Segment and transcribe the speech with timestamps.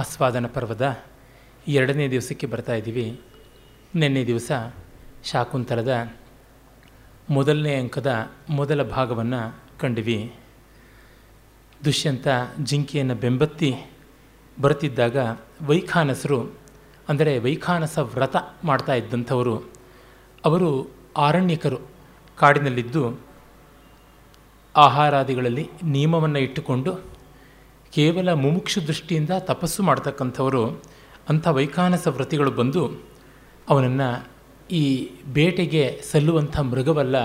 [0.00, 0.84] ಆಸ್ವಾದನ ಪರ್ವದ
[1.68, 3.20] ಎರಡನೇ ದಿವಸಕ್ಕೆ ಬರ್ತಾ ಇದ್ದೀವಿ.
[3.94, 4.52] ನಿನ್ನೆ ದಿವಸ
[5.24, 5.92] ಶಾಕುಂತಲದ
[7.30, 8.12] ಮೊದಲನೇ ಅಂಕದ
[8.50, 9.40] ಮೊದಲ ಭಾಗವನ್ನು
[9.80, 10.34] ಕಂಡಿವಿ.
[11.84, 12.26] ದುಷ್ಯಂತ
[12.62, 13.70] ಜಿಂಕೆಯನ್ನು ಬೆಂಬತ್ತಿ
[14.60, 15.16] ಬರುತ್ತಿದ್ದಾಗ
[15.66, 16.40] ವೈಖಾನಸರು,
[17.08, 19.56] ಅಂದರೆ ವೈಖಾನಸ ವ್ರತ ಮಾಡ್ತಾ ಇದ್ದಂಥವರು,
[20.44, 20.70] ಅವರು
[21.16, 21.80] ಆರಣ್ಯಕರು
[22.38, 23.04] ಕಾಡಿನಲ್ಲಿದ್ದು
[24.74, 27.13] ಆಹಾರಾದಿಗಳಲ್ಲಿ ನಿಯಮವನ್ನು ಇಟ್ಟುಕೊಂಡು
[27.94, 30.82] ಕೇವಲ ಮುಮುಕ್ಷು ದೃಷ್ಟಿಯಿಂದ ತಪಸ್ಸು ಮಾಡ್ತಕ್ಕಂಥವರು
[31.28, 33.04] ಅಂಥ ವೈಖಾನಸ ವ್ರತಿಗಳು ಬಂದು
[33.68, 34.28] ಅವನನ್ನು
[34.70, 37.16] ಈ ಬೇಟೆಗೆ ಸಲ್ಲುವಂಥ ಮೃಗವಲ್ಲ,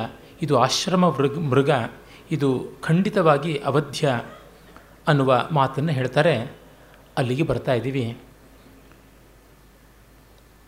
[0.42, 1.70] ಇದು ಆಶ್ರಮ ಮೃಗ ಮೃಗ,
[2.32, 4.22] ಇದು ಖಂಡಿತವಾಗಿ ಅವಧ್ಯ
[5.08, 6.52] ಅನ್ನುವ ಮಾತನ್ನು ಹೇಳ್ತಾರೆ.
[7.18, 8.18] ಅಲ್ಲಿಗೆ ಬರ್ತಾ ಇದ್ದೀವಿ.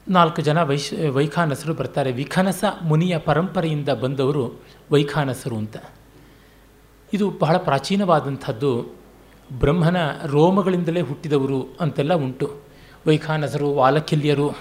[0.07, 2.11] ನಾಲ್ಕು ಜನ ವೈಶ್, ವೈಖಾನಸರು ಬರ್ತಾರೆ.
[2.11, 4.61] ವಿಖನಸ ಮುನಿಯ ಪರಂಪರೆಯಿಂದ ಬಂದವರು
[4.91, 5.77] ವೈಖಾನಸರು ಅಂತ.
[7.13, 9.00] ಇದು ಬಹಳ ಪ್ರಾಚೀನವಾದಂಥದ್ದು.
[9.59, 12.57] ಬ್ರಹ್ಮನ ರೋಮಗಳಿಂದಲೇ ಹುಟ್ಟಿದವರು ಅಂತೆಲ್ಲ ಉಂಟು.
[13.07, 14.51] ವೈಖಾನಸರು, ವಾಲಕಿಲ್ಯರು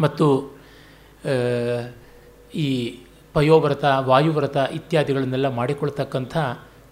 [0.00, 0.56] ಮತ್ತು
[2.54, 2.98] ಈ
[3.32, 6.36] ಪಯೋವ್ರತ, ವಾಯುವ್ರತ ಇತ್ಯಾದಿಗಳನ್ನೆಲ್ಲ ಮಾಡಿಕೊಳ್ತಕ್ಕಂಥ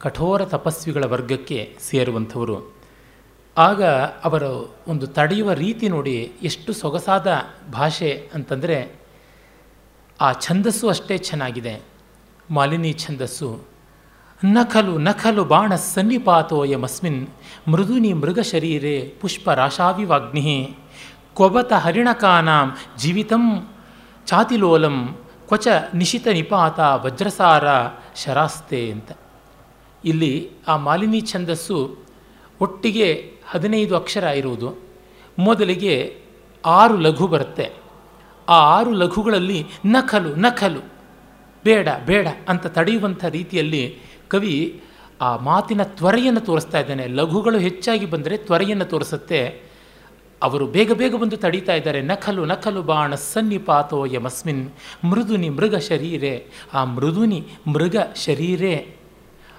[0.00, 2.74] ಕಠೋರ ತಪಸ್ವಿಗಳ ವರ್ಗಕ್ಕೆ ಸೇರುವಂಥವರು.
[3.56, 3.84] ಆಗ
[4.24, 7.26] ಅವರು ಒಂದು ತಡೆಯುವ ರೀತಿ ನೋಡಿ ಎಷ್ಟು ಸೊಗಸಾದ
[7.72, 8.96] ಭಾಷೆ ಅಂತಂದರೆ,
[10.20, 11.82] ಆ ಛಂದಸ್ಸು ಅಷ್ಟೇ ಚೆನ್ನಾಗಿದೆ.
[12.50, 13.73] ಮಾಲಿನಿ ಛಂದಸ್ಸು
[14.44, 17.28] ನಖಲು ನಖಲು ಬಾಣ ಸನ್ನಿಪಾತೋಯಮಸ್ಮಿನ್
[17.68, 20.76] ಮೃದುನಿ ಮೃಗ ಶರೀರೆ ಪುಷ್ಪ ರಾಶಾವಿವಾಗ್ನಿ
[21.34, 23.68] ಕೊಬತ ಹರಿಣಕಾನಾಂ ಜೀವಿತಂ
[24.26, 27.64] ಚಾತಿಲೋಲಂ ಕ್ವಚ ನಿಶಿತ ನಿಪಾತ ವಜ್ರಸಾರ
[28.16, 29.12] ಶರಾಸ್ತೆ ಅಂತ.
[30.04, 31.96] ಇಲ್ಲಿ ಆ ಮಾಲಿನಿ ಛಂದಸ್ಸು
[32.60, 34.84] ಒಟ್ಟಿಗೆ ಹದಿನೈದು ಅಕ್ಷರ ಇರುವುದು.
[35.38, 36.18] ಮೊದಲಿಗೆ
[36.66, 37.72] ಆರು ಲಘು ಬರುತ್ತೆ.
[38.48, 40.80] ಆ ಆರು ಲಘುಗಳಲ್ಲಿ ನಖಲು ನಖಲು
[41.64, 43.98] ಬೇಡ ಬೇಡ ಅಂತ ತಡೆಯುವಂಥ ರೀತಿಯಲ್ಲಿ
[44.34, 44.82] ಕವಿ
[45.20, 47.06] ಆ ಮಾತಿನ ತ್ವರೆಯನ್ನು ತೋರಿಸ್ತಾ ಇದ್ದಾನೆ.
[47.06, 49.62] ಲಘುಗಳು ಹೆಚ್ಚಾಗಿ ಬಂದರೆ ತ್ವರೆಯನ್ನು ತೋರಿಸುತ್ತೆ.
[50.42, 52.02] ಅವರು ಬೇಗ ಬೇಗ ಬಂದು ತಡೀತಾ ಇದ್ದಾರೆ.
[52.02, 54.70] ನಖಲು ನಖಲು ಬಾಣ ಸನ್ನಿಪಾತೋ ಯಮಸ್ಮಿನ್.
[55.04, 56.46] ಮೃದುನಿ ಮೃಗ ಶರೀರೆ.
[56.74, 57.96] ಆ ಮೃದುನಿ ಮೃಗ
[58.26, 58.96] ಶರೀರೆ.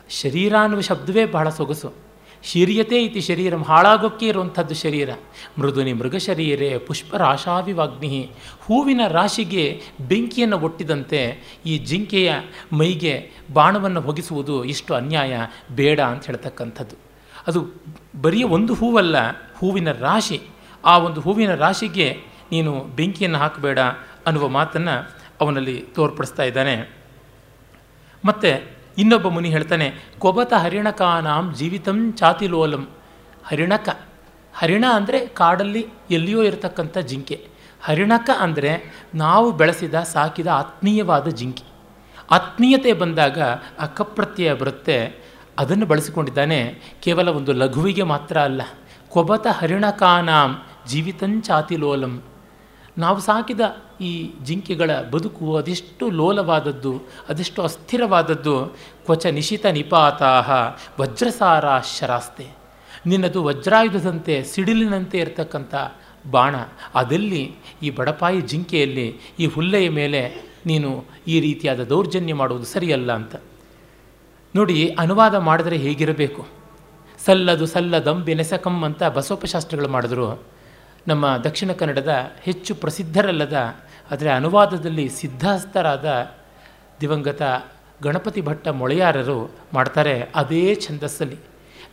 [0.10, 2.05] ಶರೀರ ಅನ್ನುವ ಶಬ್ದವೇ ಬಹಳ ಸೊಗಸು.
[2.46, 5.10] ಶೀರ್ಯತೆ ಇತಿ ಶರೀರಂ ಹಾಳಾಗೋಕ್ಕೆ ಇರುವಂಥದ್ದು ಶರೀರ.
[5.60, 8.32] ಮೃದುನಿ ಮೃಗ ಶರೀರೆ, ಪುಷ್ಪರಾಶಾವಿವಾಗ್ನಿ.
[8.60, 12.34] ಹೂವಿನ ರಾಶಿಗೆ ಬೆಂಕಿಯನ್ನು ಒಟ್ಟಿದಂತೆ ಈ ಜಿಂಕೆಯ
[12.74, 15.38] ಮೈಗೆ ಬಾಣವನ್ನು ಹೊಗಿಸುವುದು ಇಷ್ಟು ಅನ್ಯಾಯ,
[15.76, 16.96] ಬೇಡ ಅಂತ ಹೇಳ್ತಕ್ಕಂಥದ್ದು.
[17.48, 17.66] ಅದು
[18.22, 19.16] ಬರೀ ಒಂದು ಹೂವಲ್ಲ,
[19.58, 20.42] ಹೂವಿನ ರಾಶಿ.
[20.86, 22.18] ಆ ಒಂದು ಹೂವಿನ ರಾಶಿಗೆ
[22.52, 23.80] ನೀನು ಬೆಂಕಿಯನ್ನು ಹಾಕಬೇಡ
[24.26, 26.94] ಅನ್ನುವ ಮಾತನ್ನು ಅವನಲ್ಲಿ ತೋರ್ಪಡಿಸ್ತಾ ಇದ್ದಾನೆ.
[28.26, 29.88] ಮತ್ತು ಇನ್ನೊಬ್ಬ ಮುನಿ ಹೇಳ್ತಾನೆ,
[30.24, 32.84] ಕೊಬತ ಹರಿಣಕಾನಾಂ ಜೀವಿತಂ ಚಾತಿಲೋಲಂ
[33.50, 33.88] ಹರಿಣಕ.
[34.54, 35.84] ಹರಿಣ ಅಂದರೆ ಕಾಡಲ್ಲಿ
[36.18, 37.38] ಎಲ್ಲಿಯೋ ಇರತಕ್ಕಂಥ ಜಿಂಕೆ.
[37.88, 38.72] ಹರಿಣಕ ಅಂದರೆ
[39.24, 41.66] ನಾವು ಬೆಳೆಸಿದ ಸಾಕಿದ ಆತ್ಮೀಯವಾದ ಜಿಂಕೆ.
[42.38, 43.40] ಆತ್ಮೀಯತೆ ಬಂದಾಗ
[43.86, 44.98] ಅಕ್ಕಪ್ರತ್ಯಯ ಕಪ್ರತ್ಯಯ ಬರುತ್ತೆ.
[45.62, 46.60] ಅದನ್ನು ಬಳಸಿಕೊಂಡಿದ್ದಾನೆ
[47.04, 48.62] ಕೇವಲ ಒಂದು ಲಘುವಿಗೆ ಮಾತ್ರ ಅಲ್ಲ.
[49.14, 50.52] ಕೊಬತ ಹರಿಣಕಾನಾಂ
[50.92, 52.16] ಜೀವಿತಂಚಾತಿಲೋಲಂ
[53.04, 53.62] ನಾವು ಸಾಕಿದ
[54.02, 58.66] ಈ ಜಿಂಕೆಗಳ ಬದುಕು ಅದೆಷ್ಟು ಲೋಲವಾದದ್ದು, ಅದೆಷ್ಟು ಅಸ್ಥಿರವಾದದ್ದು.
[59.06, 60.52] ಕ್ವಚ ನಿಶಿತ ನಿಪಾತಾಹ,
[61.02, 62.48] ವಜ್ರಸಾರ ಶರಾಸ್ತೆ.
[63.06, 65.76] ನಿನ್ನದು ವಜ್ರಾಯುಧದಂತೆ ಸಿಡಿಲಿನಂತೆ ಇರತಕ್ಕಂಥ
[66.32, 66.56] ಬಾಣ,
[66.96, 67.56] ಅದಲ್ಲಿ?
[67.84, 73.36] ಈ ಬಡಪಾಯಿ ಜಿಂಕೆಯಲ್ಲಿ, ಈ ಹುಲ್ಲೆಯ ಮೇಲೆ ನೀನು ಈ ರೀತಿಯಾದ ದೌರ್ಜನ್ಯ ಮಾಡುವುದು ಸರಿಯಲ್ಲ ಅಂತ.
[74.56, 76.48] ನೋಡಿ, ಅನುವಾದ ಮಾಡಿದರೆ ಹೇಗಿರಬೇಕು?
[77.26, 80.44] ಸಲ್ಲದು ಸಲ್ಲದಂಬಿ ನೆಸಕಂ ಅಂತ ಬಸವಪಶಾಸ್ತ್ರಗಳು ಮಾಡಿದ್ರು.
[81.08, 83.58] ನಮ್ಮ ದಕ್ಷಿಣ ಕನ್ನಡದ ಹೆಚ್ಚು ಪ್ರಸಿದ್ಧರಲ್ಲದ
[84.12, 86.08] ಆದರೆ ಅನುವಾದದಲ್ಲಿ ಸಿದ್ಧಾಸ್ತರಾದ
[87.02, 87.42] ದಿವಂಗತ
[88.04, 91.38] ಗಣಪತಿ ಭಟ್ಟ ಮೊಳೆಯಾರರು ಮಾಡ್ತಾರೆ ಅದೇ ಛಂದಸ್ಸಲ್ಲಿ.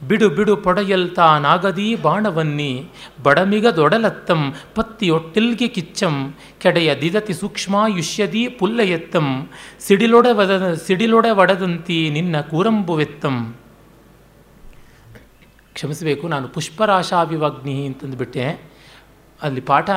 [0.09, 2.89] ಬಿಡು ಬಿಡು ಪೊಡೆಯಲ್ತಾ ನಾಗದೀ ಬಾಣವನ್ನಿ,
[3.23, 9.49] ಬಡಮಿಗ ದೊಡಲತ್ತಂ, ಪತ್ತಿಯೊಟ್ಟಿಲ್ಗೆ ಕಿಚ್ಚಂ, ಕೆಡೆಯ ದಿದತಿ ಸೂಕ್ಷ್ಮಾಯುಷ್ಯದೀ ಪುಲ್ಲಯತ್ತಂ
[9.81, 13.57] ಸಿಡಿಲೊಡ ವದ ಸಿಡಿಲೊಡ ಒಡದಂತಿ ನಿನ್ನ ಕೂರಂಬುವೆತ್ತಂ.
[15.73, 18.45] ಕ್ಷಮಿಸಬೇಕು, ನಾನು ಪುಷ್ಪರಾಶಾವಿವಾಗ್ನಿ ಅಂತಂದುಬಿಟ್ಟೆ.
[19.43, 19.91] ಅಲ್ಲಿ ಪಾಠ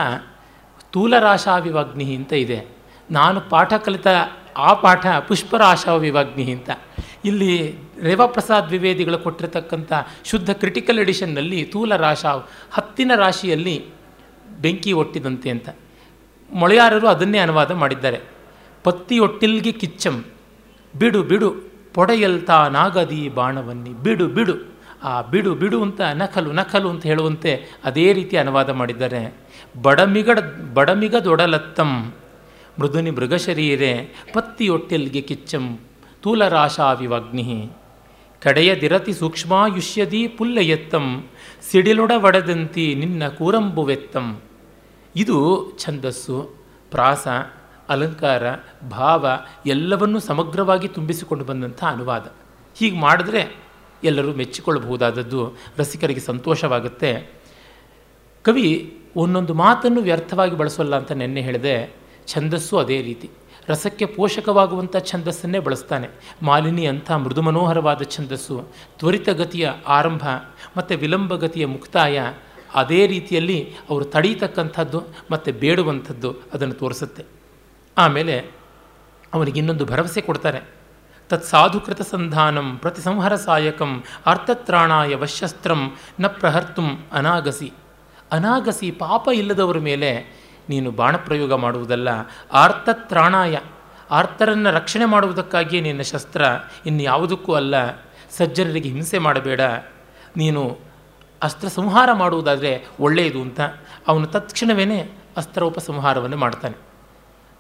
[0.96, 2.68] ಸ್ಥೂಲರಾಶಾವಿವಾಗ್ನಿ ಅಂತ ಇದೆ.
[3.12, 4.08] ನಾನು ಪಾಠ ಕಲಿತ
[4.58, 6.70] ಆ ಪಾಠ ಪುಷ್ಪರಾಶಾವಿವಾಗ್ನಿ ಅಂತ.
[7.26, 9.94] ಇಲ್ಲಿ ರೇವಪ್ರಸಾದ್ ದ್ವಿವೇದಿಗಳು ಕೊಟ್ಟಿರತಕ್ಕಂಥ
[10.26, 12.26] ಶುದ್ಧ ಕ್ರಿಟಿಕಲ್ ಎಡಿಷನ್ನಲ್ಲಿ ತೂಲ ರಾಶ
[12.72, 13.86] ಹತ್ತಿನ ರಾಶಿಯಲ್ಲಿ
[14.62, 15.70] ಬೆಂಕಿ ಒಟ್ಟಿದಂತೆ ಅಂತ.
[16.54, 18.20] ಮೊಳೆಯಾರರು ಅದನ್ನೇ ಅನುವಾದ ಮಾಡಿದ್ದಾರೆ.
[18.84, 20.26] ಪತ್ತಿ ಒಟ್ಟಿಲ್ಗೆ ಕಿಚ್ಚಂ.
[21.00, 21.54] ಬಿಡು ಬಿಡು
[21.94, 23.90] ಪೊಡೆಯಲ್ತಾ ನಾಗದಿ ಬಾಣವನ್ನಿ.
[23.90, 24.76] ಬಿಡು ಬಿಡು.
[25.04, 29.45] ಆ ಬಿಡು ಬಿಡು ಅಂತ ನಕಲು ನಕಲು ಅಂತ ಹೇಳುವಂತೆ ಅದೇ ರೀತಿ ಅನುವಾದ ಮಾಡಿದ್ದಾರೆ.
[29.82, 30.40] ಬಡಮಿಗಡ,
[30.74, 32.14] ಬಡಮಿಗದೊಡಲತ್ತಂ.
[32.80, 35.80] ಮೃದುನಿ ಮೃಗಶರೀರೆ, ಪತ್ತಿಯೊಟ್ಟಿಲ್ಗೆ ಕಿಚ್ಚಂ.
[36.22, 37.72] ತೂಲರಾಶಾವಿವಗ್ನಿ.
[38.42, 41.28] ಕಡೆಯದಿರತಿ ಸೂಕ್ಷ್ಮಾಯುಷ್ಯದಿ ಪುಲ್ಲಯತ್ತಂ.
[41.72, 44.42] ಸಿಡಿಲೊಡ ಒಡದಂತಿ ನಿನ್ನ ಕೂರಂಬುವೆತ್ತಂ.
[45.16, 46.56] ಇದು ಛಂದಸ್ಸು,
[46.92, 47.28] ಪ್ರಾಸ,
[47.90, 48.44] ಅಲಂಕಾರ,
[48.90, 49.28] ಭಾವ
[49.66, 52.32] ಎಲ್ಲವನ್ನೂ ಸಮಗ್ರವಾಗಿ ತುಂಬಿಸಿಕೊಂಡು ಬಂದಂಥ ಅನುವಾದ.
[52.76, 53.56] ಹೀಗೆ ಮಾಡಿದ್ರೆ
[54.04, 57.34] ಎಲ್ಲರೂ ಮೆಚ್ಚಿಕೊಳ್ಳಬಹುದಾದದ್ದು, ರಸಿಕರಿಗೆ ಸಂತೋಷವಾಗುತ್ತೆ.
[58.44, 61.96] ಕವಿ ಒಂದೊಂದು ಮಾತನ್ನು ವ್ಯರ್ಥವಾಗಿ ಬಳಸೋಲ್ಲ ಅಂತ ನೆನ್ನೆ ಹೇಳಿದೆ,
[62.28, 63.30] ಛಂದಸ್ಸು ಅದೇ ರೀತಿ.
[63.68, 66.08] ರಸಕ್ಕೆ ಪೋಷಕವಾಗುವಂಥ ಛಂದಸ್ಸನ್ನೇ ಬಳಸ್ತಾನೆ.
[66.42, 68.64] ಮಾಲಿನಿ ಅಂಥ ಮೃದು ಮನೋಹರವಾದ ಛಂದಸ್ಸು
[69.00, 70.28] ತ್ವರಿತಗತಿಯ ಆರಂಭ
[70.78, 72.34] ಮತ್ತು ವಿಳಂಬಗತಿಯ ಮುಕ್ತಾಯ
[72.76, 75.02] ಅದೇ ರೀತಿಯಲ್ಲಿ ಅವರು ತಡೀತಕ್ಕಂಥದ್ದು
[75.32, 77.26] ಮತ್ತು ಬೇಡುವಂಥದ್ದು ಅದನ್ನು ತೋರಿಸುತ್ತೆ.
[77.98, 78.40] ಆಮೇಲೆ
[79.34, 80.62] ಅವನಿಗೆ ಇನ್ನೊಂದು ಭರವಸೆ ಕೊಡ್ತಾರೆ.
[81.30, 87.72] ತತ್ ಸಾಧುಕೃತ ಸಂಧಾನಂ ಪ್ರತಿಸಂಹರ ಸಹಾಯಕಂ ಅರ್ಥತ್ರಾಣಾಯ ವಶಸ್ತ್ರಂ ನ ಪ್ರಹರ್ತುಂ ಅನಾಗಸಿ.
[88.32, 92.10] ಅನಾಗಸಿ ಪಾಪ ಇಲ್ಲದವರ ಮೇಲೆ ನೀನು ಬಾಣಪ್ರಯೋಗ ಮಾಡುವುದಲ್ಲ.
[92.54, 93.58] ಆರ್ತತ್ರಾಣಾಯ.
[94.12, 96.46] ಆರ್ತರನ್ನು ರಕ್ಷಣೆ ಮಾಡುವುದಕ್ಕಾಗಿಯೇ ನಿನ್ನ ಶಸ್ತ್ರ
[96.86, 97.92] ಇನ್ನು ಯಾವುದಕ್ಕೂ ಅಲ್ಲ.
[98.32, 99.62] ಸಜ್ಜನರಿಗೆ ಹಿಂಸೆ ಮಾಡಬೇಡ.
[100.38, 100.78] ನೀನು
[101.44, 103.62] ಅಸ್ತ್ರ ಸಂಹಾರ ಮಾಡುವುದಾದರೆ ಒಳ್ಳೆಯದು ಅಂತ.
[104.08, 106.78] ಅವನು ತತ್ಕ್ಷಣವೇ ಅಸ್ತ್ರೋಪಸಂಹಾರವನ್ನು ಮಾಡ್ತಾನೆ.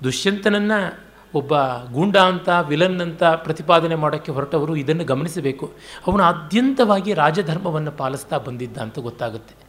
[0.03, 1.53] ದುಷ್ಯಂತನನ್ನು ಒಬ್ಬ
[1.91, 5.73] ಗೂಂಡ ಅಂತ, ವಿಲನ್ ಅಂತ ಪ್ರತಿಪಾದನೆ ಮಾಡೋಕ್ಕೆ ಹೊರಟವರು ಇದನ್ನು ಗಮನಿಸಬೇಕು.
[6.07, 9.64] ಅವನು ಆದ್ಯಂತವಾಗಿ ರಾಜಧರ್ಮವನ್ನು ಪಾಲಿಸ್ತಾ ಬಂದಿದ್ದ ಅಂತ ಗೊತ್ತಾಗುತ್ತೆ.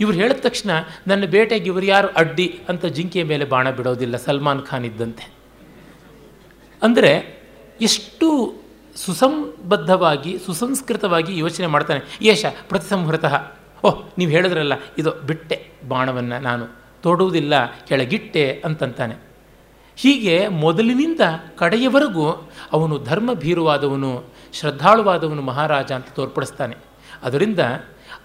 [0.00, 0.70] ಇವರು ಹೇಳಿದ ತಕ್ಷಣ
[1.06, 2.08] ನನ್ನ ಬೇಟೆಗೆ ಇವರು ಯಾರು?
[2.08, 5.32] ಅಡ್ಡಿ ಅಂತ ಜಿಂಕೆಯ ಮೇಲೆ ಬಾಣ ಬಿಡೋದಿಲ್ಲ, ಸಲ್ಮಾನ್ ಖಾನ್ ಇದ್ದಂತೆ.
[6.82, 7.40] ಅಂದರೆ
[7.80, 8.54] ಎಷ್ಟು
[8.96, 12.18] ಸುಸಂಬದ್ಧವಾಗಿ, ಸುಸಂಸ್ಕೃತವಾಗಿ ಯೋಚನೆ ಮಾಡ್ತಾನೆ.
[12.22, 13.52] ಯೇಷ ಪ್ರತಿಸಂಹೃತಃ.
[13.84, 16.66] ಓಹ್, ನೀವು ಹೇಳಿದ್ರಲ್ಲ, ಇದು ಬಿಟ್ಟೆ ಬಾಣವನ್ನು ನಾನು
[17.02, 19.16] ತೊಡುವುದಿಲ್ಲ, ಕೆಳಗಿಟ್ಟೆ ಅಂತಂತಾನೆ.
[19.96, 21.20] ಹೀಗೆ ಮೊದಲಿನಿಂದ
[21.56, 26.76] ಕಡೆಯವರೆಗೂ ಅವನು ಧರ್ಮ ಭೀರುವಾದವನು ಶ್ರದ್ಧಾಳುವಾದವನು ಮಹಾರಾಜ ಅಂತ ತೋರ್ಪಡಿಸ್ತಾನೆ.
[27.22, 27.58] ಅದರಿಂದ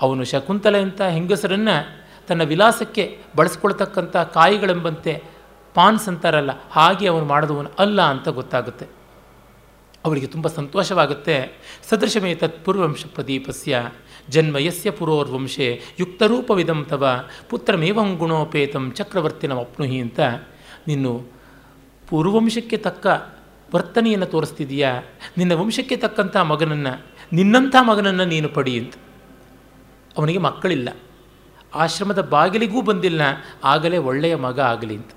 [0.01, 5.23] ಅವನು ಶಕುಂತಲೆ ಅಂತ ಹೆಂಗಸರನ್ನು ತನ್ನ ವಿಲಾಸಕ್ಕೆ ಬಳಸ್ಕೊಳ್ತಕ್ಕಂಥ ಕಾಯಿಗಳೆಂಬಂತೆ
[5.73, 8.85] ಪಾನ್ಸ್ ಅಂತಾರಲ್ಲ, ಹಾಗೆ ಅವನು ಮಾಡಿದವನು ಅಲ್ಲ ಅಂತ ಗೊತ್ತಾಗುತ್ತೆ.
[10.05, 11.57] ಅವರಿಗೆ ತುಂಬ ಸಂತೋಷವಾಗುತ್ತೆ.
[11.89, 13.89] ಸದೃಶಮೇ ತತ್ಪೂರ್ವಂಶ ಪ್ರದೀಪಸ್ಯ,
[14.29, 17.05] ಜನ್ಮ ಯಸ್ಯ ಪುರೋರ್ವಂಶೆ, ಯುಕ್ತರೂಪವಿದಂ ತವ,
[17.49, 20.19] ಪುತ್ರಮೇವಂ ಗುಣೋಪೇತಂ ಚಕ್ರವರ್ತಿನ ಅಪ್ನುಹಿ ಅಂತ.
[20.87, 21.07] ನಿನ್ನ
[22.09, 23.07] ಪೂರ್ವಂಶಕ್ಕೆ ತಕ್ಕ
[23.75, 25.03] ವರ್ತನೆಯನ್ನು ತೋರಿಸ್ತಿದೀಯಾ?
[25.37, 28.93] ನಿನ್ನ ವಂಶಕ್ಕೆ ತಕ್ಕಂಥ ಮಗನನ್ನು, ನಿನ್ನಂಥ ಮಗನನ್ನು ನೀನು ಪಡಿ ಅಂತ.
[30.17, 30.89] ಅವನಿಗೆ ಮಕ್ಕಳಿಲ್ಲ.
[31.73, 33.21] ಆಶ್ರಮದ ಬಾಗಿಲಿಗೂ ಬಂದಿಲ್ಲ.
[33.63, 35.11] ಆಗಲೇ ಒಳ್ಳೆಯ ಮಗ ಆಗಲಿ ಅಂತ.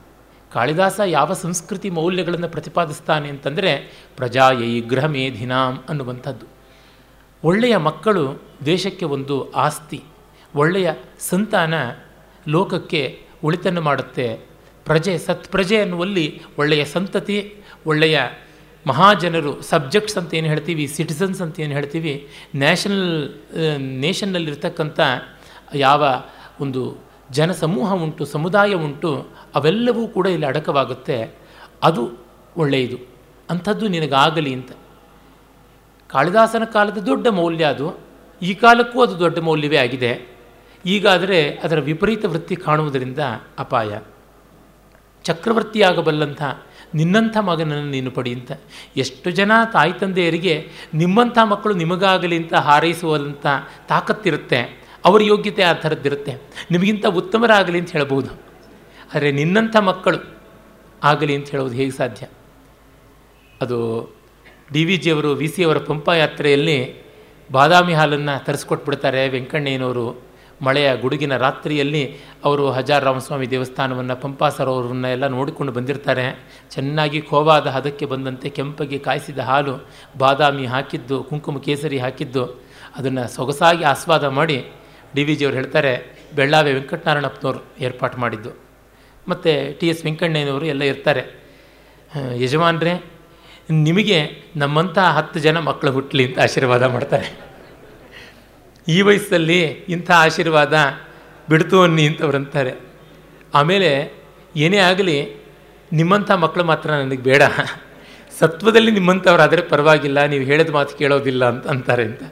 [0.52, 6.46] ಕಾಳಿದಾಸ ಯಾವ ಸಂಸ್ಕೃತಿ ಮೌಲ್ಯಗಳನ್ನು ಪ್ರತಿಪಾದಿಸ್ತಾನೆ ಅಂತಂದರೆ ಪ್ರಜಾಯೈ ಗೃಹ ಮೇಧಿನಾಂ ಅನ್ನುವಂಥದ್ದು.
[7.44, 10.02] ಒಳ್ಳೆಯ ಮಕ್ಕಳು ದೇಶಕ್ಕೆ ಒಂದು ಆಸ್ತಿ.
[10.54, 11.74] ಒಳ್ಳೆಯ ಸಂತಾನ
[12.48, 14.40] ಲೋಕಕ್ಕೆ ಉಳಿತನ್ನು ಮಾಡುತ್ತೆ.
[14.84, 17.56] ಪ್ರಜೆ ಸತ್ಪ್ರಜೆ ಅನ್ನುವಲ್ಲಿ ಒಳ್ಳೆಯ ಸಂತತಿ,
[17.86, 18.20] ಒಳ್ಳೆಯ
[18.88, 23.34] ಮಹಾಜನರು ಸಬ್ಜೆಕ್ಟ್ಸ್ ಅಂತ ಏನು ಹೇಳ್ತೀವಿ ಸಿಟಿಸನ್ಸ್ ಅಂತ ಏನು ಹೇಳ್ತೀವಿ ನ್ಯಾಷನಲ್
[23.78, 25.00] ನೇಷನ್ನಲ್ಲಿರ್ತಕ್ಕಂಥ
[25.74, 26.24] ಯಾವ
[26.60, 31.34] ಒಂದು ಜನಸಮೂಹ ಉಂಟು, ಸಮುದಾಯ ಉಂಟು, ಅವೆಲ್ಲವೂ ಕೂಡ ಇಲ್ಲಿ ಅಡಕವಾಗುತ್ತೆ.
[31.82, 32.10] ಅದು
[32.56, 32.96] ಒಳ್ಳೆಯದು.
[33.50, 34.72] ಅಂಥದ್ದು ನಿನಗಾಗಲಿ ಅಂತ.
[36.08, 37.98] ಕಾಳಿದಾಸನ ಕಾಲದ ದೊಡ್ಡ ಮೌಲ್ಯ ಅದು.
[38.42, 40.28] ಈ ಕಾಲಕ್ಕೂ ಅದು ದೊಡ್ಡ ಮೌಲ್ಯವೇ ಆಗಿದೆ.
[40.86, 43.18] ಈಗಾದರೆ ಅದರ ವಿಪರೀತ ವೃತ್ತಿ ಕಾಣುವುದರಿಂದ
[43.58, 43.98] ಅಪಾಯ.
[45.24, 46.42] ಚಕ್ರವರ್ತಿಯಾಗಬಲ್ಲಂಥ
[46.94, 48.52] ನಿನ್ನಂಥ ಮಗನನ್ನು ನೀನು ಅಂತ.
[48.96, 53.46] ಎಷ್ಟು ಜನ ತಾಯಿ ತಂದೆಯರಿಗೆ ನಿಮ್ಮಂಥ ಮಕ್ಕಳು ನಿಮಗಾಗಲಿ ಅಂತ ಹಾರೈಸುವಂಥ
[53.88, 54.88] ತಾಕತ್ತಿರುತ್ತೆ.
[55.04, 56.34] ಅವರ ಯೋಗ್ಯತೆ ಆ ಥರದ್ದಿರುತ್ತೆ.
[56.70, 58.28] ನಿಮಗಿಂತ ಉತ್ತಮರಾಗಲಿ ಅಂತ ಹೇಳ್ಬೋದು
[59.14, 60.38] ಆದರೆ ನಿನ್ನಂಥ ಮಕ್ಕಳು
[61.02, 62.26] ಆಗಲಿ ಅಂತ ಹೇಳೋದು ಹೇಗೆ ಸಾಧ್ಯ?
[63.60, 64.10] ಅದು
[64.72, 67.08] ಡಿ ವಿ ಜಿಯವರು ವಿ ಸಿ ಅವರ ಪಂಪ ಯಾತ್ರೆಯಲ್ಲಿ
[67.52, 70.27] ಬಾದಾಮಿ ಹಾಲನ್ನು ತರಿಸ್ಕೊಟ್ಬಿಡ್ತಾರೆ ವೆಂಕಣ್ಣಯ್ಯನವರು.
[70.66, 72.02] ಮಳೆಯ ಗುಡುಗಿನ ರಾತ್ರಿಯಲ್ಲಿ
[72.44, 76.26] ಅವರು ಹಜಾರ್ ರಾಮಸ್ವಾಮಿ ದೇವಸ್ಥಾನವನ್ನು ಪಂಪಾ ಸರೋವರನ್ನ ಎಲ್ಲ ನೋಡಿಕೊಂಡು ಬಂದಿರ್ತಾರೆ.
[76.74, 79.74] ಚೆನ್ನಾಗಿ ಕೋವಾದ ಹದಕ್ಕೆ ಬಂದಂತೆ ಕೆಂಪಗೆ ಕಾಯಿಸಿದ ಹಾಲು,
[80.18, 82.44] ಬಾದಾಮಿ ಹಾಕಿದ್ದು, ಕುಂಕುಮ ಕೇಸರಿ ಹಾಕಿದ್ದು,
[82.96, 84.58] ಅದನ್ನು ಸೊಗಸಾಗಿ ಆಸ್ವಾದ ಮಾಡಿ
[85.14, 85.92] ಡಿ ವಿ ಜಿಯವರು ಹೇಳ್ತಾರೆ,
[86.36, 88.50] ಬೆಳ್ಳಾವೆ ವೆಂಕಟನಾರಾಯಣಪ್ಪನವರು ಏರ್ಪಾಟು ಮಾಡಿದ್ದು.
[89.28, 91.22] ಮತ್ತು ಟಿ ಎಸ್ ವೆಂಕಣ್ಣಯ್ಯನವರು ಎಲ್ಲ ಇರ್ತಾರೆ.
[92.36, 92.92] ಯಜಮಾನ್ರೆ,
[93.70, 94.18] ನಿಮಗೆ
[94.56, 97.47] ನಮ್ಮಂಥ ಹತ್ತು ಜನ ಮಕ್ಕಳು ಹುಟ್ಟಲಿ ಅಂತ ಆಶೀರ್ವಾದ ಮಾಡ್ತಾರೆ.
[98.88, 99.62] ಈ ವಯಸ್ಸಲ್ಲಿ
[99.94, 100.74] ಇಂಥ ಆಶೀರ್ವಾದ
[101.48, 102.80] ಬಿಡ್ತು ಅನ್ನಿ ಅಂತವ್ರಂತಾರೆ
[103.54, 104.18] ಆಮೇಲೆ
[104.56, 105.44] ಏನೇ ಆಗಲಿ
[105.92, 107.42] ನಿಮ್ಮಂಥ ಮಕ್ಕಳು ಮಾತ್ರ ನನಗೆ ಬೇಡ.
[108.38, 112.22] ಸತ್ವದಲ್ಲಿ ನಿಮ್ಮಂಥವ್ರಾದರೆ ಪರವಾಗಿಲ್ಲ, ನೀವು ಹೇಳಿದ ಮಾತು ಕೇಳೋದಿಲ್ಲ ಅಂತ ಅಂತಾರೆ ಅಂತ.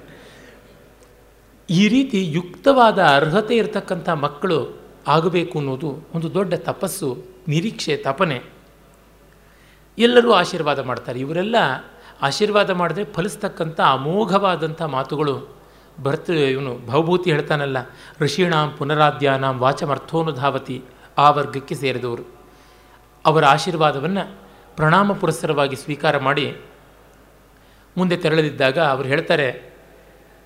[1.71, 4.59] ಈ ರೀತಿ ಯುಕ್ತವಾದ ಅರ್ಹತೆ ಇರತಕ್ಕಂಥ ಮಕ್ಕಳು
[5.09, 8.43] ಆಗಬೇಕು ಅನ್ನೋದು ಒಂದು ದೊಡ್ಡ ತಪಸ್ಸು, ನಿರೀಕ್ಷೆ, ತಪನೆ.
[9.99, 11.21] ಎಲ್ಲರೂ ಆಶೀರ್ವಾದ ಮಾಡ್ತಾರೆ.
[11.21, 11.57] ಇವರೆಲ್ಲ
[12.23, 15.56] ಆಶೀರ್ವಾದ ಮಾಡಿದ್ರೆ ಫಲಿಸ್ತಕ್ಕಂಥ ಅಮೋಘವಾದಂಥ ಮಾತುಗಳು
[16.03, 17.79] ಭರತ ಇವನು ಭವಭೂತಿ ಹೇಳ್ತಾನಲ್ಲ,
[18.21, 20.77] ಋಷೀಣಾಂ ಪುನರಾಧ್ಯಾನಾಂ ವಾಚಮರ್ಥೋನುಧಾವತಿ
[21.19, 22.25] ಆ ವರ್ಗಕ್ಕೆ ಸೇರಿದವರು.
[23.25, 24.25] ಅವರ ಆಶೀರ್ವಾದವನ್ನು
[24.77, 26.47] ಪ್ರಣಾಮ ಪುರಸ್ಸರವಾಗಿ ಸ್ವೀಕಾರ ಮಾಡಿ
[27.97, 29.49] ಮುಂದೆ ತೆರಳದಿದ್ದಾಗ ಅವರು ಹೇಳ್ತಾರೆ,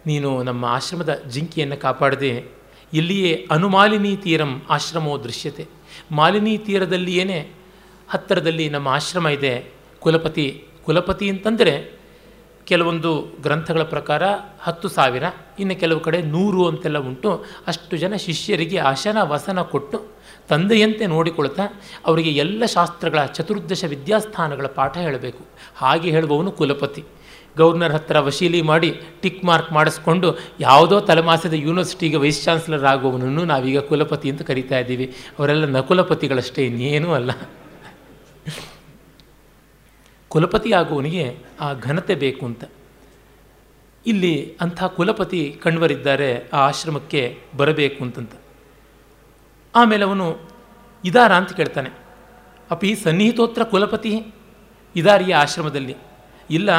[0.06, 2.32] ನೀನು ನಮ್ಮ ಆಶ್ರಮದ ಜಿಂಕಿಯನ್ನು ಕಾಪಾಡದೆ.
[2.92, 5.66] ಇಲ್ಲಿಯೇ ಅನುಮಾಲಿನಿ ತೀರಂ ಆಶ್ರಮೋ ದೃಶ್ಯತೆ.
[6.12, 7.40] ಮಾಲಿನಿ ತೀರದಲ್ಲಿಯೇ
[8.08, 9.54] ಹತ್ತಿರದಲ್ಲಿ ನಮ್ಮ ಆಶ್ರಮ ಇದೆ.
[10.00, 10.46] ಕುಲಪತಿ
[10.84, 11.99] ಕುಲಪತಿ ಅಂತಂದರೆ
[12.70, 13.10] ಕೆಲವೊಂದು
[13.42, 14.22] ಗ್ರಂಥಗಳ ಪ್ರಕಾರ
[14.62, 15.24] ಹತ್ತು ಸಾವಿರ,
[15.58, 17.30] ಇನ್ನು ಕೆಲವು ಕಡೆ ನೂರು ಅಂತೆಲ್ಲ ಉಂಟು.
[17.66, 19.98] ಅಷ್ಟು ಜನ ಶಿಷ್ಯರಿಗೆ ಅಶನ ವಸನ ಕೊಟ್ಟು
[20.48, 21.64] ತಂದೆಯಂತೆ ನೋಡಿಕೊಳ್ತಾ
[22.06, 25.42] ಅವರಿಗೆ ಎಲ್ಲ ಶಾಸ್ತ್ರಗಳ ಚತುರ್ದಶ ವಿದ್ಯಾಸ್ಥಾನಗಳ ಪಾಠ ಹೇಳಬೇಕು.
[25.76, 27.04] ಹಾಗೆ ಹೇಳುವವನು ಕುಲಪತಿ.
[27.58, 28.90] ಗವರ್ನರ್ ಹತ್ತಿರ ವಶೀಲಿ ಮಾಡಿ
[29.22, 30.28] ಟಿಕ್ ಮಾರ್ಕ್ ಮಾಡಿಸ್ಕೊಂಡು
[30.60, 35.06] ಯಾವುದೋ ತಲೆಮಾಸದ ಯೂನಿವರ್ಸಿಟಿಗೆ ವೈಸ್ ಚಾನ್ಸಲರ್ ಆಗುವವನನ್ನು ನಾವೀಗ ಕುಲಪತಿ ಅಂತ ಕರಿತಾ ಇದ್ದೀವಿ.
[35.38, 37.30] ಅವರೆಲ್ಲ ನಕುಲಪತಿಗಳಷ್ಟೇ, ಇನ್ನೇನೂ ಅಲ್ಲ.
[40.30, 42.64] ಕುಲಪತಿ ಆಗುವವನಿಗೆ ಆ ಘನತೆ ಬೇಕು ಅಂತ.
[44.06, 48.32] ಇಲ್ಲಿ ಅಂಥ ಕುಲಪತಿ ಕಣ್ವರಿದ್ದಾರೆ ಆ ಆಶ್ರಮಕ್ಕೆ ಬರಬೇಕು ಅಂತಂತ.
[49.74, 50.38] ಆಮೇಲೆ ಅವನು,
[51.04, 51.90] ಇದಾರ ಅಂತ ಕೇಳ್ತಾನೆ.
[52.70, 54.34] ಅಪಿ ಸನ್ನಿಹಿತೋತ್ರ ಕುಲಪತಿ
[54.96, 55.96] ಇದಾರಿಯ ಆಶ್ರಮದಲ್ಲಿ.
[56.50, 56.70] ಇಲ್ಲ,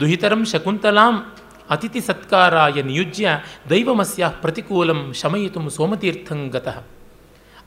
[0.00, 1.34] ದುಹಿತರಂ ಶಕುಂತಲಾಂ
[1.70, 3.28] ಅತಿಥಿ ಸತ್ಕಾರಾಯ ನಿಯುಜ್ಯ
[3.70, 6.82] ದೈವಮಸ್ಯ ಪ್ರತಿಕೂಲಂ ಶಮಯಿತು ಸೋಮತೀರ್ಥಂಗತಃ.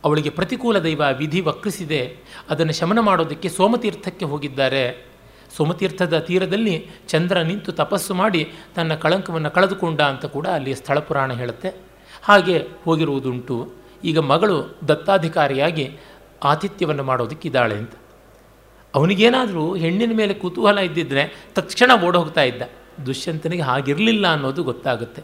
[0.03, 2.17] ಅವಳಿಗೆ ಪ್ರತಿಕೂಲ ದೈವ ವಿಧಿ ವಕ್ರಿಸಿದೆ.
[2.50, 5.13] ಅದನ್ನು ಶಮನ ಮಾಡೋದಕ್ಕೆ ಸೋಮತೀರ್ಥಕ್ಕೆ ಹೋಗಿದ್ದಾರೆ.
[5.57, 11.69] ಸೋಮತೀರ್ಥದ ತೀರದಲ್ಲಿ ಚಂದ್ರ ನಿಂತು ತಪಸ್ಸು ಮಾಡಿ ತನ್ನ ಕಳಂಕವನ್ನು ಕಳೆದುಕೊಂಡ ಅಂತ ಕೂಡ ಅಲ್ಲಿ ಸ್ಥಳ ಪುರಾಣ ಹೇಳುತ್ತೆ.
[12.24, 13.72] ಹಾಗೆ ಹೋಗಿರುವುದುಂಟು.
[14.03, 15.98] ಈಗ ಮಗಳು ದತ್ತಾಧಿಕಾರಿಯಾಗಿ
[16.43, 17.91] ಆತಿಥ್ಯವನ್ನು ಮಾಡೋದಕ್ಕಿದ್ದಾಳೆ ಅಂತ.
[18.95, 22.62] ಅವನಿಗೇನಾದರೂ ಹೆಣ್ಣಿನ ಮೇಲೆ ಕುತೂಹಲ ಇದ್ದಿದ್ದರೆ ತಕ್ಷಣ ಓಡೋಗ್ತಾ ಇದ್ದ.
[23.05, 25.24] ದುಷ್ಯಂತನಿಗೆ ಹಾಗಿರಲಿಲ್ಲ ಅನ್ನೋದು ಗೊತ್ತಾಗುತ್ತೆ.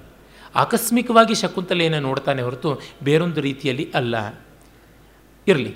[0.55, 4.15] ಆಕಸ್ಮಿಕವಾಗಿ ಶಕುಂತಲೆಯನ್ನು ನೋಡ್ತಾನೆ ಹೊರತು ಬೇರೊಂದು ರೀತಿಯಲ್ಲಿ ಅಲ್ಲ.
[5.49, 5.75] ಇರಲಿ.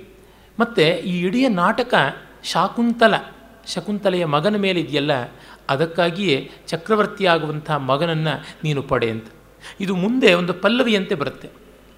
[0.60, 1.94] ಮತ್ತು ಈ ಇಡೀ ನಾಟಕ
[2.44, 3.13] ಶಾಕುಂತಲ,
[3.68, 5.12] ಶಕುಂತಲೆಯ ಮಗನ ಮೇಲಿದೆಯಲ್ಲ,
[5.70, 9.27] ಅದಕ್ಕಾಗಿಯೇ ಚಕ್ರವರ್ತಿಯಾಗುವಂಥ ಮಗನನ್ನು ನೀನು ಪಡೆ ಅಂತ.
[9.80, 11.50] ಇದು ಮುಂದೆ ಒಂದು ಪಲ್ಲವಿಯಂತೆ ಬರುತ್ತೆ.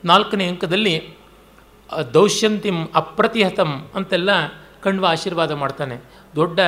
[0.05, 0.96] ನಾಲ್ಕನೇ ಅಂಕದಲ್ಲಿ
[2.13, 4.29] ದೌಶ್ಯಂತಿಂ ಅಪ್ರತಿಹತಂ ಅಂತೆಲ್ಲ
[4.84, 5.98] ಕಣ್ವ ಆಶೀರ್ವಾದ ಮಾಡ್ತಾನೆ.
[6.36, 6.60] ದೊಡ್ಡ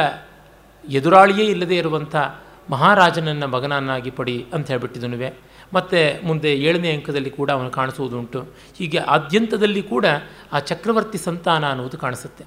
[0.90, 2.16] ಎದುರಾಳಿಯೇ ಇಲ್ಲದೆ ಇರುವಂಥ
[2.70, 5.34] ಮಹಾರಾಜನನ್ನ ಮಗನನ್ನಾಗಿ ಪಡಿ ಅಂತ ಹೇಳ್ಬಿಟ್ಟಿದನುವೆ.
[5.74, 8.46] ಮತ್ತು ಮುಂದೆ ಏಳನೇ ಅಂಕದಲ್ಲಿ ಕೂಡ ಅವನು ಕಾಣಿಸುವುದುಂಟು.
[8.78, 10.06] ಹೀಗೆ ಆದ್ಯಂತದಲ್ಲಿ ಕೂಡ
[10.54, 12.46] ಆ ಚಕ್ರವರ್ತಿ ಸಂತಾನ ಅನ್ನುವುದು ಕಾಣಿಸುತ್ತೆ.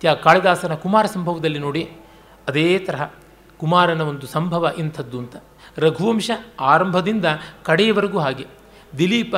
[0.00, 1.90] ತ್ಯಾ ಕಾಳಿದಾಸನ ಕುಮಾರ ಸಂಭವದಲ್ಲಿ ನೋಡಿ,
[2.48, 3.10] ಅದೇ ತರಹ
[3.58, 5.36] ಕುಮಾರನ ಒಂದು ಸಂಭವ ಇಂಥದ್ದು ಅಂತ.
[5.78, 7.24] ರಘುವಂಶ ಆರಂಭದಿಂದ
[7.62, 8.46] ಕಡೆಯವರೆಗೂ ಹಾಗೆ.
[8.98, 9.34] ದಿಲೀಪ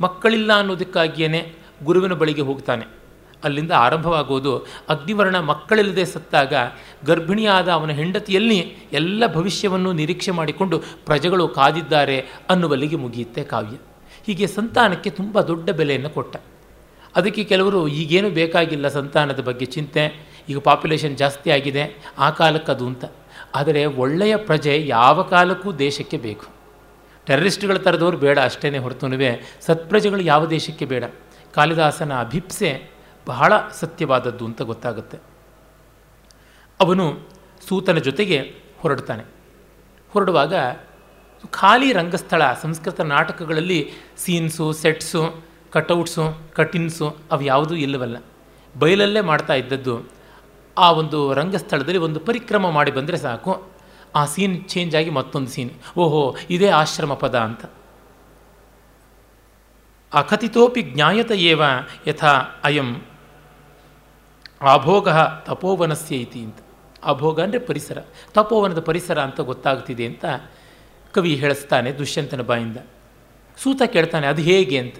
[0.00, 2.95] ಮಕ್ಕಳಿಲ್ಲ ಅನ್ನೋದಕ್ಕಾಗಿಯೇ ಗುರುವಿನ ಬಳಿಗೆ ಹೋಗ್ತಾನೆ.
[3.44, 4.58] ಅಲ್ಲಿಂದ ಆರಂಭವಾಗುವುದು.
[4.88, 6.54] ಅಗ್ನಿವರ್ಣ ಮಕ್ಕಳಿಲ್ಲದೆ ಸತ್ತಾಗ
[7.06, 13.76] ಗರ್ಭಿಣಿಯಾದ ಅವನ ಹೆಂಡತಿಯಲ್ಲಿ ಎಲ್ಲ ಭವಿಷ್ಯವನ್ನು ನಿರೀಕ್ಷೆ ಮಾಡಿಕೊಂಡು ಪ್ರಜೆಗಳು ಕಾದಿದ್ದಾರೆ ಅನ್ನುವಲ್ಲಿಗೆ ಮುಗಿಯುತ್ತೆ ಕಾವ್ಯ.
[14.26, 16.36] ಹೀಗೆ ಸಂತಾನಕ್ಕೆ ತುಂಬ ದೊಡ್ಡ ಬೆಲೆಯನ್ನು ಕೊಟ್ಟ.
[17.16, 20.26] ಅದಕ್ಕೆ ಕೆಲವರು ಈಗೇನು ಬೇಕಾಗಿಲ್ಲ ಸಂತಾನದ ಬಗ್ಗೆ ಚಿಂತೆ.
[20.48, 23.04] ಈಗ ಪಾಪ್ಯುಲೇಷನ್ ಜಾಸ್ತಿ ಆಗಿದೆ, ಆ ಕಾಲಕ್ಕೆ ಅದು ಅಂತ.
[23.54, 26.46] ಆದರೆ ಒಳ್ಳೆಯ ಪ್ರಜೆ ಯಾವ ಕಾಲಕ್ಕೂ ದೇಶಕ್ಕೆ ಬೇಕು.
[27.26, 29.58] ಟೆರರಿಸ್ಟ್ಗಳ ಥರದವ್ರು ಬೇಡ ಅಷ್ಟೇ ಹೊರತುನುವೆ.
[29.60, 31.04] ಸತ್ಪ್ರಜೆಗಳು ಯಾವ ದೇಶಕ್ಕೆ ಬೇಡ.
[31.54, 32.95] ಕಾಳಿದಾಸನ ಅಭಿಪ್ಸೆ
[33.26, 35.18] ಬಹಳ ಸತ್ಯವಾದದ್ದು ಅಂತ ಗೊತ್ತಾಗುತ್ತೆ.
[36.80, 37.18] ಅವನು
[37.68, 39.24] ಸೂತನ ಜೊತೆಗೆ ಹೊರಡ್ತಾನೆ.
[40.12, 40.54] ಹೊರಡುವಾಗ
[41.50, 48.16] ಖಾಲಿ ರಂಗಸ್ಥಳ, ಸಂಸ್ಕೃತ ನಾಟಕಗಳಲ್ಲಿ ಸೀನ್ಸು, ಸೆಟ್ಸು, ಕಟೌಟ್ಸು, ಕಟಿನ್ಸು ಅವು ಯಾವುದೂ ಇಲ್ಲವಲ್ಲ.
[48.78, 50.00] ಬಯಲಲ್ಲೇ ಮಾಡ್ತಾ ಇದ್ದದ್ದು
[50.78, 53.62] ಆ ಒಂದು ರಂಗಸ್ಥಳದಲ್ಲಿ ಒಂದು ಪರಿಕ್ರಮ ಮಾಡಿ ಬಂದರೆ ಸಾಕು.
[54.14, 55.70] ಆ ಸೀನ್ ಚೇಂಜ್ ಆಗಿ ಮತ್ತೊಂದು ಸೀನ್.
[55.96, 57.64] ಓಹೋ, ಇದೇ ಆಶ್ರಮ ಪದ ಅಂತ.
[60.14, 61.62] ಅಕಥಿತೋಪಿ ಜ್ಞಾಯತ ಏವ
[62.06, 62.28] ಯಥಾ
[62.64, 63.02] ಅಯಂ
[64.62, 65.08] ಆಭೋಗ
[65.46, 66.56] ತಪೋವನಸ್ಯ ಇತಿ ಅಂತ.
[67.04, 67.98] ಅಭೋಗ ಅಂದರೆ ಪರಿಸರ.
[68.34, 70.24] ತಪೋವನದ ಪರಿಸರ ಅಂತ ಗೊತ್ತಾಗ್ತಿದೆ ಅಂತ
[71.12, 72.76] ಕವಿ ಹೇಳಿಸ್ತಾನೆ ದುಷ್ಯಂತನ ಬಾಯಿಂದ.
[73.62, 74.78] ಸೂತ ಕೇಳ್ತಾನೆ, ಅದು ಹೇಗೆ?
[74.78, 74.94] ಅಂತ.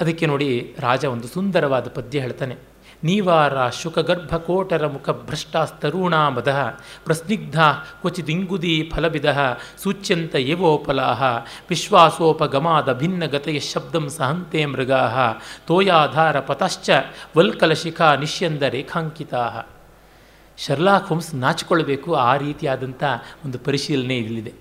[0.00, 2.56] ಅದಕ್ಕೆ ನೋಡಿ ರಾಜ ಒಂದು ಸುಂದರವಾದ ಪದ್ಯ ಹೇಳ್ತಾನೆ.
[3.04, 6.48] ನೀವಾರ ಶುಕಗರ್ಭಕೋಟರ ಮುಖ ಭ್ರಷ್ಟಾಸ್ತರುಣಾ ಮದ
[7.04, 7.60] ಪ್ರಸ್ನಿಗ್ಧ
[8.00, 11.22] ಕ್ವಚಿದಿಂಗುದೀ ಫಲವಿದ ಸೂಚ್ಯಂತ ಏವೋಪಲಾಹ
[11.70, 15.02] ವಿಶ್ವಾಸೋಪಗಮಾದ ಭಿನ್ನಗತೆಯ ಶಬ್ದಂ ಸಹಂತೆ ಮೃಗಾ
[15.66, 16.90] ತೋಯಾಧಾರ ಪತಶ್ಚ
[17.36, 19.62] ವಲ್ಕಲಶಿಖಾ ನಿಶ್ಯಂದ ರೇಖಾಂಕಿತಾ
[20.58, 23.02] ಶರ್ಲಾಕ್ ಹೋಮ್ಸ್ ನಾಚಿಕೊಳ್ಳಬೇಕು ಆ ರೀತಿಯಾದಂಥ
[23.44, 24.52] ಒಂದು ಪರಿಶೀಲನೆ ಇಲ್ಲಿದೆ.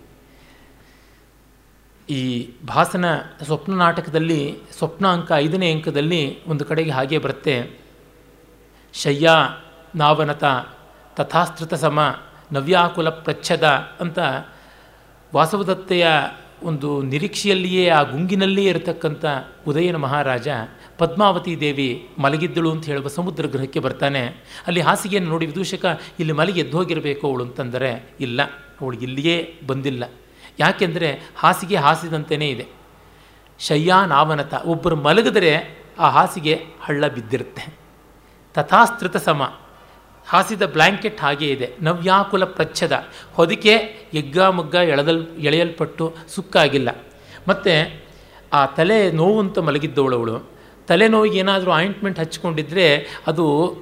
[2.09, 2.21] ಈ
[2.67, 3.05] ಭಾಸನ
[3.45, 7.55] ಸ್ವಪ್ನ ನಾಟಕದಲ್ಲಿ ಸ್ವಪ್ನ ಅಂಕ ಐದನೇ ಅಂಕದಲ್ಲಿ ಒಂದು ಕಡೆಗೆ ಹಾಗೆ ಬರುತ್ತೆ.
[8.93, 9.29] ಶಯ್ಯ
[9.95, 10.43] ನಾವನತ
[11.15, 12.19] ತಥಾಸ್ತೃತ ಸಮ
[12.51, 13.63] ನವ್ಯಾಕುಲ ಪ್ರಚ್ಛದ
[13.99, 14.19] ಅಂತ
[15.35, 16.07] ವಾಸವದತ್ತೆಯ
[16.63, 19.25] ಒಂದು ನಿರೀಕ್ಷೆಯಲ್ಲಿಯೇ ಆ ಗುಂಗಿನಲ್ಲಿಯೇ ಇರತಕ್ಕಂಥ
[19.67, 20.47] ಉದಯನ ಮಹಾರಾಜ
[20.97, 24.27] ಪದ್ಮಾವತಿ ದೇವಿ ಮಲಗಿದ್ದಳು ಅಂತ ಹೇಳುವ ಸಮುದ್ರ ಗೃಹಕ್ಕೆ ಬರ್ತಾನೆ.
[24.67, 28.41] ಅಲ್ಲಿ ಹಾಸಿಗೆಯನ್ನು ನೋಡಿ ವಿದೂಷಕ, ಇಲ್ಲಿ ಮಲಗಿ ಎದ್ದೋಗಿರಬೇಕು ಅವಳು ಅಂತಂದರೆ, ಇಲ್ಲ,
[28.81, 30.03] ಅವಳು ಇಲ್ಲಿಯೇ ಬಂದಿಲ್ಲ.
[30.59, 32.67] ಯಾಕೆಂದರೆ ಹಾಸಿಗೆ ಹಾಸಿದಂತೆಯೇ ಇದೆ.
[33.59, 37.78] ಶಯ್ಯಾನಾವನತ ಒಬ್ಬರು ಮಲಗಿದ್ರೆ ಆ ಹಾಸಿಗೆ ಹಳ್ಳ ಬಿದ್ದಿರುತ್ತೆ.
[38.53, 39.59] ತಥಾಸ್ತೃತ ಸಮ
[40.27, 41.73] ಹಾಸಿದ ಬ್ಲ್ಯಾಂಕೆಟ್ ಹಾಗೇ ಇದೆ.
[41.81, 43.05] ನವ್ಯಾಕುಲ ಪ್ರಚ್ಛದ.
[43.33, 43.73] ಹೊದಿಕೆ
[44.13, 46.89] ಎಗ್ಗಾಮಗ್ಗ ಎಳೆದಲ್, ಎಳೆಯಲ್ಪಟ್ಟು ಸುಕ್ಕಾಗಿಲ್ಲ.
[47.47, 48.03] ಮತ್ತು
[48.53, 50.49] ಆ ತಲೆ ನೋವು ಅಂತ ಮಲಗಿದ್ದವಳವಳು.
[50.87, 53.75] ತಲೆನೋವಿಗೆ ಏನಾದರೂ ಆಯಿಂಟ್ಮೆಂಟ್ ಹಚ್ಕೊಂಡಿದ್ದರೆ ಅದು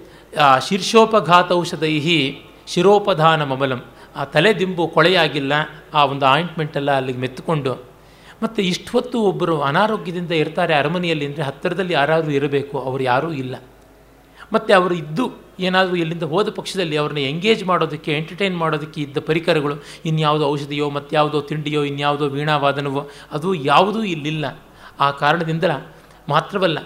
[0.68, 3.86] ಶೀರ್ಷೋಪಘಾತ ಔಷಧೈಹಿ ಶಿರೋಪಧಾನ ಮಮಲಂ.
[4.16, 5.54] ಆ ತಲೆ ದಿಂಬು ಕೊಳೆಯಾಗಿಲ್ಲ.
[5.94, 7.84] ಆ ಒಂದು ಆಯಿಂಟ್ಮೆಂಟೆಲ್ಲ ಅಲ್ಲಿಗೆ ಮೆತ್ತುಕೊಂಡು.
[8.44, 12.80] ಮತ್ತು ಇಷ್ಟು ಹೊತ್ತು ಒಬ್ಬರು ಅನಾರೋಗ್ಯದಿಂದ ಇರ್ತಾರೆ ಅರಮನೆಯಲ್ಲಿ ಅಂದರೆ ಹತ್ತಿರದಲ್ಲಿ ಯಾರಾದರೂ ಇರಬೇಕು.
[12.80, 13.56] ಅವರು ಯಾರೂ ಇಲ್ಲ.
[14.54, 19.76] ಮತ್ತು ಅವರು ಇದ್ದು ಏನಾದರೂ ಇಲ್ಲಿಂದ ಹೋದ ಪಕ್ಷದಲ್ಲಿ ಅವ್ರನ್ನ ಎಂಗೇಜ್ ಮಾಡೋದಕ್ಕೆ ಎಂಟರ್ಟೈನ್ ಮಾಡೋದಕ್ಕೆ ಇದ್ದ ಪರಿಕರಗಳು,
[20.06, 24.60] ಇನ್ಯಾವುದೋ ಔಷಧಿಯೋ ಮತ್ತಾವುದೋ ತಿಂಡಿಯೋ, ಇನ್ಯಾವುದೋ ವೀಣಾವಾದನವೋ, ಅದು ಯಾವುದೂ ಇಲ್ಲಿಲ್ಲ.
[25.00, 25.64] ಆ ಕಾರಣದಿಂದ
[26.30, 26.80] ಮಾತ್ರವಲ್ಲ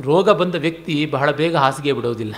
[0.00, 2.34] ರೋಗ ಬಂದ ವ್ಯಕ್ತಿ ಬಹಳ ಬೇಗ ಹಾಸಿಗೆ ಬಿಡೋದಿಲ್ಲ.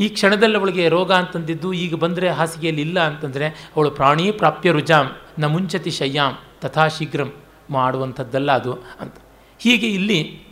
[0.00, 5.44] ಈ ಕ್ಷಣದಲ್ಲಿ ಅವಳಿಗೆ ರೋಗ ಅಂತಂದಿದ್ದು, ಈಗ ಬಂದರೆ ಹಾಸಿಗೆಯಲ್ಲಿ ಇಲ್ಲ ಅಂತಂದರೆ, ಅವಳು ಪ್ರಾಣಿ ಪ್ರಾಪ್ಯ ರುಜಾಂ, ನ
[5.44, 7.32] ಮುಂಚತಿ ಶಯ್ಯಾಂ ತಥಾ ಶೀಘ್ರಂ
[7.70, 9.14] ಮಾಡುವಂಥದ್ದಲ್ಲ ಅದು ಅಂತ.
[9.58, 10.42] ಹೀಗೆ ಇಲ್ಲಿ,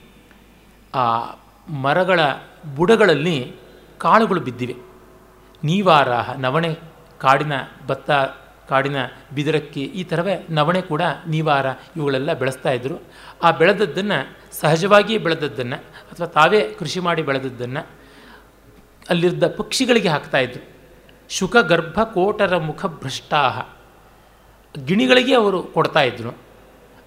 [0.94, 1.34] ಆ
[1.68, 2.20] ಮರಗಳ
[2.76, 3.56] ಬುಡಗಳಲ್ಲಿ
[3.98, 4.74] ಕಾಳುಗಳು ಬಿದ್ದಿವೆ.
[5.64, 6.74] ನೀವಾರಾಹ, ನವಣೆ,
[7.18, 7.52] ಕಾಡಿನ
[7.86, 8.10] ಭತ್ತ,
[8.68, 8.96] ಕಾಡಿನ
[9.34, 11.66] ಬಿದಿರಕ್ಕಿ ಈ ಥರವೇ ನವಣೆ ಕೂಡ ನೀವಾರ
[11.96, 13.02] ಇವುಗಳೆಲ್ಲ ಬೆಳೆಸ್ತಾ ಇದ್ದರು
[13.42, 17.86] ಆ ಬೆಳೆದದ್ದನ್ನು, ಸಹಜವಾಗಿಯೇ ಬೆಳೆದದ್ದನ್ನು, ಅಥವಾ ತಾವೇ ಕೃಷಿ ಮಾಡಿ ಬೆಳೆದದ್ದನ್ನು
[19.08, 20.68] ಅಲ್ಲಿದ್ದ ಪಕ್ಷಿಗಳಿಗೆ ಹಾಕ್ತಾಯಿದ್ರು
[21.28, 23.68] ಶುಕ ಗರ್ಭ ಕೋಟರ ಮುಖ ಭ್ರಷ್ಟಾಹ.
[24.86, 26.30] ಗಿಣಿಗಳಿಗೆ ಅವರು ಕೊಡ್ತಾಯಿದ್ರು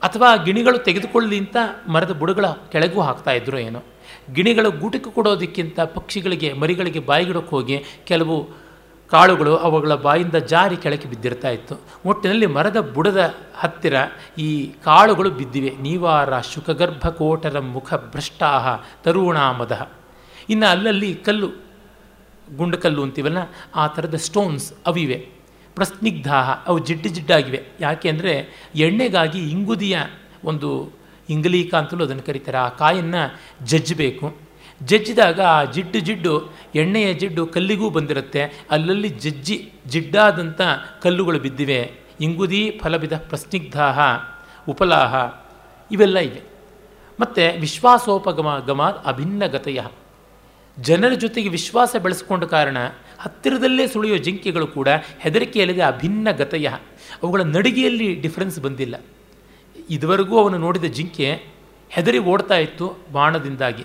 [0.03, 1.57] ಅಥವಾ ಗಿಣಿಗಳು ತೆಗೆದುಕೊಳ್ಳಿ ಅಂತ
[1.87, 3.83] ಮರದ ಬುಡಗಳ ಕೆಳಗೂ ಹಾಕ್ತಾಯಿದ್ರು ಏನೋ.
[4.33, 8.65] ಗಿಣಿಗಳು ಗೂಟಕ್ಕೆ ಕೊಡೋದಕ್ಕಿಂತ ಪಕ್ಷಿಗಳಿಗೆ, ಮರಿಗಳಿಗೆ ಬಾಯಿಗಿಡಕ್ಕೆ ಹೋಗಿ ಕೆಲವು
[9.09, 11.81] ಕಾಳುಗಳು ಅವುಗಳ ಬಾಯಿಂದ ಜಾರಿ ಕೆಳಕ್ಕೆ ಬಿದ್ದಿರ್ತಾ ಇತ್ತು.
[12.05, 13.93] ಒಟ್ಟಿನಲ್ಲಿ ಮರದ ಬುಡದ ಹತ್ತಿರ
[14.37, 15.73] ಈ ಕಾಳುಗಳು ಬಿದ್ದಿವೆ.
[15.81, 19.91] ನೀವಾರ ಶುಕಗರ್ಭ ಕೋಟರ ಮುಖ ಭ್ರಷ್ಟಾಹ ತರುಣಾಮದ.
[20.49, 21.49] ಇನ್ನು ಅಲ್ಲಲ್ಲಿ ಕಲ್ಲು,
[22.57, 23.37] ಗುಂಡಕಲ್ಲು ಅಂತೀವಲ್ಲ,
[23.75, 25.27] ಆ ಥರದ ಸ್ಟೋನ್ಸ್ ಅವಿವೆ.
[25.75, 27.63] ಪ್ರಸ್ನಿಗ್ಧಾಹ, ಅವು ಜಿಡ್ಡು ಜಿಡ್ಡಾಗಿವೆ.
[27.79, 29.97] ಯಾಕೆ ಅಂದರೆ ಎಣ್ಣೆಗಾಗಿ ಇಂಗುದಿಯ
[30.43, 30.91] ಒಂದು
[31.29, 32.57] ಇಂಗಲೀಕ ಅಂತಲೂ ಅದನ್ನು ಕರೀತಾರೆ.
[32.57, 34.37] ಆ ಕಾಯನ್ನು ಜಜ್ಜಬೇಕು.
[34.83, 38.65] ಜಜ್ಜಿದಾಗ ಆ ಜಿಡ್ಡು ಜಿಡ್ಡು, ಎಣ್ಣೆಯ ಜಿಡ್ಡು ಕಲ್ಲಿಗೂ ಬಂದಿರುತ್ತೆ.
[38.71, 40.61] ಅಲ್ಲಲ್ಲಿ ಜಜ್ಜಿ ಜಿಡ್ಡಾದಂಥ
[41.01, 41.91] ಕಲ್ಲುಗಳು ಬಿದ್ದಿವೆ.
[42.21, 43.99] ಇಂಗುದಿ ಫಲಬಿದ ಪ್ರಸ್ನಿಗ್ಧಾಹ,
[44.69, 45.15] ಉಪಲಾಹ
[45.91, 46.41] ಇವೆಲ್ಲ ಇವೆ.
[47.19, 49.81] ಮತ್ತು ವಿಶ್ವಾಸೋಪಗಮ ಗಮಾದ್ ಅಭಿನ್ನಗತೆಯ.
[50.79, 52.77] ಜನರ ಜೊತೆಗೆ ವಿಶ್ವಾಸ ಬೆಳೆಸ್ಕೊಂಡ ಕಾರಣ
[53.19, 54.87] ಹತ್ತಿರದಲ್ಲೇ ಸುಳಿಯೋ ಜಿಂಕೆಗಳು ಕೂಡ
[55.19, 56.69] ಹೆದರಿಕೆಯಲ್ಲದೆ ಅಭಿನ್ನ ಗತೆಯ
[57.23, 58.95] ಅವುಗಳ ನಡಿಗೆಯಲ್ಲಿ ಡಿಫ್ರೆನ್ಸ್ ಬಂದಿಲ್ಲ.
[59.89, 61.43] ಇದುವರೆಗೂ ಅವನು ನೋಡಿದ ಜಿಂಕೆ
[61.89, 63.83] ಹೆದರಿ ಓಡ್ತಾ ಇತ್ತು ಬಾಣದಿಂದಾಗಿ.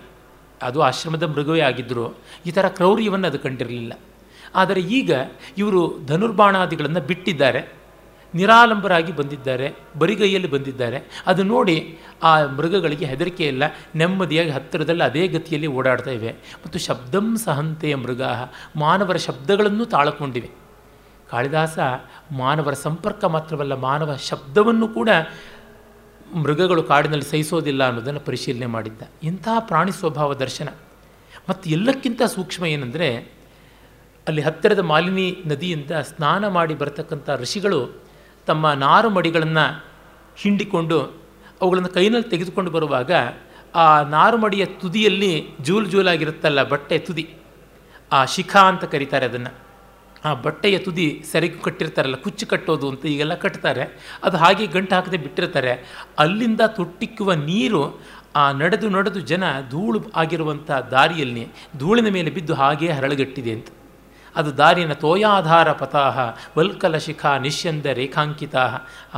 [0.62, 3.92] ಅದು ಆಶ್ರಮದ ಮೃಗವೇ ಆಗಿದ್ದರು ಈ ಥರ ಕ್ರೌರ್ಯವನ್ನು ಅದು ಕಂಡಿರಲಿಲ್ಲ.
[4.54, 5.12] ಆದರೆ ಈಗ
[5.58, 7.80] ಇವರು ಧನುರ್ಬಾಣಾದಿಗಳನ್ನು ಬಿಟ್ಟಿದ್ದಾರೆ.
[8.34, 11.22] ನಿರಾಲಂಬರಾಗಿ ಬಂದಿದ್ದಾರೆ, ಬರಿಗೈಯಲ್ಲಿ ಬಂದಿದ್ದಾರೆ.
[11.26, 13.62] ಅದು ನೋಡಿ ಆ ಮೃಗಗಳಿಗೆ ಹೆದರಿಕೆ ಇಲ್ಲ.
[13.94, 16.32] ನೆಮ್ಮದಿಯಾಗಿ ಹತ್ತಿರದಲ್ಲಿ ಅದೇ ಗತಿಯಲ್ಲಿ ಓಡಾಡ್ತಾ ಇವೆ.
[16.32, 18.22] ಮತ್ತು ಶಬ್ದಂ ಸಹಂತೆಯ ಮೃಗ,
[18.76, 20.50] ಮಾನವರ ಶಬ್ದಗಳನ್ನು ತಾಳಕೊಂಡಿವೆ.
[21.30, 21.78] ಕಾಳಿದಾಸ
[22.32, 25.08] ಮಾನವರ ಸಂಪರ್ಕ ಮಾತ್ರವಲ್ಲ, ಮಾನವ ಶಬ್ದವನ್ನು ಕೂಡ
[26.34, 29.02] ಮೃಗಗಳು ಕಾಡಿನಲ್ಲಿ ಸಹಿಸೋದಿಲ್ಲ ಅನ್ನೋದನ್ನು ಪರಿಶೀಲನೆ ಮಾಡಿದ್ದ.
[29.22, 30.68] ಇಂತಹ ಪ್ರಾಣಿ ಸ್ವಭಾವ ದರ್ಶನ.
[31.48, 33.32] ಮತ್ತು ಎಲ್ಲಕ್ಕಿಂತ ಸೂಕ್ಷ್ಮ ಏನಂದರೆ,
[34.28, 38.02] ಅಲ್ಲಿ ಹತ್ತಿರದ ಮಾಲಿನಿ ನದಿಯಿಂದ ಸ್ನಾನ ಮಾಡಿ ಬರತಕ್ಕಂಥ ಋಷಿಗಳು
[38.46, 39.84] ತಮ್ಮ ನಾರು ಮಡಿಗಳನ್ನು
[40.36, 41.00] ಹಿಂಡಿಕೊಂಡು
[41.60, 43.10] ಅವುಗಳನ್ನು ಕೈನಲ್ಲಿ ತೆಗೆದುಕೊಂಡು ಬರುವಾಗ
[43.74, 47.34] ಆ ನಾರುಮಡಿಯ ತುದಿಯಲ್ಲಿ ಜೂಲ್ ಜೂಲಾಗಿರುತ್ತಲ್ಲ ಬಟ್ಟೆ ತುದಿ,
[48.12, 49.69] ಆ ಶಿಖಾ ಅಂತ ಕರೀತಾರೆ ಅದನ್ನು.
[50.28, 53.84] ಆ ಬಟ್ಟೆಯ ತುದಿ ಸೆರೆಗೂ ಕಟ್ಟಿರ್ತಾರಲ್ಲ, ಕುಚ್ಚು ಕಟ್ಟೋದು ಅಂತ ಈಗೆಲ್ಲ ಕಟ್ತಾರೆ.
[54.26, 55.72] ಅದು ಹಾಗೆ ಗಂಟು ಹಾಕದೆ ಬಿಟ್ಟಿರ್ತಾರೆ.
[56.22, 57.82] ಅಲ್ಲಿಂದ ತೊಟ್ಟಿಕ್ಕುವ ನೀರು
[58.40, 61.44] ಆ ನಡೆದು ನಡೆದು ಜನ ಧೂಳು ಆಗಿರುವಂಥ ದಾರಿಯಲ್ಲಿ
[61.80, 63.68] ಧೂಳಿನ ಮೇಲೆ ಬಿದ್ದು ಹಾಗೇ ಹರಳುಗಟ್ಟಿದೆ ಅಂತ.
[64.34, 66.18] ಅದು ದಾರಿನ ತೋಯಾಧಾರ ಪತಾಹ
[66.58, 68.56] ವಲ್ಕಲ ಶಿಖಾ ನಿಶ್ಯಂದ ರೇಖಾಂಕಿತ,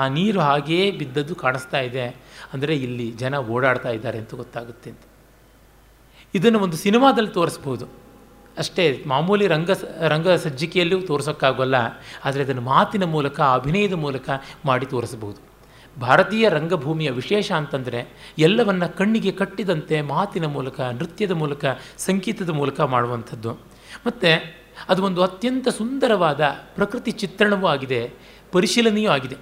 [0.00, 2.06] ಆ ನೀರು ಹಾಗೇ ಬಿದ್ದದ್ದು ಕಾಣಿಸ್ತಾ ಇದೆ.
[2.52, 5.04] ಅಂದರೆ ಇಲ್ಲಿ ಜನ ಓಡಾಡ್ತಾ ಇದ್ದಾರೆ ಅಂತ ಗೊತ್ತಾಗುತ್ತೆ ಅಂತ.
[6.34, 7.86] ಇದನ್ನು ಒಂದು ಸಿನಿಮಾದಲ್ಲಿ ತೋರಿಸ್ಬೋದು.
[8.58, 9.70] ಅಷ್ಟೇ ಮಾಮೂಲಿ ರಂಗ
[10.12, 11.76] ರಂಗ ಸಜ್ಜಿಕೆಯಲ್ಲೂ ತೋರಿಸೋಕ್ಕಾಗೋಲ್ಲ,
[12.24, 14.28] ಆದರೆ ಅದನ್ನು ಮಾತಿನ ಮೂಲಕ, ಅಭಿನಯದ ಮೂಲಕ
[14.64, 15.40] ಮಾಡಿ ತೋರಿಸಬಹುದು.
[15.96, 18.00] ಭಾರತೀಯ ರಂಗಭೂಮಿಯ ವಿಶೇಷ ಅಂತಂದರೆ
[18.38, 21.64] ಎಲ್ಲವನ್ನು ಕಣ್ಣಿಗೆ ಕಟ್ಟಿದಂತೆ ಮಾತಿನ ಮೂಲಕ, ನೃತ್ಯದ ಮೂಲಕ,
[21.98, 23.52] ಸಂಗೀತದ ಮೂಲಕ ಮಾಡುವಂಥದ್ದು.
[24.06, 24.32] ಮತ್ತು
[24.88, 26.42] ಅದು ಒಂದು ಅತ್ಯಂತ ಸುಂದರವಾದ
[26.74, 28.00] ಪ್ರಕೃತಿ ಚಿತ್ರಣವೂ ಆಗಿದೆ,
[28.52, 29.36] ಪರಿಶೀಲನೆಯೂ ಆಗಿದೆ.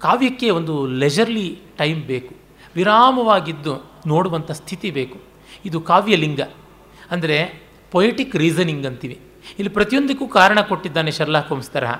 [0.00, 2.32] ಕಾವ್ಯಕ್ಕೆ ಒಂದು ಲೆಜರ್ಲಿ ಟೈಮ್ ಬೇಕು,
[2.76, 3.74] ವಿರಾಮವಾಗಿದ್ದು
[4.06, 5.18] ನೋಡುವಂಥ ಸ್ಥಿತಿ ಬೇಕು.
[5.64, 6.40] ಇದು ಕಾವ್ಯಲಿಂಗ.
[7.10, 7.38] ಅಂದರೆ
[7.92, 9.20] ಪೊಯಿಟಿಕ್ ರೀಸನಿಂಗ್ ಅಂತೀವಿ.
[9.58, 11.94] ಇಲ್ಲಿ ಪ್ರತಿಯೊಂದಕ್ಕೂ ಕಾರಣ ಕೊಟ್ಟಿದ್ದಾನೆ ಶರ್ಲಾ ಹೋಮ್ಸ್ ತರಹ.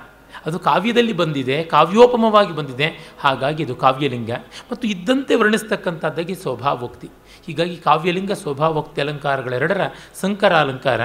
[0.46, 3.14] ಅದು ಕಾವ್ಯದಲ್ಲಿ ಬಂದಿದೆ, ಕಾವ್ಯೋಪಮವಾಗಿ ಬಂದಿದೆ.
[3.20, 4.30] ಹಾಗಾಗಿ ಇದು ಕಾವ್ಯಲಿಂಗ.
[4.72, 7.08] ಮತ್ತು ಇದ್ದಂತೆ ವರ್ಣಿಸ್ತಕ್ಕಂಥದ್ದಾಗಿ ಸ್ವಭಾವೋಕ್ತಿ.
[7.46, 9.80] ಹೀಗಾಗಿ ಕಾವ್ಯಲಿಂಗ, ಸ್ವಭಾವೋಕ್ತಿ ಅಲಂಕಾರಗಳೆರಡರ
[10.14, 11.00] ಸಂಕರ ಅಲಂಕಾರ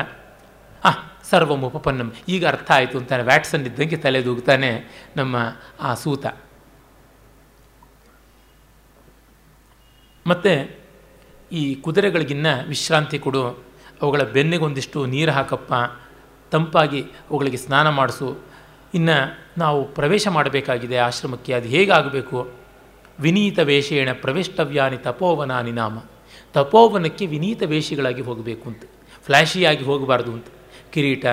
[0.84, 0.91] ಆ
[1.30, 4.86] ಸರ್ವಂ ಉಪಪನ್ನಂ ಈಗ ಅರ್ಥ ಆಯಿತು ಅಂತಾನೆ ವ್ಯಾಟ್ಸನ್ ಇದ್ದಂಗೆ ತಲೆದೂಗ್ತಾನೆ
[5.17, 5.36] ನಮ್ಮ
[5.82, 6.26] ಆ ಸೂತ.
[10.28, 10.69] ಮತ್ತು
[11.52, 13.66] ಈ ಕುದುರೆಗಳಿಗಿನ್ನ ವಿಶ್ರಾಂತಿ ಕೊಡು.
[14.01, 15.73] ಅವುಗಳ ಬೆನ್ನಿಗೊಂದಿಷ್ಟು ನೀರು ಹಾಕಪ್ಪ.
[16.51, 18.38] ತಂಪಾಗಿ ಅವುಗಳಿಗೆ ಸ್ನಾನ ಮಾಡಿಸು.
[18.93, 21.53] ಇನ್ನು ನಾವು ಪ್ರವೇಶ ಮಾಡಬೇಕಾಗಿದೆ ಆಶ್ರಮಕ್ಕೆ.
[21.53, 22.51] ಅದು ಹೇಗಾಗಬೇಕು?
[23.19, 25.97] ವಿನೀತ ವೇಷೇಣ ಪ್ರವೇಷ್ಟವ್ಯಾನಿ ತಪೋವನಾನಿ ನಾಮ.
[26.53, 28.83] ತಪೋವನಕ್ಕೆ ವಿನೀತ ವೇಷಿಗಳಾಗಿ ಹೋಗಬೇಕು ಅಂತ.
[29.25, 30.45] ಫ್ಲ್ಯಾಶಿಯಾಗಿ ಹೋಗಬಾರ್ದು ಅಂತ.
[30.93, 31.25] ಕಿರೀಟ,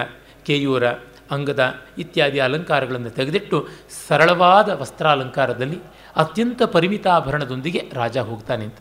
[0.47, 0.87] ಕೇಯೂರ,
[1.31, 3.69] ಅಂಗದ ಇತ್ಯಾದಿ ಅಲಂಕಾರಗಳನ್ನು ತೆಗೆದಿಟ್ಟು
[4.09, 5.79] ಸರಳವಾದ ವಸ್ತ್ರಾಲಂಕಾರದಲ್ಲಿ
[6.17, 8.77] ಅತ್ಯಂತ ಪರಿಮಿತಾಭರಣದೊಂದಿಗೆ ರಾಜ ಹೋಗ್ತಾನೆ ಅಂತ.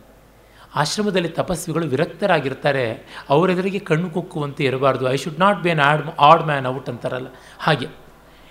[0.74, 3.06] ಆಶ್ರಮದಲ್ಲಿ ತಪಸ್ವಿಗಳು ವಿರಕ್ತರಾಗಿರ್ತಾರೆ.
[3.28, 5.10] ಅವರೆದುರಿಗೆ ಕಣ್ಣು ಕುಕ್ಕುವಂತೆ ಇರಬಾರ್ದು.
[5.10, 7.26] I should not be an odd odd man out ಅಂತಾರಲ್ಲ.
[7.58, 7.86] ಹಾಗೆ.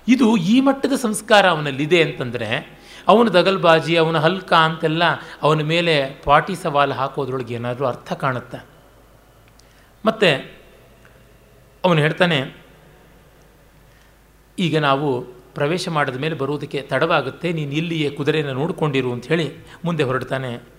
[0.08, 5.04] ಇದು ಈ ಮಟ್ಟದ ಸಂಸ್ಕಾರ ಅವನಲ್ಲಿದೆ ಅಂತಂದರೆ, ಅವನು ದಗಲ್ಬಾಜಿ, ಅವನ ಹಲ್ಕ ಅಂತೆಲ್ಲ
[5.42, 8.66] ಅವನ ಮೇಲೆ ಪಾಟಿ ಸವಾಲು ಹಾಕೋದ್ರೊಳಗೆ ಏನಾದರೂ ಅರ್ಥ ಕಾಣುತ್ತೆ?
[10.06, 10.52] ಮತ್ತು,
[11.86, 12.56] ಅವನು ಹೇಳ್ತಾನೆ,
[14.60, 15.22] ಈಗ ನಾವು
[15.56, 17.54] ಪ್ರವೇಶ ಮಾಡಿದ ಮೇಲೆ ಬರೋದಕ್ಕೆ ತಡವಾಗುತ್ತೆ.
[17.54, 19.52] ನೀನು ಇಲ್ಲಿಯೇ ಕುದುರೆಯನ್ನು ನೋಡಿಕೊಂಡಿರು ಅಂತ ಹೇಳಿ
[19.86, 20.73] ಮುಂದೆ ಹೊರಡ್ತಾನೆ.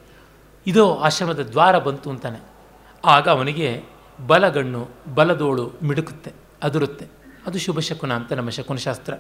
[0.67, 2.41] ಇದು ಆಶ್ರಮದ ದ್ವಾರ ಬಂತು ಅಂತಾನೆ.
[3.05, 3.85] ಆಗ ಅವನಿಗೆ
[4.27, 7.07] ಬಲಗಣ್ಣು, ಬಲದೋಳು ಮಿಡುಕುತ್ತೆ, ಅದುರುತ್ತೆ.
[7.47, 9.15] ಅದು ಶುಭ ಶಕುನ ಅಂತ ನಮ್ಮ ಶಕುನಶಾಸ್ತ್ರ.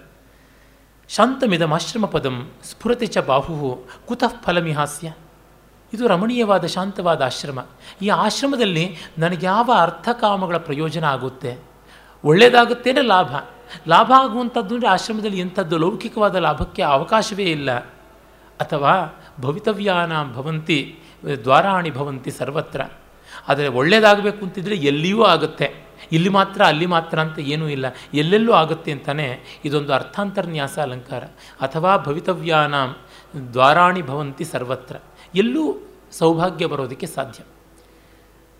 [1.08, 5.12] ಶಾಂತಮಿದಮಾಶ್ರಮ ಪದಂ ಸ್ಫುರತಿ ಚ ಬಾಹು ಕುತಃ ಫಲಮಿಹಾಸ್ಯ
[5.92, 7.58] ಇದು ರಮಣೀಯವಾದ, ಶಾಂತವಾದ ಆಶ್ರಮ.
[8.02, 11.58] ಈ ಆಶ್ರಮದಲ್ಲಿ ನನಗೆ ಯಾವ ಅರ್ಥಕಾಮಗಳ ಪ್ರಯೋಜನ ಆಗುತ್ತೆ?
[12.24, 13.36] ಒಳ್ಳೆಯದಾಗುತ್ತೇನೆ ಲಾಭ?
[13.88, 17.78] ಲಾಭ ಆಗುವಂಥದ್ದು ಅಂದರೆ ಆಶ್ರಮದಲ್ಲಿ ಎಂಥದ್ದು ಲೌಕಿಕವಾದ ಲಾಭಕ್ಕೆ ಅವಕಾಶವೇ ಇಲ್ಲ.
[18.60, 20.98] ಅಥವಾ ಭವಿತವ್ಯಾನಾಂ ಭವಂತಿ
[21.42, 22.80] ದ್ವಾರಾಣಿ ಭವಂತಿ ಸರ್ವತ್ರ.
[23.48, 25.84] ಆದರೆ ಒಳ್ಳೆಯದಾಗಬೇಕು ಅಂತಿದ್ರೆ ಎಲ್ಲಿಯೂ ಆಗುತ್ತೆ.
[26.12, 27.86] ಇಲ್ಲಿ ಮಾತ್ರ, ಅಲ್ಲಿ ಮಾತ್ರ ಅಂತ ಏನೂ ಇಲ್ಲ.
[28.14, 31.24] ಎಲ್ಲೆಲ್ಲೂ ಆಗುತ್ತೆ ಅಂತಲೇ ಇದೊಂದು ಅರ್ಥಾಂತರ್ನ್ಯಾಸ ಅಲಂಕಾರ.
[31.60, 32.96] ಅಥವಾ ಭವಿತವ್ಯಾನಾಂ
[33.52, 34.96] ದ್ವಾರಾಣಿ ಭವಂತಿ ಸರ್ವತ್ರ.
[35.34, 35.76] ಎಲ್ಲೂ
[36.12, 37.44] ಸೌಭಾಗ್ಯ ಬರೋದಕ್ಕೆ ಸಾಧ್ಯ.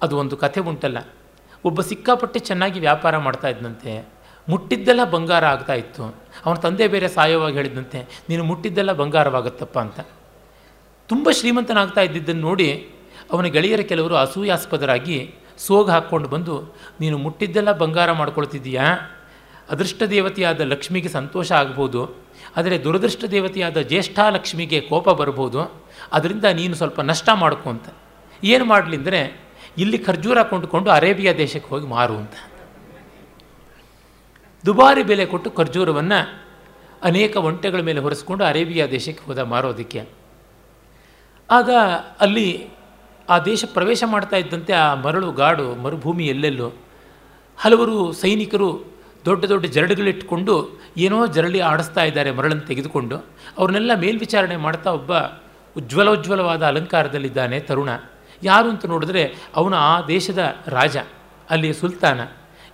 [0.03, 0.99] ಅದು ಒಂದು ಕಥೆ ಉಂಟಲ್ಲ.
[1.65, 4.09] ಒಬ್ಬ ಸಿಕ್ಕಾಪಟ್ಟೆ ಚೆನ್ನಾಗಿ ವ್ಯಾಪಾರ ಮಾಡ್ತಾ ಇದ್ದಂತೆ
[4.49, 6.15] ಮುಟ್ಟಿದ್ದೆಲ್ಲ ಬಂಗಾರ ಆಗ್ತಾ ಇತ್ತು.
[6.47, 10.01] ಅವನ ತಂದೆ ಬೇರೆ ಸಾಯವಾಗಿ ಹೇಳಿದಂತೆ ನೀನು ಮುಟ್ಟಿದ್ದೆಲ್ಲ ಬಂಗಾರವಾಗುತ್ತಪ್ಪ ಅಂತ.
[11.11, 12.69] ತುಂಬ ಶ್ರೀಮಂತನಾಗ್ತಾ ಇದ್ದಿದ್ದನ್ನು ನೋಡಿ
[13.33, 15.19] ಅವನ ಗೆಳೆಯರ ಕೆಲವರು ಅಸೂಯಾಸ್ಪದರಾಗಿ
[15.65, 16.55] ಸೋಗ ಹಾಕ್ಕೊಂಡು ಬಂದು,
[17.01, 18.87] ನೀನು ಮುಟ್ಟಿದ್ದೆಲ್ಲ ಬಂಗಾರ ಮಾಡ್ಕೊಳ್ತಿದ್ದೀಯಾ?
[19.73, 22.01] ಅದೃಷ್ಟ ದೇವತೆಯಾದ ಲಕ್ಷ್ಮಿಗೆ ಸಂತೋಷ ಆಗ್ಬೋದು,
[22.59, 25.61] ಆದರೆ ದುರದೃಷ್ಟ ದೇವತೆಯಾದ ಜ್ಯೇಷ್ಠ ಲಕ್ಷ್ಮಿಗೆ ಕೋಪ ಬರ್ಬೋದು
[26.17, 27.87] ಅದರಿಂದ ನೀನು ಸ್ವಲ್ಪ ನಷ್ಟ ಮಾಡ್ಕೊ ಅಂತ.
[28.43, 29.21] ಏನು ಮಾಡಲಿ ಅಂದರೆ,
[29.83, 32.35] ಇಲ್ಲಿ ಖರ್ಜೂರ ಕೊಂಡುಕೊಂಡು ಅರೇಬಿಯಾ ದೇಶಕ್ಕೆ ಹೋಗಿ ಮಾರು ಅಂತ.
[34.65, 36.21] ದುಬಾರಿ ಬೆಲೆ ಕೊಟ್ಟು ಖರ್ಜೂರವನ್ನು
[37.11, 40.03] ಅನೇಕ ಒಂಟೆಗಳ ಮೇಲೆ ಹೊರಿಸ್ಕೊಂಡು ಅರೇಬಿಯಾ ದೇಶಕ್ಕೆ ಹೋದ ಮಾರೋದಕ್ಕೆ
[41.51, 41.71] ಆಗ
[42.21, 42.69] ಅಲ್ಲಿ
[43.29, 46.73] ಆ ದೇಶ ಪ್ರವೇಶ ಮಾಡ್ತಾ ಇದ್ದಂತೆ ಆ ಮರಳು ಗಾಡು ಮರುಭೂಮಿ ಎಲ್ಲೆಲ್ಲೋ
[47.59, 53.17] ಹಲವರು ಸೈನಿಕರು ದೊಡ್ಡ ದೊಡ್ಡ ಜರಡುಗಳಿಟ್ಟುಕೊಂಡು ಏನೋ ಜರಳಿ ಆಡಿಸ್ತಾ ಇದ್ದಾರೆ ಮರಳನ್ನು ತೆಗೆದುಕೊಂಡು.
[53.59, 55.19] ಅವ್ರನ್ನೆಲ್ಲ ಮೇಲ್ವಿಚಾರಣೆ ಮಾಡ್ತಾ ಒಬ್ಬ
[55.77, 57.89] ಉಜ್ವಲೋಜ್ವಲವಾದ ಅಲಂಕಾರದಲ್ಲಿದ್ದಾನೆ ತರುಣ.
[58.43, 60.97] ಯಾರು ಅಂತ ನೋಡಿದ್ರೆ ಅವನು ಆ ದೇಶದ ರಾಜ,
[61.51, 62.29] ಅಲ್ಲಿಯ ಸುಲ್ತಾನ.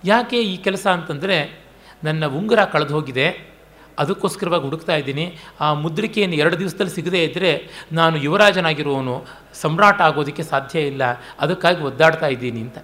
[0.05, 1.65] ಯಾಕೆ ಈ ಕೆಲಸ ಅಂತಂದರೆ
[2.03, 3.50] ನನ್ನ ಉಂಗುರ ಕಳೆದು ಹೋಗಿದೆ
[3.99, 5.37] ಅದಕ್ಕೋಸ್ಕರವಾಗಿ ಹುಡುಕ್ತಾ ಇದ್ದೀನಿ.
[5.59, 11.03] ಆ ಮುದ್ರಿಕೆಯನ್ನು ಎರಡು ದಿವಸದಲ್ಲಿ ಸಿಗದೇ ಇದ್ದರೆ ನಾನು ಯುವರಾಜನಾಗಿರುವವನು ಸಮ್ರಾಟ ಆಗೋದಕ್ಕೆ ಸಾಧ್ಯ ಇಲ್ಲ.
[11.39, 12.77] ಅದಕ್ಕಾಗಿ ಒದ್ದಾಡ್ತಾ ಇದ್ದೀನಿ ಅಂತ.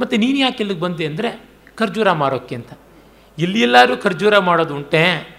[0.00, 2.72] ಮತ್ತು ನೀನು ಯಾಕೆ ಇಲ್ಲಿಗೆ ಬಂದೆ ಅಂದರೆ ಖರ್ಜೂರ ಮಾರೋಕ್ಕೆ ಅಂತ.
[3.38, 5.36] ಇಲ್ಲಿ ಎಲ್ಲರೂ ಖರ್ಜೂರ ಮಾಡೋದು ಉಂಟೆ?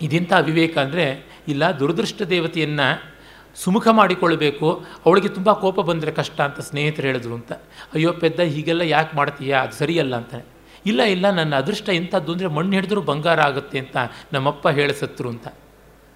[0.00, 3.14] ಇದೆಂಥ ಅವಿವೇಕ ಅಂದರೆ ಇಲ್ಲ, ದುರದೃಷ್ಟ ದೇವತೆಯನ್ನು
[3.56, 7.52] ಸುಮುಖ ಮಾಡಿಕೊಳ್ಬೇಕು ಅವಳಿಗೆ ತುಂಬ ಕೋಪ ಬಂದರೆ ಕಷ್ಟ ಅಂತ ಸ್ನೇಹಿತರು ಹೇಳಿದ್ರು ಅಂತ.
[7.94, 9.62] ಅಯ್ಯೋ, ಪೆದ್ದ, ಹೀಗೆಲ್ಲ ಯಾಕೆ ಮಾಡ್ತೀಯಾ?
[9.62, 10.53] ಅದು ಸರಿಯಲ್ಲ ಅಂತಾನೆ.
[10.90, 13.96] ಇಲ್ಲ ಇಲ್ಲ, ನನ್ನ ಅದೃಷ್ಟ ಇಂಥದ್ದು ಅಂದರೆ ಮಣ್ಣು ಹಿಡಿದ್ರೂ ಬಂಗಾರ ಆಗುತ್ತೆ ಅಂತ
[14.32, 15.46] ನಮ್ಮಪ್ಪ ಹೇಳಿಸತ್ರು ಅಂತ.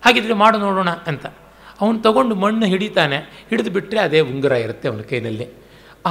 [0.03, 1.27] ಹಾಗಿದ್ರೆ ಮಾಡು ನೋಡೋಣ ಅಂತ.
[1.81, 3.19] ಅವನು ತಗೊಂಡು ಮಣ್ಣು ಹಿಡಿತಾನೆ,
[3.51, 5.47] ಹಿಡಿದು ಬಿಟ್ಟರೆ ಅದೇ ಉಂಗುರ ಇರುತ್ತೆ ಅವನ ಕೈನಲ್ಲಿ.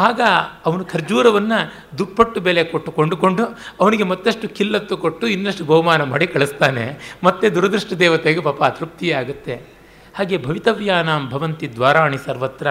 [0.08, 0.22] ಆಗ
[0.67, 1.60] ಅವನು ಖರ್ಜೂರವನ್ನು
[2.00, 3.43] ದುಪ್ಪಟ್ಟು ಬೆಲೆ ಕೊಟ್ಟು ಕೊಂಡುಕೊಂಡು
[3.82, 6.86] ಅವನಿಗೆ ಮತ್ತಷ್ಟು ಕಿಲ್ಲತ್ತು ಕೊಟ್ಟು ಇನ್ನಷ್ಟು ಬಹುಮಾನ ಮಾಡಿ ಕಳಿಸ್ತಾನೆ.
[7.24, 9.56] ಮತ್ತೆ ದುರದೃಷ್ಟ ದೇವತೆಗೆ ಪಾಪ ಅತೃಪ್ತಿಯೇ ಆಗುತ್ತೆ.
[10.17, 12.67] ಹಾಗೆ ಭವಿತವ್ಯಾನಾಂ ಭವಂತಿ ದ್ವಾರಾಣಿ ಸರ್ವತ್ರ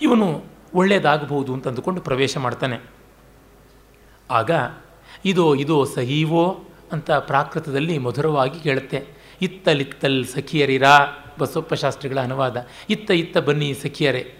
[0.00, 0.28] ಇವನು
[0.74, 2.78] ಒಳ್ಳೆಯದಾಗಬಹುದು ಅಂತ ಅಂದುಕೊಂಡು ಪ್ರವೇಶ ಮಾಡ್ತಾನೆ.
[4.30, 4.50] ಆಗ
[5.24, 9.18] ಇದೋ ಇದು ಸಹೀವೋ ಅಂತ ಪ್ರಾಕೃತದಲ್ಲಿ ಮಧುರವಾಗಿ ಕೇಳುತ್ತೆ.
[9.42, 10.98] ಇತ್ತಲಿತ್ತಲ್ ಸಖಿಯರಿರಾ
[11.38, 12.66] ಬಸಪ್ಪ ಶಾಸ್ತ್ರಿಗಳ ಅನುವಾದ.
[12.90, 14.34] ಇತ್ತ ಇತ್ತ ಬನ್ನಿ ಸಖಿಯರೇ.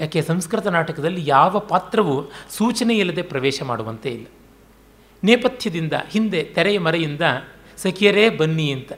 [0.00, 4.26] ಯಾಕೆ ಸಂಸ್ಕೃತ ನಾಟಕದಲ್ಲಿ ಯಾವ ಪಾತ್ರವೂ ಸೂಚನೆ ಇಲ್ಲದೆ ಪ್ರವೇಶ ಮಾಡುವಂತೆ ಇಲ್ಲ.
[5.24, 7.20] ನೇಪಥ್ಯದಿಂದ ಹಿಂದೆ ತೆರೆಯ ಮರೆಯಿಂದ
[7.76, 8.92] ಸಖಿಯರೇ ಬನ್ನಿ ಅಂತ.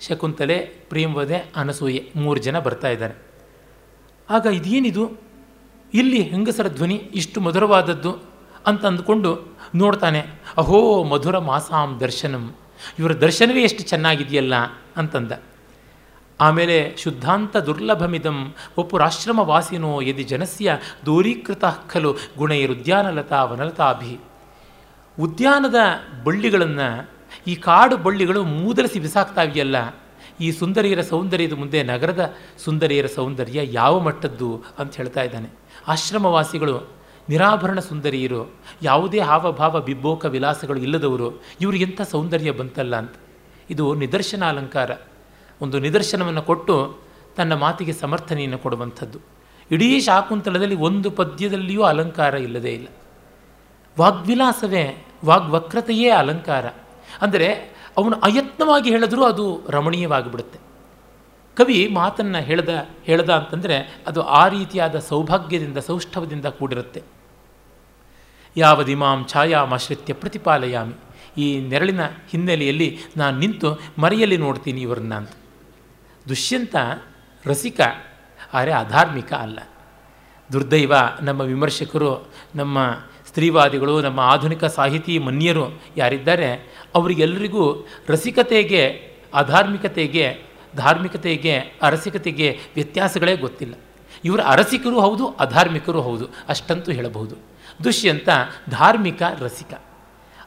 [0.00, 3.14] ಶಕುಂತಲೆ ಪ್ರೇಮವದೆ ಅನಸೂಯೆ ಮೂರು ಜನ ಬರ್ತಾ ಇದ್ದಾರೆ.
[4.30, 5.10] ಆಗ ಇದೇನಿದು?
[5.94, 8.16] ಇಲ್ಲಿ ಹೆಂಗಸರ ಧ್ವನಿ ಇಷ್ಟು ಮಧುರವಾದದ್ದು
[8.66, 10.26] ಅಂತ ಅಂದ್ಕೊಂಡು ನೋಡ್ತಾನೆ,
[10.56, 12.54] ಅಹೋ, ಮಧುರ ಮಾಸಾಂ ದರ್ಶನಂ.
[12.98, 14.54] ಇವರ ದರ್ಶನವೇ ಎಷ್ಟು ಚೆನ್ನಾಗಿದೆಯಲ್ಲ?
[14.96, 15.32] ಅಂತಂದ.
[16.40, 24.20] ಆಮೇಲೆ, ಶುದ್ಧಾಂತ ದುರ್ಲಭಮಿದಂ ಒಪ್ಪುರಾಶ್ರಮ ವಾಸಿನೋ ಯದಿ ಜನಸ್ಯ ದೂರೀಕೃತ ಖಲು ಗುಣೈರುದ್ಯಾನಲತಾ ವನಲತಾಭಿ.
[25.20, 25.74] ಉದ್ಯಾನದ
[26.24, 27.10] ಬಳ್ಳಿಗಳನ್ನು,
[27.46, 29.96] ಈ ಕಾಡು ಬಳ್ಳಿಗಳು ಮೂದಲಿಸಿ ಬಿಸಾಕ್ತಾವಿಯಲ್ಲ,
[30.40, 34.64] ಈ ಸುಂದರಿಯರ ಸೌಂದರ್ಯದ ಮುಂದೆ ನಗರದ ಸುಂದರಿಯರ ಸೌಂದರ್ಯ ಯಾವ ಮಟ್ಟದ್ದು?
[34.78, 35.48] ಅಂತ ಹೇಳ್ತಾ ಇದ್ದಾನೆ.
[35.88, 36.97] ಆಶ್ರಮವಾಸಿಗಳು
[37.28, 38.50] ನಿರಾಭರಣ ಸುಂದರಿಯರು,
[38.82, 43.14] ಯಾವುದೇ ಹಾವಭಾವ ಬಿಬ್ಬೋಕ ವಿಲಾಸಗಳು ಇಲ್ಲದವರು, ಇವರು ಎಂಥ ಸೌಂದರ್ಯ ಬಂತಲ್ಲ ಅಂತ.
[43.70, 44.90] ಇದು ನಿದರ್ಶನ ಅಲಂಕಾರ.
[45.60, 46.98] ಒಂದು ನಿದರ್ಶನವನ್ನು ಕೊಟ್ಟು
[47.36, 49.18] ತನ್ನ ಮಾತಿಗೆ ಸಮರ್ಥನೆಯನ್ನು ಕೊಡುವಂಥದ್ದು.
[49.70, 52.86] ಇಡೀ ಶಾಕುಂತಲದಲ್ಲಿ ಒಂದು ಪದ್ಯದಲ್ಲಿಯೂ ಅಲಂಕಾರ ಇಲ್ಲದೇ ಇಲ್ಲ.
[54.00, 56.66] ವಾಗ್ವಿಲಾಸವೇ, ವಾಗ್ವಕ್ರತೆಯೇ ಅಲಂಕಾರ.
[57.20, 60.58] ಅಂದರೆ ಅವನು ಅಯತ್ನವಾಗಿ ಹೇಳಿದ್ರೂ ಅದು ರಮಣೀಯವಾಗಿಬಿಡುತ್ತೆ.
[61.54, 62.68] ಕವಿ ಮಾತನ್ನು ಹೇಳ್ದ
[63.04, 67.02] ಹೇಳ್ದ ಅಂತಂದರೆ ಅದು ಆ ರೀತಿಯಾದ ಸೌಭಾಗ್ಯದಿಂದ, ಸೌಷ್ಠವದಿಂದ ಕೂಡಿರುತ್ತೆ.
[68.58, 70.96] ಯಾವದಿಮಾಂ ಛಾಯಾಮಾಶ್ರಿತ್ಯ ಪ್ರತಿಪಾಲಯಾಮಿ.
[71.36, 73.68] ಈ ನೆರಳಿನ ಹಿನ್ನೆಲೆಯಲ್ಲಿ ನಾನು ನಿಂತು
[73.98, 75.32] ಮರೆಯಲ್ಲಿ ನೋಡ್ತೀನಿ ಇವರನ್ನ ಅಂತ.
[76.28, 76.76] ದುಷ್ಯಂತ
[77.44, 77.80] ರಸಿಕ,
[78.54, 79.58] ಆದರೆ ಅಧಾರ್ಮಿಕ ಅಲ್ಲ.
[80.52, 80.92] ದುರ್ದೈವ
[81.22, 82.10] ನಮ್ಮ ವಿಮರ್ಶಕರು,
[82.54, 82.78] ನಮ್ಮ
[83.28, 85.64] ಸ್ತ್ರೀವಾದಿಗಳು, ನಮ್ಮ ಆಧುನಿಕ ಸಾಹಿತಿ ಮನ್ಯರು
[85.96, 86.50] ಯಾರಿದ್ದಾರೆ
[86.94, 87.64] ಅವರಿಗೆಲ್ಲರಿಗೂ
[88.08, 88.84] ರಸಿಕತೆಗೆ,
[89.34, 90.26] ಅಧಾರ್ಮಿಕತೆಗೆ,
[90.76, 93.74] ಧಾರ್ಮಿಕತೆಗೆ, ಅರಸಿಕತೆಗೆ ವ್ಯತ್ಯಾಸಗಳೇ ಗೊತ್ತಿಲ್ಲ.
[94.24, 97.36] ಇವರು ಅರಸಿಕರು ಹೌದು, ಅಧಾರ್ಮಿಕರು ಹೌದು, ಅಷ್ಟಂತೂ ಹೇಳಬಹುದು.
[97.84, 98.28] ದುಷ್ಯಂತ
[98.70, 99.74] ಧಾರ್ಮಿಕ ರಸಿಕ.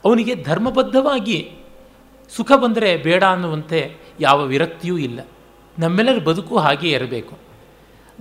[0.06, 1.52] ಅವನಿಗೆ ಧರ್ಮಬದ್ಧವಾಗಿ
[2.36, 5.20] ಸುಖ ಬಂದರೆ ಬೇಡ ಅನ್ನುವಂತೆ ಯಾವ ವಿರಕ್ತಿಯೂ ಇಲ್ಲ.
[5.80, 7.38] ನಮ್ಮೆಲ್ಲರ ಬದುಕು ಹಾಗೇ ಇರಬೇಕು.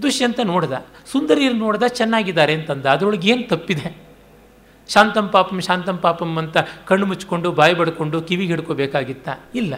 [0.03, 0.73] ದುಷ್ಯಂತ ನೋಡ್ದ,
[1.13, 4.11] ಸುಂದರಿಯರು ನೋಡ್ದ ಚೆನ್ನಾಗಿದ್ದಾರೆ ಅಂತಂದ, ಅದರೊಳಗೆ ಏನು ತಪ್ಪಿದೆ?
[4.89, 9.29] ಶಾಂತಂ ಪಾಪಂ ಶಾಂತಂ ಪಾಪಂ ಅಂತ ಕಣ್ಣು ಮುಚ್ಕೊಂಡು, ಬಾಯಿ ಬಡ್ಕೊಂಡು ಕಿವಿಗೆ ಹಿಡ್ಕೋಬೇಕಾಗಿತ್ತ?
[9.55, 9.75] ಇಲ್ಲ.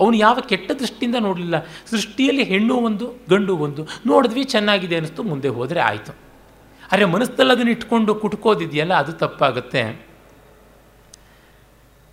[0.00, 1.58] ಅವನು ಯಾವ ಕೆಟ್ಟ ದೃಷ್ಟಿಯಿಂದ ನೋಡಲಿಲ್ಲ.
[1.90, 6.29] ಸೃಷ್ಟಿಯಲ್ಲಿ ಹೆಣ್ಣು ಒಂದು, ಗಂಡು ಒಂದು, ನೋಡಿದ್ವಿ ಚೆನ್ನಾಗಿದೆ ಅನ್ನಿಸ್ತು, ಮುಂದೆ ಹೋದರೆ ಆಯಿತು.
[6.92, 10.06] ಅರೆ ಮನಸ್ಸಲ್ಲಿ ಅದನ್ನು ಇಟ್ಕೊಂಡು ಕುಟ್ಕೋದಿದೆಯಲ್ಲ, ಅದು ತಪ್ಪಾಗುತ್ತೆ.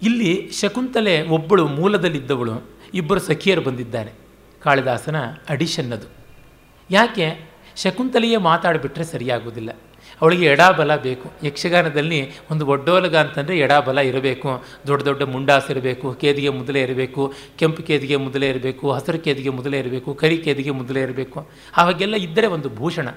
[0.01, 4.11] ಇಲ್ಲಿ ಶಕುಂತಲೆ ಒಬ್ಬಳು ಮೂಲದಲ್ಲಿದ್ದವಳು, ಇಬ್ಬರು ಸಖಿಯರು ಬಂದಿದ್ದಾರೆ.
[4.61, 5.15] ಕಾಳಿದಾಸನ
[5.49, 6.07] ಅಡಿಷನ್ ಅದು.
[6.91, 7.49] ಯಾಕೆ?
[7.75, 9.69] ಶಕುಂತಲೆಯೇ ಮಾತಾಡಿಬಿಟ್ರೆ ಸರಿಯಾಗೋದಿಲ್ಲ
[10.21, 11.31] ಅವಳಿಗೆ ಎಡಾಬಲ ಬೇಕು.
[11.43, 14.63] ಯಕ್ಷಗಾನದಲ್ಲಿ ಒಂದು ಒಡ್ಡೋಲಗ ಅಂತಂದರೆ ಎಡಾಬಲ ಇರಬೇಕು.
[14.87, 16.13] ದೊಡ್ಡ ದೊಡ್ಡ ಮುಂಡಾಸ ಇರಬೇಕು.
[16.13, 17.33] ಕೇದಿಗೆ ಮೊದಲೇ ಇರಬೇಕು.
[17.57, 18.91] ಕೆಂಪು ಕೇದಿಗೆ ಮೊದಲೇ ಇರಬೇಕು.
[18.91, 20.13] ಹಸಿರು ಕೇದಿಗೆ ಮೊದಲೇ ಇರಬೇಕು.
[20.13, 21.49] ಕರಿ ಕೇದಿಗೆ ಮೊದಲೇ ಇರಬೇಕು.
[21.77, 23.09] ಆವಾಗೆಲ್ಲ ಇದ್ದರೆ ಒಂದು ಭೂಷಣ.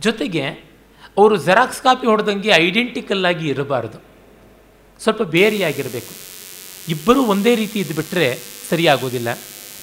[0.00, 0.75] ಜೊತೆಗೆ
[1.18, 4.02] ಅವರು ಜೆರಾಕ್ಸ್ ಕಾಪಿ ಹೊಡೆದಂಗೆ ಐಡೆಂಟಿಕಲ್ ಆಗಿ ಇರಬಾರದು.
[5.02, 6.26] ಸ್ವಲ್ಪ ಬೇರೆಯಾಗಿರಬೇಕು.
[6.88, 8.38] ಇಬ್ಬರೂ ಒಂದೇ ರೀತಿ ಇದ್ದುಬಿಟ್ರೆ
[8.70, 9.28] ಸರಿಯಾಗೋದಿಲ್ಲ.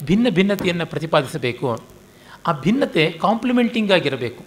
[0.04, 1.84] ಭಿನ್ನ ಭಿನ್ನತೆಯನ್ನು ಪ್ರತಿಪಾದಿಸಬೇಕು.
[2.48, 4.46] ಆ ಭಿನ್ನತೆ ಕಾಂಪ್ಲಿಮೆಂಟಿಂಗ್ ಆಗಿರಬೇಕು.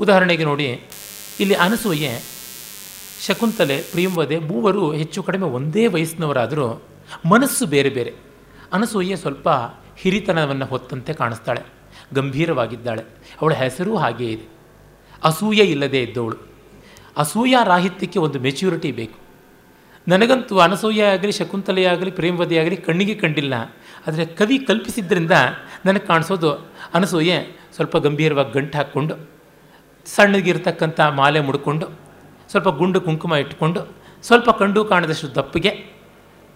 [0.00, 0.80] ಉದಾಹರಣೆಗೆ ನೋಡಿ,
[1.40, 2.22] ಇಲ್ಲಿ ಅನಸೂಯೆ,
[3.26, 6.82] ಶಕುಂತಲೆ ಪ್ರಿಯಂವದೆ ಮೂವರು ಹೆಚ್ಚು ಕಡಿಮೆ ಒಂದೇ ವಯಸ್ಸಿನವರಾದರೂ
[7.28, 8.14] ಮನಸ್ಸು ಬೇರೆ ಬೇರೆ.
[8.72, 9.48] ಅನಸೂಯೆ ಸ್ವಲ್ಪ
[9.96, 11.60] ಹಿರಿತನವನ್ನು ಹೊತ್ತಂತೆ ಕಾಣಿಸ್ತಾಳೆ.
[12.14, 13.02] ಗಂಭೀರವಾಗಿದ್ದಾಳೆ.
[13.40, 14.57] ಅವಳ ಹೆಸರು ಹಾಗೇ ಇದೆ.
[15.24, 16.36] ಅಸೂಯೆ ಇಲ್ಲದೆ ಇದ್ದವಳು.
[17.16, 19.18] ಅಸೂಯ ರಾಹಿತ್ಯಕ್ಕೆ ಒಂದು ಮೆಚ್ಯೂರಿಟಿ ಬೇಕು.
[20.08, 23.54] ನನಗಂತೂ ಅನಸೂಯ ಆಗಲಿ, ಶಕುಂತಲೆ ಆಗಲಿ ಪ್ರೇಮವದಿ ಕಣ್ಣಿಗೆ ಕಂಡಿಲ್ಲ.
[24.06, 25.30] ಆದರೆ ಕವಿ ಕಲ್ಪಿಸಿದ್ದರಿಂದ
[25.84, 26.52] ನನಗೆ ಕಾಣಿಸೋದು
[26.94, 29.14] ಅನಸೂಯೆ ಸ್ವಲ್ಪ ಗಂಭೀರವಾಗಿ ಗಂಟು ಹಾಕ್ಕೊಂಡು
[30.06, 31.86] ಸಣ್ಣಗಿರ್ತಕ್ಕಂಥ ಮಾಲೆ ಮುಡ್ಕೊಂಡು,
[32.50, 35.70] ಸ್ವಲ್ಪ ಗುಂಡು ಕುಂಕುಮ ಇಟ್ಕೊಂಡು, ಸ್ವಲ್ಪ ಕಂಡು ಕಾಣದಷ್ಟು ದಪ್ಪಿಗೆ,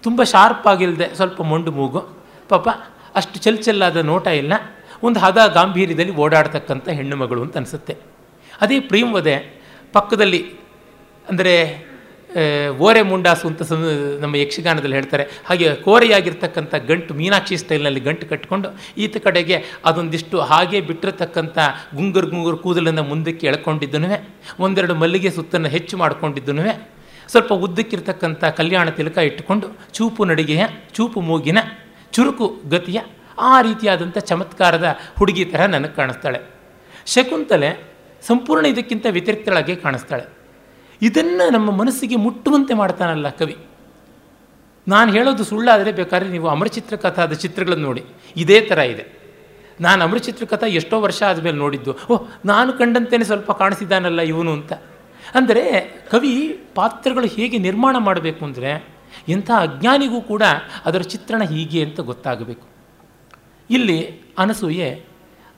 [0.03, 2.01] ತುಂಬ ಶಾರ್ಪ್ ಆಗಿಲ್ಲದೆ ಸ್ವಲ್ಪ ಮೊಂಡು ಮೂಗು,
[2.48, 2.68] ಪಾಪ
[3.14, 4.53] ಅಷ್ಟು ಚಲ್ಚಲ್ಲಾದ ನೋಟ ಇಲ್ಲ,
[5.03, 8.12] ಒಂದು ಹದ ಗಾಂಭೀರ್ಯದಲ್ಲಿ ಓಡಾಡ್ತಕ್ಕಂಥ ಹೆಣ್ಣು ಮಗಳು ಅಂತ ಅನಿಸುತ್ತೆ.
[8.65, 9.37] ಅದೇ ಪ್ರೇಮವದೆ
[9.95, 10.43] ಪಕ್ಕದಲ್ಲಿ
[11.27, 11.55] ಅಂದರೆ
[12.87, 13.81] ಓರೆ ಮುಂಡಾಸು ಅಂತ ಸಂ
[14.23, 15.25] ನಮ್ಮ ಯಕ್ಷಗಾನದಲ್ಲಿ ಹೇಳ್ತಾರೆ.
[15.49, 18.69] ಹಾಗೆ ಕೋರೆಯಾಗಿರ್ತಕ್ಕಂಥ ಗಂಟು ಮೀನಾಕ್ಷಿ ಸ್ಟೈಲ್ನಲ್ಲಿ ಗಂಟು ಕಟ್ಟಿಕೊಂಡು
[19.05, 19.57] ಈತ ಕಡೆಗೆ
[19.88, 21.59] ಅದೊಂದಿಷ್ಟು ಹಾಗೆ ಬಿಟ್ಟಿರತಕ್ಕಂಥ
[21.99, 24.11] ಗುಂಗುರು ಗುಂಗುರು ಕೂದಲನ್ನು ಮುಂದಕ್ಕೆ ಎಳ್ಕೊಂಡಿದ್ದನು
[24.67, 26.65] ಒಂದೆರಡು ಮಲ್ಲಿಗೆ ಸುತ್ತನ್ನು ಹೆಚ್ಚು ಮಾಡಿಕೊಂಡಿದ್ದನು
[27.33, 30.62] ಸ್ವಲ್ಪ ಉದ್ದಕ್ಕಿರ್ತಕ್ಕಂಥ ಕಲ್ಯಾಣ ತಿಲಕ ಇಟ್ಟುಕೊಂಡು ಚೂಪು ನಡಿಗೆಯ,
[30.97, 31.59] ಚೂಪು ಮೂಗಿನ,
[32.15, 32.99] ಚುರುಕು ಗತಿಯ
[33.51, 34.88] ಆ ರೀತಿಯಾದಂಥ ಚಮತ್ಕಾರದ
[35.19, 36.41] ಹುಡುಗಿ ಥರ ನನಗೆ ಕಾಣಿಸ್ತಾಳೆ.
[37.12, 37.71] ಶಕುಂತಲೆ
[38.26, 40.24] ಸಂಪೂರ್ಣ ಇದಕ್ಕಿಂತ ವ್ಯತಿರಿಕ್ತಳಾಗೆ ಕಾಣಿಸ್ತಾಳೆ.
[41.02, 43.56] ಇದನ್ನು ನಮ್ಮ ಮನಸ್ಸಿಗೆ ಮುಟ್ಟುವಂತೆ ಮಾಡ್ತಾನಲ್ಲ ಕವಿ.
[44.88, 48.04] ನಾನು ಹೇಳೋದು ಸುಳ್ಳಾದರೆ ಬೇಕಾದ್ರೆ ನೀವು ಅಮರಚಿತ್ರ ಕಥಾದ ಚಿತ್ರಗಳನ್ನು ನೋಡಿ.
[48.37, 49.22] ಇದೇ ಥರ ಇದೆ.
[49.80, 51.96] ನಾನು ಅಮರಚಿತ್ರ ಕಥಾ ಎಷ್ಟೋ ವರ್ಷ ಆದಮೇಲೆ ನೋಡಿದ್ದು.
[52.11, 54.72] ಓಹ್, ನಾನು ಕಂಡಂತೇನೆ ಸ್ವಲ್ಪ ಕಾಣಿಸಿದ್ದಾನಲ್ಲ ಇವನು ಅಂತ.
[55.35, 55.80] ಅಂದರೆ
[56.11, 58.88] ಕವಿ ಪಾತ್ರಗಳು ಹೇಗೆ ನಿರ್ಮಾಣ ಮಾಡಬೇಕು ಅಂದರೆ
[59.28, 60.42] ಎಂಥ ಅಜ್ಞಾನಿಗೂ ಕೂಡ
[60.85, 62.66] ಅದರ ಚಿತ್ರಣ ಹೀಗೆ ಅಂತ ಗೊತ್ತಾಗಬೇಕು.
[63.70, 65.04] ಇಲ್ಲಿ ಅನಸೂಯೆ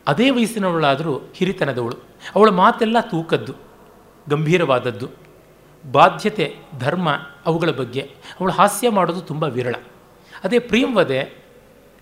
[0.06, 1.96] ಅದೇ ವಯಸ್ಸಿನವಳಾದರೂ ಹಿರಿತನದವಳು.
[2.34, 3.54] ಅವಳ ಮಾತೆಲ್ಲ ತೂಕದ್ದು,
[4.28, 5.08] ಗಂಭೀರವಾದದ್ದು.
[5.92, 7.08] ಬಾಧ್ಯತೆ, ಧರ್ಮ
[7.46, 8.00] ಅವುಗಳ ಬಗ್ಗೆ
[8.40, 9.74] ಅವಳು ಹಾಸ್ಯ ಮಾಡೋದು ತುಂಬ ವಿರಳ.
[10.44, 11.20] ಅದೇ ಪ್ರಿಯಂವದೆ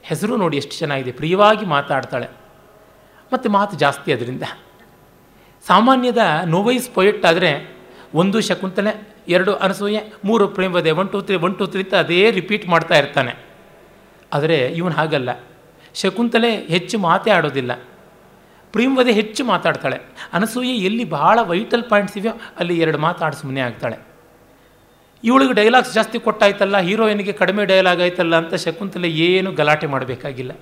[0.03, 2.29] ಹೆಸರು ನೋಡಿ ಎಷ್ಟು ಚೆನ್ನಾಗಿದೆ, ಪ್ರಿಯವಾಗಿ ಮಾತಾಡ್ತಾಳೆ.
[3.33, 4.43] ಮತ್ತು ಮಾತು ಜಾಸ್ತಿ ಅದರಿಂದ
[5.67, 7.77] ಸಾಮಾನ್ಯದ ನೋವೈಸ್ ಪೊಯೆಟ್ ಆದರೆ
[8.15, 12.69] ಒಂದು ಶಕುಂತಲೆ, ಎರಡು ಅನಸೂಯೆ, ಮೂರು ಪ್ರೇಮವದೆ one two three one two three ಅಂತ ಅದೇ ರಿಪೀಟ್
[12.69, 13.33] ಮಾಡ್ತಾ ಇರ್ತಾನೆ.
[14.33, 15.31] ಆದರೆ ಇವನು ಹಾಗಲ್ಲ.
[15.95, 17.73] ಶಕುಂತಲೆ ಹೆಚ್ಚು ಮಾತೇ ಆಡೋದಿಲ್ಲ.
[18.73, 20.01] ಪ್ರೇಮವದೆ ಹೆಚ್ಚು ಮಾತಾಡ್ತಾಳೆ.
[20.33, 23.99] ಅನಸೂಯೆ ಎಲ್ಲಿ ಬಹಳ ವೈಟಲ್ ಪಾಯಿಂಟ್ಸ್ ಇವೆಯೋ, ಅಲ್ಲಿ ಎರಡು ಮಾತಾಡಿ ಸುಮ್ಮನೆ ಆಗ್ತಾಳೆ.
[25.25, 30.53] ಇವಳಿಗೆ ಡೈಲಾಗ್ಸ್ ಜಾಸ್ತಿ ಕೊಟ್ಟಾಯ್ತಲ್ಲ, ಹೀರೋಯಿನ್ಗೆ ಕಡಿಮೆ ಡೈಲಾಗ್ ಆಯ್ತಲ್ಲ ಅಂತ ಶಕುಂತಲೆ ಏನು ಗಲಾಟೆ ಮಾಡಬೇಕಾಗಿಲ್ಲ.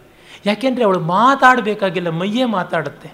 [0.46, 3.12] ಯಾಕೆಂದರೆ ಅವಳು ಮಾತಾಡಬೇಕಾಗಿಲ್ಲ, ಮೈಯೇ ಮಾತಾಡುತ್ತೆ,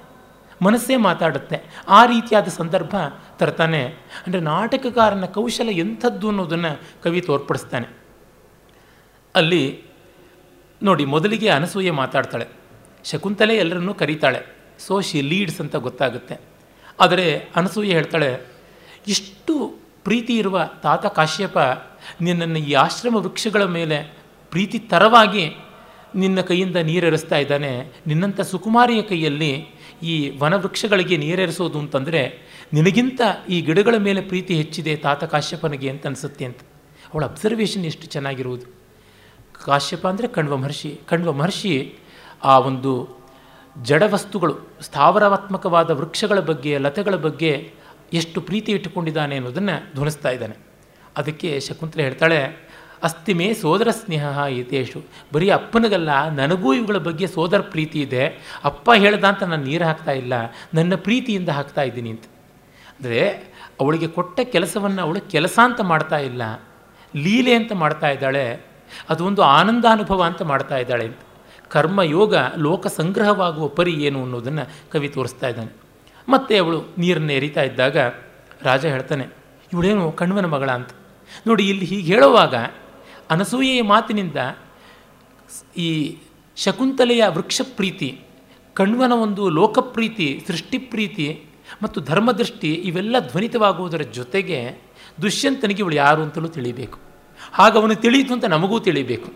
[0.63, 1.63] ಮನಸ್ಸೇ ಮಾತಾಡುತ್ತೆ.
[1.89, 2.95] ಆ ರೀತಿಯಾದ ಸಂದರ್ಭ
[3.37, 3.85] ತರ್ತಾನೆ.
[4.27, 7.89] ಅಂದರೆ ನಾಟಕಕಾರನ ಕೌಶಲ ಎಂಥದ್ದು ಅನ್ನೋದನ್ನು ಕವಿ ತೋರ್ಪಡಿಸ್ತಾನೆ.
[9.35, 9.83] ಅಲ್ಲಿ
[10.83, 12.47] ನೋಡಿ, ಮೊದಲಿಗೆ ಅನಸೂಯೆ ಮಾತಾಡ್ತಾಳೆ.
[13.05, 14.56] ಶಕುಂತಲೆ ಎಲ್ಲರನ್ನೂ ಕರೀತಾಳೆ.
[14.79, 16.37] ಸೊ ಶಿ ಲೀಡ್ಸ್ ಅಂತ ಗೊತ್ತಾಗುತ್ತೆ.
[17.01, 18.31] ಆದರೆ ಅನಸೂಯ ಹೇಳ್ತಾಳೆ,
[19.09, 19.55] ಇಷ್ಟು
[20.05, 21.59] ಪ್ರೀತಿ ಇರುವ ತಾತ ಕಾಶ್ಯಪ,
[22.21, 23.99] ನಿನ್ನನ್ನು ಈ ಆಶ್ರಮ ವೃಕ್ಷಗಳ ಮೇಲೆ
[24.53, 25.45] ಪ್ರೀತಿ ತರವಾಗಿ
[26.15, 27.73] ನಿನ್ನ ಕೈಯಿಂದ ನೀರೆರಿಸ್ತಾ ಇದ್ದಾನೆ.
[28.07, 29.53] ನಿನ್ನಂಥ ಸುಕುಮಾರಿಯ ಕೈಯಲ್ಲಿ
[30.03, 32.23] ಈ ವನವೃಕ್ಷಗಳಿಗೆ ನೀರೆರಿಸೋದು ಅಂತಂದರೆ
[32.73, 36.61] ನಿನಗಿಂತ ಈ ಗಿಡಗಳ ಮೇಲೆ ಪ್ರೀತಿ ಹೆಚ್ಚಿದೆ ತಾತ ಕಾಶ್ಯಪನಿಗೆ ಅಂತ ಅನಿಸುತ್ತೆ ಅಂತ.
[37.13, 38.67] ಅವಳ ಅಬ್ಸರ್ವೇಷನ್ ಎಷ್ಟು ಚೆನ್ನಾಗಿರುವುದು.
[39.65, 40.91] ಕಾಶ್ಯಪ ಅಂದರೆ ಕಣ್ವ ಮಹರ್ಷಿ.
[41.09, 41.75] ಕಣ್ವ ಮಹರ್ಷಿ
[42.45, 42.93] ಆ ಒಂದು
[43.83, 47.73] ಜಡವಸ್ತುಗಳು, ಸ್ಥಾವರಾತ್ಮಕವಾದ ವೃಕ್ಷಗಳ ಬಗ್ಗೆ, ಲತೆಗಳ ಬಗ್ಗೆ
[48.13, 50.57] ಎಷ್ಟು ಪ್ರೀತಿ ಇಟ್ಟುಕೊಂಡಿದ್ದಾನೆ ಅನ್ನೋದನ್ನು ಧ್ವನಿಸ್ತಾ ಇದ್ದಾನೆ.
[51.17, 52.67] ಅದಕ್ಕೆ ಶಕುಂತಲೆ ಹೇಳ್ತಾಳೆ
[53.03, 58.27] ಅಸ್ತಿಮೇ ಸೋದರ ಸ್ನೇಹ ಇತೇಶು ಬರೀ ಅಪ್ಪನಿಗಲ್ಲ, ನನಗೂ ಇವುಗಳ ಬಗ್ಗೆ ಸೋದರ ಪ್ರೀತಿ ಇದೆ.
[58.65, 60.33] ಅಪ್ಪ ಹೇಳ್ದ ಅಂತ ನಾನು ನೀರು ಹಾಕ್ತಾ ಇಲ್ಲ.
[60.75, 62.25] ನನ್ನ ಪ್ರೀತಿಯಿಂದ ಹಾಕ್ತಾ ಇದ್ದೀನಿ ಅಂತ.
[62.91, 63.29] ಅಂದರೆ
[63.81, 66.43] ಅವಳಿಗೆ ಕೊಟ್ಟ ಕೆಲಸವನ್ನು ಅವಳು ಕೆಲಸ ಅಂತ ಮಾಡ್ತಾ ಇಲ್ಲ.
[67.17, 68.61] ಲೀಲೆ ಅಂತ ಮಾಡ್ತಾ ಇದ್ದಾಳೆ.
[69.09, 71.07] ಅದು ಒಂದು ಆನಂದಾನುಭವ ಅಂತ ಮಾಡ್ತಾ ಇದ್ದಾಳೆ.
[71.07, 71.19] ಅಂತ
[71.71, 75.73] ಕರ್ಮಯೋಗ ಲೋಕ ಸಂಗ್ರಹವಾಗುವ ಪರಿ ಏನು ಅನ್ನೋದನ್ನು ಕವಿ ತೋರಿಸ್ತಾ ಇದ್ದಾನೆ.
[76.29, 77.97] ಮತ್ತೆ ಅವಳು ನೀರನ್ನು ಎರಿತಾ ಇದ್ದಾಗ
[78.63, 79.25] ರಾಜ ಹೇಳ್ತಾನೆ,
[79.73, 80.91] ಇವಳೇನು ಕಣ್ವನ ಮಗಳ ಅಂತ?
[81.47, 82.55] ನೋಡಿ, ಇಲ್ಲಿ ಹೀಗೆ ಹೇಳುವಾಗ
[83.31, 84.37] ಅನಸೂಯೆಯ ಮಾತಿನಿಂದ
[85.77, 85.89] ಈ
[86.57, 88.11] ಶಕುಂತಲೆಯ ವೃಕ್ಷ ಪ್ರೀತಿ,
[88.77, 91.27] ಕಣ್ವನ ಒಂದು ಲೋಕಪ್ರೀತಿ ಸೃಷ್ಟಿ ಪ್ರೀತಿ
[91.83, 94.59] ಮತ್ತು ಧರ್ಮದೃಷ್ಟಿ ಇವೆಲ್ಲ ಧ್ವನಿತವಾಗುವುದರ ಜೊತೆಗೆ
[95.23, 96.99] ದುಷ್ಯಂತನಿಗೆ ಇವಳು ಯಾರು ಅಂತಲೂ ತಿಳಿಬೇಕು.
[97.53, 99.29] ಹಾಗ ಅವನು ತಿಳಿಯಿತು ಅಂತ ನಮಗೂ ತಿಳಿಬೇಕು.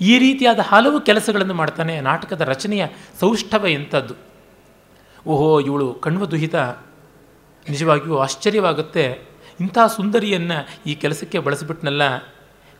[0.00, 2.86] ಈ ರೀತಿಯಾದ ಹಲವು ಕೆಲಸಗಳನ್ನು ಮಾಡ್ತಾನೆ ನಾಟಕದ ರಚನೆಯ
[3.20, 4.14] ಸೌಷ್ಠವ ಎಂಥದ್ದು.
[5.26, 6.54] ಓಹೋ, ಇವಳು ಕಣ್ವ ದುಹಿತ.
[7.70, 9.22] ನಿಜವಾಗಿಯೂ ಆಶ್ಚರ್ಯವಾಗುತ್ತೆ.
[9.60, 12.16] ಇಂಥ ಸುಂದರಿಯನ್ನು ಈ ಕೆಲಸಕ್ಕೆ ಬಳಸಿಬಿಟ್ನಲ್ಲ.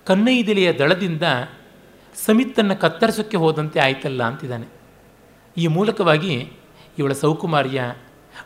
[0.07, 1.23] ಕನ್ನೈದಿಲೆಯ ದಳದಿಂದ
[2.27, 4.67] ಸಮಿತನ್ನು ಕತ್ತರಿಸೋಕ್ಕೆ ಹೋದಂತೆ ಆಯ್ತಲ್ಲ ಅಂತಿದ್ದಾನೆ.
[5.57, 6.53] ಈ ಮೂಲಕವಾಗಿ
[6.99, 7.83] ಇವಳ ಸೌಕುಮಾರ್ಯ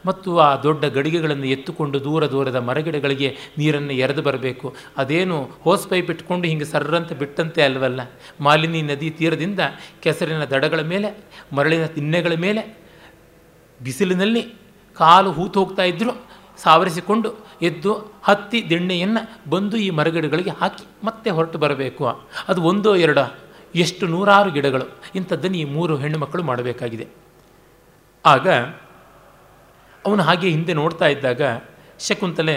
[0.06, 4.74] ಮತ್ತು ಆ ದೊಡ್ಡ ಗಡಿಗೆಗಳನ್ನು ಎತ್ತುಕೊಂಡು ದೂರ ದೂರದ ಮರಗಿಡಗಳಿಗೆ ನೀರನ್ನು ಎರೆದು ಬರಬೇಕು.
[4.96, 8.00] ಅದೇನು ಹೋಸ್ ಪೈಪ್ ಇಟ್ಕೊಂಡು ಹಿಂಗೆ ಸರ್ರಂತ ಬಿಟ್ಟಂತೆ ಅಲ್ವಲ್ಲ?
[8.40, 9.60] ಮಾಲಿನಿ ನದಿ ತೀರದಿಂದ
[10.00, 11.16] ಕೆಸರಿನ ದಡಗಳ ಮೇಲೆ,
[11.52, 12.78] ಮರಳಿನ ತಿನ್ನೆಗಳ ಮೇಲೆ
[13.82, 14.42] ಬಿಸಿಲಿನಲ್ಲಿ
[14.94, 16.22] ಕಾಲು ಹೂತು ಹೋಗ್ತಾ ಇದ್ದರೂ
[16.56, 22.06] ಸಾವರಿಸಿಕೊಂಡು ಎದ್ದು ಹತ್ತಿ ದಿಣ್ಣೆಯನ್ನು ಬಂದು ಈ ಮರಗಿಡಗಳಿಗೆ ಹಾಕಿ ಮತ್ತೆ ಹೊರಟು ಬರಬೇಕು.
[22.48, 23.34] ಅದು ಒಂದೋ ಎರಡೋ
[23.74, 24.84] ಎಷ್ಟು ನೂರಾರು ಗಿಡಗಳು.
[25.14, 27.08] ಇಂಥದ್ದನ್ನು ಈ ಮೂರು ಹೆಣ್ಣು ಮಕ್ಕಳು ಮಾಡಬೇಕಾಗಿದೆ.
[28.26, 28.48] ಆಗ
[30.06, 31.42] ಅವನು ಹಾಗೆ ಹಿಂದೆ ನೋಡ್ತಾ ಇದ್ದಾಗ
[32.06, 32.56] ಶಕುಂತಲೆ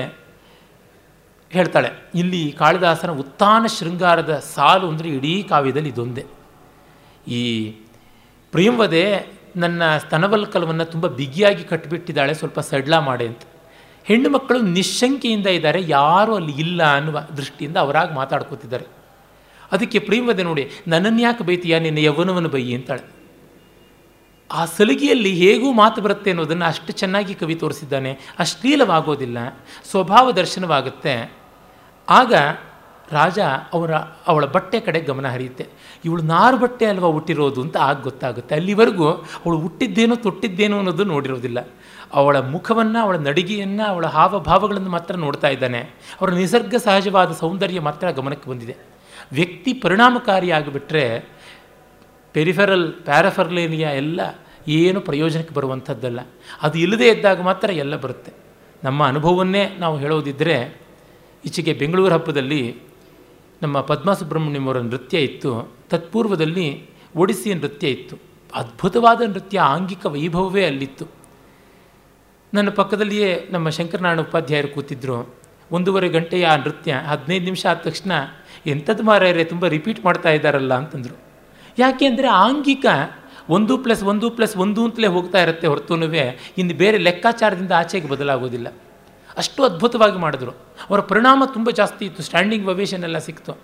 [1.51, 1.89] ಹೇಳ್ತಾಳೆ,
[2.21, 6.23] ಇಲ್ಲಿ ಕಾಳಿದಾಸನ ಉತ್ಥಾನ ಶೃಂಗಾರದ ಸಾಲು ಅಂದರೆ ಇಡೀ ಕಾವ್ಯದಲ್ಲಿ ಇದೊಂದೇ.
[7.37, 7.41] ಈ
[8.53, 9.03] ಪ್ರಿಯಂವದೆ
[9.63, 13.43] ನನ್ನ ಸ್ತನವಲ್ಕಲವನ್ನು ತುಂಬ ಬಿಗಿಯಾಗಿ ಕಟ್ಟಿಬಿಟ್ಟಿದ್ದಾಳೆ ಸ್ವಲ್ಪ ಸಡ್ಲ ಮಾಡಿ ಅಂತ.
[14.05, 18.85] ಹೆಣ್ಣು ಮಕ್ಕಳು ನಿಶಂಕೆಯಿಂದ ಇದ್ದಾರೆ, ಯಾರೂ ಅಲ್ಲಿ ಇಲ್ಲ ಅನ್ನುವ ದೃಷ್ಟಿಯಿಂದ ಅವರಾಗಿ ಮಾತಾಡ್ಕೋತಿದ್ದಾರೆ.
[19.75, 23.03] ಅದಕ್ಕೆ ಪ್ರಿಯಂವದೆ ನೋಡಿ ನನ್ನನ್ನು ಯಾಕೆ ಬೈತೀಯ, ನಿನ್ನ ಯೌವನವನ್ನು ಬೈ ಅಂತಾಳೆ.
[24.51, 28.19] ಆ ಸಲಿಗೆಯಲ್ಲಿ ಹೇಗೂ ಮಾತು ಬರುತ್ತೆ ಅನ್ನೋದನ್ನು ಅಷ್ಟು ಚೆನ್ನಾಗಿ ಕವಿ ತೋರಿಸಿದ್ದಾನೆ.
[28.39, 29.37] ಅಶ್ಲೀಲವಾಗೋದಿಲ್ಲ
[29.89, 31.33] ಸ್ವಭಾವ ದರ್ಶನವಾಗುತ್ತೆ.
[32.09, 32.33] ಆಗ
[33.11, 33.39] ರಾಜ
[33.73, 33.93] ಅವರ,
[34.27, 35.67] ಅವಳ ಬಟ್ಟೆ ಕಡೆ ಗಮನ ಹರಿಯುತ್ತೆ.
[36.05, 38.55] ಇವಳು ನಾರು ಬಟ್ಟೆ ಅಲ್ವಾ ಹುಟ್ಟಿರೋದು ಅಂತ ಆಗ ಗೊತ್ತಾಗುತ್ತೆ.
[38.55, 41.67] ಅಲ್ಲಿವರೆಗೂ ಅವಳು ಹುಟ್ಟಿದ್ದೇನೋ ತೊಟ್ಟಿದ್ದೇನೋ ಅನ್ನೋದು ನೋಡಿರೋದಿಲ್ಲ.
[42.13, 45.79] ಅವಳ ಮುಖವನ್ನು, ಅವಳ ನಡಿಗೆಯನ್ನು, ಅವಳ ಹಾವಭಾವಗಳನ್ನು ಮಾತ್ರ ನೋಡ್ತಾ ಇದ್ದಾನೆ.
[46.21, 48.75] ಅವರ ನಿಸರ್ಗ ಸಹಜವಾದ ಸೌಂದರ್ಯ ಮಾತ್ರ ಗಮನಕ್ಕೆ ಬಂದಿದೆ.
[49.31, 51.34] ವ್ಯಕ್ತಿ ಪರಿಣಾಮಕಾರಿಯಾಗಿಬಿಟ್ರೆ
[52.35, 54.21] ಪೆರಿಫೆರಲ್, ಪ್ಯಾರಫರ್ಲೇನಿಯಾ ಎಲ್ಲ
[54.67, 56.19] ಏನು ಪ್ರಯೋಜನಕ್ಕೆ ಬರುವಂಥದ್ದಲ್ಲ.
[56.61, 58.31] ಅದು ಇಲ್ಲದೇ ಇದ್ದಾಗ ಮಾತ್ರ ಎಲ್ಲ ಬರುತ್ತೆ.
[58.83, 60.81] ನಮ್ಮ ಅನುಭವವನ್ನೇ ನಾವು ಹೇಳೋದಿದ್ದರೆ
[61.45, 62.75] ಈಚೆಗೆ ಬೆಂಗಳೂರು ಹಬ್ಬದಲ್ಲಿ
[63.61, 65.75] ನಮ್ಮ ಪದ್ಮಸುಬ್ರಹ್ಮಣ್ಯಮವರ ನೃತ್ಯ ಇತ್ತು.
[65.89, 68.15] ತತ್ಪೂರ್ವದಲ್ಲಿ ಒಡಿಸ್ಸಿ ನೃತ್ಯ ಇತ್ತು.
[68.55, 71.05] ಅದ್ಭುತವಾದ ನೃತ್ಯ, ಆಂಗಿಕ ವೈಭವವೇ ಅಲ್ಲಿತ್ತು.
[72.53, 75.35] ನನ್ನ ಪಕ್ಕದಲ್ಲಿಯೇ ನಮ್ಮ ಶಂಕರನಾರಾಯಣ ಉಪಾಧ್ಯಾಯರು ಕೂತಿದ್ದರು
[75.71, 78.11] ಒಂದೂವರೆ ಗಂಟೆಯ ಆ ನೃತ್ಯ, ಹದಿನೈದು ನಿಮಿಷ ಆದ ತಕ್ಷಣ
[78.65, 81.24] ಎಂಥದ್ದು ಮಾರಾಯರೆ, ತುಂಬ ರಿಪೀಟ್ ಮಾಡ್ತಾ ಇದ್ದಾರಲ್ಲ ಅಂತಂದರು.
[81.79, 82.85] ಯಾಕೆ ಅಂದರೆ ಆಂಗಿಕ
[83.49, 86.53] ಒಂದು ಪ್ಲಸ್ ಒಂದು ಪ್ಲಸ್ ಒಂದು ಅಂತಲೇ ಹೋಗ್ತಾ ಇರುತ್ತೆ ಹೊರತುನುವೆ.
[86.57, 88.67] ಇನ್ನು ಬೇರೆ ಲೆಕ್ಕಾಚಾರದಿಂದ ಆಚೆಗೆ ಬದಲಾಗೋದಿಲ್ಲ.
[89.37, 90.51] ಅಷ್ಟು ಅದ್ಭುತವಾಗಿ ಮಾಡಿದ್ರು.
[90.89, 92.23] ಅವರ ಪರಿಣಾಮ ತುಂಬ ಜಾಸ್ತಿ ಇತ್ತು.
[92.23, 93.57] ಸ್ಟ್ಯಾಂಡಿಂಗ್ ವವೇಷನ್ ಎಲ್ಲ ಸಿಕ್ತು.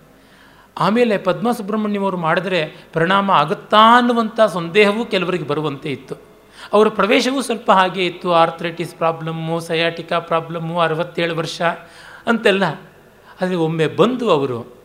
[0.77, 6.15] ಆಮೇಲೆ ಪದ್ಮ ಸುಬ್ರಹ್ಮಣ್ಯಂ ಅವರು ಮಾಡಿದ್ರೆ ಪರಿಣಾಮ ಆಗುತ್ತಾ ಅನ್ನುವಂಥ ಸಂದೇಹವೂ ಕೆಲವರಿಗೆ ಬರುವಂತೆ ಇತ್ತು.
[6.73, 8.33] ಅವರ ಪ್ರವೇಶವೂ ಸ್ವಲ್ಪ ಹಾಗೆ ಇತ್ತು.
[8.33, 11.61] ಆರ್ಥ್ರೈಟಿಸ್ ಪ್ರಾಬ್ಲಮ್ಮು ಸಯಾಟಿಕಾ ಪ್ರಾಬ್ಲಮ್ಮು ಅರವತ್ತೇಳು ವರ್ಷ
[12.27, 12.63] ಅಂತೆಲ್ಲ.
[13.41, 14.75] ಆದರೆ ಒಮ್ಮೆ ಬಂದು ಅವರು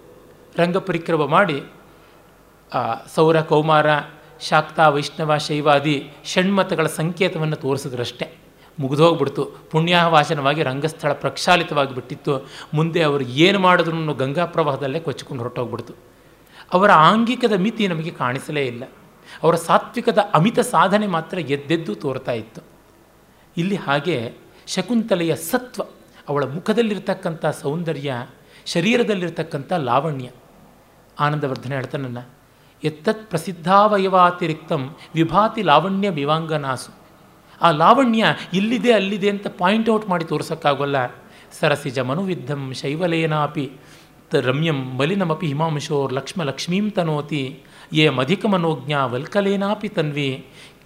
[0.57, 1.63] ರಂಗ ಪರಿಕ್ರಮ ಮಾಡಿ
[3.15, 3.87] ಸೌರ, ಕೌಮಾರ,
[4.41, 8.35] ಶಾಕ್ತ, ವೈಷ್ಣವ, ಶೈವಾದಿ ಷಣ್ಮತಗಳ ಸಂಕೇತವನ್ನು ತೋರಿಸಿದ್ರಷ್ಟೇ.
[8.79, 9.45] ಮುಗಿದೋಗ್ಬಿಡ್ತು.
[9.45, 15.93] ಪುಣ್ಯಾಹವಾಚನವಾಗಿ ರಂಗಸ್ಥಳ ಪ್ರಕ್ಷಾಲಿತವಾಗಿ ಬಿಟ್ಟಿತ್ತು ಮುಂದೆ ಅವರು ಏನು ಮಾಡಿದ್ರು ಗಂಗಾ ಪ್ರವಾಹದಲ್ಲೇ ಕೊಚ್ಚಿಕೊಂಡು ಹೊರಟೋಗ್ಬಿಡ್ತು.
[16.73, 18.85] ಅವರ ಆಂಗಿಕದ ಮಿತಿ ನಮಗೆ ಕಾಣಿಸಲೇ ಇಲ್ಲ.
[19.43, 22.61] ಅವರ ಸಾತ್ವಿಕದ ಅಮಿತ ಸಾಧನೆ ಮಾತ್ರ ಎದ್ದೆದ್ದು ತೋರ್ತಾ ಇತ್ತು.
[23.57, 24.33] ಇಲ್ಲಿ ಹಾಗೆ
[24.67, 25.83] ಶಕುಂತಲೆಯ ಸತ್ವ,
[26.29, 28.15] ಅವಳ ಮುಖದಲ್ಲಿರ್ತಕ್ಕಂಥ ಸೌಂದರ್ಯ,
[28.67, 30.31] ಶರೀರದಲ್ಲಿರ್ತಕ್ಕಂಥ ಲಾವಣ್ಯ.
[31.21, 32.19] ಆನಂದವರ್ಧನೆ ಹೇಳ್ತಾನನ್ನ
[32.83, 34.83] ಎತ್ತತ್ ಪ್ರಸಿದ್ಧಾವಯವಾತಿರಿಕ್ತಂ
[35.15, 36.91] ವಿಭಾತಿ ಲಾವಣ್ಯ ವಿವಾಂಗನಾಸು.
[37.61, 40.97] ಆ ಲಾವಣ್ಯ ಇಲ್ಲಿದೆ ಅಲ್ಲಿದೆ ಅಂತ ಪಾಯಿಂಟ್ ಔಟ್ ಮಾಡಿ ತೋರಿಸೋಕ್ಕಾಗೋಲ್ಲ.
[41.61, 43.71] ಸರಸಿಜ ಮನುವಿದ್ಧಂ ಶೈವಲೇನಾಪಿ.
[44.31, 47.63] ತ ರಮ್ಯಂ ಮಲಿನಮಪಿ ಹಿಮಾಂಶೋರ್ ಲಕ್ಷ್ಮ ಲಕ್ಷ್ಮೀಂ ತನೋತಿ.
[47.93, 50.31] ಯೇ ಮಧಿಕ ಮನೋಜ್ಞಾ ವಲ್ಕಲೇನಾಪಿ ತನ್ವಿ.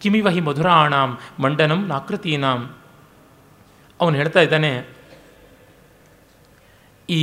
[0.00, 2.60] ಕಿಮಿವ ಹಿ ಮಧುರಾಣಾಂ ಮಂಡನಂ ನಾಕೃತೀನಾಂ.
[4.00, 4.72] ಅವನು ಹೇಳ್ತಾ ಇದ್ದಾನೆ,
[7.10, 7.22] ಈ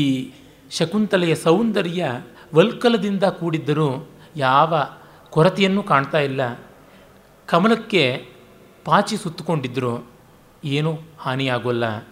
[0.72, 2.22] ಶಕುಂತಲೆಯ ಸೌಂದರ್ಯ
[2.54, 4.84] ವಲ್ಕಲದಿಂದ ಕೂಡಿದ್ದರೂ ಯಾವ
[5.30, 6.60] ಕೊರತೆಯನ್ನು ಕಾಣ್ತಾ ಇಲ್ಲ.
[7.46, 8.26] ಕಮಲಕ್ಕೆ
[8.86, 10.08] ಪಾಚಿ ಸುತ್ತುಕೊಂಡಿದ್ದರೂ
[10.66, 12.08] ಏನೂ ಹಾನಿಯಾಗೋಲ್ಲ.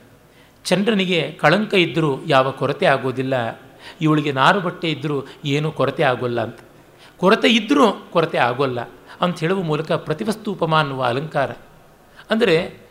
[0.64, 3.60] ಚಂದ್ರನಿಗೆ ಕಳಂಕ ಇದ್ದರೂ ಯಾವ ಕೊರತೆ ಆಗೋದಿಲ್ಲ.
[4.02, 6.60] ಇವಳಿಗೆ ನಾರು ಬಟ್ಟೆ ಇದ್ದರೂ ಏನೂ ಕೊರತೆ ಆಗೋಲ್ಲ ಅಂತ.
[7.18, 8.82] ಕೊರತೆ ಇದ್ದರೂ ಕೊರತೆ ಆಗೋಲ್ಲ
[9.22, 11.52] ಅಂತ ಹೇಳುವ ಮೂಲಕ ಪ್ರತಿವಸ್ತು ಉಪಮ ಅನ್ನುವ ಅಲಂಕಾರ.
[12.30, 12.86] ಅಂದರೆ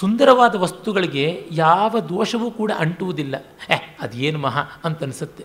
[0.00, 3.34] ಸುಂದರವಾದ ವಸ್ತುಗಳಿಗೆ ಯಾವ ದೋಷವೂ ಕೂಡ ಅಂಟುವುದಿಲ್ಲ.
[3.70, 5.44] ಏ ಅದೇನು ಮಹಾ ಅಂತ ಅನಿಸುತ್ತೆ.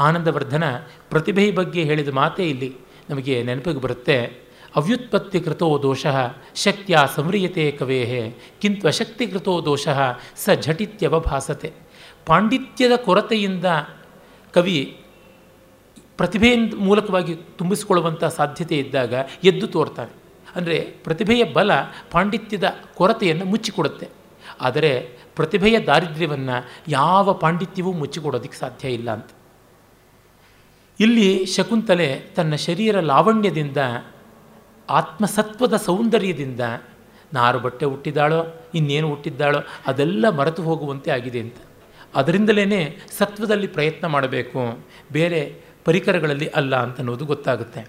[0.00, 0.64] ಆನಂದವರ್ಧನ
[1.08, 2.76] ಪ್ರತಿಭೆಯ ಬಗ್ಗೆ ಹೇಳಿದ ಮಾತೇ ಇಲ್ಲಿ
[3.10, 4.48] ನಮಗೆ ನೆನಪಿಗೆ ಬರುತ್ತೆ.
[4.76, 6.06] ಅವ್ಯುತ್ಪತ್ತಿ ಕೃತೋ ದೋಷ
[6.54, 9.88] ಶಕ್ತಿಯ ಸಂವ್ರಿಯತೆ ಕವೇಹೇ, ಕಿಂತು ಅಶಕ್ತಿ ಕೃತೋ ದೋಷ
[10.36, 11.72] ಸ ಝಟಿತ್ಯವಭಾಸತೆ
[12.26, 13.64] ಪಾಂಡಿತ್ಯದ ಕೊರತೆಯಿಂದ
[14.54, 15.04] ಕವಿ
[16.16, 20.10] ಪ್ರತಿಭೆಯ ಮೂಲಕವಾಗಿ ತುಂಬಿಸಿಕೊಳ್ಳುವಂಥ ಸಾಧ್ಯತೆ ಇದ್ದಾಗ ಎದ್ದು ತೋರ್ತಾನೆ.
[20.56, 21.70] ಅಂದರೆ ಪ್ರತಿಭೆಯ ಬಲ
[22.10, 24.08] ಪಾಂಡಿತ್ಯದ ಕೊರತೆಯನ್ನು ಮುಚ್ಚಿಕೊಡುತ್ತೆ.
[24.60, 29.28] ಆದರೆ ಪ್ರತಿಭೆಯ ದಾರಿದ್ರ್ಯವನ್ನು ಯಾವ ಪಾಂಡಿತ್ಯವೂ ಮುಚ್ಚಿಕೊಡೋದಕ್ಕೆ ಸಾಧ್ಯ ಇಲ್ಲ ಅಂತ.
[31.00, 33.76] ಇಲ್ಲಿ ಶಕುಂತಲೆ ತನ್ನ ಶರೀರ ಲಾವಣ್ಯದಿಂದ,
[34.90, 36.60] ಆತ್ಮಸತ್ವದ ಸೌಂದರ್ಯದಿಂದ
[37.32, 41.54] ನಾರು ಬಟ್ಟೆ ಹುಟ್ಟಿದ್ದಾಳೋ ಇನ್ನೇನು ಹುಟ್ಟಿದ್ದಾಳೋ ಅದೆಲ್ಲ ಮರೆತು ಹೋಗುವಂತೆ ಆಗಿದೆ ಅಂತ.
[42.14, 47.88] ಅದರಿಂದಲೇ ಸತ್ವದಲ್ಲಿ ಪ್ರಯತ್ನ ಮಾಡಬೇಕು, ಬೇರೆ ಪರಿಕರಗಳಲ್ಲಿ ಅಲ್ಲ ಅಂತನ್ನೋದು ಗೊತ್ತಾಗುತ್ತೆ.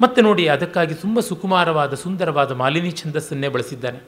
[0.00, 4.00] ಮತ್ತೆ ನೋಡಿ, ಅದಕ್ಕಾಗಿ ತುಂಬ ಸುಕುಮಾರವಾದ, ಸುಂದರವಾದ ಮಾಲಿನಿ ಛಂದಸ್ಸನ್ನೇ ಬಳಸಿದ್ದಾನೆ.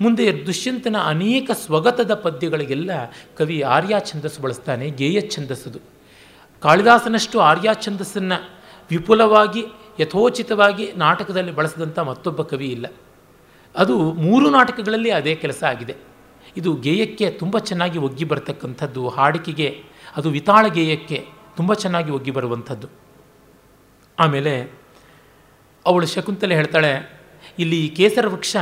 [0.00, 2.90] ಮುಂದೆ ದುಷ್ಯಂತನ ಅನೇಕ ಸ್ವಗತದ ಪದ್ಯಗಳಿಗೆಲ್ಲ
[3.38, 5.99] ಕವಿ ಆರ್ಯ ಛಂದಸ್ಸು ಬಳಸ್ತಾನೆ, ಗೇಯ ಛಂದಸ್ಸದು.
[6.62, 8.38] ಕಾಳಿದಾಸನಷ್ಟು ಆರ್ಯ ಛಂದಸ್ಸನ್ನು
[8.90, 9.62] ವಿಪುಲವಾಗಿ,
[10.00, 12.86] ಯಥೋಚಿತವಾಗಿ ನಾಟಕದಲ್ಲಿ ಬಳಸಿದಂಥ ಮತ್ತೊಬ್ಬ ಕವಿ ಇಲ್ಲ.
[13.74, 15.94] ಅದು ಮೂರು ನಾಟಕಗಳಲ್ಲಿ ಅದೇ ಕೆಲಸ ಆಗಿದೆ.
[16.56, 19.68] ಇದು ಗೇಯಕ್ಕೆ ತುಂಬ ಚೆನ್ನಾಗಿ ಒಗ್ಗಿ ಬರತಕ್ಕಂಥದ್ದು, ಹಾಡಿಕೆಗೆ
[20.16, 21.18] ಅದು ವಿತಾಳ ಗೇಯಕ್ಕೆ
[21.56, 22.88] ತುಂಬ ಚೆನ್ನಾಗಿ ಒಗ್ಗಿ ಬರುವಂಥದ್ದು.
[24.18, 24.54] ಆಮೇಲೆ
[25.86, 26.92] ಅವಳು ಶಕುಂತಲೆ ಹೇಳ್ತಾಳೆ,
[27.58, 28.56] ಇಲ್ಲಿ ಈ ಕೇಸರ ವೃಕ್ಷ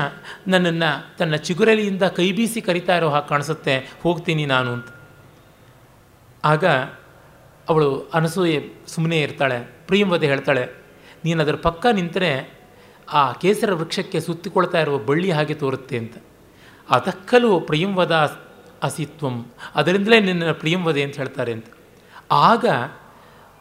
[0.49, 4.89] ನನ್ನನ್ನು ತನ್ನ ಚಿಗುರಲಿಯಿಂದ ಕೈ ಬೀಸಿ ಕರಿತಾ ಇರೋ ಹಾಗೆ ಕಾಣಿಸುತ್ತೆ, ಹೋಗ್ತೀನಿ ನಾನು ಅಂತ.
[6.45, 6.65] ಆಗ
[7.69, 10.65] ಅವಳು ಅನಸೂಯೆ ಸುಮ್ಮನೆ ಇರ್ತಾಳೆ ಪ್ರಿಯಂವದೆ ಹೇಳ್ತಾಳೆ
[11.25, 12.31] ನೀನು ಅದರ ಪಕ್ಕ ನಿಂತರೆ
[13.13, 16.17] ಆ ಕೇಸರ ವೃಕ್ಷಕ್ಕೆ ಸುತ್ತಿಕೊಳ್ತಾ ಇರುವ ಬಳ್ಳಿ ಹಾಗೆ ತೋರುತ್ತೆ ಅಂತ.
[16.91, 18.15] ಅದಕ್ಕಲು ಪ್ರಿಯಂವದ
[18.83, 21.69] ಅಸಿತ್ವಂ, ಅದರಿಂದಲೇ ನಿನ್ನ ಪ್ರಿಯಂವದೆ ಅಂತ ಹೇಳ್ತಾರೆ ಅಂತ.
[22.31, 22.65] ಆಗ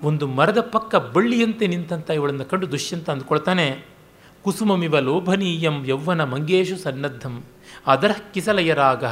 [0.03, 3.85] ಒಂದು ಮರದ ಪಕ್ಕ ಬಳ್ಳಿಯಂತೆ ನಿಂತಂಥ ಇವಳನ್ನು ಕಂಡು ದುಷ್ಯಂತ ಅಂದ್ಕೊಳ್ತಾನೆ,
[4.43, 7.43] ಕುಸುಮಮಿವ ಲೋಭನೀಯಂ ಯೌವನ ಮಂಗೇಶು ಸನ್ನದ್ಧಂ.
[7.87, 9.05] ಅದರ ಕಿಸಲಯ ರಾಗ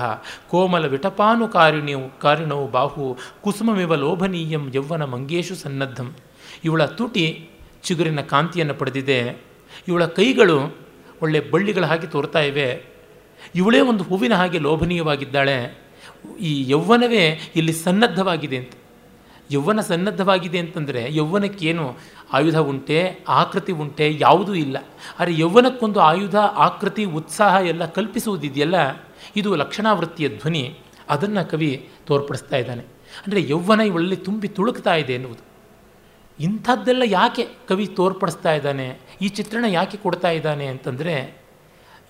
[0.49, 6.15] ಕೋಮಲ ವಿಟಪಾನು ಕಾರಿಣ್ಯವು ಕಾರಿಣವು ಬಾಹು, ಕುಸುಮಮಿವ ಲೋಭನೀಯಂ ಯೌವನ ಮಂಗೇಶು ಸನ್ನದ್ಧಂ.
[6.63, 7.49] ಇವಳ ತುಟಿ
[7.83, 9.41] ಚಿಗುರಿನ ಕಾಂತಿಯನ್ನು ಪಡೆದಿದೆ.
[9.87, 10.77] ಇವಳ ಕೈಗಳು
[11.21, 12.83] ಒಳ್ಳೆ ಬಳ್ಳಿಗಳ ಹಾಗೆ ತೋರ್ತಾ ಇವೆ.
[13.55, 15.85] ಇವಳೇ ಒಂದು ಹೂವಿನ ಹಾಗೆ ಲೋಭನೀಯವಾಗಿದ್ದಾಳೆ.
[16.39, 18.71] ಈ ಯೌವನವೇ ಇಲ್ಲಿ ಸನ್ನದ್ಧವಾಗಿದೆ ಅಂತ.
[19.51, 21.95] ಯೌವನ ಸನ್ನದ್ಧವಾಗಿದೆ ಅಂತಂದರೆ ಯೌವನಕ್ಕೇನು
[22.33, 24.77] ಆಯುಧ ಉಂಟೆ, ಆಕೃತಿ ಉಂಟೆ, ಯಾವುದೂ ಇಲ್ಲ.
[25.19, 28.75] ಆದರೆ ಯೌವನಕ್ಕೊಂದು ಆಯುಧ, ಆಕೃತಿ, ಉತ್ಸಾಹ ಎಲ್ಲ ಕಲ್ಪಿಸುವುದಿದೆಯಲ್ಲ,
[29.35, 30.79] ಇದು ಲಕ್ಷಣಾವೃತ್ತಿಯ ಧ್ವನಿ.
[31.09, 32.81] ಅದನ್ನು ಕವಿ ತೋರ್ಪಡಿಸ್ತಾ ಇದ್ದಾನೆ.
[33.25, 35.55] ಅಂದರೆ ಯೌವನ ಇವಳಲ್ಲಿ ತುಂಬಿ ತುಳುಕ್ತಾ ಇದೆ ಎನ್ನುವುದು.
[36.43, 38.99] ಇಂಥದ್ದೆಲ್ಲ ಯಾಕೆ ಕವಿ ತೋರ್ಪಡಿಸ್ತಾ ಇದ್ದಾನೆ?
[39.21, 41.41] ಈ ಚಿತ್ರಣ ಯಾಕೆ ಕೊಡ್ತಾ ಇದ್ದಾನೆ ಅಂತಂದರೆ,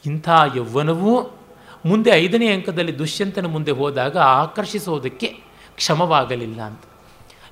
[0.06, 1.38] ಇಂಥ ಯೌವನವೂ
[1.86, 5.28] ಮುಂದೆ ಐದನೇ ಅಂಕದಲ್ಲಿ ದುಷ್ಯಂತನ ಮುಂದೆ ಹೋದಾಗ ಆಕರ್ಷಿಸೋದಕ್ಕೆ
[5.76, 6.82] ಕ್ಷಮವಾಗಲಿಲ್ಲ ಅಂತ.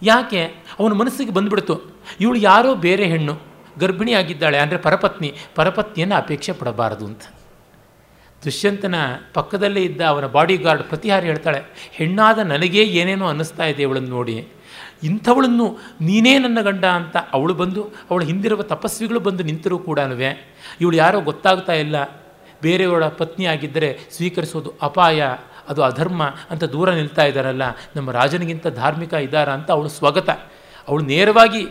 [0.03, 0.41] ಯಾಕೆ?
[0.79, 1.75] ಅವನ ಮನಸ್ಸಿಗೆ ಬಂದುಬಿಡ್ತು.
[2.19, 3.35] ಇವಳು ಯಾರೋ ಬೇರೆ ಹೆಣ್ಣು.
[3.79, 5.29] ಗರ್ಭಿಣಿಯಾಗಿದ್ದಾಳೆ ಅಂದರೆ ಪರಪತ್ನಿ.
[5.55, 7.23] ಪರಪತ್ನಿಯನ್ನು ಅಪೇಕ್ಷೆ ಪಡಬಾರದು ಅಂತ.
[8.41, 8.95] ದುಷ್ಯಂತನ
[9.33, 10.55] ಪಕ್ಕದಲ್ಲೇ ಇದ್ದ ಅವನ ಬಾಡಿ
[10.89, 11.59] ಪ್ರತಿಹಾರಿ ಹೇಳ್ತಾಳೆ,
[11.91, 14.35] ಹೆಣ್ಣಾದ ನನಗೇ ಏನೇನೋ ಅನ್ನಿಸ್ತಾ ಇದೆ ಇವಳನ್ನು ನೋಡಿ.
[15.03, 15.67] ಇಂಥವಳನ್ನು
[16.01, 17.15] ನೀನೇ ನನ್ನ ಗಂಡ ಅಂತ.
[17.33, 19.99] ಅವಳು ಬಂದು, ಅವಳು ಹಿಂದಿರುವ ತಪಸ್ವಿಗಳು ಬಂದು ನಿಂತರೂ ಕೂಡ
[20.81, 21.97] ಇವಳು ಯಾರೋ ಗೊತ್ತಾಗ್ತಾ ಇಲ್ಲ.
[22.61, 25.21] ಬೇರೆಯವಳ ಪತ್ನಿ ಆಗಿದ್ದರೆ ಸ್ವೀಕರಿಸೋದು ಅಪಾಯ.
[25.70, 27.64] ಅದು ಅಧರ್ಮ ಅಂತ ದೂರ ನಿಲ್ತಾ ಇದ್ದಾರಲ್ಲ,
[27.95, 30.30] ನಮ್ಮ ರಾಜನಿಗಿಂತ ಧಾರ್ಮಿಕ ಇದ್ದಾರ ಅಂತ ಅವಳು ಸ್ವಗತ.
[30.88, 31.68] ಅವಳು ನೇರವಾಗಿ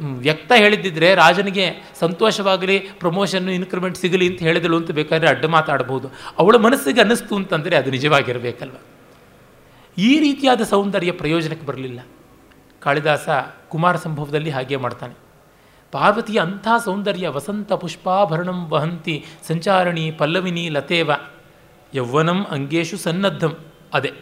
[0.00, 6.08] ವ್ಯಕ್ತ ಹೇಳಿದ್ದಿದ್ರೆ ರಾಜನಿಗೆ ಸಂತೋಷವಾಗಲಿ ಪ್ರಮೋಷನ್ನು ಇನ್ಕ್ರಿಮೆಂಟ್ ಸಿಗಲಿ ಅಂತ ಹೇಳಿದಳು ಅಂತ ಬೇಕಾದ್ರೆ ಅಡ್ಡ ಮಾತಾಡ್ಬೋದು.
[6.38, 8.74] ಅವಳ ಮನಸ್ಸಿಗೆ ಅನ್ನಿಸ್ತು ಅಂತಂದರೆ ಅದು ನಿಜವಾಗಿರಬೇಕಲ್ವ?
[9.98, 12.00] ಈ ರೀತಿಯಾದ ಸೌಂದರ್ಯ ಪ್ರಯೋಜನಕ್ಕೆ ಬರಲಿಲ್ಲ.
[12.80, 13.28] ಕಾಳಿದಾಸ
[13.68, 15.14] ಕುಮಾರ ಸಂಭವದಲ್ಲಿ ಹಾಗೆ ಮಾಡ್ತಾನೆ.
[15.92, 21.10] ಪಾರ್ವತಿಯ ಅಂಥ ಸೌಂದರ್ಯ, ವಸಂತ ಪುಷ್ಪಾಭರಣಂ ವಹಂತಿ, ಸಂಚಾರಣಿ ಪಲ್ಲವಿನಿ ಲತೇವ.
[21.94, 23.56] ಯೌವನಂ ಅಂಗೇಶು ಸನ್ನದ್ಧಂ.
[23.94, 24.12] ಅದೇ.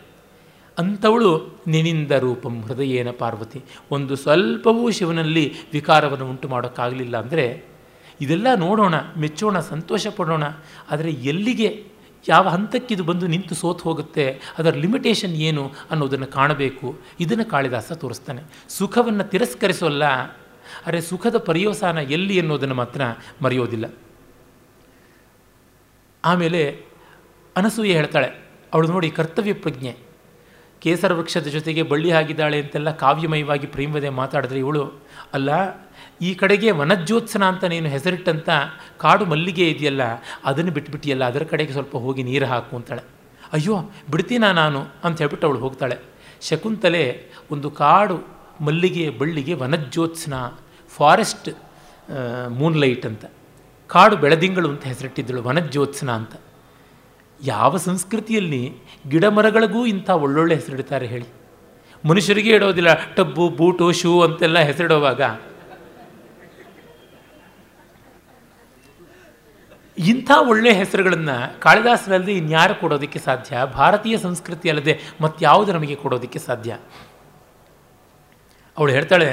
[0.79, 3.63] ಅಂಥವಳು ನಿನಿಂದ ರೂಪಂ ಹೃದಯೇನ ಪಾರ್ವತಿ.
[3.91, 7.65] ಒಂದು ಸ್ವಲ್ಪವೂ ಶಿವನಲ್ಲಿ ವಿಕಾರವನ್ನು ಉಂಟು ಮಾಡೋಕ್ಕಾಗಲಿಲ್ಲ ಅಂದರೆ
[8.21, 10.43] ಇದೆಲ್ಲ ನೋಡೋಣ, ಮೆಚ್ಚೋಣ, ಸಂತೋಷ ಪಡೋಣ.
[10.91, 11.85] ಆದರೆ ಎಲ್ಲಿಗೆ,
[12.29, 16.99] ಯಾವ ಹಂತಕ್ಕಿದು ಬಂದು ನಿಂತು ಸೋತು ಹೋಗುತ್ತೆ, ಅದರ ಲಿಮಿಟೇಷನ್ ಏನು ಅನ್ನೋದನ್ನು ಕಾಣಬೇಕು.
[17.21, 18.43] ಇದನ್ನು ಕಾಳಿದಾಸ ತೋರಿಸ್ತಾನೆ.
[18.69, 20.03] ಸುಖವನ್ನು ತಿರಸ್ಕರಿಸೋಲ್ಲ.
[20.87, 23.03] ಆದರೆ ಸುಖದ ಪರ್ಯವಸಾನ ಎಲ್ಲಿ ಅನ್ನೋದನ್ನು ಮಾತ್ರ
[23.43, 23.95] ಮರೆಯೋದಿಲ್ಲ.
[26.25, 26.94] ಆಮೇಲೆ
[27.57, 28.29] ಅನಸೂಯೆ ಹೇಳ್ತಾಳೆ,
[28.73, 29.93] ಅವಳು ನೋಡಿ ಕರ್ತವ್ಯ ಪ್ರಜ್ಞೆ.
[30.83, 34.83] ಕೇಸರ ವೃಕ್ಷದ ಜೊತೆಗೆ ಬಳ್ಳಿ ಆಗಿದ್ದಾಳೆ ಅಂತೆಲ್ಲ ಕಾವ್ಯಮಯವಾಗಿ ಪ್ರೇಮದೆ ಮಾತಾಡಿದ್ರೆ ಇವಳು,
[35.33, 35.51] ಅಲ್ಲ,
[36.21, 38.49] ಈ ಕಡೆಗೆ ವನಜ್ಯೋತ್ಸನ ಅಂತ ನೀನು ಹೆಸರಿಟ್ಟಂಥ
[38.99, 40.03] ಕಾಡು ಮಲ್ಲಿಗೆ ಇದೆಯಲ್ಲ,
[40.45, 43.05] ಅದನ್ನು ಬಿಟ್ಬಿಟ್ಟಿಯಲ್ಲ, ಅದರ ಕಡೆಗೆ ಸ್ವಲ್ಪ ಹೋಗಿ ನೀರು ಹಾಕು ಅಂತಾಳೆ.
[43.53, 43.77] ಅಯ್ಯೋ,
[44.11, 44.81] ಬಿಡ್ತೀನಾ ನಾನು?
[45.05, 45.97] ಅಂತ ಹೇಳ್ಬಿಟ್ಟು ಅವಳು ಹೋಗ್ತಾಳೆ.
[46.43, 47.05] ಶಕುಂತಲೆ
[47.51, 48.17] ಒಂದು ಕಾಡು
[48.61, 50.35] ಮಲ್ಲಿಗೆ ಬಳ್ಳಿಗೆ ವನಜ್ಯೋತ್ಸನ,
[50.93, 51.51] ಫಾರೆಸ್ಟ್
[52.59, 53.25] ಮೂನ್ಲೈಟ್ ಅಂತ,
[53.91, 56.35] ಕಾಡು ಬೆಳದಿಂಗಳು ಅಂತ ಹೆಸರಿಟ್ಟಿದ್ದಳು ವನಜ್ಯೋತ್ಸನ ಅಂತ.
[57.41, 58.73] ಯಾವ ಸಂಸ್ಕೃತಿಯಲ್ಲಿ
[59.09, 61.29] ಗಿಡ ಮರಗಳಿಗೂ ಇಂಥ ಒಳ್ಳೊಳ್ಳೆ ಹೆಸರಿಡ್ತಾರೆ ಹೇಳಿ.
[62.09, 65.21] ಮನುಷ್ಯರಿಗೆ ಇಡೋದಿಲ್ಲ, ಟಬ್ಬು, ಬೂಟು, ಶೂ ಅಂತೆಲ್ಲ ಹೆಸರಿಡೋವಾಗ
[69.99, 73.65] ಇಂಥ ಒಳ್ಳೆಯ ಹೆಸರುಗಳನ್ನು ಕಾಳಿದಾಸರಲ್ಲದೆ ಇನ್ಯಾರು ಕೊಡೋದಕ್ಕೆ ಸಾಧ್ಯ?
[73.75, 76.73] ಭಾರತೀಯ ಸಂಸ್ಕೃತಿ ಅಲ್ಲದೆ ಮತ್ತಾವುದು ನಮಗೆ ಕೊಡೋದಕ್ಕೆ ಸಾಧ್ಯ?
[78.79, 79.29] ಅವಳು ಹೇಳ್ತಾಳೆ,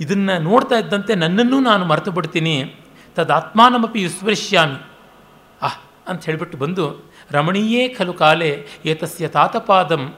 [0.00, 2.74] ಇದನ್ನು ನೋಡ್ತಾ ಇದ್ದಂತೆ ನನ್ನನ್ನು ನಾನು ಮರೆತು ಬಿಡ್ತೀನಿ
[3.16, 4.78] ತದಾತ್ಮಾನಮಪಿ ವಿಸ್ಮರಿಷ್ಯಾಮಿ
[5.62, 5.78] ಆಹ್,
[6.08, 10.14] ಅಂತ ಹೇಳಿಬಿಟ್ಟು ಬಂದು ರಮಣೀಯೇ ಖಲು ಕಾಲೇ ಏತಸ್ಯ ತಾತಪಾದಂ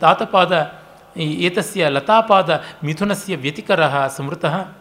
[0.00, 0.72] ತಾತಪಾದ
[1.16, 4.72] ಏತಸ್ಯ ಲತಾಪಾದ ಮಿಥುನಸ್ಯ ವ್ಯತಿಕರ ಸಮೃತಃ.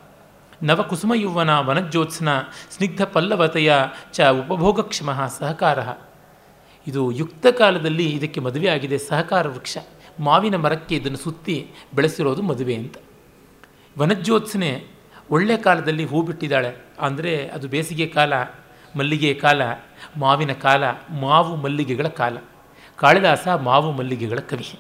[0.63, 2.29] ನವಕುಸುಮಯುವನ ವನಜ್ಯೋತ್ಸ್ನ
[2.71, 3.73] ಸ್ನಿಗ್ಧ ಪಲ್ಲವತೆಯ
[4.13, 5.79] ಚ ಉಪಭೋಗಕ್ಷಮ ಸಹಕಾರ.
[6.87, 9.77] ಇದು ಯುಕ್ತ ಕಾಲದಲ್ಲಿ ಇದಕ್ಕೆ ಮದುವೆ ಆಗಿದೆ ಸಹಕಾರ ವೃಕ್ಷ.
[10.19, 12.95] ಮಾವಿನ ಮರಕ್ಕೆ ಇದನ್ನು ಸುತ್ತಿ ಬೆಳೆಸಿರೋದು ಮದುವೆ ಅಂತ.
[13.99, 14.85] ವನಜ್ಯೋತ್ಸನೆ
[15.31, 16.85] ಒಳ್ಳೆ ಕಾಲದಲ್ಲಿ ಹೂ ಬಿಟ್ಟಿದ್ದಾಳೆ.
[17.01, 18.33] ಅಂದರೆ ಅದು ಬೇಸಿಗೆ ಕಾಲ.
[18.97, 19.61] ಮಲ್ಲಿಗೆ ಕಾಲ,
[20.17, 20.83] ಮಾವಿನ ಕಾಲ,
[21.19, 22.37] ಮಾವು ಮಲ್ಲಿಗೆಗಳ ಕಾಲ.
[22.97, 24.79] ಕಾಳಿದಾಸ ಮಾವು ಮಲ್ಲಿಗೆಗಳ ಕವಿ.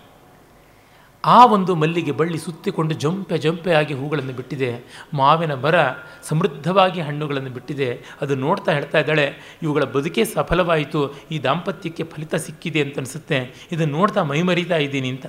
[1.25, 4.83] ಆ ಒಂದು ಮಲ್ಲಿಗೆ ಬಳ್ಳಿ ಸುತ್ತಿಕೊಂಡು ಜಂಪೆ ಜಂಪೆ ಆಗಿ ಹೂಗಳನ್ನು ಬಿಟ್ಟಿದೆ.
[5.13, 5.75] ಮಾವಿನ ಮರ
[6.23, 8.01] ಸಮೃದ್ಧವಾಗಿ ಹಣ್ಣುಗಳನ್ನು ಬಿಟ್ಟಿದೆ.
[8.21, 11.15] ಅದು ನೋಡ್ತಾ ಹೇಳ್ತಾ ಇದ್ದಾಳೆ, ಇವುಗಳ ಬದುಕೇ ಸಫಲವಾಯಿತು.
[11.31, 13.67] ಈ ದಾಂಪತ್ಯಕ್ಕೆ ಫಲಿತ ಸಿಕ್ಕಿದೆ ಅಂತ ಅನಿಸುತ್ತೆ.
[13.71, 15.25] ಇದನ್ನು ನೋಡ್ತಾ ಮೈಮರಿತಾ ಇದ್ದೀನಿ ಅಂತ.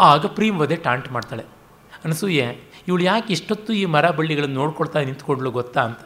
[0.00, 1.44] ಆಗ ಪ್ರೀಮವದೆ ಟಾಂಟ್ ಮಾಡ್ತಾಳೆ.
[2.04, 5.98] ಅನಸೂಯೆ, ಇವಳು ಯಾಕೆ ಇಷ್ಟೊತ್ತು ಈ ಮರ ಬಳ್ಳಿಗಳನ್ನು ನೋಡ್ಕೊಳ್ತಾ ನಿಂತ್ಕೊಂಡ್ಲು ಗೊತ್ತಾ ಅಂತ.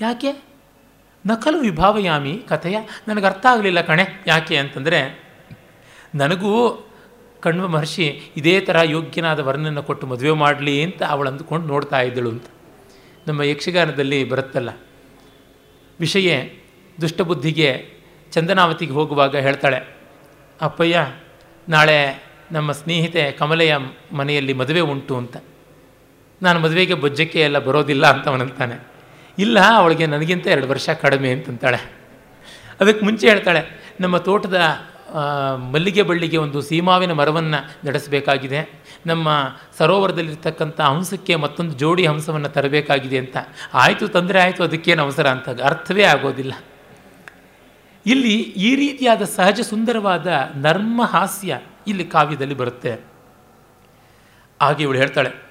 [0.00, 0.47] ಯಾಕೆ?
[1.24, 2.76] ನಕಲು ವಿಭಾವಯಾಮಿ ಕಥೆಯ.
[3.08, 5.00] ನನಗೆ ಅರ್ಥ ಆಗಲಿಲ್ಲ ಕಣೆ, ಯಾಕೆ ಅಂತಂದರೆ,
[6.14, 6.52] ನನಗೂ
[7.40, 8.06] ಕಣ್ವ ಮಹರ್ಷಿ
[8.36, 12.46] ಇದೇ ಥರ ಯೋಗ್ಯನಾದ ವರ್ಣನ ಕೊಟ್ಟು ಮದುವೆ ಮಾಡಲಿ ಅಂತ ಅವಳು ಅಂದುಕೊಂಡು ನೋಡ್ತಾ ಇದ್ದಳು ಅಂತ.
[13.26, 14.70] ನಮ್ಮ ಯಕ್ಷಗಾನದಲ್ಲಿ ಬರುತ್ತಲ್ಲ,
[16.00, 16.48] ವಿಷಯ
[17.00, 17.70] ದುಷ್ಟಬುದ್ಧಿಗೆ
[18.32, 19.80] ಚಂದನಾವತಿಗೆ ಹೋಗುವಾಗ ಹೇಳ್ತಾಳೆ,
[20.60, 21.06] ಅಪ್ಪಯ್ಯ,
[21.68, 21.98] ನಾಳೆ
[22.52, 23.76] ನಮ್ಮ ಸ್ನೇಹಿತೆ ಕಮಲೆಯ
[24.12, 25.36] ಮನೆಯಲ್ಲಿ ಮದುವೆ ಉಂಟು ಅಂತ.
[26.42, 28.97] ನಾನು ಮದುವೆಗೆ ಬೊಜ್ಜಕ್ಕೆ ಎಲ್ಲ ಬರೋದಿಲ್ಲ ಅಂತ ಅವನಂತಾನೆ.
[29.38, 31.80] ಇಲ್ಲ, ಅವಳಿಗೆ ನನಗಿಂತ ಎರಡು ವರ್ಷ ಕಡಿಮೆ ಅಂತಂತಾಳೆ.
[32.80, 33.62] ಅದಕ್ಕೆ ಮುಂಚೆ ಹೇಳ್ತಾಳೆ,
[34.00, 34.58] ನಮ್ಮ ತೋಟದ
[35.56, 38.82] ಮಲ್ಲಿಗೆ ಬಳ್ಳಿಗೆ ಒಂದು ಸೀಮಾವಿನ ಮರವನ್ನು ನಡೆಸಬೇಕಾಗಿದೆ.
[39.06, 39.28] ನಮ್ಮ
[39.78, 43.36] ಸರೋವರದಲ್ಲಿರ್ತಕ್ಕಂಥ ಹಂಸಕ್ಕೆ ಮತ್ತೊಂದು ಜೋಡಿ ಹಂಸವನ್ನು ತರಬೇಕಾಗಿದೆ ಅಂತ.
[43.74, 45.48] ಆಯಿತು, ತೊಂದರೆ ಆಯಿತು, ಅದಕ್ಕೇನು ಅವಸರ ಅಂತ.
[45.48, 46.52] ಅರ್ಥವೇ ಆಗೋದಿಲ್ಲ.
[48.06, 52.92] ಇಲ್ಲಿ ಈ ರೀತಿಯಾದ ಸಹಜ ಸುಂದರವಾದ ನರ್ಮ ಹಾಸ್ಯ ಇಲ್ಲಿ ಕಾವ್ಯದಲ್ಲಿ ಬರುತ್ತೆ.
[54.62, 55.47] ಹಾಗೆ ಇವಳು ಹೇಳ್ತಾಳೆ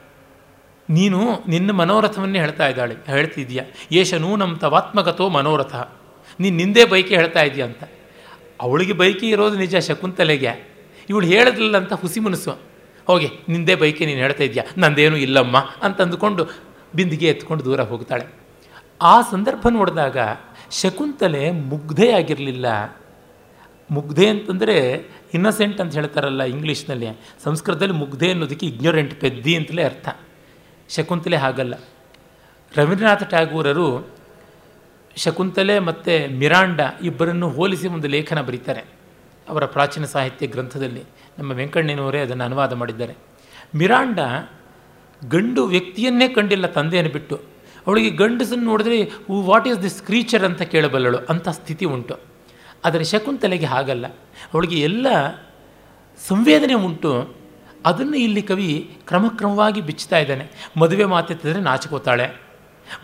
[0.89, 5.75] ನೀನು ನಿನ್ನ ಮನೋರಥವನ್ನೇ ಹೇಳ್ತಾ ಇದ್ದಾಳೆ ಹೇಳ್ತಿದ್ಯಾ ಯೇಷನೂ ನಮ್ಮ ತವಾತ್ಮಗತೋ ಮನೋರಥ.
[6.39, 7.83] ನೀನು ನಿಂದೇ ಬೈಕೆ ಹೇಳ್ತಾ ಇದೆಯಾ ಅಂತ.
[8.61, 10.77] ಅವಳಿಗೆ ಬೈಕೆ ಇರೋದು ನಿಜ, ಶಕುಂತಲೆಗೆ.
[11.09, 12.51] ಇವಳು ಹೇಳಿದ್ರಲ್ಲ ಅಂತ ಹುಸಿ ಮನಸ್ಸು.
[13.07, 14.63] ಹೋಗಿ, ನಿಂದೇ ಬೈಕೆ ನೀನು ಹೇಳ್ತಾ ಇದೆಯಾ?
[14.77, 16.47] ನಂದೇನು ಇಲ್ಲಮ್ಮ ಅಂತ ಅಂದುಕೊಂಡು
[16.95, 18.25] ಬಿಂದಿಗೆ ಎತ್ಕೊಂಡು ದೂರ ಹೋಗ್ತಾಳೆ.
[19.01, 20.17] ಆ ಸಂದರ್ಭ ನೋಡಿದಾಗ
[20.71, 22.97] ಶಕುಂತಲೆ ಮುಗ್ಧೆಯಾಗಿರಲಿಲ್ಲ.
[23.91, 27.07] ಮುಗ್ಧೆ ಅಂತಂದರೆ ಇನ್ನಸೆಂಟ್ ಅಂತ ಹೇಳ್ತಾರಲ್ಲ ಇಂಗ್ಲೀಷ್ನಲ್ಲಿ.
[27.43, 30.09] ಸಂಸ್ಕೃತದಲ್ಲಿ ಮುಗ್ಧೆ ಅನ್ನೋದಕ್ಕೆ ಇಗ್ನೋರೆಂಟ್ ಪೆದ್ದಿ ಅಂತಲೇ ಅರ್ಥ.
[30.89, 31.73] ಶಕುಂತಲೆ ಹಾಗಲ್ಲ.
[32.75, 34.09] ರವೀಂದ್ರನಾಥ ಟ್ಯಾಗೂರರು
[35.15, 38.83] ಶಕುಂತಲೆ ಮತ್ತು ಮಿರಾಂಡ ಇಬ್ಬರನ್ನು ಹೋಲಿಸಿ ಒಂದು ಲೇಖನ ಬರೀತಾರೆ.
[39.49, 41.03] ಅವರ ಪ್ರಾಚೀನ ಸಾಹಿತ್ಯ ಗ್ರಂಥದಲ್ಲಿ
[41.39, 43.15] ನಮ್ಮ ವೆಂಕಣ್ಣನವರೇ ಅದನ್ನು ಅನುವಾದ ಮಾಡಿದ್ದಾರೆ.
[43.75, 44.19] ಮಿರಾಂಡ
[45.29, 47.41] ಗಂಡು ವ್ಯಕ್ತಿಯನ್ನೇ ಕಂಡಿಲ್ಲ, ತಂದೆಯನ್ನು ಬಿಟ್ಟು.
[47.87, 51.17] ಅವಳಿಗೆ ಗಂಡಸನ್ನು ನೋಡಿದ್ರೆ ವಾಟ್ ಈಸ್ ದಿಸ್ ಕ್ರೀಚರ್ ಅಂತ ಕೇಳಬಲ್ಲಳು.
[51.17, 52.19] ಅಂಥ ಸ್ಥಿತಿ ಉಂಟು.
[52.85, 54.07] ಆದರೆ ಶಕುಂತಲೆಗೆ ಹಾಗಲ್ಲ.
[54.53, 55.07] ಅವಳಿಗೆ ಎಲ್ಲ
[56.27, 57.35] ಸಂವೇದನೆ ಉಂಟು.
[57.85, 60.71] ಅದನ್ನು ಇಲ್ಲಿ ಕವಿ ಕ್ರಮಕ್ರಮವಾಗಿ ಬಿಚ್ಚುತ್ತಾ ಇದ್ದಾನೆ.
[60.77, 62.41] ಮದುವೆ ಮಾತೆತ್ತಿದ್ರೆ ನಾಚಿಕೋತಾಳೆ.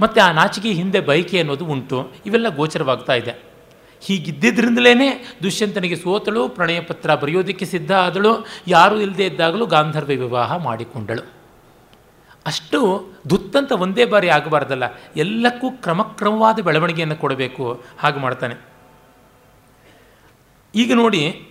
[0.01, 2.11] ಮತ್ತು ಆ ನಾಚಿಕೆ ಹಿಂದೆ ಬಯಕೆ ಅನ್ನೋದು ಉಂಟು.
[2.25, 3.53] ಇವೆಲ್ಲ ಗೋಚರವಾಗ್ತಾ ಇದೆ.
[4.01, 11.31] ಹೀಗಿದ್ದಿದ್ರಿಂದಲೇ ದುಷ್ಯಂತನಿಗೆ ಸೋತಳು, ಪ್ರಣಯ ಪತ್ರ ಬರೆಯೋದಕ್ಕೆ ಸಿದ್ಧ ಆದಳು, ಯಾರೂ ಇಲ್ಲದೇ ಇದ್ದಾಗಲೂ ಗಾಂಧರ್ವ ವಿವಾಹ ಮಾಡಿಕೊಂಡಳು.
[12.45, 14.83] ಅಷ್ಟು ದುತ್ತಂತ ಒಂದೇ ಬಾರಿ ಆಗಬಾರ್ದಲ್ಲ,
[15.15, 17.83] ಎಲ್ಲಕ್ಕೂ ಕ್ರಮಕ್ರಮವಾದ ಬೆಳವಣಿಗೆಯನ್ನು ಕೊಡಬೇಕು.
[17.99, 18.55] ಹಾಗೆ ಮಾಡ್ತಾನೆ.
[20.75, 21.47] ಈಗ ನೋಡಿ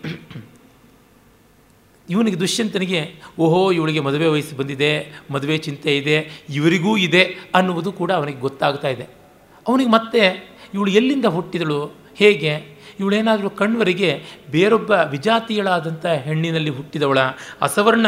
[2.10, 8.38] ಇವನಿಗೆ ದುಷ್ಯಂತನಿಗೆ, ಓಹೋ, ಇವಳಿಗೆ ಮದುವೆ ವಯಸ್ಸು ಬಂದಿದೆ, ಮದುವೆ ಚಿಂತೆ ಇದೆ, ಇವರಿಗೂ ಇದೆ ಅನ್ನುವುದು ಕೂಡ ಅವನಿಗೆ
[8.38, 9.06] ಗೊತ್ತಾಗ್ತಾ ಇದೆ.
[9.68, 12.72] ಅವನಿಗೆ ಮತ್ತೆ ಇವಳು ಎಲ್ಲಿಂದ ಹುಟ್ಟಿದಳು, ಹೇಗೆ?
[13.00, 17.18] ಇವಳೇನಾದರೂ ಕಣ್ವರಿಗೆ ಬೇರೊಬ್ಬ ವಿಜಾತಿಯಳಾದಂಥ ಹೆಣ್ಣಿನಲ್ಲಿ ಹುಟ್ಟಿದವಳ
[17.62, 18.06] ಅಸವರ್ಣ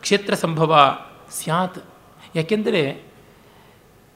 [0.00, 0.98] ಕ್ಷೇತ್ರ ಸಂಭವ
[1.30, 1.78] ಸ್ಯಾತ್.
[2.36, 3.02] ಯಾಕೆಂದರೆ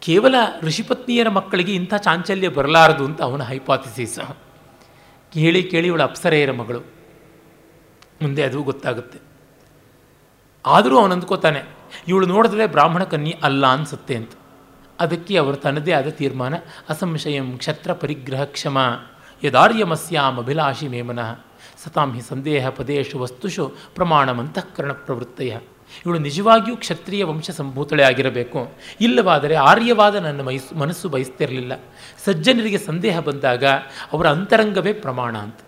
[0.00, 4.18] ಕೇವಲ ಋಷಿಪತ್ನಿಯರ ಮಕ್ಕಳಿಗೆ ಇಂಥ ಚಾಂಚಲ್ಯ ಬರಲಾರದು ಅಂತ ಅವನ ಹೈಪಾಥಿಸಿಸ್.
[5.32, 6.99] ಕೇಳಿ ಕೇಳಿ ಇವಳ ಅಪ್ಸರೆಯರ ಮಗಳು.
[8.22, 9.18] ಮುಂದೆ ಅದು ಗೊತ್ತಾಗುತ್ತೆ.
[10.64, 11.60] ಆದರೂ ಅವನು ಅಂದ್ಕೋತಾನೆ,
[12.08, 14.32] ಇವಳು ನೋಡಿದ್ರೆ ಬ್ರಾಹ್ಮಣ ಕನ್ಯೆ ಅಲ್ಲ ಅನಿಸುತ್ತೆ ಅಂತ.
[15.00, 16.54] ಅದಕ್ಕೆ ಅವರು ತನ್ನದೇ ಆದ ತೀರ್ಮಾನ,
[16.88, 18.78] ಅಸಂಶಯಂ ಕ್ಷತ್ರ ಪರಿಗ್ರಹ ಕ್ಷಮ
[19.42, 21.30] ಯದಾರ್ಯಮಸ್ಯಾಂ ಅಭಿಲಾಷಿ ಮೇಮನಃ
[21.84, 23.64] ಸತಾಂ ಹಿ ಸಂದೇಹ ಪದೇಶು ವಸ್ತುಷು
[23.94, 25.52] ಪ್ರಮಾಣಮಂತಃಕರಣ ಪ್ರವೃತ್ತಯ
[26.06, 28.60] ಇವಳು ನಿಜವಾಗಿಯೂ ಕ್ಷತ್ರಿಯ ವಂಶ ಸಂಭೂತಳೆ ಆಗಿರಬೇಕು.
[29.00, 31.72] ಇಲ್ಲವಾದರೆ ಆರ್ಯವಾದ ನನ್ನ ಮೈಸು, ಮನಸ್ಸು ಬಯಸ್ತಿರಲಿಲ್ಲ.
[32.24, 33.64] ಸಜ್ಜನರಿಗೆ ಸಂದೇಹ ಬಂದಾಗ
[34.12, 35.60] ಅವರ ಅಂತರಂಗವೇ ಪ್ರಮಾಣ ಅಂತ.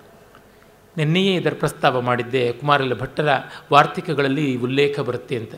[0.96, 2.52] ನಿನ್ನೆಯೇ ಇದರ ಪ್ರಸ್ತಾವ ಮಾಡಿದ್ದೆ.
[2.52, 3.28] ಕುಮಾರಲ ಭಟ್ಟರ
[3.72, 5.54] ವಾರ್ತಿಕಗಳಲ್ಲಿ ಉಲ್ಲೇಖ ಬರುತ್ತೆ ಅಂತ.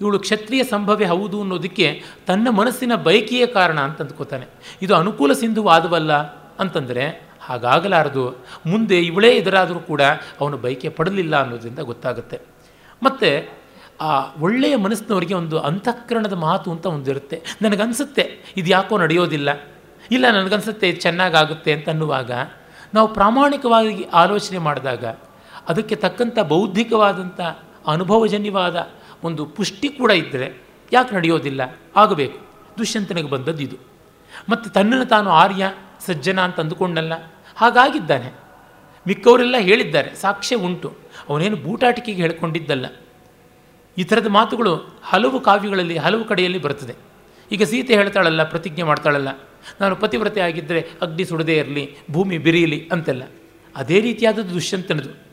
[0.00, 4.46] ಇವಳು ಕ್ಷತ್ರಿಯ ಸಂಭವ್ಯ ಹೌದು ಅನ್ನೋದಕ್ಕೆ ತನ್ನ ಮನಸ್ಸಿನ ಬಯಕೆಯ ಕಾರಣ ಅಂತ ಅಂದ್ಕೋತಾನೆ
[4.82, 6.12] ಇದು ಅನುಕೂಲ ಸಿಂಧುವಾದವಲ್ಲ
[6.58, 8.30] ಅಂತಂದರೆ ಹಾಗಾಗಲಾರದು.
[8.66, 10.02] ಮುಂದೆ ಇವಳೇ ಎದುರಾದರೂ ಕೂಡ
[10.40, 12.38] ಅವನು ಬಯಕೆ ಪಡಲಿಲ್ಲ ಅನ್ನೋದ್ರಿಂದ ಗೊತ್ತಾಗುತ್ತೆ.
[13.02, 13.48] ಮತ್ತು
[14.00, 19.60] ಆ ಒಳ್ಳೆಯ ಮನಸ್ಸಿನವರಿಗೆ ಒಂದು ಅಂತಃಕರಣದ ಮಾತು ಅಂತ ಒಂದಿರುತ್ತೆ ನನಗನ್ಸುತ್ತೆ ಇದು ಯಾಕೋ ನಡೆಯೋದಿಲ್ಲ.
[20.10, 22.30] ಇಲ್ಲ, ನನಗನ್ಸುತ್ತೆ, ಇದು ಚೆನ್ನಾಗಾಗುತ್ತೆ ಅಂತ ಅನ್ನುವಾಗ
[22.94, 25.04] ನಾವು ಪ್ರಾಮಾಣಿಕವಾಗಿ ಆಲೋಚನೆ ಮಾಡಿದಾಗ
[25.68, 27.40] ಅದಕ್ಕೆ ತಕ್ಕಂಥ ಬೌದ್ಧಿಕವಾದಂಥ
[27.86, 28.90] ಅನುಭವಜನ್ಯವಾದ
[29.24, 30.62] ಒಂದು ಪುಷ್ಟಿ ಕೂಡ ಇದ್ದರೆ
[30.92, 31.76] ಯಾಕೆ ನಡೆಯೋದಿಲ್ಲ?
[31.96, 32.38] ಆಗಬೇಕು.
[32.78, 33.76] ದುಷ್ಯಂತನಿಗೆ ಬಂದದ್ದು ಇದು.
[34.48, 35.72] ಮತ್ತು ತನ್ನನ್ನು ತಾನು ಆರ್ಯ,
[36.06, 37.12] ಸಜ್ಜನ ಅಂತ ಅಂದುಕೊಂಡಲ್ಲ.
[37.56, 38.32] ಹಾಗಾಗಿದ್ದಾನೆ.
[39.06, 40.94] ಮಿಕ್ಕವರೆಲ್ಲ ಹೇಳಿದ್ದಾರೆ, ಸಾಕ್ಷ್ಯ ಉಂಟು.
[41.28, 42.86] ಅವನೇನು ಬೂಟಾಟಿಕೆಗೆ ಹೇಳ್ಕೊಂಡಿದ್ದಲ್ಲ.
[43.98, 46.94] ಈ ಥರದ ಮಾತುಗಳು ಹಲವು ಕಾವ್ಯಗಳಲ್ಲಿ, ಹಲವು ಕಡೆಯಲ್ಲಿ ಬರ್ತದೆ
[47.52, 49.47] ಈಗ ಸೀತೆ ಹೇಳ್ತಾಳಲ್ಲ, ಪ್ರತಿಜ್ಞೆ ಮಾಡ್ತಾಳಲ್ಲ.
[49.80, 53.22] ನಾನು ಪತಿವ್ರತೆ ಆಗಿದ್ದರೆ ಅಗ್ನಿ ಸುಡದೇ ಇರಲಿ, ಭೂಮಿ ಬಿರಿಯಲಿ ಅಂತೆಲ್ಲ.
[53.76, 55.28] ಅದೇ ರೀತಿಯಾದದ್ದು ದುಷ್ಯಂತನದು.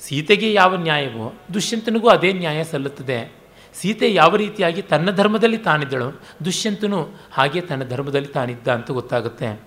[0.00, 3.34] ಸೀತೆಗೆ ಯಾವ ನ್ಯಾಯವೋ ದುಷ್ಯಂತನಿಗೂ ಅದೇ ನ್ಯಾಯ ಸಲ್ಲುತ್ತದೆ.
[3.74, 9.60] ಸೀತೆ ಯಾವ ರೀತಿಯಾಗಿ ತನ್ನ ಧರ್ಮದಲ್ಲಿ ತಾನಿದ್ದಳು ದುಷ್ಯಂತನು ಹಾಗೆ ತನ್ನ ಧರ್ಮದಲ್ಲಿ ತಾನಿದ್ದ ಅಂತ ಗೊತ್ತಾಗುತ್ತೆ.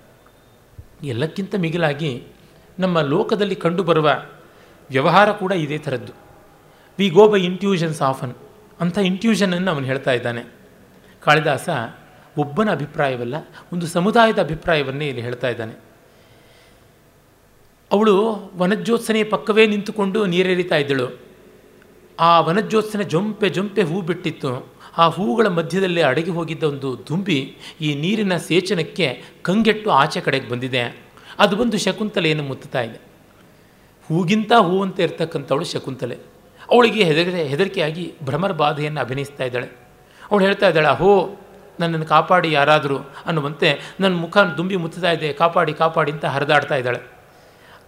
[1.04, 2.22] ಎಲ್ಲಕ್ಕಿಂತ ಮಿಗಿಲಾಗಿ
[2.78, 4.10] ನಮ್ಮ ಲೋಕದಲ್ಲಿ ಕಂಡುಬರುವ
[4.90, 6.12] ವ್ಯವಹಾರ ಕೂಡ ಇದೇ ಥರದ್ದು.
[6.98, 8.34] We go by intuitions often
[8.80, 10.44] ಅಂಥ ಇಂಟ್ಯೂಷನನ್ನು ಅವನು ಹೇಳ್ತಾ ಇದ್ದಾನೆ.
[11.20, 11.68] ಕಾಳಿದಾಸ
[12.42, 13.36] ಒಬ್ಬನ ಅಭಿಪ್ರಾಯವಲ್ಲ,
[13.72, 15.74] ಒಂದು ಸಮುದಾಯದ ಅಭಿಪ್ರಾಯವನ್ನೇ ಇಲ್ಲಿ ಹೇಳ್ತಾ ಇದ್ದಾನೆ.
[17.90, 18.14] ಅವಳು
[18.56, 21.06] ವನಜ್ಯೋತ್ಸನೆಯ ಪಕ್ಕವೇ ನಿಂತುಕೊಂಡು ನೀರೆರಿತಾ ಇದ್ದಳು.
[22.20, 24.50] ಆ ವನಜ್ಯೋತ್ಸನೆ ಜೊಂಪೆ ಜೊಂಪೆ ಹೂ ಬಿಟ್ಟಿತ್ತು.
[24.98, 27.38] ಆ ಹೂಗಳ ಮಧ್ಯದಲ್ಲಿ ಅಡಗಿ ಹೋಗಿದ್ದ ಒಂದು ದುಂಬಿ
[27.80, 29.06] ಈ ನೀರಿನ ಸೇಚನಕ್ಕೆ
[29.42, 30.82] ಕಂಗೆಟ್ಟು ಆಚೆ ಕಡೆಗೆ ಬಂದಿದೆ.
[31.38, 32.98] ಅದು ಬಂದು ಶಕುಂತಲೆಯನ್ನು ಮುತ್ತುತ್ತಾ ಇದೆ.
[34.08, 36.16] ಹೂಗಿಂತ ಹೂವಂತ ಇರ್ತಕ್ಕಂಥವಳು ಶಕುಂತಲೆ.
[36.70, 39.68] ಅವಳಿಗೆ ಹೆದರಿಕೆ, ಹೆದರಿಕೆಯಾಗಿ ಭ್ರಮರ ಬಾಧೆಯನ್ನು ಅಭಿನಯಿಸ್ತಾ ಇದ್ದಾಳೆ.
[40.30, 41.12] ಅವಳು ಹೇಳ್ತಾ ಇದ್ದಾಳೆ, ಅಹೋ
[41.80, 47.00] ನನ್ನನ್ನು ಕಾಪಾಡಿ ಯಾರಾದರೂ ಅನ್ನುವಂತೆ ನನ್ನ ಮುಖ ದುಂಬಿ ಮುತ್ತಾ ಇದೆ, ಕಾಪಾಡಿ ಕಾಪಾಡಿ ಅಂತ ಹರಿದಾಡ್ತಾ ಇದ್ದಾಳೆ.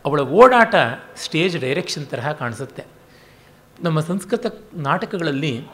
[0.05, 0.75] ಅವಳ ಓಡಾಟ
[1.17, 2.85] ಸ್ಟೇಜ್ ಡೈರೆಕ್ಷನ್ ತರಹ ಕಾಣಿಸುತ್ತೆ.
[3.83, 5.67] ನಮ್ಮ ಸಂಸ್ಕೃತ ನಾಟಕಗಳಲ್ಲಿ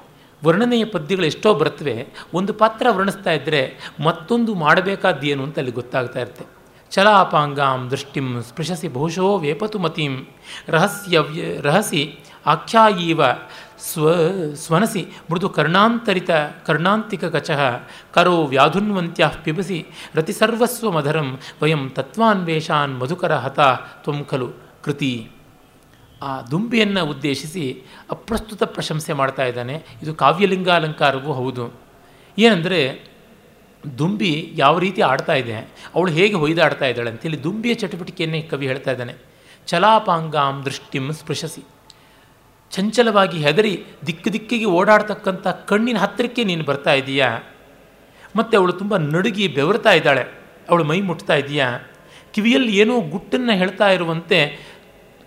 [0.44, 6.44] ವರ್ಣನೆಯ ಪದ್ಯಗಳು ಎಷ್ಟೋ ಬರ್ತವೆ ಒಂದು ಪಾತ್ರ ವರ್ಣಿಸ್ತಾ ಇದ್ದರೆ ಮತ್ತೊಂದು ಮಾಡಬೇಕಾದ್ದೇನು ಅಂತ ಅಲ್ಲಿ ಗೊತ್ತಾಗ್ತಾ ಇರುತ್ತೆ.
[6.90, 10.26] ಚಲಾಪಾಂಗಾಂ ದೃಷ್ಟಿಂ ಸ್ಪೃಶಸಿ ಬಹುಶೋ ವೇಪತು ಮತೀಂ.
[10.68, 11.18] ರಹಸ್ಯ
[11.60, 13.20] ರಹಸಿ ಆಖ್ಯಾಯೀವ
[13.78, 14.12] ಸ್ವ,
[14.54, 16.30] ಸ್ವನಸಿ ಮೃದು ಕರ್ಣಾಂತರಿತ
[16.66, 17.60] ಕರ್ಣಾಂತಿಕ ಕಚಃ
[18.14, 19.78] ಕರೋ ವ್ಯಾಧುನ್ವಂತ್ಯ ಪಿಬಸಿ
[20.14, 21.28] ರತಿಸರ್ವಸ್ವ ಮಧರಂ
[21.62, 23.68] ವಯಂ ತತ್ವಾನ್ವೇಷಾನ್ ಮಧುಕರ ಹತಾ
[24.02, 24.48] ತ್ವಂ ಖಲು
[24.84, 25.12] ಕೃತಿ.
[26.22, 27.64] ಆ ದುಂಬಿಯನ್ನು ಉದ್ದೇಶಿಸಿ
[28.10, 29.74] ಅಪ್ರಸ್ತುತ ಪ್ರಶಂಸೆ ಮಾಡ್ತಾ ಇದ್ದಾನೆ.
[30.02, 31.64] ಇದು ಕಾವ್ಯಲಿಂಗಾಲಂಕಾರವೂ ಹೌದು.
[32.38, 32.80] ಏನಂದರೆ
[33.98, 35.56] ದುಂಬಿ ಯಾವ ರೀತಿ ಆಡ್ತಾ ಇದೆ,
[35.94, 39.14] ಅವಳು ಹೇಗೆ ಹೊಯ್ದಾಡ್ತಾ ಇದ್ದಾಳೆ ಅಂತೇಳಿ ದುಂಬಿಯ ಚಟುವಟಿಕೆಯನ್ನೇ ಕವಿ ಹೇಳ್ತಾ ಇದ್ದಾನೆ.
[39.66, 41.62] ಚಲಾಪಾಂಗಾಂ ದೃಷ್ಟಿಂ ಸ್ಪೃಶಸಿ.
[42.70, 47.38] ಚಂಚಲವಾಗಿ ಹೆದರಿ ದಿಕ್ಕು ದಿಕ್ಕಿಗೆ ಓಡಾಡ್ತಕ್ಕಂಥ ಕಣ್ಣಿನ ಹತ್ತಿರಕ್ಕೆ ನೀನು ಬರ್ತಾ ಇದೀಯಾ?
[48.36, 50.22] ಮತ್ತು ಅವಳು ತುಂಬ ನಡುಗಿ ಬೆವರ್ತಾ ಇದ್ದಾಳೆ.
[50.68, 51.78] ಅವಳು ಮೈ ಮುಟ್ತಾ ಇದೆಯಾ?
[52.32, 54.44] ಕಿವಿಯಲ್ಲಿ ಏನೋ ಗುಟ್ಟನ್ನು ಹೇಳ್ತಾ ಇರುವಂತೆ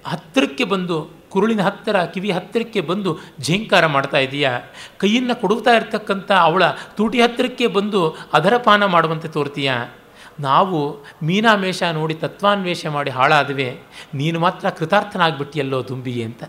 [0.06, 4.60] ಹತ್ತಿರಕ್ಕೆ ಬಂದು, ಕುರುಳಿನ ಹತ್ತಿರ, ಕಿವಿ ಹತ್ತಿರಕ್ಕೆ ಬಂದು ಝೇಂಕಾರ ಮಾಡ್ತಾ ಇದೆಯಾ?
[4.98, 6.64] ಕೈಯನ್ನು ಕೊಡುತ್ತಾ ಇರ್ತಕ್ಕಂಥ ಅವಳ
[6.96, 9.94] ತೂಟಿ ಹತ್ತಿರಕ್ಕೆ ಬಂದು ಅದರ ಪಾನ ಮಾಡುವಂತೆ ತೋರ್ತೀಯಾ?
[10.40, 13.78] ನಾವು ಮೀನಾಮೇಷ ನೋಡಿ ತತ್ವಾನ್ವೇಷ ಮಾಡಿ ಹಾಳಾದವೆ.
[14.14, 16.44] ನೀನು ಮಾತ್ರ ಕೃತಾರ್ಥನಾಗ್ಬಿಟ್ಟಿಯಲ್ಲೋ ದುಂಬಿ ಅಂತ.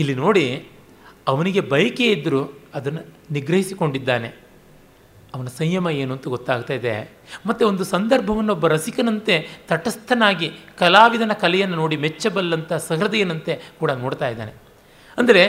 [0.00, 0.46] ಇಲ್ಲಿ ನೋಡಿ,
[1.32, 2.42] ಅವನಿಗೆ ಬಯಕೆ ಇದ್ದರೂ
[2.78, 3.02] ಅದನ್ನು
[3.34, 4.28] ನಿಗ್ರಹಿಸಿಕೊಂಡಿದ್ದಾನೆ.
[5.34, 6.92] ಅವನ ಸಂಯಮ ಏನು ಅಂತ ಗೊತ್ತಾಗ್ತಾ ಇದೆ.
[7.48, 9.34] ಮತ್ತು ಒಂದು ಸಂದರ್ಭವನ್ನು ಒಬ್ಬ ರಸಿಕನಂತೆ
[9.70, 10.48] ತಟಸ್ಥನಾಗಿ
[10.80, 14.52] ಕಲಾವಿದನ ಕಲೆಯನ್ನು ನೋಡಿ ಮೆಚ್ಚಬಲ್ಲಂಥ ಸಹೃದಯನಂತೆ ಕೂಡ ನೋಡ್ತಾ ಇದ್ದಾನೆ.
[15.18, 15.42] ಅಂದರೆ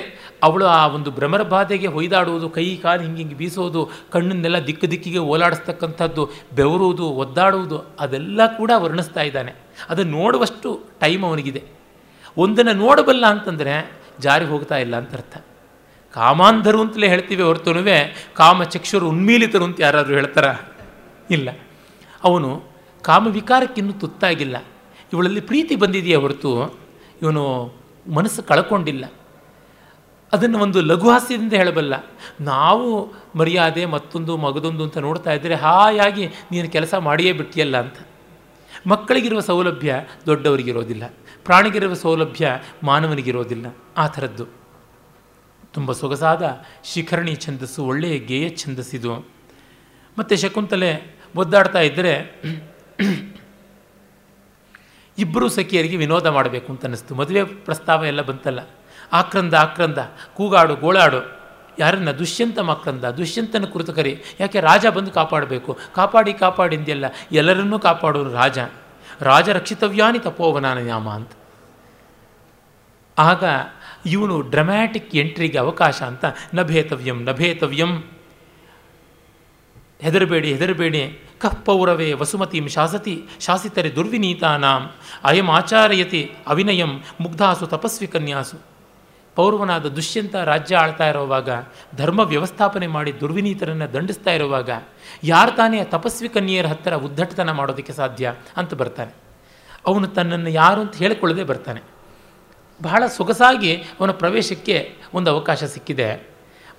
[0.48, 3.82] ಅವಳು ಆ ಒಂದು ಭ್ರಮರ ಬಾಧೆಗೆ ಹೊಯ್ದಾಡುವುದು, ಕೈ ಕಾಲು ಹಿಂಗೆ ಹಿಂಗೆ ಬೀಸೋದು,
[4.14, 6.24] ಕಣ್ಣನ್ನೆಲ್ಲ ದಿಕ್ಕು ದಿಕ್ಕಿಗೆ ಓಲಾಡಿಸ್ತಕ್ಕಂಥದ್ದು,
[6.60, 9.54] ಬೆವರುವುದು, ಒದ್ದಾಡುವುದು, ಅದೆಲ್ಲ ಕೂಡ ವರ್ಣಿಸ್ತಾ ಇದ್ದಾನೆ.
[9.90, 11.64] ಅದನ್ನು ನೋಡುವಷ್ಟು ಟೈಮ್ ಅವನಿಗಿದೆ.
[12.46, 13.76] ಒಂದನ್ನು ನೋಡಬಲ್ಲ ಅಂತಂದರೆ
[14.20, 15.46] ಜಾರಿ ಹೋಗ್ತಾ ಇಲ್ಲ ಅಂತ ಅರ್ಥ.
[16.14, 20.46] ಕಾಮಾಂಧರು ಅಂತಲೇ ಹೇಳ್ತೀವಿ ಕಾಮ ಕಾಮಚಕ್ಷುರು ಉನ್ಮೀಲಿತರು ಅಂತ ಯಾರಾದರೂ ಹೇಳ್ತಾರ?
[21.32, 21.50] ಇಲ್ಲ.
[22.24, 22.64] ಅವನು
[23.02, 24.64] ಕಾಮವಿಕಾರಕ್ಕಿನ್ನೂ ತುತ್ತಾಗಿಲ್ಲ.
[25.14, 26.80] ಇವಳಲ್ಲಿ ಪ್ರೀತಿ ಬಂದಿದೆಯೇ ಹೊರತು
[27.22, 27.74] ಇವನು
[28.14, 29.06] ಮನಸ್ಸು ಕಳ್ಕೊಂಡಿಲ್ಲ.
[30.34, 31.94] ಅದನ್ನು ಒಂದು ಲಘುಹಾಸ್ಯದಿಂದ ಹೇಳಬಲ್ಲ.
[32.42, 37.94] ನಾವು ಮರ್ಯಾದೆ ಮತ್ತೊಂದು ಮಗದೊಂದು ಅಂತ ನೋಡ್ತಾ ಇದ್ದರೆ ಹಾಯಾಗಿ ನೀನು ಕೆಲಸ ಮಾಡಿಯೇ ಬಿಟ್ಟಿಯಲ್ಲ ಅಂತ.
[38.88, 39.96] ಮಕ್ಕಳಿಗಿರುವ ಸೌಲಭ್ಯ
[40.26, 41.04] ದೊಡ್ಡವರಿಗಿರೋದಿಲ್ಲ.
[41.48, 42.50] ಪ್ರಾಣಿಗಿರುವ ಸೌಲಭ್ಯ
[42.84, 44.46] ಮಾನವನಿಗಿರೋದಿಲ್ಲ ಆ ಥರದ್ದು.
[45.74, 49.16] ತುಂಬ ಸೊಗಸಾದ ಶಿಖರಣಿ ಛಂದಸ್ಸು, ಒಳ್ಳೆಯ ಗೇಯ ಛಂದಸ್ಸಿದು.
[50.20, 52.42] ಮತ್ತು ಶಕುಂತಲೆ ಒದ್ದಾಡ್ತಾ ಇದ್ದರೆ
[55.18, 57.16] ಇಬ್ಬರೂ ಸಖಿಯರಿಗೆ ವಿನೋದ ಮಾಡಬೇಕು ಅಂತ ಅನ್ನಿಸ್ತು.
[57.16, 58.60] ಮದುವೆ ಪ್ರಸ್ತಾವ ಎಲ್ಲ ಬಂತಲ್ಲ.
[59.14, 59.98] ಆಕ್ರಂದ ಆಕ್ರಂದ,
[60.36, 61.40] ಕೂಗಾಡು, ಗೋಳಾಡು.
[61.80, 64.24] ಯಾರನ್ನ ದುಷ್ಯಂತ ಮಕ್ರಂದ ದುಷ್ಯಂತನ ಕುರಿತು ಕರಿ.
[64.40, 65.80] ಯಾಕೆ ರಾಜ ಬಂದು ಕಾಪಾಡಬೇಕು?
[65.96, 68.58] ಕಾಪಾಡಿ ಕಾಪಾಡಿಂದೆಲ್ಲ ಎಲ್ಲರನ್ನೂ ಕಾಪಾಡೋರು ರಾಜ.
[69.20, 71.32] ರಾಜ ರಕ್ಷಿತವ್ಯಾನಿ ತಪೋವನಾನ ಅಂತ.
[73.18, 73.44] ಆಗ
[74.06, 78.04] ಇವನು ಡ್ರಮ್ಯಾಟಿಕ್ ಎಂಟ್ರಿಗೆ ಅವಕಾಶ ಅಂತ ನಭೇತವ್ಯಂ ನಭೇತವ್ಯಂ
[80.02, 84.92] ಹೆದರಬೇಡಿ ಹೆದರಬೇಡಿ, ಕಪ್ಪೌರವೇ ವಸುಮತಿಂ ಶಾಸತಿ, ಶಾಸಿತರೆ ದುರ್ವಿನೀತಾನಾಂ,
[85.24, 88.58] ಅಯಂ ಆಚಾರಯತಿ ಅವಿನಯಂ, ಮುಗ್ಧಾಸು ತಪಸ್ವಿ ಕನ್ಯಾಸು.
[89.36, 91.50] ಪೌರ್ವನಾದ ದುಷ್ಯಂತ ರಾಜ್ಯ ಆಳ್ತಾ ಇರುವಾಗ,
[91.96, 94.70] ಧರ್ಮ ವ್ಯವಸ್ಥಾಪನೆ ಮಾಡಿ ದುರ್ವಿನೀತರನ್ನು ದಂಡಿಸ್ತಾ ಇರುವಾಗ,
[95.24, 99.12] ಯಾರು ತಾನೇ ತಪಸ್ವಿ ಕನ್ಯೆಯರ ಹತ್ತಿರ ಉದ್ದಟತನ ಮಾಡೋದಕ್ಕೆ ಸಾಧ್ಯ ಅಂತ ಬರ್ತಾನೆ.
[99.88, 101.82] ಅವನು ತನ್ನನ್ನು ಯಾರು ಅಂತ ಹೇಳಿಕೊಳ್ಳದೆ ಬರ್ತಾನೆ.
[102.84, 106.28] ಬಹಳ ಸೊಗಸಾಗಿ ಅವನ ಪ್ರವೇಶಕ್ಕೆ ಒಂದು ಅವಕಾಶ ಸಿಕ್ಕಿದೆ.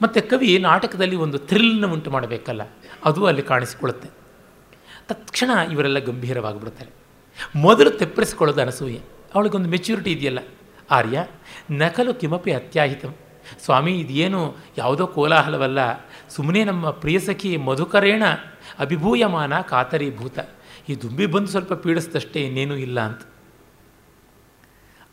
[0.02, 2.62] ಮತ್ತು ಕವಿ ನಾಟಕದಲ್ಲಿ ಒಂದು ಥ್ರಿಲ್ನ ಉಂಟು ಮಾಡಬೇಕಲ್ಲ,
[3.04, 4.08] ಅದು ಅಲ್ಲಿ ಕಾಣಿಸಿಕೊಳ್ಳುತ್ತೆ.
[5.08, 6.90] ತಕ್ಷಣ ಇವರೆಲ್ಲ ಗಂಭೀರವಾಗಿಬಿಡ್ತಾರೆ
[7.56, 9.00] ಮೊದಲು ತೆಪ್ಪರಿಸಿಕೊಳ್ಳೋದು ಅನಸೂಯೆ.
[9.34, 10.38] ಅವಳಿಗೊಂದು ಮೆಚ್ಯೂರಿಟಿ ಇದೆಯಲ್ಲ.
[10.90, 11.26] ಆರ್ಯ,
[11.70, 13.14] ನಕಲು ಕಿಮಪಿ ಅತ್ಯಾಹಿತಂ.
[13.64, 15.78] ಸ್ವಾಮಿ, ಇದೇನು ಯಾವುದೋ ಕೋಲಾಹಲವಲ್ಲ.
[16.28, 18.22] ಸುಮ್ಮನೆ ನಮ್ಮ ಪ್ರಿಯಸಖಿ ಮಧುಕರೇಣ,
[18.78, 20.38] ಅಭಿಭೂಯಮಾನ ಕಾತರೀಭೂತ.
[20.88, 23.22] ಈ ದುಂಬಿ ಬಂದು ಸ್ವಲ್ಪ ಪೀಡಿಸ್ದಷ್ಟೇ ಇನ್ನೇನೂ ಇಲ್ಲ ಅಂತ.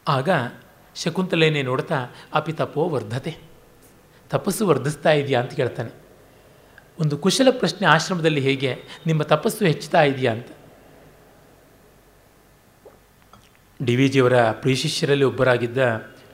[0.08, 0.30] ಆಗ
[0.96, 3.38] ಶಕುಂತಲೇನೆ ನೋಡ್ತಾ, ಅಪಿ ತಪೋ ವರ್ಧತೆ.
[4.30, 5.42] ತಪಸ್ಸು ವರ್ಧಿಸ್ತಾ ಇದೆಯಾ?
[5.42, 5.92] ಅಂತ ಕೇಳ್ತಾನೆ.
[7.00, 8.76] ಒಂದು ಕುಶಲ ಪ್ರಶ್ನೆ ಆಶ್ರಮದಲ್ಲಿ ಹೇಗೆ
[9.06, 10.32] ನಿಮ್ಮ ತಪಸ್ಸು ಹೆಚ್ಚುತ್ತಾ ಇದೆಯಾ?
[10.32, 10.48] ಅಂತ.
[13.84, 15.78] ಡಿ ವಿ ಜಿಯವರ ಪ್ರಿಯ ಶಿಷ್ಯರಲ್ಲಿ ಒಬ್ಬರಾಗಿದ್ದ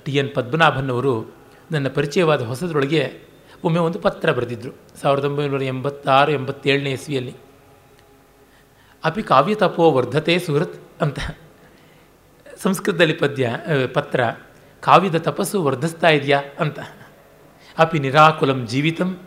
[0.05, 1.35] ಟಿ ಎನ್ ಪದ್ಮನಾಭನ್ ಅವರು
[1.71, 3.21] ನನ್ನ ಪರಿಚಯವಾದ ಹೊಸದ್ರೊಳಗೆ
[3.63, 7.35] ಒಮ್ಮೆ ಒಂದು ಪತ್ರ ಬರೆದಿದ್ದರು ಸಾವಿರದ ಒಂಬೈನೂರ ಎಂಬತ್ತಾರು, ಎಂಬತ್ತೇಳನೇ ಇಸ್ವಿಯಲ್ಲಿ.
[9.03, 11.19] ಅಪಿ ಕಾವ್ಯ ತಪೋ ವರ್ಧತೆ ಸುಹೃತ್ ಅಂತ.
[12.57, 13.55] ಸಂಸ್ಕೃತದಲ್ಲಿ ಪದ್ಯ
[13.93, 14.23] ಪತ್ರ.
[14.81, 16.79] ಕಾವ್ಯದ ತಪಸ್ಸು ವರ್ಧಿಸ್ತಾ ಇದೆಯಾ ಅಂತ.
[17.77, 19.17] ಅಪಿ ನಿರಾಕುಲಂ ಜೀವಿತಂ,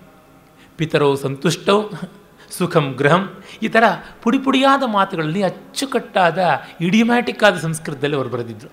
[0.77, 1.89] ಪಿತರೋ ಸಂತುಷ್ಟೌ,
[2.51, 3.43] ಸುಖಂ ಗೃಹಂ.
[3.63, 3.85] ಈ ಥರ
[4.23, 6.39] ಪುಡಿ ಪುಡಿಯಾದ ಮಾತುಗಳಲ್ಲಿ ಅಚ್ಚುಕಟ್ಟಾದ
[6.81, 8.73] ಇಡಿಮ್ಯಾಟಿಕ್ ಆದ ಸಂಸ್ಕೃತದಲ್ಲಿ ಅವರು ಬರೆದಿದ್ದರು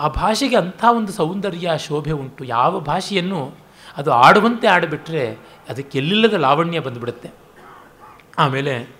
[0.00, 2.44] ಆ ಭಾಷೆಗೆ ಅಂಥ ಒಂದು ಸೌಂದರ್ಯ, ಶೋಭೆ ಉಂಟು.
[2.44, 3.54] ಯಾವ ಭಾಷೆಯನ್ನು
[3.96, 5.36] ಅದು ಆಡುವಂತೆ ಆಡಿಬಿಟ್ರೆ
[5.68, 7.30] ಅದಕ್ಕೆ ಎಲ್ಲಿಲ್ಲದ ಲಾವಣ್ಯ ಬಂದುಬಿಡುತ್ತೆ.
[8.38, 8.94] ಆಮೇಲೆ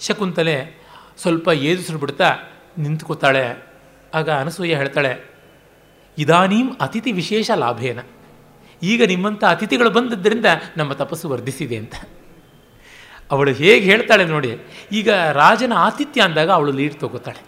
[0.00, 0.84] ಶಕುಂತಲೆ
[1.18, 2.36] ಸ್ವಲ್ಪ ಏದುಸಿರು ಬಿಡ್ತಾ
[2.78, 3.66] ನಿಂತ್ಕೋತಾಳೆ.
[4.14, 5.33] ಆಗ ಅನಸೂಯ ಹೇಳ್ತಾಳೆ
[6.18, 8.00] ಇದಾನೀಂ ಅತಿಥಿ ವಿಶೇಷ ಲಾಭೇನ.
[8.82, 11.94] ಈಗ ನಿಮ್ಮಂಥ ಅತಿಥಿಗಳು ಬಂದದ್ದರಿಂದ ನಮ್ಮ ತಪಸ್ಸು ವರ್ಧಿಸಿದೆ ಅಂತ.
[13.30, 14.50] ಅವಳು ಹೇಗೆ ಹೇಳ್ತಾಳೆ ನೋಡಿ,
[14.98, 15.10] ಈಗ
[15.40, 17.42] ರಾಜನ ಆತಿಥ್ಯ ಅಂದಾಗ ಅವಳು ಲೀಡ್ ತಗೋತಾಳೆ.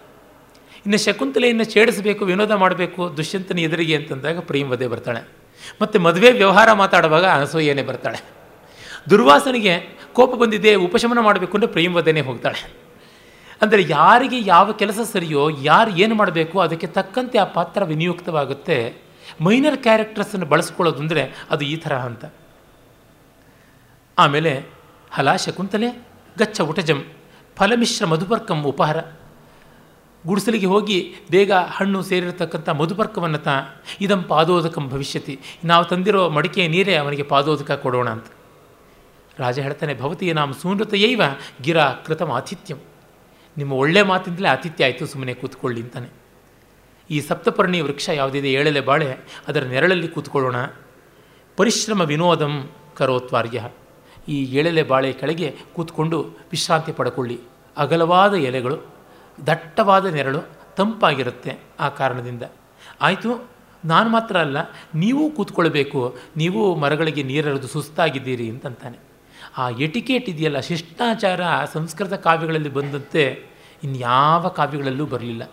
[0.85, 5.21] ಇನ್ನು ಶಕುಂತಲೆಯನ್ನು ಛೇಡಿಸಬೇಕು, ವಿನೋದ ಮಾಡಬೇಕು, ದುಷ್ಯಂತನ ಎದುರಿಗೆ ಅಂತಂದಾಗ ಪ್ರೇಮವದೇ ಬರ್ತಾಳೆ.
[5.81, 8.19] ಮತ್ತು ಮದುವೆ ವ್ಯವಹಾರ ಮಾತಾಡುವಾಗ ಅನಸೂಯನೇ ಬರ್ತಾಳೆ.
[9.11, 9.73] ದುರ್ವಾಸನಿಗೆ
[10.17, 12.61] ಕೋಪ ಬಂದಿದೆ ಉಪಶಮನ ಮಾಡಬೇಕು ಅಂದರೆ ಪ್ರೇಮವದೇನೆ ಹೋಗ್ತಾಳೆ.
[13.61, 18.77] ಅಂದರೆ ಯಾರಿಗೆ ಯಾವ ಕೆಲಸ ಸರಿಯೋ, ಯಾರು ಏನು ಮಾಡಬೇಕು, ಅದಕ್ಕೆ ತಕ್ಕಂತೆ ಆ ಪಾತ್ರ ವಿನಿಯುಕ್ತವಾಗುತ್ತೆ.
[19.45, 22.25] ಮೈನರ್ ಕ್ಯಾರೆಕ್ಟರ್ಸನ್ನು ಬಳಸ್ಕೊಳ್ಳೋದು ಅಂದರೆ ಅದು ಈ ಥರ ಅಂತ.
[24.17, 24.51] ಆಮೇಲೆ
[25.11, 25.89] ಹಲ ಶಕುಂತಲೆ,
[26.39, 26.99] ಗಚ್ಚ ಉಟಜಂ,
[27.57, 28.97] ಫಲಮಿಶ್ರ ಮಧುಪರ್ಕಂ ಉಪಹಾರ.
[30.23, 30.97] ಗುಡಿಸಲಿಗೆ ಹೋಗಿ
[31.31, 33.55] ಬೇಗ ಹಣ್ಣು ಸೇರಿರತಕ್ಕಂಥ ಮಧುಪರ್ಕವನ್ನು ತಾ,
[34.05, 35.35] ಇದಂ ಪಾದೋದಕಂ ಭವಿಷ್ಯತಿ.
[35.71, 38.27] ನಾವು ತಂದಿರೋ ಮಡಿಕೆ ನೀರೇ ಅವನಿಗೆ ಪಾದೋದಕ ಕೊಡೋಣ ಅಂತ.
[39.41, 41.21] ರಾಜ ಹೇಳ್ತಾನೆ ಭವತಿ ನಾಮ ಸೂನೃತೆಯೈವ
[41.65, 42.79] ಗಿರಾ ಕೃತಂ ಆತಿಥ್ಯಂ
[43.57, 46.09] ನಿಮ್ಮ ಒಳ್ಳೆ ಮಾತಿಂದಲೇ ಆತಿಥ್ಯ ಆಯಿತು ಸುಮ್ಮನೆ ಕೂತ್ಕೊಳ್ಳಿ ಅಂತಾನೆ.
[47.09, 50.55] ಈ ಸಪ್ತಪರ್ಣಿ ವೃಕ್ಷ ಯಾವುದಿದೆ ಏಳಲೆ ಬಾಳೆ, ಅದರ ನೆರಳಲ್ಲಿ ಕೂತ್ಕೊಳ್ಳೋಣ.
[51.57, 53.59] ಪರಿಶ್ರಮ ವಿನೋದಂ ಕರೋತ್ವಾರ್ಯ.
[54.27, 57.39] ಈ ಏಳಲೆ ಬಾಳೆ ಕೆಳಗೆ ಕೂತ್ಕೊಂಡು ವಿಶ್ರಾಂತಿ ಪಡ್ಕೊಳ್ಳಿ.
[57.77, 58.77] ಅಗಲವಾದ ಎಲೆಗಳು,
[59.47, 60.41] ದಟ್ಟವಾದ ನೆರಳು
[60.77, 62.43] ತಂಪಾಗಿರುತ್ತೆ ಆ ಕಾರಣದಿಂದ.
[63.01, 63.49] ಆಯಿತು,
[63.85, 64.57] ನಾನು ಮಾತ್ರ ಅಲ್ಲ,
[64.95, 69.06] ನೀವೂ ಕೂತ್ಕೊಳ್ಬೇಕು, ನೀವು ಮರಗಳಿಗೆ ನೀರೆರೆದು ಸುಸ್ತಾಗಿದ್ದೀರಿ ಅಂತಂತಾನೆ.
[69.57, 71.41] ಆ ಎಟಿಕೇಟ್ ಇದೆಯಲ್ಲ, ಶಿಷ್ಟಾಚಾರ
[71.73, 73.45] ಸಂಸ್ಕೃತ ಕಾವ್ಯಗಳಲ್ಲಿ ಬಂದಂತೆ
[73.83, 75.51] ಇನ್ಯಾವ ಕಾವ್ಯಗಳಲ್ಲೂ ಬರಲಿಲ್ಲ.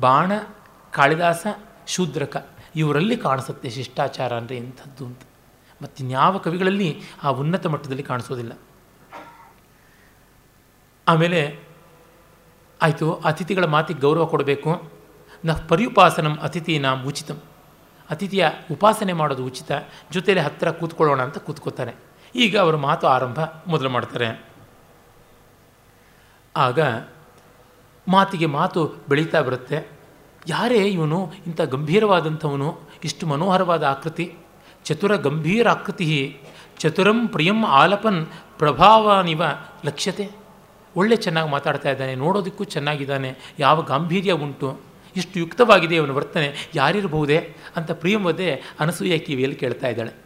[0.00, 0.32] ಬಾಣ,
[0.92, 1.46] ಕಾಳಿದಾಸ,
[1.86, 5.20] ಶೂದ್ರಕ, ಇವರಲ್ಲಿ ಕಾಣಿಸುತ್ತೆ ಶಿಷ್ಟಾಚಾರ ಅಂದರೆ ಇಂಥದ್ದು ಅಂತ.
[5.82, 8.52] ಮತ್ತಿನ್ಯಾವ ಕವಿಗಳಲ್ಲಿ ಆ ಉನ್ನತ ಮಟ್ಟದಲ್ಲಿ ಕಾಣಿಸೋದಿಲ್ಲ.
[11.08, 11.58] ಆಮೇಲೆ
[12.82, 14.90] ಆಯಿತು, ಅತಿಥಿಗಳ ಮಾತಿಗೆ ಗೌರವ ಕೊಡಬೇಕು.
[15.44, 17.42] ನ ಪರ್ಯುಪಾಸನಂ ಅತಿಥಿ ನಾಂ ಉಚಿತಂ.
[18.10, 19.72] ಅತಿಥಿಯ ಉಪಾಸನೆ ಮಾಡೋದು ಉಚಿತ.
[20.12, 22.05] ಜೊತೆಯಲ್ಲಿ ಹತ್ತಿರ ಕೂತ್ಕೊಳ್ಳೋಣ ಅಂತ ಕೂತ್ಕೋತಾನೆ
[22.36, 24.44] ಈಗ ಅವರ ಮಾತು ಆರಂಭ ಮೊದಲು ಮಾಡ್ತಾರೆ.
[26.56, 26.80] ಆಗ
[28.08, 29.90] ಮಾತಿಗೆ ಮಾತು ಬೆಳೀತಾ ಬರುತ್ತೆ.
[30.48, 34.34] ಯಾರೇ ಇವನು ಇಂಥ ಗಂಭೀರವಾದಂಥವನು, ಇಷ್ಟು ಮನೋಹರವಾದ ಆಕೃತಿ,
[34.84, 36.40] ಚತುರ ಗಂಭೀರ ಆಕೃತಿ,
[36.78, 38.26] ಚತುರಂ ಪ್ರಿಯಂ ಆಲಪನ್
[38.58, 39.42] ಪ್ರಭಾವನಿವ
[39.84, 40.30] ಲಕ್ಷ್ಯತೆ.
[40.96, 44.80] ಒಳ್ಳೆ ಚೆನ್ನಾಗಿ ಮಾತಾಡ್ತಾ ಇದ್ದಾನೆ, ನೋಡೋದಕ್ಕೂ ಚೆನ್ನಾಗಿದ್ದಾನೆ, ಯಾವ ಗಾಂಭೀರ್ಯ ಉಂಟು,
[45.16, 50.25] ಇಷ್ಟು ಯುಕ್ತವಾಗಿದೆ ಇವನು ವರ್ತನೆ, ಯಾರಿರಬಹುದೇ ಅಂತ ಪ್ರಿಯಂವದೇ ಅನಸೂಯ ಕಿವಿಯಲ್ಲಿ ಕೇಳ್ತಾ ಇದ್ದಾಳೆ.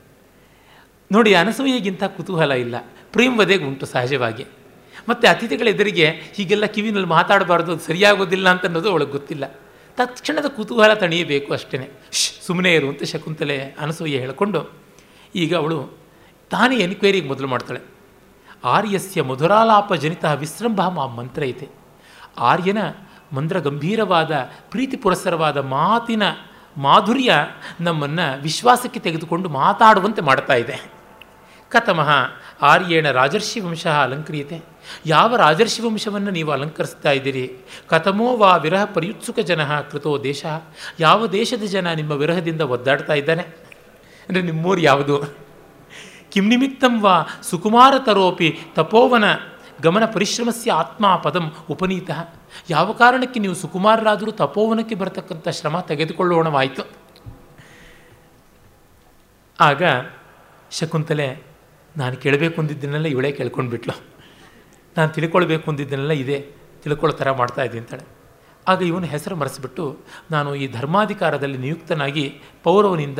[1.12, 2.76] ನೋಡಿ, ಅನಸೂಯೆಗಿಂತ ಕುತೂಹಲ ಇಲ್ಲ.
[3.12, 4.44] ಪ್ರೇಮವದೆಗೆ ಉಂಟು ಸಹಜವಾಗಿ.
[5.08, 9.44] ಮತ್ತು ಅತಿಥಿಗಳ ಎದುರಿಗೆ ಹೀಗೆಲ್ಲ ಕಿವಿನಲ್ಲಿ ಮಾತಾಡಬಾರ್ದು, ಅದು ಸರಿಯಾಗೋದಿಲ್ಲ ಅಂತ ಅನ್ನೋದು ಅವಳಿಗೆ ಗೊತ್ತಿಲ್ಲ.
[9.96, 11.90] ತಕ್ಷಣದ ಕುತೂಹಲ ತಣಿಯಬೇಕು ಅಷ್ಟೇ
[12.46, 14.70] ಸುಮ್ಮನೆ ಇರು ಅಂತ ಶಕುಂತಲೆ ಅನಸೂಯೆ ಹೇಳಿಕೊಂಡು,
[15.34, 15.78] ಈಗ ಅವಳು
[16.50, 17.80] ತಾನೇ ಎನ್ಕ್ವೈರಿಗೆ ಮೊದಲು ಮಾಡ್ತಾಳೆ.
[18.64, 21.68] ಆರ್ಯಸ್ಯ ಮಧುರಾಲಾಪ ಜನಿತ ವಿಸೃಂಭ ಮಾ ಮಂತ್ರ ಐತೆ
[22.38, 22.78] ಆರ್ಯನ
[23.32, 24.32] ಮಂತ್ರ ಗಂಭೀರವಾದ
[24.70, 26.22] ಪ್ರೀತಿ ಪುರಸ್ಸರವಾದ ಮಾತಿನ
[26.76, 27.32] ಮಾಧುರ್ಯ
[27.80, 30.99] ನಮ್ಮನ್ನು ವಿಶ್ವಾಸಕ್ಕೆ ತೆಗೆದುಕೊಂಡು ಮಾತಾಡುವಂತೆ ಮಾಡ್ತಾ ಇದೆ.
[31.70, 32.10] ಕಥಮಃ
[32.62, 34.62] ಆರ್ಯೇಣ ರಾಜರ್ಷಿ ವಂಶ ಅಲಂಕ್ರಿಯತೆ.
[35.06, 37.58] ಯಾವ ರಾಜರ್ಷಿ ವಂಶವನ್ನು ನೀವು ಅಲಂಕರಿಸ್ತಾ ಇದ್ದೀರಿ?
[37.88, 40.44] ಕಥಮೋ ವಾ ವಿರಹ ಪರ್ಯುತ್ಸುಕ ಜನ ಕೃತೋ ದೇಶ.
[41.00, 43.42] ಯಾವ ದೇಶದ ಜನ ನಿಮ್ಮ ವಿರಹದಿಂದ ಒದ್ದಾಡ್ತಾ ಇದ್ದಾನೆ?
[44.28, 45.34] ಅಂದರೆ ನಿಮ್ಮೂರು ಯಾವುದು?
[46.32, 49.24] ಕಿಂ ನಿಮಿತ್ತಂ ವಾ ಸುಕುಮಾರ ತರೋಪಿ ತಪೋವನ
[49.82, 52.10] ಗಮನ ಪರಿಶ್ರಮಸ್ಯ ಆತ್ಮ ಪದಂ ಉಪನೀತ.
[52.70, 56.82] ಯಾವ ಕಾರಣಕ್ಕೆ ನೀವು ಸುಕುಮಾರರಾದರೂ ತಪೋವನಕ್ಕೆ ಬರತಕ್ಕಂಥ ಶ್ರಮ ತೆಗೆದುಕೊಳ್ಳೋಣವಾಯಿತು?
[59.60, 59.82] ಆಗ
[60.70, 61.49] ಶಕುಂತಲೆ
[61.96, 63.94] ನಾನು ಕೇಳಬೇಕು ಅಂದಿದ್ದನ್ನೆಲ್ಲ ಇವಳೇ ಕೇಳ್ಕೊಂಡ್ಬಿಟ್ಲು.
[64.96, 66.38] ನಾನು ತಿಳ್ಕೊಳ್ಬೇಕು ಅಂದಿದ್ದನ್ನೆಲ್ಲ ಇದೇ
[66.82, 68.04] ತಿಳ್ಕೊಳ್ಳೋ ಥರ ಮಾಡ್ತಾ ಇದ್ದೀನಿ ಅಂತಾಳೆ.
[68.68, 69.98] ಆಗ ಇವನು ಹೆಸರು ಮರೆಸಿಬಿಟ್ಟು,
[70.30, 73.18] ನಾನು ಈ ಧರ್ಮಾಧಿಕಾರದಲ್ಲಿ ನಿಯುಕ್ತನಾಗಿ ಪೌರವನಿಂದ,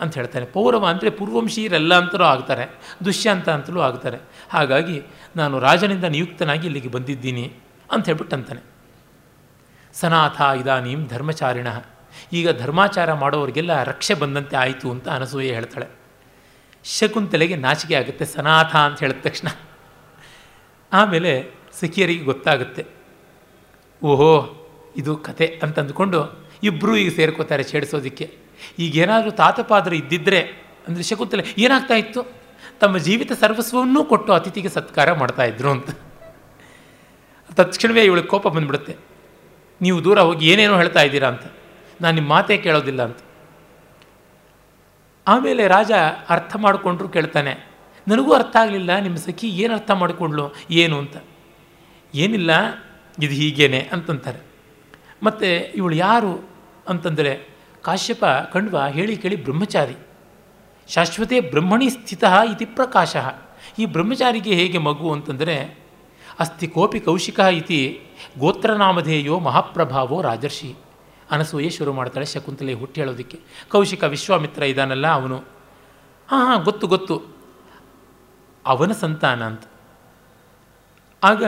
[0.00, 0.46] ಅಂತ ಹೇಳ್ತಾನೆ.
[0.46, 4.18] ಪೌರವ ಅಂದರೆ ಪೂರ್ವಂಶೀಯರೆಲ್ಲ ಅಂತಲೂ ಆಗ್ತಾರೆ, ದುಷ್ಯಂತ ಅಂತಲೂ ಆಗ್ತಾರೆ.
[4.50, 5.02] ಹಾಗಾಗಿ
[5.36, 7.52] ನಾನು ರಾಜನಿಂದ ನಿಯುಕ್ತನಾಗಿ ಇಲ್ಲಿಗೆ ಬಂದಿದ್ದೀನಿ
[7.92, 8.62] ಅಂತ ಹೇಳ್ಬಿಟ್ಟು ಅಂತಾನೆ.
[9.94, 11.68] ಸನಾಥ ಇದಾನೀಂ ಧರ್ಮಚಾರಿಣ.
[12.32, 15.97] ಈಗ ಧರ್ಮಾಚಾರ ಮಾಡೋರಿಗೆಲ್ಲ ರಕ್ಷೆ ಬಂದಂತೆ ಆಯಿತು ಅಂತ ಅನಸೂಯೆ ಹೇಳ್ತಾಳೆ.
[16.96, 19.48] ಶಕುಂತಲೆಗೆ ನಾಚಿಕೆ ಆಗುತ್ತೆ, ಸನಾಥ ಅಂತ ಹೇಳಿದ ತಕ್ಷಣ.
[20.92, 21.32] ಆಮೇಲೆ
[21.80, 22.82] ಸಖಿಯರಿಗೆ ಗೊತ್ತಾಗುತ್ತೆ,
[24.02, 24.32] ಓಹೋ,
[25.00, 25.78] ಇದು ಕತೆ ಅಂತ
[26.68, 28.26] ಇಬ್ಬರೂ ಈಗ ಸೇರ್ಕೋತಾರೆ ಛೇಡಿಸೋದಕ್ಕೆ.
[28.84, 30.40] ಈಗೇನಾದರೂ ತಾತಪಾದರು ಇದ್ದಿದ್ದರೆ
[30.86, 32.20] ಅಂದರೆ ಶಕುಂತಲೆ ಏನಾಗ್ತಾ ಇತ್ತು?
[32.82, 35.90] ತಮ್ಮ ಜೀವಿತ ಸರ್ವಸ್ವವನ್ನೂ ಕೊಟ್ಟು ಅತಿಥಿಗೆ ಸತ್ಕಾರ ಮಾಡ್ತಾಯಿದ್ರು ಅಂತ.
[37.58, 38.94] ತಕ್ಷಣವೇ ಇವಳಿಗೆ ಕೋಪ ಬಂದ್ಬಿಡುತ್ತೆ.
[39.80, 41.44] ನೀವು ದೂರ ಹೋಗಿ ಏನೇನೋ ಹೇಳ್ತಾ ಇದ್ದೀರಾ ಅಂತ.
[42.02, 43.20] ನಾನು ನಿಮ್ಮ ಮಾತೇ ಕೇಳೋದಿಲ್ಲ ಅಂತ.
[45.28, 45.92] ಆಮೇಲೆ ರಾಜ
[46.28, 47.52] ಅರ್ಥ ಮಾಡಿಕೊಂಡ್ರು ಕೇಳ್ತಾನೆ,
[48.08, 51.16] ನನಗೂ ಅರ್ಥ ಆಗಲಿಲ್ಲ, ನಿಮ್ಮ ಸಖಿ ಏನು ಅರ್ಥ ಮಾಡಿಕೊಂಡ್ಲು ಏನು ಅಂತ?
[52.14, 52.50] ಏನಿಲ್ಲ,
[53.18, 54.40] ಇದು ಹೀಗೇನೆ, ಅಂತಂತಾರೆ.
[55.22, 56.32] ಮತ್ತು ಇವಳು ಯಾರು
[56.88, 57.32] ಅಂತಂದರೆ,
[57.82, 59.96] ಕಾಶ್ಯಪ ಕಣ್ವ ಹೇಳಿ ಕೇಳಿ ಬ್ರಹ್ಮಚಾರಿ,
[60.88, 63.16] ಶಾಶ್ವತೆ ಬ್ರಹ್ಮಣಿ ಸ್ಥಿತ ಇತಿ ಪ್ರಕಾಶ,
[63.78, 65.08] ಈ ಬ್ರಹ್ಮಚಾರಿಗೆ ಹೇಗೆ ಮಗು?
[65.12, 65.56] ಅಂತಂದರೆ,
[66.38, 67.80] ಅಸ್ತಿ ಕೋಪಿ ಕೌಶಿಕ ಇತಿ
[68.38, 70.70] ಗೋತ್ರನಾಮಧೇಯೋ ಮಹಾಪ್ರಭಾವೋ ರಾಜರ್ಷಿ
[71.30, 73.38] ಅನಸೂಯೆ ಶುರು ಮಾಡ್ತಾಳೆ ಶಕುಂತಲೆ ಹುಟ್ಟಿ ಹೇಳೋದಕ್ಕೆ.
[73.68, 75.38] ಕೌಶಿಕ ವಿಶ್ವಾಮಿತ್ರ ಇದಾನಲ್ಲ ಅವನು.
[76.28, 77.16] ಹಾಂ ಹಾಂ, ಗೊತ್ತು ಗೊತ್ತು.
[78.66, 79.64] ಅವನ ಸಂತಾನ ಅಂತ.
[81.22, 81.44] ಆಗ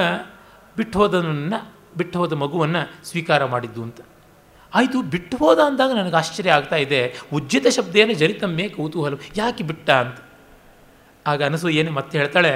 [0.76, 1.59] ಬಿಟ್ಟು ಹೋದನನ್ನು
[1.97, 4.01] ಬಿಟ್ಟು ಹೋದ ಮಗುವನ್ನು ಸ್ವೀಕಾರ ಮಾಡಿದ್ದು ಅಂತ.
[4.74, 7.01] ಆಯಿತು, ಬಿಟ್ಟು ಹೋದ ಅಂದಾಗ ನನಗೆ ಆಶ್ಚರ್ಯ ಆಗ್ತಾ ಇದೆ.
[7.33, 10.18] ಉಜ್ಜಿತ ಶಬ್ದೇನ ಜರಿತಮ್ಮೆ ಕೌತೂಹಲ, ಯಾಕೆ ಬಿಟ್ಟ ಅಂತ.
[11.26, 12.53] ಆಗ ಅನಸೂಯೇನೆ ಮತ್ತೆ ಹೇಳ್ತಾಳೆ,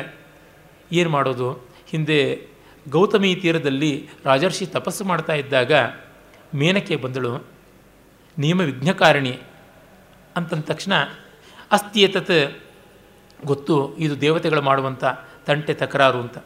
[0.92, 1.48] ಏನು ಮಾಡೋದು?
[1.88, 2.48] ಹಿಂದೆ
[2.90, 5.72] ಗೌತಮಿ ತೀರದಲ್ಲಿ ರಾಜರ್ಷಿ ತಪಸ್ಸು ಮಾಡ್ತಾ ಇದ್ದಾಗ
[6.54, 7.46] ಮೇನಕೆ ಬಂದಳು.
[8.38, 9.40] ನಿಯಮ ವಿಘ್ನಕಾರಿಣಿ
[10.36, 10.92] ಅಂತಂದ ತಕ್ಷಣ,
[11.72, 12.58] ಅಸ್ತಿ ಏತತ್?
[13.44, 15.04] ಗೊತ್ತು, ಇದು ದೇವತೆಗಳು ಮಾಡುವಂಥ
[15.46, 16.38] ತಂಟೆ ತಕರಾರು ಅಂತ.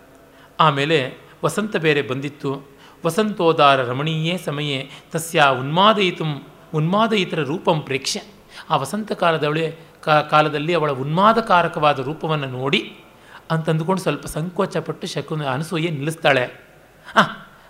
[0.61, 2.69] ಆಮೇಲೆ, ವಸಂತ ಬೇರೆ ಬಂದಿತ್ತು.
[3.07, 6.25] ವಸಂತೋದಾರ ರಮಣೀಯೇ ಸಮಯೇ, ತಸ್ಯ ಉನ್ಮಾದಯಿತು,
[6.75, 8.21] ಉನ್ಮಾದಯಿತರ ರೂಪಂ ಪ್ರೇಕ್ಷ್ಯ
[8.71, 9.79] ಆ ವಸಂತ ಕಾಲದವಳೆ
[10.31, 12.97] ಕಾಲದಲ್ಲಿ ಅವಳ ಉನ್ಮಾದಕಾರಕವಾದ ರೂಪವನ್ನು ನೋಡಿ
[13.51, 16.67] ಅಂತಂದುಕೊಂಡು ಸ್ವಲ್ಪ ಸಂಕೋಚಪಟ್ಟು ಶಕುನ ಅನಸೂಯೆ ನಿಲ್ಲಿಸ್ತಾಳೆ.
[17.17, 17.23] ಆ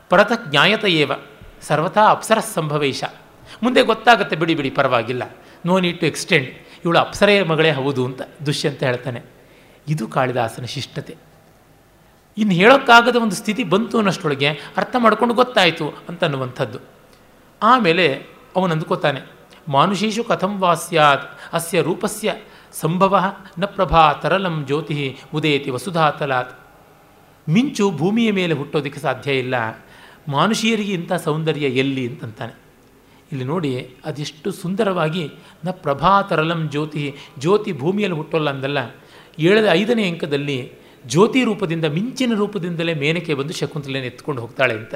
[0.08, 0.84] ಪರತ ಜ್ಞಾಯತ
[1.62, 3.04] ಸರ್ವಥಾ ಅಪ್ಸರ ಸಂಭವೇಶ.
[3.62, 5.22] ಮುಂದೆ ಗೊತ್ತಾಗುತ್ತೆ ಬಿಡಿ ಬಿಡಿ ಪರವಾಗಿಲ್ಲ.
[5.66, 6.48] ನೋ ನೀಡ್ ಟು ಎಕ್ಸ್ಟೆಂಡ್
[6.84, 9.22] ಇವಳು ಅಪ್ಸರೆಯ ಮಗಳೇ ಹೌದು ಅಂತ ದುಷ್ಯಂತ ಹೇಳ್ತಾನೆ.
[9.88, 11.16] ಇದು ಕಾಳಿದಾಸನ ಶಿಷ್ಟತೆ.
[12.38, 16.78] ಇನ್ನು ಹೇಳೋಕ್ಕಾಗದ ಒಂದು ಸ್ಥಿತಿ ಬಂತು ಅನ್ನೋಷ್ಟೊಳಗೆ ಅರ್ಥ ಮಾಡ್ಕೊಂಡು ಗೊತ್ತಾಯಿತು ಅಂತನ್ನುವಂಥದ್ದು.
[17.62, 19.20] ಆಮೇಲೆ ಅವನು ಅಂದ್ಕೋತಾನೆ
[19.68, 22.34] ಮಾನುಷೀಷು ಕಥಂ ವಾಸ್ಯಾತ್ ಅಸ್ಯ ರೂಪಸ್ಯ
[22.72, 26.60] ಸಂಭವ ನ ಪ್ರಭಾ ತರಲಂ ಜ್ಯೋತಿ ಉದೇತಿ ವಸುಧಾತಲಾತ್.
[27.48, 29.54] ಮಿಂಚು ಭೂಮಿಯ ಮೇಲೆ ಹುಟ್ಟೋದಕ್ಕೆ ಸಾಧ್ಯ ಇಲ್ಲ.
[30.28, 32.54] ಮಾನುಷೀಯರಿಗೆ ಇಂಥ ಸೌಂದರ್ಯ ಎಲ್ಲಿ ಅಂತಂತಾನೆ.
[33.32, 35.30] ಇಲ್ಲಿ ನೋಡಿ, ಅದೆಷ್ಟು ಸುಂದರವಾಗಿ,
[35.64, 38.78] ನ ಪ್ರಭಾತರಲಂ ಜ್ಯೋತಿ ಜ್ಯೋತಿ ಭೂಮಿಯಲ್ಲಿ ಹುಟ್ಟೋಲ್ಲ ಅಂದಲ್ಲ
[39.38, 40.72] ಏಳದ ಐದನೇ ಅಂಕದಲ್ಲಿ
[41.06, 44.94] ಜ್ಯೋತಿ ರೂಪದಿಂದ ಮಿಂಚಿನ ರೂಪದಿಂದಲೇ ಮೇನಕೆ ಬಂದು ಶಕುಂತಲೆಯನ್ನು ಎತ್ಕೊಂಡು ಹೋಗ್ತಾಳೆ ಅಂತ.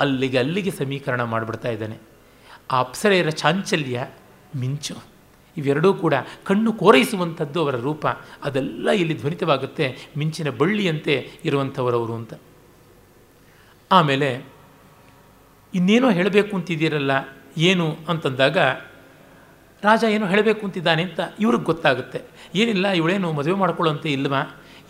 [0.00, 1.98] ಅಲ್ಲಿಗೆ ಅಲ್ಲಿಗೆ ಸಮೀಕರಣ ಮಾಡಿಬಿಡ್ತಾ ಇದ್ದಾನೆ.
[2.70, 4.06] ಆ ಅಪ್ಸರೆಯರ ಚಾಂಚಲ್ಯ
[4.56, 4.94] ಮಿಂಚು.
[5.56, 6.14] ಇವೆರಡೂ ಕೂಡ
[6.44, 8.06] ಕಣ್ಣು ಕೋರೈಸುವಂಥದ್ದು ಅವರ ರೂಪ.
[8.42, 12.34] ಅದೆಲ್ಲ ಇಲ್ಲಿ ಧ್ವನಿತವಾಗುತ್ತೆ, ಮಿಂಚಿನ ಬಳ್ಳಿಯಂತೆ ಇರುವಂಥವರವರು ಅಂತ.
[13.92, 14.57] ಆಮೇಲೆ
[15.74, 17.10] ಇನ್ನೇನೋ ಹೇಳಬೇಕು ಅಂತಿದ್ದೀರಲ್ಲ,
[17.58, 18.58] ಏನು ಅಂತಂದಾಗ,
[19.82, 22.20] ರಾಜ ಏನೋ ಹೇಳಬೇಕು ಅಂತಿದ್ದಾನೆ ಅಂತ ಇವ್ರಿಗೆ ಗೊತ್ತಾಗುತ್ತೆ.
[22.54, 24.40] ಏನಿಲ್ಲ, ಇವಳೇನು ಮದುವೆ ಮಾಡ್ಕೊಳ್ಳೋಂತೆ ಇಲ್ವಾ?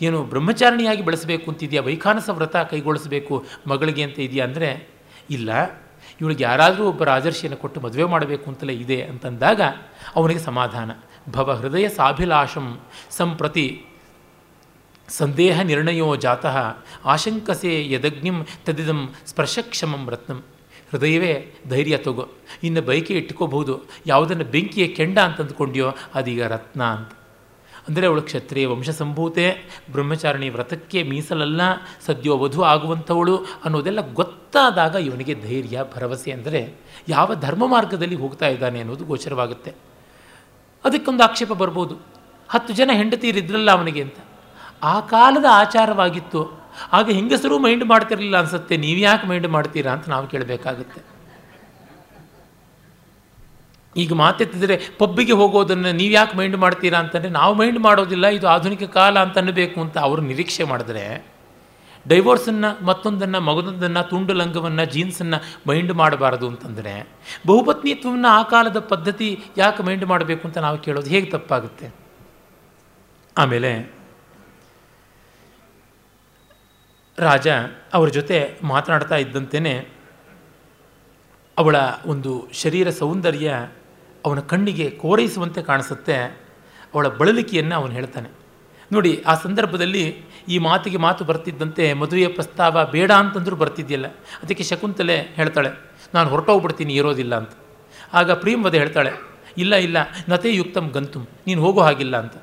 [0.01, 1.81] ಏನು ಬ್ರಹ್ಮಚಾರಣಿಯಾಗಿ ಬೆಳೆಸಬೇಕು ಅಂತಿದೆಯಾ?
[1.81, 4.45] ವೈಖಾನಸ ವ್ರತ ಕೈಗೊಳಿಸಬೇಕು ಮಗಳಿಗೆ ಅಂತ ಇದೆಯಾ?
[4.45, 4.89] ಅಂದರೆ,
[5.29, 5.49] ಇಲ್ಲ,
[6.21, 9.61] ಇವಳಿಗೆ ಯಾರಾದರೂ ಒಬ್ಬ ರಾಜರ್ಷಿಯನ್ನು ಕೊಟ್ಟು ಮದುವೆ ಮಾಡಬೇಕು ಅಂತಲೇ ಇದೆ ಅಂತಂದಾಗ
[10.15, 10.91] ಅವನಿಗೆ ಸಮಾಧಾನ.
[11.29, 12.79] ಭವ ಹೃದಯ ಸಾಭಿಲಾಷಂ
[13.11, 13.85] ಸಂಪ್ರತಿ
[15.09, 16.57] ಸಂದೇಹ ನಿರ್ಣಯೋ ಜಾತಃ,
[17.05, 20.39] ಆಶಂಕಸೆ ಯದಗ್ನಿಂ ತದಿದಂ ಸ್ಪರ್ಶಕ್ಷಮಂ ರತ್ನಂ.
[20.91, 22.27] ಹೃದಯವೇ ಧೈರ್ಯ ತಗೋ.
[22.63, 23.83] ಇನ್ನು ಬೈಕೆ ಇಟ್ಕೋಬಹುದು.
[24.07, 27.11] ಯಾವುದನ್ನು ಬೆಂಕಿಯ ಕೆಂಡ ಅಂತ ಅಂದ್ಕೊಂಡ್ಯೋ ಅದೀಗ ರತ್ನ ಅಂತ.
[27.87, 29.57] ಅಂದರೆ ಅವಳು ಕ್ಷತ್ರಿಯ ವಂಶಸಂಭೂತೆ,
[29.91, 31.61] ಬ್ರಹ್ಮಚಾರಣಿ ವ್ರತಕ್ಕೆ ಮೀಸಲಲ್ಲ,
[32.05, 36.73] ಸದ್ಯೋ ವಧು ಆಗುವಂಥವಳು ಅನ್ನೋದೆಲ್ಲ ಗೊತ್ತಾದಾಗ ಇವನಿಗೆ ಧೈರ್ಯ, ಭರವಸೆ ಅಂದರೆ
[37.07, 39.75] ಯಾವ ಧರ್ಮ ಮಾರ್ಗದಲ್ಲಿ ಹೋಗ್ತಾ ಇದ್ದಾನೆ ಅನ್ನೋದು ಗೋಚರವಾಗುತ್ತೆ.
[40.85, 41.95] ಅದಕ್ಕೊಂದು ಆಕ್ಷೇಪ ಬರ್ಬೋದು.
[42.49, 44.15] ಹತ್ತು ಜನ ಹೆಂಡತಿಯರಿದ್ರಲ್ಲ ಅವನಿಗೆ ಅಂತ.
[44.83, 46.58] ಆ ಕಾಲದ ಆಚಾರವಾಗಿತ್ತು.
[46.97, 51.01] ಆಗ ಹೆಂಗಸರು ಮೈಂಡ್ ಮಾಡ್ತಿರಲಿಲ್ಲ ಅನ್ಸುತ್ತೆ, ನೀವು ಯಾಕೆ ಮೈಂಡ್ ಮಾಡ್ತೀರಾ ಅಂತ ನಾವು ಕೇಳಬೇಕಾಗುತ್ತೆ.
[53.95, 59.15] ಈಗ ಮಾತೆತ್ತಿದ್ರೆ ಪಬ್ಬಿಗೆ ಹೋಗೋದನ್ನು ನೀವು ಯಾಕೆ ಮೈಂಡ್ ಮಾಡ್ತೀರಾ ಅಂತಂದರೆ, ನಾವು ಮೈಂಡ್ ಮಾಡೋದಿಲ್ಲ, ಇದು ಆಧುನಿಕ ಕಾಲ
[59.25, 61.05] ಅಂತ ಅನ್ನಬೇಕು ಅಂತ ಅವರು ನಿರೀಕ್ಷೆ ಮಾಡಿದ್ರೆ,
[62.05, 65.37] ಡೈವೋರ್ಸನ್ನು ಮತ್ತೊಂದನ್ನು ಮಗದೊಂದನ್ನು ತುಂಡು ಲಂಗವನ್ನು ಜೀನ್ಸನ್ನು
[65.69, 66.93] ಮೈಂಡ್ ಮಾಡಬಾರದು ಅಂತಂದರೆ
[67.49, 69.27] ಬಹುಪತ್ನಿತ್ವವನ್ನು ಆ ಕಾಲದ ಪದ್ಧತಿ
[69.57, 71.87] ಯಾಕೆ ಮೈಂಡ್ ಮಾಡಬೇಕು ಅಂತ ನಾವು ಕೇಳೋದು ಹೇಗೆ ತಪ್ಪಾಗುತ್ತೆ.
[73.35, 73.71] ಆಮೇಲೆ
[77.25, 77.47] ರಾಜ
[77.93, 78.37] ಅವರ ಜೊತೆ
[78.71, 79.73] ಮಾತನಾಡ್ತಾ ಇದ್ದಂತೆಯೇ
[81.57, 83.47] ಅವಳ ಒಂದು ಶರೀರ ಸೌಂದರ್ಯ
[84.25, 86.17] ಅವನ ಕಣ್ಣಿಗೆ ಕೋರೈಸುವಂತೆ ಕಾಣಿಸುತ್ತೆ.
[86.93, 88.29] ಅವಳ ಬಳಲಿಕೆಯನ್ನು ಅವನು ಹೇಳ್ತಾನೆ.
[88.91, 90.03] ನೋಡಿ, ಆ ಸಂದರ್ಭದಲ್ಲಿ
[90.47, 94.07] ಈ ಮಾತಿಗೆ ಮಾತು ಬರ್ತಿದ್ದಂತೆ ಮದುವೆಯ ಪ್ರಸ್ತಾವ ಬೇಡ ಅಂತಂದ್ರೂ ಬರ್ತಿದ್ದಿಲ್ಲ
[94.43, 95.71] ಅದಕ್ಕೆ ಶಕುಂತಲೆ ಹೇಳ್ತಾಳೆ,
[96.13, 97.51] ನಾನು ಹೊರಟೋಗ್ಬಿಡ್ತೀನಿ, ಇರೋದಿಲ್ಲ ಅಂತ.
[98.19, 99.11] ಆಗ ಪ್ರೀಮವದೆ ಹೇಳ್ತಾಳೆ,
[99.63, 99.97] ಇಲ್ಲ ಇಲ್ಲ
[100.29, 102.35] ನತೆ ಯುಕ್ತಂ ಗಂತುಂ, ನೀನು ಹೋಗೋ ಹಾಗಿಲ್ಲ ಅಂತ.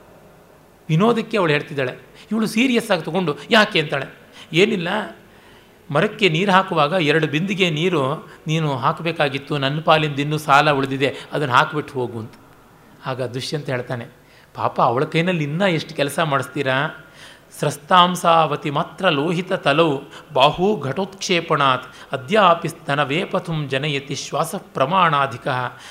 [0.88, 1.94] ವಿನೋದಕ್ಕೆ ಅವಳು ಹೇಳ್ತಿದ್ದಾಳೆ,
[2.30, 3.80] ಇವಳು ಸೀರಿಯಸ್ ಆಗಿ ತಗೊಂಡು ಯಾಕೆ?
[3.84, 4.06] ಅಂತಾಳೆ
[4.52, 4.88] ಏನಿಲ್ಲ,
[5.90, 8.02] ಮರಕ್ಕೆ ನೀರು ಹಾಕುವಾಗ ಎರಡು ಬಿಂದಿಗೆ ನೀರು,
[8.46, 12.34] ನೀನು ಹಾಕಬೇಕಾಗಿತ್ತು, ನನ್ನ ಪಾಲಿಂದ ಇನ್ನೂ ಸಾಲ ಉಳಿದಿದೆ, ಅದನ್ನು ಹಾಕಿಬಿಟ್ಟು ಹೋಗು ಅಂತ.
[13.06, 14.06] ಆಗ ದುಷ್ಯಂತ ಹೇಳ್ತಾನೆ,
[14.54, 16.76] ಪಾಪ ಅವಳ ಕೈನಲ್ಲಿ ಇನ್ನೂ ಎಷ್ಟು ಕೆಲಸ ಮಾಡಿಸ್ತೀರಾ?
[17.58, 19.98] ಸ್ರಸ್ತಾಂಸಾವತಿ ಮಾತ್ರ ಲೋಹಿತ ತಲೌ
[20.32, 21.84] ಬಾಹೂ ಘಟೋತ್ಕ್ಷೇಪಣಾತ್.
[22.12, 25.48] ಅದ್ಯಾಪಿ ಸ್ತನ ಪಥುಂ ಜನಯತಿ ಶ್ವಾಸ ಪ್ರಮಾಣಾಧಿಕ.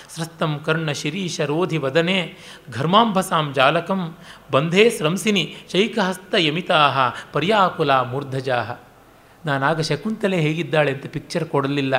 [0.09, 2.37] ಸ್ರಸ್ತಂ ಕರ್ಣ ಶಿರೀಶ ರೋಧಿ ವದನೆ.
[2.73, 4.17] ಘರ್ಮಾಂಭಸಾಂ ಜಾಲಕಂ.
[4.51, 8.63] ಬಂಧೇ ಸ್ರಂಸಿನಿ ಶೈಕಹಸ್ತ ಯಮಿತಾ ಪರ್ಯಾಕುಲ ಮೂರ್ಧಜಾ
[9.45, 11.95] ನಾನಾಗ ಶಕುಂತಲೆ ಹೇಗಿದ್ದಾಳೆ ಅಂತ ಪಿಕ್ಚರ್ ಕೊಡಲಿಲ್ಲ.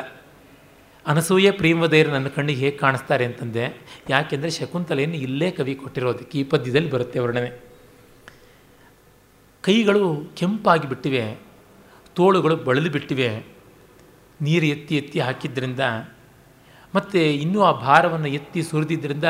[1.07, 3.87] ಅನಸೂಯ ಪ್ರೇಮದೇರು ನನ್ನ ಕಣ್ಣಿಗೆ ಹೇಗೆ ಕಾಣಿಸ್ತಾರೆ ಅಂತಂದೆ.
[4.11, 6.19] ಯಾಕೆಂದರೆ ಶಕುಂತಲೆಯನ್ನು ಇಲ್ಲೇ ಕವಿ ಕೊಟ್ಟಿರೋದು.
[6.19, 7.66] ಈ ಪದ್ಯದಲ್ಲಿ ಬರುತ್ತೆ ವರ್ಣನೆ.
[9.67, 11.39] ಕೈಗಳು ಕೆಂಪಾಗಿ ಬಿಟ್ಟಿವೆ,
[12.15, 13.45] ತೋಳುಗಳು ಬಳಲಿ ಬಿಟ್ಟಿವೆ,
[14.41, 15.81] ನೀರು ಎತ್ತಿ ಎತ್ತಿ ಹಾಕಿದ್ದರಿಂದ
[16.95, 19.25] ಮತ್ತು ಇನ್ನೂ ಆ ಭಾರವನ್ನು ಎತ್ತಿ ಸುರಿದಿದ್ದರಿಂದ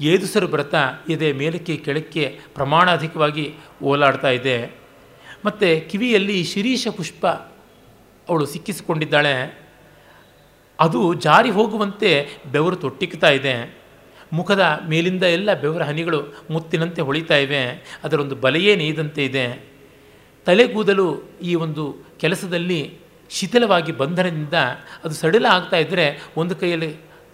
[0.00, 4.74] ಏದುಸರು ಬರ್ತಾ ಎದೆ ಮೇಲಕ್ಕೆ ಕೆಳಕ್ಕೆ ಪ್ರಮಾಣಾಧಿಕವಾಗಿ ಓಲಾಡ್ತಾ ಇದೆ.
[5.44, 7.26] ಮತ್ತು ಕಿವಿಯಲ್ಲಿ ಶಿರೀಷ ಪುಷ್ಪ
[8.28, 9.66] ಅವಳು ಸಿಕ್ಕಿಸಿಕೊಂಡಿದ್ದಾಳೆ.
[10.80, 13.78] ಅದು ಜಾರಿ ಹೋಗುವಂತೆ ಬೆವರು ತೊಟ್ಟಿಕ್ತಾ ಇದೆ.
[14.32, 17.66] ಮುಖದ ಮೇಲಿಂದ ಎಲ್ಲ ಬೆವರ ಹನಿಗಳು ಮುತ್ತಿನಂತೆ ಹೊಳಿತಾ ಇವೆ.
[18.04, 19.71] ಅದರೊಂದು ಬಲೆಯೇ ನೇಯ್ದಂತೆ ಇದೆ.
[20.46, 21.06] ತಲೆಗೂದಲು
[21.42, 21.84] ಈ ಒಂದು
[22.20, 22.98] ಕೆಲಸದಲ್ಲಿ
[23.30, 24.54] ಶಿಥಿಲವಾಗಿ ಬಂಧನದಿಂದ
[25.04, 26.90] ಅದು ಸಡಿಲ ಆಗ್ತಾ ಇದ್ದರೆ ಒಂದು ಕೈಯಲ್ಲಿ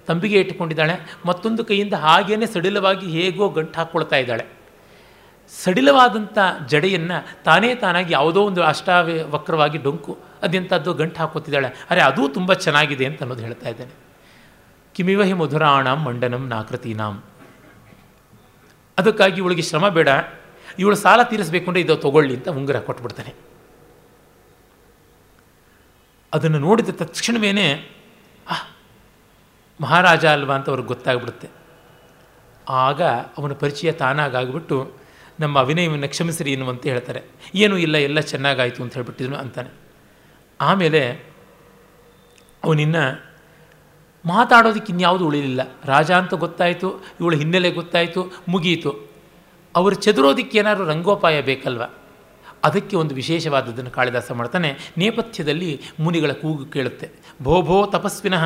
[0.08, 0.94] ತಂಬಿಗೆ ಇಟ್ಟುಕೊಂಡಿದ್ದಾಳೆ,
[1.26, 4.44] ಮತ್ತೊಂದು ಕೈಯಿಂದ ಹಾಗೇ ಸಡಿಲವಾಗಿ ಹೇಗೋ ಗಂಟು ಹಾಕ್ಕೊಳ್ತಾ ಇದ್ದಾಳೆ.
[5.64, 12.52] ಸಡಿಲವಾದಂಥ ಜಡೆಯನ್ನು ತಾನೇ ತಾನಾಗಿ ಯಾವುದೋ ಒಂದು ಅಷ್ಟಾವ ವಕ್ರವಾಗಿ ಡೊಂಕು ಅದೆಂಥದ್ದು ಗಂಟು ಹಾಕೋತಿದ್ದಾಳೆ ಅರೆ, ಅದೂ ತುಂಬ
[12.52, 13.94] ಚೆನ್ನಾಗಿದೆ ಅಂತ ಅನ್ನೋದು ಹೇಳ್ತಾ ಇದ್ದೇನೆ.
[14.94, 17.24] ಕಿಮಿವಹಿ ಮಧುರಾಣಂ ಮಂಡನಂ ನಾಕೃತೀನಾಂ.
[18.98, 20.08] ಅದಕ್ಕಾಗಿ ಇವಳಿಗೆ ಶ್ರಮ ಬೇಡ.
[20.78, 23.34] ಇವಳು ಸಾಲ ತೀರಿಸಬೇಕು ಅಂದರೆ ಇದು ತಗೊಳ್ಳಿ ಅಂತ ಉಂಗುರ ಕೊಟ್ಬಿಡ್ತಾನೆ.
[26.32, 27.52] ಅದನ್ನು ನೋಡಿದ ತಕ್ಷಣವೇ
[29.80, 31.48] ಮಹಾರಾಜ ಅಲ್ವಾ ಅಂತ ಅವ್ರಿಗೆ ಗೊತ್ತಾಗ್ಬಿಡುತ್ತೆ.
[32.68, 34.92] ಆಗ ಅವನ ಪರಿಚಯ ತಾನಾಗಾಗ್ಬಿಟ್ಟು
[35.40, 37.22] ನಮ್ಮ ಅಭಿನಯವನ್ನು ಕ್ಷಮಿಸಿರಿ ಎನ್ನುವಂತೆ ಹೇಳ್ತಾರೆ.
[37.54, 39.70] ಏನೂ ಇಲ್ಲ, ಎಲ್ಲ ಚೆನ್ನಾಗಾಯಿತು ಅಂತ ಹೇಳ್ಬಿಟ್ಟಿದ್ನು ಅಂತಾನೆ.
[40.60, 41.30] ಆಮೇಲೆ
[42.64, 42.96] ಅವನಿನ್ನ,
[44.26, 45.60] ಮಾತಾಡೋದಕ್ಕೆ ಇನ್ಯಾವುದು ಉಳಿಲಿಲ್ಲ.
[45.84, 49.07] ರಾಜ ಅಂತ ಗೊತ್ತಾಯಿತು, ಇವಳ ಹಿನ್ನೆಲೆ ಗೊತ್ತಾಯಿತು ಮುಗಿಯಿತು
[49.78, 51.82] ಅವರು ಚದುರೋದಕ್ಕೆ ಏನಾದರೂ ರಂಗೋಪಾಯ ಬೇಕಲ್ವ?
[52.64, 54.78] ಅದಕ್ಕೆ ಒಂದು ವಿಶೇಷವಾದದ್ದನ್ನು ಕಾಳಿದಾಸ ಮಾಡ್ತಾನೆ.
[54.98, 57.10] ನೇಪಥ್ಯದಲ್ಲಿ ಮುನಿಗಳ ಕೂಗು ಕೇಳುತ್ತೆ.
[57.42, 58.44] ಭೋ ಭೋ ತಪಸ್ವಿನಃ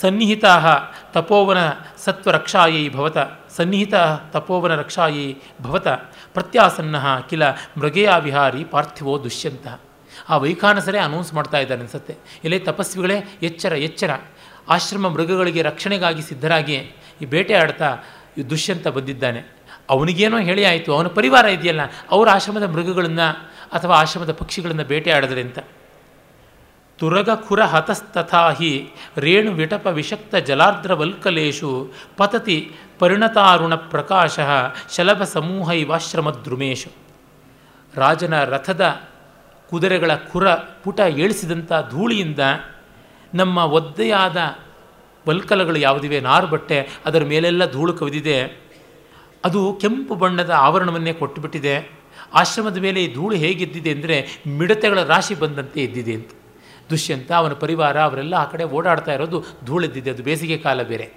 [0.00, 0.78] ಸನ್ನಿಹಿತಾ
[1.12, 1.56] ತಪೋವನ
[1.96, 3.18] ಸತ್ವರಕ್ಷಾಯೈ ಭವತ.
[3.56, 3.94] ಸನ್ನಿಹಿತ
[4.32, 5.88] ತಪೋವನ ರಕ್ಷಾಯೈ ಭವತ.
[6.34, 6.96] ಪ್ರತ್ಯಾಸನ್ನ
[7.30, 9.80] ಕಿಲ ಮೃಗೆಯ ವಿಹಾರಿ ಪಾರ್ಥಿವೋ ದುಷ್ಯಂತ.
[10.28, 12.16] ಆ ವೈಖಾನಸರೇ ಅನೌನ್ಸ್ ಮಾಡ್ತಾ ಇದ್ದಾರೆ ಅನಿಸುತ್ತೆ.
[12.44, 14.10] ಎಲೆ ತಪಸ್ವಿಗಳೇ, ಎಚ್ಚರ ಎಚ್ಚರ.
[14.68, 16.74] ಆಶ್ರಮ ಮೃಗಗಳಿಗೆ ರಕ್ಷಣೆಗಾಗಿ ಸಿದ್ಧರಾಗಿ
[17.22, 17.98] ಈ ಬೇಟೆ ಆಡ್ತಾ
[18.50, 19.55] ದುಷ್ಯಂತ ಬಂದಿದ್ದಾನೆ.
[19.90, 21.80] ಅವನಿಗೇನೋ ಹೇಳಿ ಆಯಿತು, ಅವನ ಪರಿವಾರ ಇದೆಯಲ್ಲ,
[22.10, 25.58] ಅವರ ಆಶ್ರಮದ ಮೃಗಗಳನ್ನು ಅಥವಾ ಆಶ್ರಮದ ಪಕ್ಷಿಗಳನ್ನು ಬೇಟೆ ಆಡಿದ್ರೆ ಅಂತ
[26.98, 34.40] ತುರಗ ಖುರ ಹತಸ್ತಥಾ ಹಿ ರೇಣು ವಿಟಪ ವಿಷಕ್ತ ಜಲಾರ್ದ್ರವಲ್ಕಲೇಶು ಪತತಿ ಪರಿಣತಾರುಣ ಪ್ರಕಾಶ
[34.96, 36.90] ಶಲಭ ಸಮೂಹ ಇವಾಶ್ರಮದ್ರುಮೇಶು
[37.94, 39.00] ರಾಜನ ರಥದ
[39.70, 42.38] ಕುದುರೆಗಳ ಖುರ ಪುಟ ಏಳಿಸಿದಂಥ ಧೂಳಿಯಿಂದ
[43.34, 44.36] ನಮ್ಮ ಒದ್ದೆಯಾದ
[45.28, 46.20] ವಲ್ಕಲಗಳು ಯಾವುದಿವೆ?
[46.20, 48.65] ನಾರು ಬಟ್ಟೆ ಅದರ ಮೇಲೆಲ್ಲ ಧೂಳು ಕವಿದಿದೆ.
[49.44, 51.90] ಅದು ಕೆಂಪು ಬಣ್ಣದ ಆವರಣವನ್ನೇ ಕೊಟ್ಟುಬಿಟ್ಟಿದೆ.
[52.34, 56.30] ಆಶ್ರಮದ ಮೇಲೆ ಈ ಧೂಳು ಹೇಗಿದ್ದಿದೆ ಅಂದರೆ ಮಿಡತೆಗಳ ರಾಶಿ ಬಂದಂತೆ ಇದ್ದಿದೆ ಅಂತ.
[56.90, 60.10] ದುಷ್ಯಂತ, ಅವನ ಪರಿವಾರ, ಅವರೆಲ್ಲ ಆ ಕಡೆ ಓಡಾಡ್ತಾ ಇರೋದು ಧೂಳೆದ್ದಿದೆ.
[60.10, 61.12] ಅದು ಬೇಸಿಗೆ ಕಾಲ ಬೇರೆ.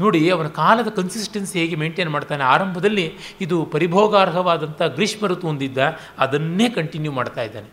[0.00, 2.44] ನೋಡಿ, ಅವನ ಕಾಲದ ಕನ್ಸಿಸ್ಟೆನ್ಸಿ ಹೇಗೆ ಮೇಂಟೈನ್ ಮಾಡ್ತಾನೆ?
[2.44, 5.78] ಆರಂಭದಲ್ಲಿ ಇದು ಪರಿಭೋಗಾರ್ಹವಾದಂಥ ಗ್ರೀಷ್ಮ ಋತು ಹೊಂದಿದ್ದ,
[6.18, 7.68] ಅದನ್ನೇ ಕಂಟಿನ್ಯೂ ಮಾಡ್ತಾ ಇದ್ದಾನೆ.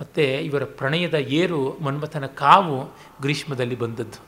[0.00, 4.22] ಮತ್ತು ಇವರ ಪ್ರಣಯದ ಏರು, ಮನ್ಮಥನ ಕಾವು ಗ್ರೀಷ್ಮದಲ್ಲಿ ಬಂದದ್ದು.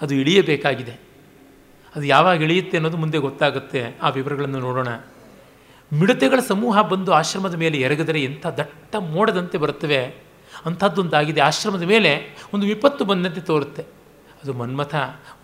[0.00, 1.15] ಅದು ಇಳಿಯಬೇಕಾಗಿದೆ.
[1.96, 3.98] ಅದು ಯಾವಾಗ ಇಳಿಯುತ್ತೆ ಅನ್ನೋದು ಮುಂದೆ ಗೊತ್ತಾಗುತ್ತೆ.
[4.02, 4.88] ಆ ವಿವರಗಳನ್ನು ನೋಡೋಣ.
[5.92, 10.04] ಮಿಡತೆಗಳ ಸಮೂಹ ಬಂದು ಆಶ್ರಮದ ಮೇಲೆ ಎರಗಿದರೆ ಎಂಥ ದಟ್ಟ ಮೋಡದಂತೆ ಬರುತ್ತವೆ.
[10.66, 11.40] ಅಂಥದ್ದೊಂದಾಗಿದೆ.
[11.40, 13.82] ಆಶ್ರಮದ ಮೇಲೆ ಒಂದು ವಿಪತ್ತು ಬಂದಂತೆ ತೋರುತ್ತೆ.
[14.42, 14.94] ಅದು ಮನ್ಮಥ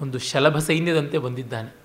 [0.01, 1.77] ಒಂದು ಶಲಭ ಸೈನ್ಯದಂತೆ ಬಂದಿದ್ದಾನೆ.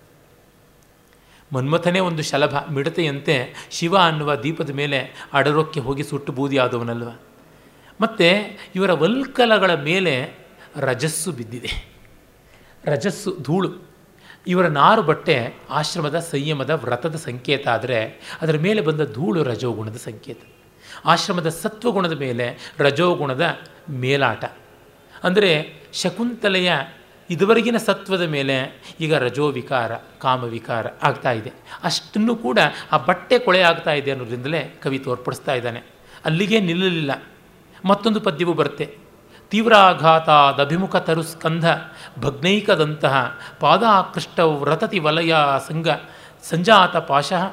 [1.53, 7.09] ಮನ್ಮಥನೇ ಒಂದು ಶಲಭ, ಮಿಡತೆಯಂತೆ ಶಿವ ಅನ್ನುವ ದೀಪದ ಮೇಲೆ ಅಡರೋಕ್ಕೆ ಹೋಗಿ ಸುಟ್ಟು ಬೂದಿಯಾದವನಲ್ವ.
[8.01, 10.37] ಮತ್ತು ಇವರ ವಲ್ಕಲಗಳ ಮೇಲೆ
[10.75, 11.87] ರಜಸ್ಸು ಬಿದ್ದಿದೆ.
[12.85, 13.86] ರಜಸ್ಸು ಧೂಳು.
[14.47, 20.39] ಇವರ ನಾರು ಬಟ್ಟೆ ಆಶ್ರಮದ ಸಂಯಮದ ವ್ರತದ ಸಂಕೇತ ಆದರೆ ಅದರ ಮೇಲೆ ಬಂದ ಧೂಳು ರಜೋಗುಣದ ಸಂಕೇತ.
[21.05, 23.57] ಆಶ್ರಮದ ಸತ್ವಗುಣದ ಮೇಲೆ ರಜೋಗುಣದ
[23.89, 24.45] ಮೇಲಾಟ.
[25.23, 26.71] ಅಂದರೆ ಶಕುಂತಲೆಯ
[27.29, 31.51] ಇದುವರೆಗಿನ ಸತ್ವದ ಮೇಲೆ ಈಗ ರಜೋವಿಕಾರ, ಕಾಮವಿಕಾರ ಆಗ್ತಾ ಇದೆ.
[31.83, 32.59] ಅಷ್ಟನ್ನು ಕೂಡ
[32.91, 35.83] ಆ ಬಟ್ಟೆ ಕೊಳೆ ಆಗ್ತಾ ಇದೆ ಅನ್ನೋದ್ರಿಂದಲೇ ಕವಿ ತೋರ್ಪಡಿಸ್ತಾ ಇದ್ದಾನೆ.
[36.25, 37.23] ಅಲ್ಲಿಗೆ ನಿಲ್ಲಲಿಲ್ಲ.
[37.85, 39.06] ಮತ್ತೊಂದು ಪದ್ಯವು ಬರುತ್ತೆ.
[39.49, 41.65] ತೀವ್ರಾಘಾತಾದಭಿಮುಖ ತರುಸ್ಕಂಧ
[42.19, 45.35] ಭಗ್ನೈಕದಂತಹ ಪಾದಾಕೃಷ್ಟ ವ್ರತತಿ ವಲಯ
[45.67, 45.87] ಸಂಗ
[46.49, 47.43] ಸಂಜಾತ ಪಾಶಃ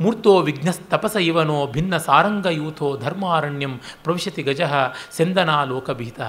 [0.00, 4.74] ಮೂರ್ತೋ ವಿಘ್ನಸ್ತಪಸ ಇವನೋ ಭಿನ್ನ ಸಾರಂಗಯೂಥೋ ಧರ್ಮಾರಣ್ಯಂ ಪ್ರವಿಶತಿ ಗಜಃ
[5.10, 6.20] ಸೆಂದನಾ ಲೋಕಭೀತ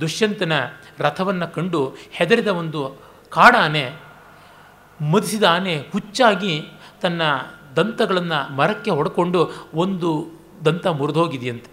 [0.00, 0.52] ದುಷ್ಯಂತನ
[0.98, 3.00] ರಥವನ್ನು ಕಂಡು ಹೆದರಿದ ಒಂದು
[3.30, 3.92] ಕಾಡಾನೆ
[5.00, 6.62] ಮದಿಸಿದ ಆನೆ ಹುಚ್ಚಾಗಿ
[7.02, 7.22] ತನ್ನ
[7.76, 10.26] ದಂತಗಳನ್ನು ಮರಕ್ಕೆ ಹೊಡ್ಕೊಂಡು ಒಂದು
[10.64, 11.70] ದಂತ ಮುರಿದೋಗಿದೆಯಂತೆ.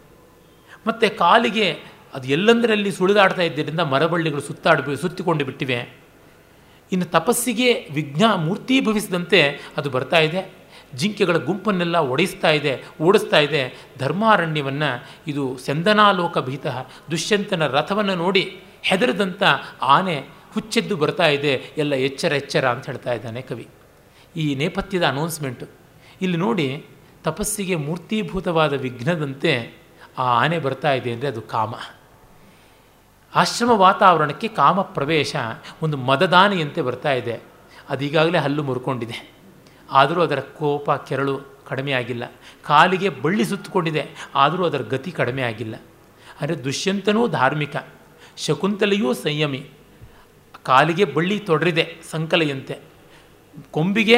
[0.87, 1.67] ಮತ್ತು ಕಾಲಿಗೆ
[2.13, 5.79] ಅದು ಎಲ್ಲಂದರಲ್ಲಿ ಸುಳಿದಾಡ್ತಾ ಇದ್ದರಿಂದ ಮರಬಳ್ಳಿಗಳು ಸುತ್ತಾಡ ಸುತ್ತಿಕೊಂಡು ಬಿಟ್ಟಿವೆ.
[6.91, 9.39] ಇನ್ನು ತಪಸ್ಸಿಗೆ ವಿಘ್ನ ಮೂರ್ತೀಭವಿಸಿದಂತೆ
[9.77, 10.41] ಅದು ಬರ್ತಾ ಇದೆ.
[10.95, 13.61] ಜಿಂಕೆಗಳ ಗುಂಪನ್ನೆಲ್ಲ ಒಡೆಸ್ತಾ ಇದೆ, ಓಡಿಸ್ತಾ ಇದೆ.
[13.99, 14.89] ಧರ್ಮಾರಣ್ಯವನ್ನು
[15.27, 16.67] ಇದು ಸೆಂದನಾಲೋಕ ಭೀತ,
[17.11, 18.43] ದುಷ್ಯಂತನ ರಥವನ್ನು ನೋಡಿ
[18.81, 19.43] ಹೆದರದಂಥ
[19.81, 20.17] ಆನೆ
[20.53, 21.53] ಹುಚ್ಚೆದ್ದು ಬರ್ತಾ ಇದೆ.
[21.77, 23.67] ಎಲ್ಲ ಎಚ್ಚರ ಎಚ್ಚರ ಅಂತ ಹೇಳ್ತಾ ಇದ್ದಾನೆ ಕವಿ.
[24.37, 25.65] ಈ ನೇಪಥ್ಯದ ಅನೌನ್ಸ್ಮೆಂಟು
[26.21, 26.67] ಇಲ್ಲಿ ನೋಡಿ
[27.23, 29.51] ತಪಸ್ಸಿಗೆ ಮೂರ್ತೀಭೂತವಾದ ವಿಘ್ನದಂತೆ
[30.17, 31.73] ಆ ಆನೆ ಬರ್ತಾ ಇದೆ ಅಂದರೆ ಅದು ಕಾಮ.
[33.35, 35.35] ಆಶ್ರಮ ವಾತಾವರಣಕ್ಕೆ ಕಾಮ ಪ್ರವೇಶ
[35.81, 37.39] ಒಂದು ಮದದಾನಿಯಂತೆ ಬರ್ತಾ ಇದೆ.
[37.89, 39.33] ಅದೀಗಾಗಲೇ ಹಲ್ಲು ಮುರ್ಕೊಂಡಿದೆ.
[39.91, 42.23] ಆದರೂ ಅದರ ಕೋಪ, ಕೆರಳು ಕಡಿಮೆ ಆಗಿಲ್ಲ.
[42.63, 44.07] ಕಾಲಿಗೆ ಬಳ್ಳಿ ಸುತ್ತಕೊಂಡಿದೆ.
[44.35, 45.75] ಆದರೂ ಅದರ ಗತಿ ಕಡಿಮೆ ಆಗಿಲ್ಲ.
[46.41, 47.75] ಅಂದರೆ ದುಷ್ಯಂತನೂ ಧಾರ್ಮಿಕ.
[48.37, 49.69] ಶಕುಂತಲೆಯೂ ಸಂಯಮಿ.
[50.63, 52.79] ಕಾಲಿಗೆ ಬಳ್ಳಿ ತೊಡರಿದೆ ಸಂಕಲೆಯಂತೆ.
[53.71, 54.17] ಕೊಂಬಿಗೆ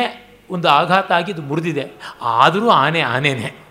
[0.50, 1.92] ಒಂದು ಆಘಾತ ಆಗಿ ಇದು ಮುರಿದಿದೆ.
[2.22, 3.66] ಆದರೂ ಆನೆ ಆನೆನೇ.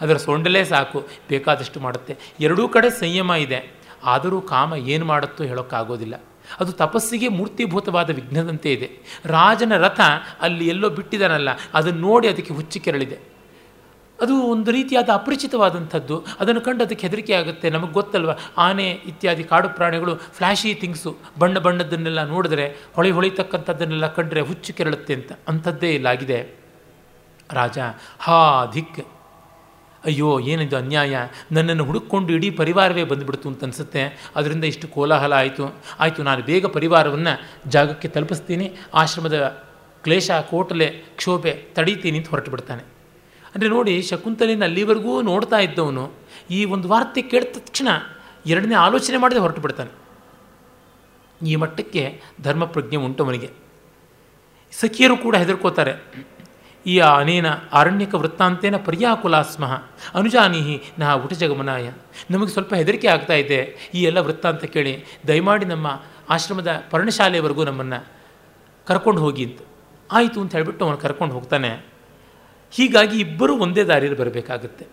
[0.00, 1.06] ಅದರ ಸೊಂಡಲೇ ಸಾಕು.
[1.28, 2.16] ಬೇಕಾದಷ್ಟು ಮಾಡುತ್ತೆ.
[2.40, 3.75] ಎರಡೂ ಕಡೆ ಸಂಯಮ ಇದೆ.
[4.06, 6.14] ಆದರೂ ಕಾಮ ಏನು ಮಾಡುತ್ತೋ ಹೇಳೋಕ್ಕಾಗೋದಿಲ್ಲ.
[6.60, 9.20] ಅದು ತಪಸ್ಸಿಗೆ ಮೂರ್ತಿಭೂತವಾದ ವಿಘ್ನದಂತೆ ಇದೆ.
[9.24, 10.00] ರಾಜನ ರಥ
[10.40, 13.36] ಅಲ್ಲಿ ಎಲ್ಲೋ ಬಿಟ್ಟಿದ್ದಾನಲ್ಲ ಅದನ್ನು ನೋಡಿ ಅದಕ್ಕೆ ಹುಚ್ಚಿ ಕೆರಳಿದೆ.
[14.22, 16.24] ಅದು ಒಂದು ರೀತಿಯಾದ ಅಪರಿಚಿತವಾದಂಥದ್ದು.
[16.40, 17.70] ಅದನ್ನು ಕಂಡು ಅದಕ್ಕೆ ಹೆದರಿಕೆ ಆಗುತ್ತೆ.
[17.70, 18.30] ನಮಗೆ ಗೊತ್ತಲ್ವ?
[18.58, 25.32] ಆನೆ ಇತ್ಯಾದಿ ಕಾಡು ಪ್ರಾಣಿಗಳು ಫ್ಲ್ಯಾಶಿ ಥಿಂಗ್ಸು ಬಣ್ಣ ಬಣ್ಣದನ್ನೆಲ್ಲ ನೋಡಿದ್ರೆ, ಹೊಳೆ ಹೊಳಿತಕ್ಕಂಥದ್ದನ್ನೆಲ್ಲ ಕಂಡ್ರೆ ಹುಚ್ಚು ಕೆರಳುತ್ತೆ ಅಂತ.
[25.48, 26.60] ಅಂಥದ್ದೇ ಇಲ್ಲಾಗಿದೆ.
[27.52, 27.78] ರಾಜ,
[28.18, 29.15] ಹಾ, ಧಿಕ್.
[30.06, 31.16] ಅಯ್ಯೋ, ಏನಿದು ಅನ್ಯಾಯ?
[31.52, 34.30] ನನ್ನನ್ನು ಹುಡುಕೊಂಡು ಇಡೀ ಪರಿವಾರವೇ ಬಂದುಬಿಡ್ತು ಅಂತ ಅನಿಸುತ್ತೆ.
[34.36, 35.74] ಅದರಿಂದ ಇಷ್ಟು ಕೋಲಾಹಲ ಆಯಿತು.
[35.98, 37.32] ಆಯಿತು, ನಾನು ಬೇಗ ಪರಿವಾರವನ್ನು
[37.70, 38.72] ಜಾಗಕ್ಕೆ ತಲುಪಿಸ್ತೀನಿ.
[38.94, 39.66] ಆಶ್ರಮದ
[40.02, 40.86] ಕ್ಲೇಶ, ಕೋಟಲೆ,
[41.16, 42.82] ಕ್ಷೋಭೆ ತಡೀತೀನಿ ಅಂತ ಹೊರಟು ಬಿಡ್ತಾನೆ.
[43.54, 46.12] ಅಂದರೆ ನೋಡಿ, ಶಕುಂತಲಿನ ಅಲ್ಲಿವರೆಗೂ ನೋಡ್ತಾ ಇದ್ದವನು
[46.50, 47.88] ಈ ಒಂದು ವಾರ್ತೆ ಕೇಳಿದ ತಕ್ಷಣ
[48.46, 49.90] ಎರಡನೇ ಆಲೋಚನೆ ಮಾಡದೆ ಹೊರಟು ಬಿಡ್ತಾನೆ.
[51.46, 53.50] ಈ ಮಟ್ಟಕ್ಕೆ ಧರ್ಮಪ್ರಜ್ಞೆ ಉಂಟು ಅವನಿಗೆ.
[54.72, 55.92] ಸಖಿಯರು ಕೂಡ ಹೆದರ್ಕೋತಾರೆ.
[56.86, 59.72] ಈ ಅನೇನ ಆರಣ್ಯಕ ವೃತ್ತಾಂತೇನ ಪರ್ಯಾಕುಲಾಸ್ಮಃ
[60.14, 61.90] ಅನುಜಾನೀಹಿ ನಾ ಉಟಜಗಮನಾಯ.
[62.30, 63.90] ನಮಗೆ ಸ್ವಲ್ಪ ಹೆದರಿಕೆ ಆಗ್ತಾ ಇದೆ.
[63.94, 68.06] ಈ ಎಲ್ಲ ವೃತ್ತಾಂತ ಕೇಳಿ ದಯಮಾಡಿ ನಮ್ಮ ಆಶ್ರಮದ ಪರ್ಣಶಾಲೆಯವರೆಗೂ ನಮ್ಮನ್ನು
[68.86, 69.58] ಕರ್ಕೊಂಡು ಹೋಗಿ ಅಂತ.
[70.12, 71.86] ಆಯಿತು ಅಂತ ಹೇಳಿಬಿಟ್ಟು ಅವನು ಕರ್ಕೊಂಡು ಹೋಗ್ತಾನೆ.
[72.70, 74.86] ಹೀಗಾಗಿ ಇಬ್ಬರೂ ಒಂದೇ ದಾರಿಯಲ್ಲಿ ಬರಬೇಕಾಗುತ್ತೆ.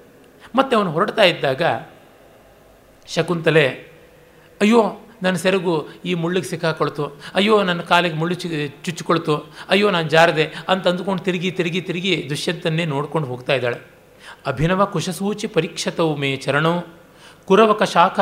[0.55, 1.61] ಮತ್ತು ಅವನು ಹೊರಡ್ತಾ ಇದ್ದಾಗ
[3.07, 3.67] ಶಕುಂತಲೆ,
[4.61, 7.21] ಅಯ್ಯೋ ನನ್ನ ಸೆರಗು ಈ ಮುಳ್ಳಿಗೆ ಸಿಕ್ಕಾಕೊಳ್ತು.
[7.35, 8.49] ಅಯ್ಯೋ, ನನ್ನ ಕಾಲಿಗೆ ಮುಳ್ಳು ಚು,
[8.83, 9.53] ಚುಚ್ಚಿಕೊಳ್ತು.
[9.69, 13.77] ಅಯ್ಯೋ, ನಾನು ಜಾರದೆ ಅಂತ ಅಂದುಕೊಂಡು ತಿರುಗಿ ತಿರುಗಿ ತಿರುಗಿ ದುಷ್ಯಂತನ್ನೇ ನೋಡ್ಕೊಂಡು ಹೋಗ್ತಾ ಇದ್ದಾಳೆ.
[14.45, 16.83] ಅಭಿನವ ಕುಶಸೂಚಿ ಪರೀಕ್ಷತವು ಮೇ ಚರಣೋ,
[17.45, 18.19] ಕುರವಕ ಶಾಖ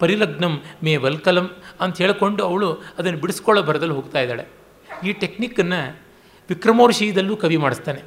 [0.00, 1.50] ಪರಿಲಗ್ನಂ ಮೇ ವಲ್ಕಲಂ
[1.80, 4.46] ಅಂತ ಹೇಳಿಕೊಂಡು ಅವಳು ಅದನ್ನು ಬಿಡಿಸ್ಕೊಳ್ಳೋ ಬರದಲ್ಲಿ ಹೋಗ್ತಾ ಇದ್ದಾಳೆ.
[5.08, 5.98] ಈ ಟೆಕ್ನಿಕ್ಕನ್ನು
[6.48, 8.02] ವಿಕ್ರಮೋರ್ಷಿಯಲ್ಲೂ ಕವಿ ಮಾಡಿಸ್ತಾನೆ.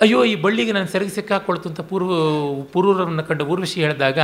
[0.00, 2.10] ಅಯ್ಯೋ, ಈ ಬಳ್ಳಿಗೆ ನಾನು ಸೆರಗಿ ಸಿಕ್ಕಾಕೊಳ್ತು ಅಂತ ಪೂರ್ವ,
[2.64, 4.18] ಪೂರ್ವರನ್ನು ಕಂಡು ಊರ್ವಶಿ ಹೇಳಿದಾಗ,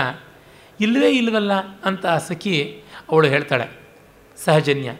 [0.81, 1.53] ಇಲ್ಲವೇ ಇಲ್ಲವಲ್ಲ
[1.85, 2.82] ಅಂತ ಆ ಸಖಿ
[3.13, 3.67] ಅವಳು ಹೇಳ್ತಾಳೆ,
[4.39, 4.91] ಸಹಜನ್ಯ,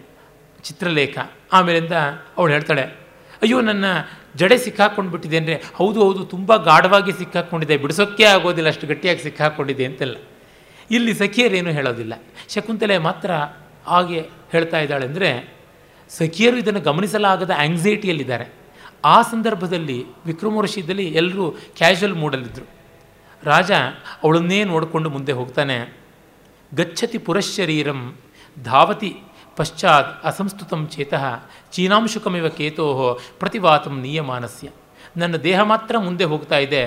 [0.65, 1.17] ಚಿತ್ರಲೇಖ.
[1.53, 1.95] ಆಮೇಲಿಂದ
[2.37, 2.85] ಅವಳು ಹೇಳ್ತಾಳೆ,
[3.43, 3.85] ಅಯ್ಯೋ, ನನ್ನ
[4.41, 10.17] ಜಡೆ ಸಿಕ್ಕಾಕೊಂಡು ಬಿಟ್ಟಿದೆ ಅಂದರೆ, ಹೌದು ಹೌದು, ತುಂಬ ಗಾಢವಾಗಿ ಸಿಕ್ಕಾಕೊಂಡಿದೆ ಬಿಡಿಸೋಕ್ಕೆ ಆಗೋದಿಲ್ಲ, ಅಷ್ಟು ಗಟ್ಟಿಯಾಗಿ ಸಿಕ್ಕಾಕೊಂಡಿದೆ ಅಂತೆಲ್ಲ.
[10.91, 12.15] ಇಲ್ಲಿ ಸಖಿಯರೇನು ಹೇಳೋದಿಲ್ಲ.
[12.55, 13.31] ಶಕುಂತಲೆ ಮಾತ್ರ
[13.87, 14.21] ಹಾಗೆ
[14.53, 15.31] ಹೇಳ್ತಾ ಇದ್ದಾಳೆ ಅಂದರೆ,
[16.11, 18.47] ಸಖಿಯರು ಇದನ್ನು ಗಮನಿಸಲಾಗದ ಆಂಗ್ಸೈಟಿಯಲ್ಲಿದ್ದಾರೆ
[19.05, 19.97] ಆ ಸಂದರ್ಭದಲ್ಲಿ
[20.27, 21.45] ವಿಕ್ರಮೋರ್ಷಿದಲ್ಲಿ ಎಲ್ಲರೂ
[21.79, 22.67] ಕ್ಯಾಶುವಲ್ ಮೂಡಲ್ಲಿದ್ದರು
[23.43, 23.71] ರಾಜ
[24.23, 25.77] ಅವಳನ್ನೇ ನೋಡಿಕೊಂಡು ಮುಂದೆ ಹೋಗ್ತಾನೆ
[26.75, 28.01] ಗಚ್ಚತಿ ಪುರಶರೀರಂ
[28.57, 29.13] ಧಾವತಿ
[29.57, 31.25] ಪಶ್ಚಾತ್ ಅಸಂಸ್ತುತಂ ಚೇತಃ
[31.73, 32.87] ಚೀನಾಂಶುಕಮಿವ ಕೇತೋ
[33.41, 34.69] ಪ್ರತಿವಾತಂ ನಿಯಮಾನಸ್ಯ
[35.17, 36.83] ನನ್ನ ದೇಹ ಮಾತ್ರ ಮುಂದೆ ಹೋಗ್ತಾ ಇದೆ,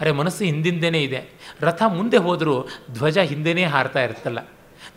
[0.00, 1.20] ಅರೆ ಮನಸ್ಸು ಹಿಂದಿಂದೇನೇ ಇದೆ,
[1.60, 2.54] ರಥ ಮುಂದೆ ಹೋದರೂ
[2.90, 4.40] ಧ್ವಜ ಹಿಂದೆನೇ ಹಾರ್ತಾ ಇರುತ್ತಲ್ಲ।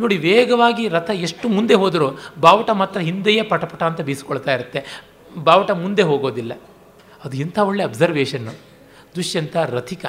[0.01, 2.07] ನೋಡಿ, ವೇಗವಾಗಿ ರಥ ಎಷ್ಟು ಮುಂದೆ ಹೋದರೂ
[2.45, 4.81] ಬಾವುಟ ಮಾತ್ರ ಹಿಂದೆಯೇ ಪಟಪಟ ಅಂತ ಬೀಸ್ಕೊಳ್ತಾ ಇರುತ್ತೆ,
[5.37, 6.53] ಬಾವುಟ ಮುಂದೆ ಹೋಗೋದಿಲ್ಲ।
[7.25, 8.53] ಅದು ಇಂಥ ಒಳ್ಳೆ ಅಬ್ಸರ್ವೇಷನ್ನು
[9.15, 10.05] ದುಷ್ಯಂತ ರಥಿಕ,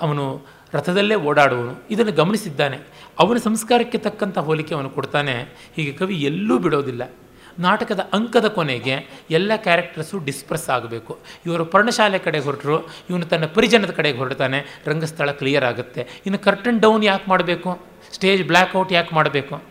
[0.00, 0.24] ಅವನು
[0.72, 2.78] ರಥದಲ್ಲೇ ಓಡಾಡುವನು, ಇದನ್ನು ಗಮನಿಸಿದ್ದಾನೆ
[3.18, 5.42] ಅವನ ಸಂಸ್ಕಾರಕ್ಕೆ ತಕ್ಕಂಥ ಹೋಲಿಕೆ ಅವನು ಕೊಡ್ತಾನೆ.
[5.76, 7.10] ಹೀಗೆ ಕವಿ ಎಲ್ಲೂ ಬಿಡೋದಿಲ್ಲ.
[7.58, 11.18] ನಾಟಕದ ಅಂಕದ ಕೊನೆಗೆ ಎಲ್ಲ ಕ್ಯಾರೆಕ್ಟರ್ಸು ಡಿಸ್ಪ್ರೆಸ್ ಆಗಬೇಕು.
[11.46, 16.00] ಇವರು ಪರ್ಣಶಾಲೆ ಕಡೆಗೆ ಹೊರಟರು, ಇವನು ತನ್ನ ಪರಿಜನದ ಕಡೆಗೆ ಹೊರಡ್ತಾನೆ, ರಂಗಸ್ಥಳ ಕ್ಲಿಯರ್ ಆಗುತ್ತೆ.
[16.00, 17.82] ಇನ್ನು ಕರ್ಟನ್ ಡೌನ್ ಯಾಕೆ ಮಾಡಬೇಕು?
[18.12, 19.62] ಸ್ಟೇಜ್ ಬ್ಲ್ಯಾಕ್ಔಟ್ ಯಾಕೆ ಮಾಡಬೇಕು?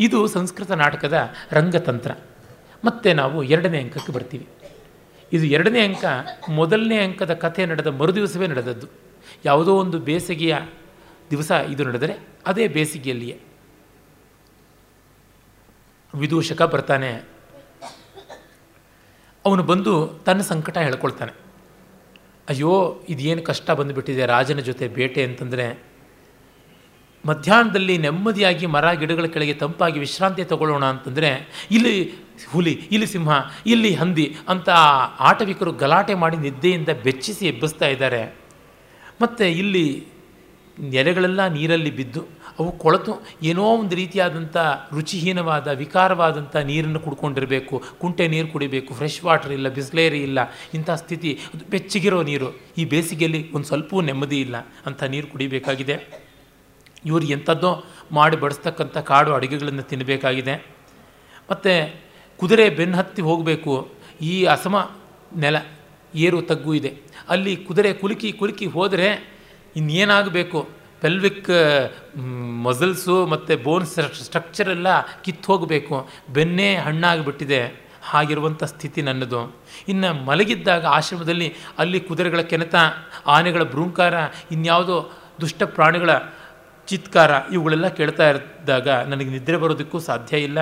[0.00, 2.10] ಇದು ಸಂಸ್ಕೃತ ನಾಟಕದ ರಂಗತಂತ್ರ.
[2.84, 4.46] ಮತ್ತು ನಾವು ಎರಡನೇ ಅಂಕಕ್ಕೆ ಬರ್ತೀವಿ.
[5.32, 6.04] ಇದು ಎರಡನೇ ಅಂಕ
[6.50, 8.86] ಮೊದಲನೇ ಅಂಕದ ಕಥೆ ನಡೆದ ಮರುದಿವಸವೇ ನಡೆದದ್ದು.
[9.44, 10.56] ಯಾವುದೋ ಒಂದು ಬೇಸಿಗೆಯ
[11.30, 13.40] ದಿವಸ ಇದು ನಡೆದರೆ ಅದೇ ಬೇಸಿಗೆಯಲ್ಲಿಯೇ
[16.14, 17.28] ವಿದೂಷಕ ಬರ್ತಾನೆ.
[19.44, 21.32] ಅವನು ಬಂದು ತನ್ನ ಸಂಕಟ ಹೇಳ್ಕೊಳ್ತಾನೆ.
[22.48, 25.82] ಅಯ್ಯೋ, ಇದೇನು ಕಷ್ಟ ಬಂದುಬಿಟ್ಟಿದೆ, ರಾಜನ ಜೊತೆ ಬೇಟೆ ಅಂತಂದರೆ.
[27.26, 31.30] ಮಧ್ಯಾಹ್ನದಲ್ಲಿ ನೆಮ್ಮದಿಯಾಗಿ ಮರ ಗಿಡಗಳ ಕೆಳಗೆ ತಂಪಾಗಿ ವಿಶ್ರಾಂತಿ ತಗೊಳ್ಳೋಣ ಅಂತಂದರೆ,
[31.70, 32.12] ಇಲ್ಲಿ
[32.50, 33.30] ಹುಲಿ, ಇಲ್ಲಿ ಸಿಂಹ,
[33.66, 34.68] ಇಲ್ಲಿ ಹಂದಿ ಅಂತ
[35.18, 38.34] ಆಟವಿಕರು ಗಲಾಟೆ ಮಾಡಿ ನಿದ್ದೆಯಿಂದ ಬೆಚ್ಚಿಸಿ ಎಬ್ಬಿಸ್ತಾ ಇದ್ದಾರೆ.
[39.22, 40.06] ಮತ್ತು ಇಲ್ಲಿ
[40.92, 44.56] ಎಲೆಗಳೆಲ್ಲ ನೀರಲ್ಲಿ ಬಿದ್ದು ಅವು ಕೊಳತು ಏನೋ ಒಂದು ರೀತಿಯಾದಂಥ
[44.92, 47.82] ರುಚಿಹೀನವಾದ, ವಿಕಾರವಾದಂಥ ನೀರನ್ನು ಕುಡ್ಕೊಂಡಿರಬೇಕು.
[48.00, 48.94] ಕುಂಟೆ ನೀರು ಕುಡಿಬೇಕು.
[48.94, 50.38] ಫ್ರೆಶ್ ವಾಟರ್ ಇಲ್ಲ, ಬಿಸ್ಲೇರಿ ಇಲ್ಲ.
[50.74, 52.60] ಇಂಥ ಸ್ಥಿತಿ, ಅದು ಬೆಚ್ಚಗಿರೋ ನೀರು.
[52.78, 54.56] ಈ ಬೇಸಿಗೆಯಲ್ಲಿ ಒಂದು ಸ್ವಲ್ಪ ನೆಮ್ಮದಿ ಇಲ್ಲ.
[54.86, 56.26] ಅಂಥ ನೀರು ಕುಡಿಬೇಕಾಗಿದೆ.
[57.06, 60.66] ಇವರು ಎಂಥದ್ದೋ ಮಾಡಿ ಬಡಿಸ್ತಕ್ಕಂಥ ಕಾಡು ಅಡುಗೆಗಳನ್ನು ತಿನ್ನಬೇಕಾಗಿದೆ
[61.50, 62.00] ಮತ್ತು
[62.36, 63.90] ಕುದುರೆ ಬೆನ್ನು ಹತ್ತಿ ಹೋಗಬೇಕು.
[64.20, 64.90] ಈ ಅಸಮ
[65.36, 65.56] ನೆಲ,
[66.14, 66.94] ಏರು ತಗ್ಗು ಇದೆ.
[67.28, 69.37] ಅಲ್ಲಿ ಕುದುರೆ ಕುಲುಕಿ ಕುಲುಕಿ ಹೋದರೆ
[69.78, 70.68] ಇನ್ನೇನಾಗಬೇಕು?
[71.00, 71.50] ಪೆಲ್ವಿಕ್
[72.64, 74.88] ಮಸಲ್ಸು ಮತ್ತು ಬೋನ್ಸ್ ಸ್ಟ್ರಕ್ಚರ್ ಎಲ್ಲ
[75.24, 76.08] ಕಿತ್ತು ಹೋಗಬೇಕು.
[76.32, 77.60] ಬೆನ್ನೇ ಹಣ್ಣಾಗಿಬಿಟ್ಟಿದೆ.
[78.02, 79.40] ಹಾಗಿರುವಂಥ ಸ್ಥಿತಿ ನನ್ನದು.
[79.88, 81.48] ಇನ್ನು ಮಲಗಿದ್ದಾಗ ಆಶ್ರಮದಲ್ಲಿ
[81.78, 82.74] ಅಲ್ಲಿ ಕುದುರೆಗಳ ಕೆನೆತ,
[83.26, 84.14] ಆನೆಗಳ ಭ್ರೂಂಕಾರ,
[84.50, 84.96] ಇನ್ಯಾವುದೋ
[85.40, 86.10] ದುಷ್ಟ ಪ್ರಾಣಿಗಳ
[86.86, 90.58] ಚಿತ್ಕಾರ ಇವುಗಳೆಲ್ಲ ಕೇಳ್ತಾ ಇದ್ದಾಗ ನನಗೆ ನಿದ್ರೆ ಬರೋದಕ್ಕೂ ಸಾಧ್ಯ ಇಲ್ಲ.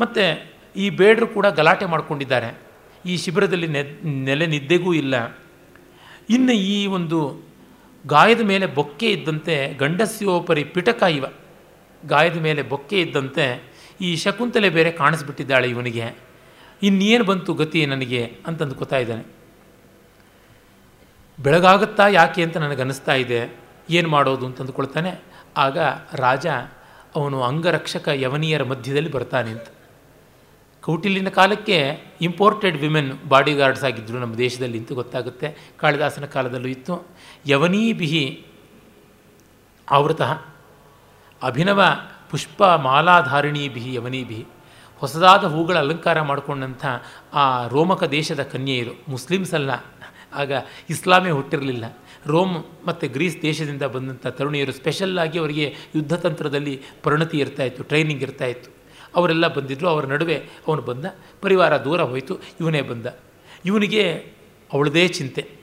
[0.00, 0.22] ಮತ್ತು
[0.76, 2.50] ಈ ಬೇಡರು ಕೂಡ ಗಲಾಟೆ ಮಾಡಿಕೊಂಡಿದ್ದಾರೆ.
[3.06, 3.68] ಈ ಶಿಬಿರದಲ್ಲಿ
[4.08, 5.36] ನೆಲೆ ನಿದ್ದೆಗೂ ಇಲ್ಲ.
[6.30, 7.49] ಇನ್ನು ಈ ಒಂದು
[8.06, 11.24] ಗಾಯದ ಮೇಲೆ ಬೊಕ್ಕೆ ಇದ್ದಂತೆ ಗಂಡಸ್ಯೋಪರಿ ಪಿಟಕ ಇವ.
[12.06, 13.62] ಗಾಯದ ಮೇಲೆ ಬೊಕ್ಕೆ ಇದ್ದಂತೆ
[14.00, 16.04] ಈ ಶಕುಂತಲೆ ಬೇರೆ ಕಾಣಿಸ್ಬಿಟ್ಟಿದ್ದಾಳೆ ಇವನಿಗೆ.
[16.82, 19.24] ಇನ್ನೇನು ಬಂತು ಗತಿ ನನಗೆ ಅಂತಂದು ಗೊತ್ತಾ ಇದ್ದಾನೆ.
[21.40, 23.56] ಬೆಳಗಾಗುತ್ತಾ ಯಾಕೆ ಅಂತ ನನಗನ್ನಿಸ್ತಾ ಇದೆ.
[23.90, 25.20] ಏನು ಮಾಡೋದು ಅಂತಂದುಕೊಳ್ತಾನೆ.
[25.56, 25.78] ಆಗ
[26.14, 26.46] ರಾಜ
[27.16, 29.66] ಅವನು ಅಂಗರಕ್ಷಕ ಯವನಿಯರ ಮಧ್ಯದಲ್ಲಿ ಬರ್ತಾನೆ ಅಂತ.
[30.82, 35.72] ಕೌಟಿಲ್ಯನ ಕಾಲಕ್ಕೆ ಇಂಪೋರ್ಟೆಡ್ ವಿಮೆನ್ ಬಾಡಿ ಗಾರ್ಡ್ಸ್ ಆಗಿದ್ದರು ನಮ್ಮ ದೇಶದಲ್ಲಿ ಅಂತ ಗೊತ್ತಾಗುತ್ತೆ.
[35.76, 37.06] ಕಾಳಿದಾಸನ ಕಾಲದಲ್ಲೂ ಇತ್ತು.
[37.48, 38.46] ಯವನೀ ಬಿಹಿ
[39.90, 40.32] ಆವೃತಃ
[41.42, 41.82] ಅಭಿನವ
[42.30, 44.46] ಪುಷ್ಪ ಮಾಲಾಧಾರಿಣೀ ಬಿಹಿ ಯವನೀ ಬಿಹಿ.
[44.96, 46.86] ಹೊಸದಾದ ಹೂಗಳ ಅಲಂಕಾರ ಮಾಡಿಕೊಂಡಂಥ
[47.34, 49.70] ಆ ರೋಮಕ ದೇಶದ ಕನ್ಯೆಯರು, ಮುಸ್ಲಿಮ್ಸ್ ಅಲ್ಲ,
[50.34, 50.52] ಆಗ
[50.90, 51.98] ಇಸ್ಲಾಮೇ ಹುಟ್ಟಿರಲಿಲ್ಲ.
[52.26, 58.79] ರೋಮ್ ಮತ್ತು ಗ್ರೀಸ್ ದೇಶದಿಂದ ಬಂದಂಥ ತರುಣಿಯರು ಸ್ಪೆಷಲ್ಲಾಗಿ ಅವರಿಗೆ ಯುದ್ಧತಂತ್ರದಲ್ಲಿ ಪರಿಣತಿ ಇರ್ತಾಯಿತ್ತು ಟ್ರೈನಿಂಗ್ ಇರ್ತಾಯಿತ್ತು
[59.14, 60.36] ಅವರೆಲ್ಲ ಬಂದಿದ್ದರು ಅವರ ನಡುವೆ
[60.68, 61.04] ಅವನು ಬಂದ.
[61.40, 63.06] ಪರಿವಾರ ದೂರ ಹೋಯಿತು, ಇವನೇ ಬಂದ.
[63.64, 64.12] ಇವನಿಗೆ
[64.72, 65.60] ಅವಳದೇ ಚಿಂತೆ.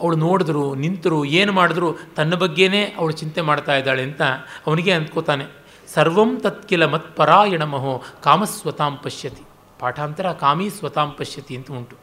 [0.00, 4.22] ಅವಳು ನೋಡಿದ್ರು, ನಿಂತರು, ಏನು ಮಾಡಿದ್ರು, ತನ್ನ ಬಗ್ಗೆನೇ ಅವಳು ಚಿಂತೆ ಮಾಡ್ತಾ ಇದ್ದಾಳೆ ಅಂತ
[4.66, 5.46] ಅವನಿಗೆ ಅಂದ್ಕೋತಾನೆ.
[5.88, 9.42] ಸರ್ವಂ ತತ್ಕಿಲ ಮತ್ಪರಾಯಣ ಮಹೋ ಕಾಮಸ್ವತಾಂ ಪಶ್ಯತಿ.
[9.78, 11.96] ಪಾಠಾಂತರ ಕಾಮಿ ಸ್ವತಾಂ ಪಶ್ಯತಿ ಅಂತ ಉಂಟು.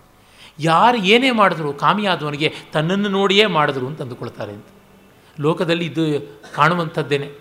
[0.59, 4.65] ಯಾರು ಏನೇ ಮಾಡಿದ್ರು, ಕಾಮಿಯಾದವನಿಗೆ ತನ್ನನ್ನು ನೋಡಿಯೇ ಮಾಡಿದ್ರು ಅಂತ ಅಂದುಕೊಳ್ತಾರೆ ಅಂತ.
[5.39, 7.31] ಲೋಕದಲ್ಲಿ ಇದು ಕಾಣುವಂಥದ್ದೇನೆ.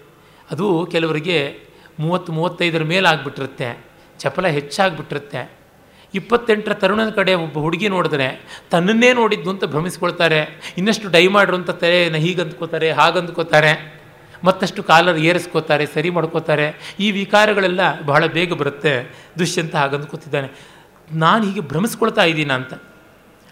[0.51, 1.65] ಅದು ಕೆಲವರಿಗೆ
[1.98, 3.85] ಮೂವತ್ತು, ಮೂವತ್ತೈದರ ಮೇಲೆ ಮೇಲಾಗ್ಬಿಟ್ಟಿರುತ್ತೆ
[4.18, 5.52] ಚಪಲ ಹೆಚ್ಚಾಗ್ಬಿಟ್ಟಿರುತ್ತೆ.
[6.14, 8.28] ಇಪ್ಪತ್ತೆಂಟರ ತರುಣದ ಕಡೆ ಒಬ್ಬ ಹುಡುಗಿ ನೋಡಿದ್ರೆ,
[8.70, 10.40] ತನ್ನನ್ನೇ ನೋಡಿದ್ದು ಅಂತ ಭ್ರಮಿಸ್ಕೊಳ್ತಾರೆ.
[10.78, 13.73] ಇನ್ನಷ್ಟು ಡೈ ಮಾಡ್ರು ಅಂತ ತಲೆ ಹೀಗಂದ್ಕೋತಾರೆ, ಹಾಗಂದ್ಕೋತಾರೆ.
[14.44, 16.97] ಮತ್ತಷ್ಟು ಕಾಲರ್ ಏರಿಸ್ಕೋತಾರೆ, ಸರಿ ಮಾಡ್ಕೋತಾರೆ.
[17.01, 19.14] ಈ ವಿಕಾರಗಳೆಲ್ಲ ಬಹಳ ಬೇಗ ಬರುತ್ತೆ.
[19.39, 20.48] ದುಷ್ಯಂತ ಹಾಗಂದ್ಕೋತಿದ್ದಾನೆ.
[21.12, 22.74] ನಾನು ಹೀಗೆ ಭ್ರಮಿಸ್ಕೊಳ್ತಾ ಇದ್ದೀನ ಅಂತ.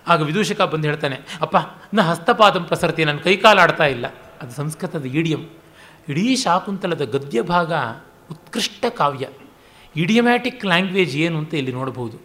[0.09, 1.57] ಆಗ ವಿದೂಷಕ ಬಂದು ಹೇಳ್ತಾನೆ, ಅಪ್ಪ,
[1.95, 4.07] ನ ಹಸ್ತಪಾದಂ ಪ್ರಸರತಿ ನನ್ನ ಕೈಕಾಲು ಆಡ್ತಾ ಇಲ್ಲ.
[4.43, 5.43] ಅದು ಸಂಸ್ಕೃತದ ಈಡಿಯಂ
[6.09, 7.73] ಇಡೀ ಶಾಕುಂತಲದ ಗದ್ಯ ಭಾಗ
[8.35, 9.25] ಉತ್ಕೃಷ್ಟ ಕಾವ್ಯ.
[9.95, 12.17] ಇಡಿಯಮ್ಯಾಟಿಕ್ ಲ್ಯಾಂಗ್ವೇಜ್ ಏನು ಅಂತ ಇಲ್ಲಿ ನೋಡಬಹುದು.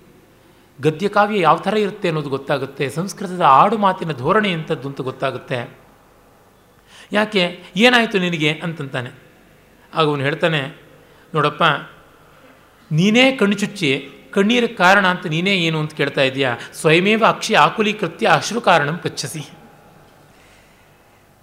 [0.80, 5.60] ಗದ್ಯ ಕಾವ್ಯ ಯಾವ ಥರ ಇರುತ್ತೆ ಅನ್ನೋದು ಗೊತ್ತಾಗುತ್ತೆ, ಸಂಸ್ಕೃತದ ಆಡು ಮಾತಿನ ಧೋರಣೆ ಎಂಥದ್ದು ಅಂತ ಗೊತ್ತಾಗುತ್ತೆ.
[7.11, 7.44] ಯಾಕೆ?
[7.86, 9.11] ಏನಾಯಿತು ನಿನಗೆ ಅಂತಂತಾನೆ.
[9.94, 10.61] ಆಗ ಅವನು ಹೇಳ್ತಾನೆ,
[11.34, 11.64] ನೋಡಪ್ಪ,
[12.91, 13.90] ನೀನೇ ಕಣ್ಣು ಚುಚ್ಚಿ
[14.36, 16.52] ಕಣ್ಣೀರ ಕಾರಣ ಅಂತ ನೀನೇ ಏನು ಅಂತ ಕೇಳ್ತಾ ಇದೆಯಾ?
[16.80, 19.44] ಸ್ವಯಮೇವ ಅಕ್ಷಿ ಆಕುಲೀಕೃತ್ಯ ಅಶ್ರು ಕಾರಣಂ ಪಚ್ಚಸಿ.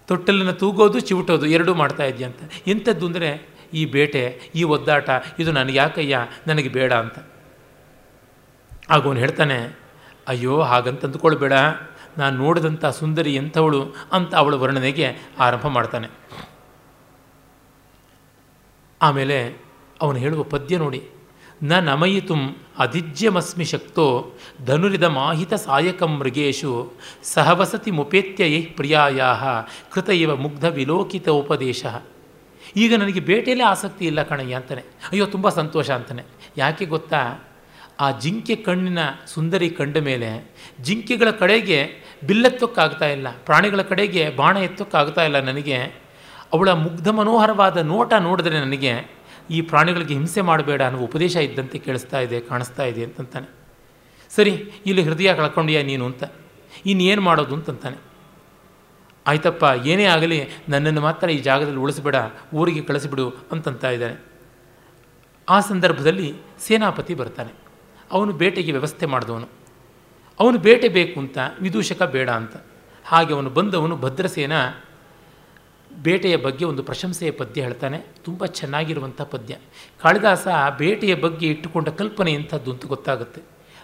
[0.08, 3.30] ತೊಟ್ಟಲನ್ನು ತೂಗೋದು, ಚಿವುಟೋದು ಎರಡೂ ಮಾಡ್ತಾ ಇದೆಯಾ ಅಂತ ಎಂಥದ್ದು ಅಂದರೆ
[3.74, 6.26] ಈ ಬೇಟೆ, ಈ ಒದ್ದಾಟ, ಇದು ನನಗೆ ಯಾಕಯ್ಯ?
[6.46, 7.18] ನನಗೆ ಬೇಡ ಅಂತ.
[8.90, 9.78] ಆಗ ಅವನು ಹೇಳ್ತಾನೆ,
[10.28, 11.52] ಅಯ್ಯೋ, ಹಾಗಂತ ಅಂದ್ಕೊಳ್ಬೇಡ.
[12.18, 13.94] ನಾನು ನೋಡಿದಂಥ ಸುಂದರಿ ಎಂಥವಳು?
[14.12, 16.08] ಅಂತ ಅವಳ ವರ್ಣನೆಗೆ ಆರಂಭ ಮಾಡ್ತಾನೆ.
[19.02, 19.62] ಆಮೇಲೆ
[20.02, 21.08] ಅವನು ಹೇಳುವ ಪದ್ಯ ನೋಡಿ.
[21.62, 22.34] ನ ನಮಯಿತು
[22.78, 24.32] ಅಧಿಜ್ಯಮಸ್ಮಿ ಶಕ್ತೋ
[24.66, 29.34] ಧನುರಿದ ಮಾಹಿತ ಸಾಯಕಂ ಮೃಗೇಶು ಸಹವಸತಿ ಮುಪೇತ್ಯ ಪ್ರಿಯಾಯಾ
[29.92, 31.86] ಕೃತ ಇವ ಮುಗ್ಧ ವಿಲೋಕಿತ ಉಪದೇಶ.
[32.76, 34.82] ಈಗ ನನಗೆ ಬೇಟೆಯಲ್ಲೇ ಆಸಕ್ತಿ ಇಲ್ಲ ಕಣಯ್ಯ ಅಂತಾನೆ.
[34.82, 36.22] ಅಯ್ಯೋ, ತುಂಬ ಸಂತೋಷ ಅಂತಾನೆ.
[36.56, 37.48] ಯಾಕೆ ಗೊತ್ತಾ?
[38.00, 40.50] ಆ ಜಿಂಕೆ ಕಣ್ಣಿನ ಸುಂದರಿ ಕಂಡ ಮೇಲೆ
[40.82, 41.88] ಜಿಂಕೆಗಳ ಕಡೆಗೆ
[42.26, 43.26] ಬಿಲ್ಲೆತ್ತೋಕ್ಕಾಗ್ತಾ ಇಲ್ಲ.
[43.44, 45.76] ಪ್ರಾಣಿಗಳ ಕಡೆಗೆ ಬಾಣ ಎತ್ತೋಕ್ಕಾಗ್ತಾ ಇಲ್ಲ ನನಗೆ.
[46.52, 48.92] ಅವಳ ಮುಗ್ಧ ಮನೋಹರವಾದ ನೋಟ ನೋಡಿದ್ರೆ ನನಗೆ
[49.50, 53.50] ಈ ಪ್ರಾಣಿಗಳಿಗೆ ಹಿಂಸೆ ಮಾಡಬೇಡ ಅನ್ನೋ ಉಪದೇಶ ಇದ್ದಂತೆ ಕೇಳಿಸ್ತಾ ಇದೆ, ಕಾಣಿಸ್ತಾ ಇದೆ ಅಂತಂತಾನೆ.
[54.30, 56.24] ಸರಿ, ಇಲ್ಲಿ ಹೃದಯ ಕಳ್ಕೊಂಡ್ಯಾ ನೀನು ಅಂತ.
[56.86, 58.05] ಇನ್ನೇನು ಮಾಡೋದು ಅಂತಂತಾನೆ.
[59.26, 62.16] ಆಯ್ತಪ್ಪ, ಏನೇ ಆಗಲಿ, ನನ್ನನ್ನು ಮಾತ್ರ ಈ ಜಾಗದಲ್ಲಿ ಉಳಿಸ್ಬೇಡ,
[62.54, 64.24] ಊರಿಗೆ ಕಳಿಸಿಬಿಡು ಅಂತಂತ ಇದ್ದಾನೆ.
[65.48, 67.52] ಆ ಸಂದರ್ಭದಲ್ಲಿ ಸೇನಾಪತಿ ಬರ್ತಾನೆ.
[68.12, 69.48] ಅವನು ಬೇಟೆಗೆ ವ್ಯವಸ್ಥೆ ಮಾಡಿದವನು.
[70.40, 72.56] ಅವನು ಬೇಟೆ ಬೇಕು ಅಂತ, ವಿದೂಷಕ ಬೇಡ ಅಂತ.
[73.04, 74.52] ಹಾಗೆ ಅವನು ಬಂದವನು ಭದ್ರಸೇನ.
[76.02, 77.98] ಬೇಟೆಯ ಬಗ್ಗೆ ಒಂದು ಪ್ರಶಂಸೆಯ ಪದ್ಯ ಹೇಳ್ತಾನೆ.
[77.98, 79.56] ತುಂಬ ಚೆನ್ನಾಗಿರುವಂಥ ಪದ್ಯ.
[80.02, 80.46] ಕಾಳಿದಾಸ
[80.78, 83.42] ಬೇಟೆಯ ಬಗ್ಗೆ ಇಟ್ಟುಕೊಂಡ ಕಲ್ಪನೆ ಇಂಥದ್ದು ಅಂತ ಗೊತ್ತಾಗುತ್ತೆ.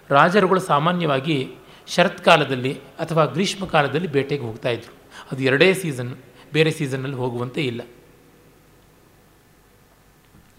[0.08, 1.54] ರಾಜರುಗಳು ಸಾಮಾನ್ಯವಾಗಿ
[1.86, 5.01] ಶರತ್ಕಾಲದಲ್ಲಿ ಅಥವಾ ಗ್ರೀಷ್ಮ ಕಾಲದಲ್ಲಿ ಬೇಟೆಗೆ ಹೋಗ್ತಾಯಿದ್ರು
[5.32, 6.16] ಅದು ಎರಡೇ ಸೀಸನ್
[6.52, 7.80] ಬೇರೆ ಸೀಸನ್ನಲ್ಲಿ ಹೋಗುವಂತೆ ಇಲ್ಲ.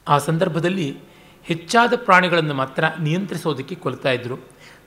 [0.08, 0.98] ಆ ಸಂದರ್ಭದಲ್ಲಿ
[1.44, 4.36] ಹೆಚ್ಚಾದ ಪ್ರಾಣಿಗಳನ್ನು ಮಾತ್ರ ನಿಯಂತ್ರಿಸೋದಕ್ಕೆ ಕೊಲ್ತಾ ಇದ್ದರು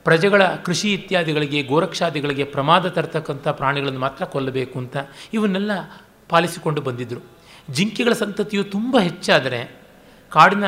[0.03, 4.97] ಪ್ರಜೆಗಳ ಕೃಷಿ ಇತ್ಯಾದಿಗಳಿಗೆ, ಗೋರಕ್ಷಾದಿಗಳಿಗೆ ಪ್ರಮಾದ ತರ್ತಕ್ಕಂಥ ಪ್ರಾಣಿಗಳನ್ನು ಮಾತ್ರ ಕೊಲ್ಲಬೇಕು ಅಂತ
[5.33, 5.71] ಇವನ್ನೆಲ್ಲ
[6.29, 7.19] ಪಾಲಿಸಿಕೊಂಡು ಬಂದಿದ್ದರು
[7.71, 9.75] ಜಿಂಕೆಗಳ ಸಂತತಿಯು ತುಂಬ ಹೆಚ್ಚಾದರೆ,
[10.29, 10.63] ಕಾಡಿನ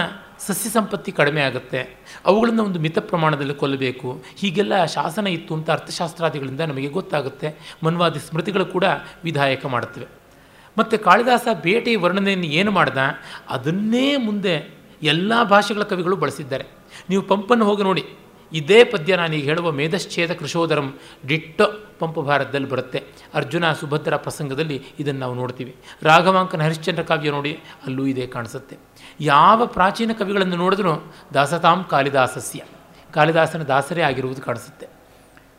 [0.48, 1.98] ಸಸ್ಯ ಸಂಪತ್ತಿ ಕಡಿಮೆ ಆಗುತ್ತೆ.
[2.26, 4.24] ಅವುಗಳನ್ನು ಒಂದು ಮಿತ ಪ್ರಮಾಣದಲ್ಲಿ ಕೊಲ್ಲಬೇಕು.
[4.36, 7.56] ಹೀಗೆಲ್ಲ ಶಾಸನ ಇತ್ತು ಅಂತ ಅರ್ಥಶಾಸ್ತ್ರಾದಿಗಳಿಂದ ನಮಗೆ ಗೊತ್ತಾಗುತ್ತೆ.
[7.84, 8.84] ಮನ್ವಾದಿ ಸ್ಮೃತಿಗಳು ಕೂಡ
[9.24, 10.08] ವಿಧಾಯಕ ಮಾಡುತ್ತವೆ.
[10.78, 12.98] ಮತ್ತು ಕಾಳಿದಾಸ ಬೇಟೆ ವರ್ಣನೆಯನ್ನು ಏನು ಮಾಡ್ದ?
[13.50, 16.66] ಅದನ್ನೇ ಮುಂದೆ ಎಲ್ಲ ಭಾಷೆಗಳ ಕವಿಗಳು ಬಳಸಿದ್ದಾರೆ.
[17.10, 18.04] ನೀವು ಪಂಪನ್ನು ಹೋಗಿ ನೋಡಿ.
[18.54, 20.94] ಇದೇ ಪದ್ಯ ನಾನೀಗ ಹೇಳುವ ಮೇಧಶ್ಚೇದ ಕೃಷೋದರಂ
[21.28, 21.62] ಡಿಟ್ಟ
[22.00, 23.04] ಪಂಪ ಭಾರತದಲ್ಲಿ ಬರುತ್ತೆ.
[23.34, 25.76] ಅರ್ಜುನ ಸುಭದ್ರ ಪ್ರಸಂಗದಲ್ಲಿ ಇದನ್ನು ನಾವು ನೋಡ್ತೀವಿ.
[26.02, 28.89] ರಾಘವಾಂಕನ ಹರಿಶ್ಚಂದ್ರ ಕಾವ್ಯ ನೋಡಿ ಅಲ್ಲೂ ಇದೇ ಕಾಣಿಸುತ್ತೆ.
[29.20, 32.62] ಯಾವ ಪ್ರಾಚೀನ ಕವಿಗಳನ್ನು ನೋಡಿದ್ರೂ ದಾಸತಾಂ ಕಾಳಿದಾಸಸ್ಯ.
[33.14, 34.88] ಕಾಳಿದಾಸನ ದಾಸರೇ ಆಗಿರುವುದು ಕಾಣಿಸುತ್ತೆ.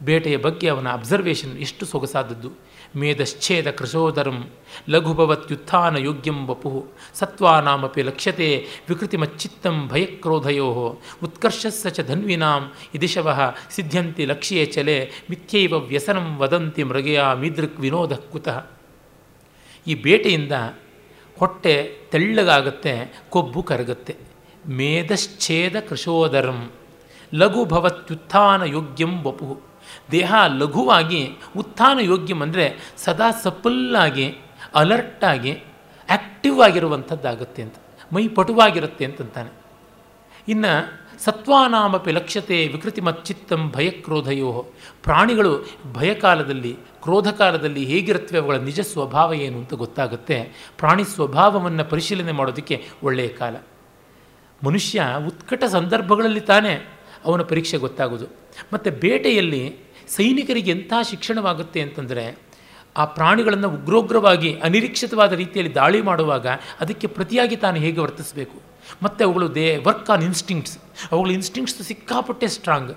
[0.02, 2.50] ಬೇಟೆಯ ಬಗ್ಗೆ ಅವನ ಅಬ್ಸರ್ವೇಷನ್ ಎಷ್ಟು ಸೊಗಸಾದದ್ದು.
[2.96, 4.50] ಮೇಧಶ್ಚೇದ ಕೃಶೋದರಂ
[4.88, 6.86] ಲಘುಭವತ್ಯುತ್ಥಾನ ಯೋಗ್ಯಂ ವಪು.
[7.14, 10.98] ಸತ್ವಾನಾಮಪಿ ಲಕ್ಷ್ಯತೆ ವಿಕೃತಿಮಚ್ಚಿತ್ತಂ ಭಯಕ್ರೋಧಯೋ.
[11.22, 18.66] ಉತ್ಕರ್ಷಸ್ಸ ಚ ಧನ್ವಿನಾಂ ಇದಿಶವಃ ಸಿದ್ಧ್ಯಂತಿ ಲಕ್ಷ್ಯೇ ಚಲೆ ಮಿಥ್ಯೈವ ವ್ಯಸನಂ ವದಂತಿ ಮೃಗಯಾ ಮೀದೃಕ್ ವಿನೋದ ಕುತಃ.
[19.86, 20.52] ಈ ಬೇಟೆಯಿಂದ
[21.40, 21.74] ಹೊಟ್ಟೆ
[22.10, 22.92] ತೆಳ್ಳಗಾಗುತ್ತೆ,
[23.30, 24.14] ಕೊಬ್ಬು ಕರಗುತ್ತೆ.
[24.78, 26.60] ಮೇಧಶ್ಚೇದ ಕೃಶೋದರಂ
[27.32, 29.48] ಲಘು ಭವತ್ಯುತ್ಥಾನ ಯೋಗ್ಯಂ ವಪು.
[30.10, 31.20] ದೇಹ ಲಘುವಾಗಿ
[31.56, 32.66] ಉತ್ಥಾನ ಯೋಗ್ಯಂ ಅಂದರೆ
[33.04, 34.26] ಸದಾ ಸಪ್ಪಲ್ಲಾಗಿ
[34.80, 35.52] ಅಲರ್ಟಾಗಿ
[36.08, 37.76] ಆ್ಯಕ್ಟಿವ್ ಆಗಿರುವಂಥದ್ದಾಗುತ್ತೆ ಅಂತ.
[38.12, 39.50] ಮೈ ಪಟುವಾಗಿರುತ್ತೆ ಅಂತಂತಾನೆ.
[40.48, 40.72] ಇನ್ನು
[41.24, 44.52] ಸತ್ವಾನಾಮಪಿ ಲಕ್ಷ್ಯತೆ ವಿಕೃತಿ ಮಚ್ಚಿತ್ತಂ ಭಯಕ್ರೋಧಯೋ.
[45.04, 45.52] ಪ್ರಾಣಿಗಳು
[45.92, 46.72] ಭಯಕಾಲದಲ್ಲಿ
[47.02, 50.52] ಕ್ರೋಧಕಾಲದಲ್ಲಿ ಹೇಗಿರುತ್ತವೆ ಅವುಗಳ ನಿಜ ಸ್ವಭಾವ ಏನು ಅಂತ ಗೊತ್ತಾಗುತ್ತೆ.
[50.78, 53.56] ಪ್ರಾಣಿ ಸ್ವಭಾವವನ್ನು ಪರಿಶೀಲನೆ ಮಾಡೋದಕ್ಕೆ ಒಳ್ಳೆಯ ಕಾಲ.
[54.66, 56.88] ಮನುಷ್ಯ ಉತ್ಕಟ ಸಂದರ್ಭಗಳಲ್ಲಿ ತಾನೇ
[57.24, 58.26] ಅವನ ಪರೀಕ್ಷೆ ಗೊತ್ತಾಗೋದು.
[58.72, 59.76] ಮತ್ತು ಬೇಟೆಯಲ್ಲಿ
[60.08, 62.38] ಸೈನಿಕರಿಗೆ ಎಂಥ ಶಿಕ್ಷಣವಾಗುತ್ತೆ ಅಂತಂದರೆ,
[62.96, 66.46] ಆ ಪ್ರಾಣಿಗಳನ್ನು ಉಗ್ರೋಗ್ರವಾಗಿ ಅನಿರೀಕ್ಷಿತವಾದ ರೀತಿಯಲ್ಲಿ ದಾಳಿ ಮಾಡುವಾಗ
[66.80, 68.70] ಅದಕ್ಕೆ ಪ್ರತಿಯಾಗಿ ತಾನು ಹೇಗೆ ವರ್ತಿಸಬೇಕು.
[69.02, 70.78] ಮತ್ತು ಅವುಗಳು ದೇ ವರ್ಕ್ ಆನ್ ಇನ್ಸ್ಟಿಂಕ್ಟ್ಸ್
[71.12, 72.96] ಅವುಗಳ ಇನ್ಸ್ಟಿಂಕ್ಟ್ಸ್ ಸಿಕ್ಕಾಪಟ್ಟೆ ಸ್ಟ್ರಾಂಗ್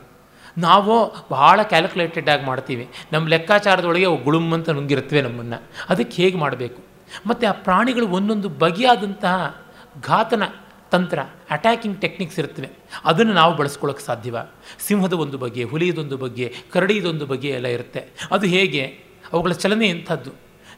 [0.58, 2.90] ನಾವು ಬಹಳ ಕ್ಯಾಲ್ಕುಲೇಟೆಡ್ ಆಗಿ ಮಾಡ್ತೀವಿ.
[3.14, 5.64] ನಮ್ಮ ಲೆಕ್ಕಾಚಾರದೊಳಗೆ ಗುಳುಮ್ ಅಂತ ನುಂಗಿರುತ್ತವೆ ನಮ್ಮನ್ನು.
[5.90, 6.84] ಅದಕ್ಕೆ ಹೇಗೆ ಮಾಡಬೇಕು?
[7.28, 9.66] ಮತ್ತು ಆ ಪ್ರಾಣಿಗಳು ಒಂದೊಂದು ಬಗೆಯಾದಂತಹ
[10.02, 10.44] ಘಾತನ
[10.92, 11.20] ತಂತ್ರ
[11.50, 12.70] ಅಟ್ಯಾಕಿಂಗ್ ಟೆಕ್ನಿಕ್ಸ್ ಇರುತ್ತವೆ
[13.06, 14.38] ಅದನ್ನು ನಾವು ಬಳಸ್ಕೊಳ್ಳೋಕ್ಕೆ ಸಾಧ್ಯವ.
[14.80, 18.08] ಸಿಂಹದ ಒಂದು ಬಗೆ, ಹುಲಿಯದೊಂದು ಬಗ್ಗೆ ಕರಡಿಯದೊಂದು ಬಗೆ ಎಲ್ಲ ಇರುತ್ತೆ.
[18.32, 18.84] ಅದು ಹೇಗೆ?
[19.34, 20.32] ಅವುಗಳ ಚಲನೆ ಎಂಥದ್ದು?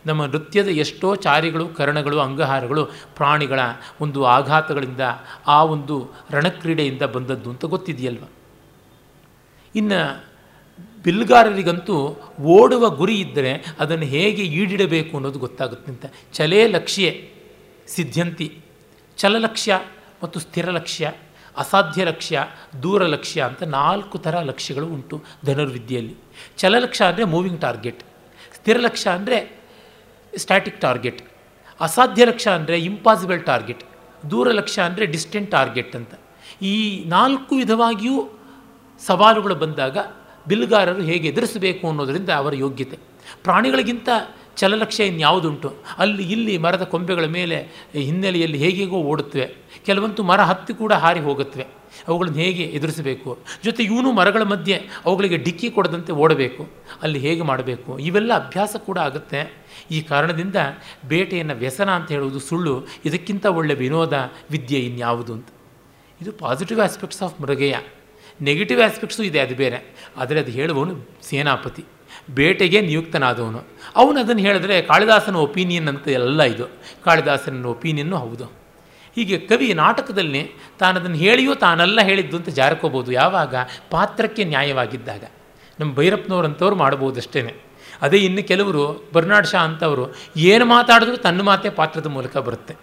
[0.06, 2.85] ನಮ್ಮ ನೃತ್ಯದ ಎಷ್ಟೋ ಚಾರಿಗಳು, ಕರಣಗಳು, ಅಂಗಹಾರಗಳು
[3.15, 3.60] ಪ್ರಾಣಿಗಳ
[4.02, 4.99] ಒಂದು ಆಘಾತಗಳಿಂದ,
[5.47, 8.23] ಆ ಒಂದು ರಣಕ್ರೀಡೆಯಿಂದ ಬಂದದ್ದು ಅಂತ ಗೊತ್ತಿದೆಯಲ್ವ?
[9.76, 9.99] ಇನ್ನು
[11.06, 11.95] ಬಿಲ್ಗಾರರಿಗಂತೂ
[12.56, 15.89] ಓಡುವ ಗುರಿ ಇದ್ದರೆ ಅದನ್ನು ಹೇಗೆ ಈಡಿಡಬೇಕು ಅನ್ನೋದು ಗೊತ್ತಾಗುತ್ತೆ.
[15.91, 17.11] ಅಂತ ಚಲೇ ಲಕ್ಷ್ಯ,
[17.88, 18.47] ಸಿದ್ಧಂತಿ,
[19.18, 19.73] ಚಲಲಕ್ಷ್ಯ
[20.23, 21.11] ಮತ್ತು ಸ್ಥಿರ ಲಕ್ಷ್ಯ,
[21.56, 22.38] ಅಸಾಧ್ಯ ಲಕ್ಷ್ಯ,
[22.84, 26.15] ದೂರ ಲಕ್ಷ್ಯ ಅಂತ ನಾಲ್ಕು ಥರ ಲಕ್ಷ್ಯಗಳು ಉಂಟು ಧನುರ್ವಿದ್ಯೆಯಲ್ಲಿ.
[26.57, 28.02] ಚಲಲಕ್ಷ್ಯ ಅಂದರೆ ಮೂವಿಂಗ್ ಟಾರ್ಗೆಟ್,
[28.56, 29.38] ಸ್ಥಿರ ಲಕ್ಷ್ಯ ಅಂದರೆ
[30.34, 31.22] ಸ್ಟ್ಯಾಟಿಕ್ ಟಾರ್ಗೆಟ್,
[31.80, 33.84] ಅಸಾಧ್ಯ ಲಕ್ಷ್ಯ ಅಂದರೆ ಇಂಪಾಸಿಬಲ್ ಟಾರ್ಗೆಟ್,
[34.31, 36.14] ದೂರ ಲಕ್ಷ್ಯ ಅಂದರೆ ಡಿಸ್ಟೆಂಟ್ ಟಾರ್ಗೆಟ್ ಅಂತ.
[36.61, 36.76] ಈ
[37.07, 38.18] ನಾಲ್ಕು ವಿಧವಾಗಿಯೂ
[38.99, 39.97] ಸವಾಲುಗಳು ಬಂದಾಗ
[40.47, 42.97] ಬಿಲ್ಗಾರರು ಹೇಗೆ ಎದುರಿಸಬೇಕು ಅನ್ನೋದರಿಂದ ಅವರ ಯೋಗ್ಯತೆ.
[43.43, 44.09] ಪ್ರಾಣಿಗಳಿಗಿಂತ
[44.55, 45.73] ಚಲಲಕ್ಷ್ಯ ಇನ್ಯಾವುದುಂಟು?
[45.97, 49.55] ಅಲ್ಲಿ ಇಲ್ಲಿ ಮರದ ಕೊಂಬೆಗಳ ಮೇಲೆ ಹಿನ್ನೆಲೆಯಲ್ಲಿ ಹೇಗೆಗೋ ಓಡುತ್ತವೆ.
[49.85, 51.65] ಕೆಲವಂತೂ ಮರ ಹತ್ತಿ ಕೂಡ ಹಾರಿ ಹೋಗುತ್ತವೆ.
[52.07, 53.38] ಅವುಗಳನ್ನು ಹೇಗೆ ಎದುರಿಸಬೇಕು?
[53.63, 56.69] ಜೊತೆ ಇವನು ಮರಗಳ ಮಧ್ಯೆ ಅವುಗಳಿಗೆ ಡಿಕ್ಕಿ ಕೊಡದಂತೆ ಓಡಬೇಕು.
[57.01, 57.99] ಅಲ್ಲಿ ಹೇಗೆ ಮಾಡಬೇಕು?
[57.99, 59.65] ಇವೆಲ್ಲ ಅಭ್ಯಾಸ ಕೂಡ ಆಗುತ್ತೆ.
[59.91, 60.55] ಈ ಕಾರಣದಿಂದ
[61.07, 65.47] ಬೇಟೆಯನ್ನು ವ್ಯಸನ ಅಂತ ಹೇಳುವುದು ಸುಳ್ಳು, ಇದಕ್ಕಿಂತ ಒಳ್ಳೆಯ ವಿನೋದ, ವಿದ್ಯೆ ಇನ್ಯಾವುದು ಅಂತ
[66.22, 67.76] ಇದು ಪಾಸಿಟಿವ್ ಆಸ್ಪೆಕ್ಟ್ಸ್ ಆಫ್ ಮೃಗೇಯ.
[68.41, 70.09] ನೆಗೆಟಿವ್ ಆಸ್ಪೆಕ್ಟ್ಸು ಇದೆ, ಅದು ಬೇರೆ.
[70.17, 71.85] ಆದರೆ ಅದು ಹೇಳುವವನು ಸೇನಾಪತಿ.
[72.33, 73.63] ಬೇಟೆಗೆ ನಿಯುಕ್ತನಾದವನು.
[73.95, 76.65] ಅವನು ಅದನ್ನು ಹೇಳಿದ್ರೆ ಕಾಳಿದಾಸನ ಒಪಿನಿಯನ್ ಅಂತ ಎಲ್ಲ ಇದು.
[77.03, 78.45] ಕಾಳಿದಾಸನ ಒಪಿನಿಯನ್ನು ಹೌದು.
[79.15, 83.55] ಹೀಗೆ ಕವಿ ನಾಟಕದಲ್ಲಿ ತಾನದನ್ನು ಹೇಳಿಯೂ ತಾನೆಲ್ಲ ಹೇಳಿದ್ದು ಅಂತ ಜಾರಕೋಬೋದು ಯಾವಾಗ?
[83.91, 85.23] ಪಾತ್ರಕ್ಕೆ ನ್ಯಾಯವಾಗಿದ್ದಾಗ.
[85.79, 87.55] ನಮ್ಮ ಭೈರಪ್ಪನವ್ರಂಥವ್ರು ಮಾಡ್ಬೋದಷ್ಟೇ
[88.01, 92.75] ಅದೇ ಇನ್ನು ಕೆಲವರು, ಬರ್ನಾಡ್ ಶಾ ಅಂತವರು, ಏನು ಮಾತಾಡಿದ್ರೂ ತನ್ನ ಮಾತೇ ಪಾತ್ರದ ಮೂಲಕ ಬರುತ್ತೆ.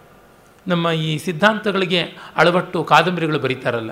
[0.68, 2.00] ನಮ್ಮ ಈ ಸಿದ್ಧಾಂತಗಳಿಗೆ
[2.36, 3.90] ಅಳವಟ್ಟು ಕಾದಂಬರಿಗಳು ಬರೀತಾರಲ್ಲ.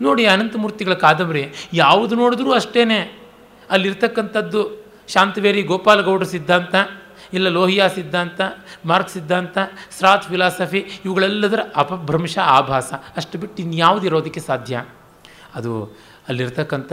[0.00, 3.20] ನೋಡಿ ಅನಂತಮೂರ್ತಿಗಳ ಕಾದಂಬರಿ, ಯಾವುದು ನೋಡಿದ್ರೂ ಅಷ್ಟೇ
[3.70, 6.74] ಅಲ್ಲಿರ್ತಕ್ಕಂಥದ್ದು ಶಾಂತವೇರಿ ಗೋಪಾಲಗೌಡರ ಸಿದ್ಧಾಂತ,
[7.32, 8.40] ಇಲ್ಲ ಲೋಹಿಯಾ ಸಿದ್ಧಾಂತ,
[8.86, 9.58] ಮಾರ್ಕ್ ಸಿದ್ಧಾಂತ,
[9.98, 12.92] ಸ್ರಾತ್ ಫಿಲಾಸಫಿ, ಇವುಗಳೆಲ್ಲದರ ಅಪಭ್ರಂಶ ಆಭಾಸ.
[13.16, 14.84] ಅಷ್ಟು ಬಿಟ್ಟು ಇನ್ಯಾವುದು ಇರೋದಕ್ಕೆ ಸಾಧ್ಯ?
[15.54, 15.96] ಅದು
[16.28, 16.92] ಅಲ್ಲಿರ್ತಕ್ಕಂಥ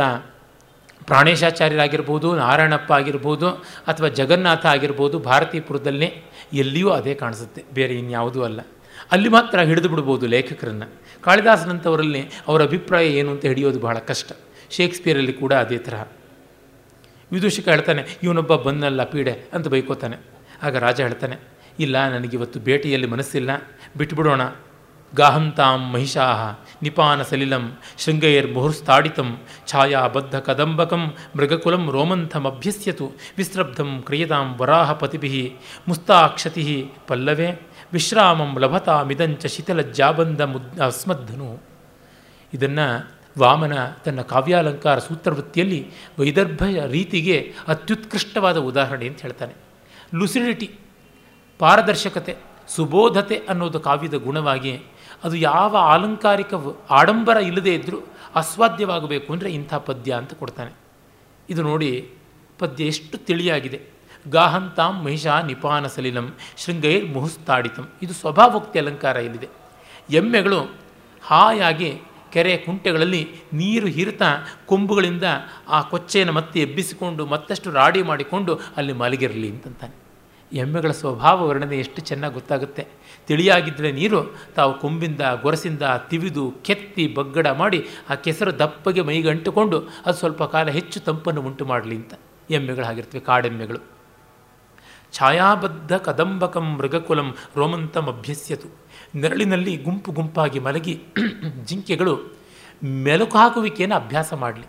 [1.08, 3.50] ಪ್ರಾಣೇಶಾಚಾರ್ಯರಾಗಿರ್ಬೋದು, ನಾರಾಯಣಪ್ಪ ಆಗಿರ್ಬೋದು,
[3.88, 6.24] ಅಥವಾ ಜಗನ್ನಾಥ ಆಗಿರ್ಬೋದು, ಭಾರತೀಪುರದಲ್ಲಿ
[6.54, 7.64] ಎಲ್ಲಿಯೂ ಅದೇ ಕಾಣಿಸುತ್ತೆ.
[7.74, 8.62] ಬೇರೆ ಇನ್ಯಾವುದೂ ಅಲ್ಲ.
[9.12, 10.92] ಅಲ್ಲಿ ಮಾತ್ರ ಹಿಡಿದು ಬಿಡ್ಬೋದು ಲೇಖಕರನ್ನು.
[11.26, 14.32] ಕಾಳಿದಾಸನಂಥವರಲ್ಲಿ ಅವರ ಅಭಿಪ್ರಾಯ ಏನು ಅಂತ ಹಿಡಿಯೋದು ಬಹಳ ಕಷ್ಟ.
[14.72, 16.04] ಶೇಕ್ಸ್ಪಿಯರಲ್ಲಿ ಕೂಡ ಅದೇ ತರಹ.
[17.32, 20.18] ವಿದೂಷಕ ಹೇಳ್ತಾನೆ, ಇವನೊಬ್ಬ ಬಂದಲ್ಲ ಪೀಡೆ ಅಂತ ಬೈಕೋತಾನೆ.
[20.64, 21.38] ಆಗ ರಾಜ ಹೇಳ್ತಾನೆ,
[21.80, 23.52] ಇಲ್ಲ ನನಗಿವತ್ತು ಭೇಟಿಯಲ್ಲಿ ಮನಸ್ಸಿಲ್ಲ.
[23.98, 24.42] ಬಿಟ್ಬಿಡೋಣ.
[25.14, 26.42] ಗಾಹಂತಾಂ ಮಹಿಷಾಹ
[26.84, 27.64] ನಿಪಾನ ಸಲಿಲಂ
[27.98, 29.30] ಶೃಂಗೈರ್ ಮುಹುರ್ಸ್ತಾಡಿತಂ
[29.68, 31.04] ಛಾಯಾಬದ್ಧ ಕದಂಬಕಂ
[31.36, 33.06] ಮೃಗಕುಲಂ ರೋಮಂಥಮಭ್ಯಸ್ಯತು
[33.38, 35.44] ವಿಸ್ರಬ್ಧಂ ಕ್ರಿಯತಾಂ ವರಾಹ ಪತಿಭಿ
[35.88, 36.64] ಮುಸ್ತಾಕ್ಷತಿ
[37.08, 37.50] ಪಲ್ಲವೇ.
[37.92, 39.46] ವಿಶ್ರಾಮಂ ಲಭತಾಮಿದಂಚ
[39.92, 41.60] ಜಾಬಂದ ಮುದ್ ಅಸ್ಮದ್ಧನು
[42.54, 45.88] ಇದನ್ನು ವಾಮನ ತನ್ನ ಕಾವ್ಯಾಲಂಕಾರ ಸೂತ್ರವೃತ್ತಿಯಲ್ಲಿ
[46.20, 49.54] ವೈದರ್ಭ ರೀತಿಗೆ ಅತ್ಯುತ್ಕೃಷ್ಟವಾದ ಉದಾಹರಣೆ ಅಂತ ಹೇಳ್ತಾನೆ.
[50.16, 50.80] ಲುಸಿಡಿಟಿ,
[51.60, 52.36] ಪಾರದರ್ಶಕತೆ,
[52.68, 54.82] ಸುಬೋಧತೆ ಅನ್ನೋದು ಕಾವ್ಯದ ಗುಣವಾಗಿ
[55.24, 56.54] ಅದು ಯಾವ ಆಲಂಕಾರಿಕ
[56.90, 57.98] ಆಡಂಬರ ಇಲ್ಲದೇ ಇದ್ದರೂ
[58.36, 60.72] ಅಸ್ವಾಧ್ಯವಾಗಬೇಕು ಅಂದರೆ ಇಂಥ ಪದ್ಯ ಅಂತ ಕೊಡ್ತಾನೆ.
[61.50, 62.14] ಇದು ನೋಡಿ
[62.60, 63.91] ಪದ್ಯ ಎಷ್ಟು ತಿಳಿಯಾಗಿದೆ.
[64.30, 67.90] ಗಾಹಂತಾಂ ಮಹಿಷಾ ನಿಪಾನ ಸಲಿಲಂ ಶೃಂಗೈರ್ ಮುಹುಸ್ತಾಡಿತಂ.
[68.02, 69.48] ಇದು ಸ್ವಭಾವೋಕ್ತಿ ಅಲಂಕಾರ ಇಲ್ಲಿದೆ.
[70.10, 70.76] ಎಮ್ಮೆಗಳು
[71.24, 72.02] ಹಾಯಾಗಿ
[72.34, 74.26] ಕೆರೆ ಕುಂಟೆಗಳಲ್ಲಿ ನೀರು ಹೀರ್ತಾ
[74.66, 75.24] ಕೊಂಬುಗಳಿಂದ
[75.70, 79.96] ಆ ಕೊಚ್ಚೆಯನ್ನು ಮತ್ತೆ ಎಬ್ಬಿಸಿಕೊಂಡು ಮತ್ತಷ್ಟು ರಾಡಿ ಮಾಡಿಕೊಂಡು ಅಲ್ಲಿ ಮಲಗಿರಲಿ ಅಂತಂತಾನೆ.
[80.54, 82.88] ಎಮ್ಮೆಗಳ ಸ್ವಭಾವ ವರ್ಣನೆ ಎಷ್ಟು ಚೆನ್ನಾಗಿ ಗೊತ್ತಾಗುತ್ತೆ.
[83.28, 90.14] ತಿಳಿಯಾಗಿದ್ದರೆ ನೀರು ತಾವು ಕೊಂಬಿಂದ, ಗೊರಸಿಂದ ತಿವಿದು, ಕೆತ್ತಿ, ಬಗ್ಗಡ ಮಾಡಿ ಆ ಕೆಸರು ದಪ್ಪಗೆ ಮೈಗೆ ಅಂಟುಕೊಂಡು ಅದು
[90.14, 92.14] ಸ್ವಲ್ಪ ಕಾಲ ಹೆಚ್ಚು ತಂಪನ್ನು ಉಂಟು ಮಾಡಲಿ ಅಂತ
[92.50, 94.01] ಎಮ್ಮೆಗಳು ಆಗಿರ್ತವೆ ಕಾಡೆಮ್ಮೆಗಳು.
[95.14, 98.68] ಛಾಯಾಬದ್ಧ ಕದಂಬಕಂ ಮೃಗಕುಲಂ ರೋಮಂತಂ ಅಭ್ಯಸ್ಯತು.
[99.16, 100.94] ನೆರಳಿನಲ್ಲಿ ಗುಂಪು ಗುಂಪಾಗಿ ಮಲಗಿ
[101.68, 102.14] ಜಿಂಕೆಗಳು
[102.84, 104.68] ಮೆಲುಕು ಹಾಕುವಿಕೆಯನ್ನು ಅಭ್ಯಾಸ ಮಾಡಲಿ.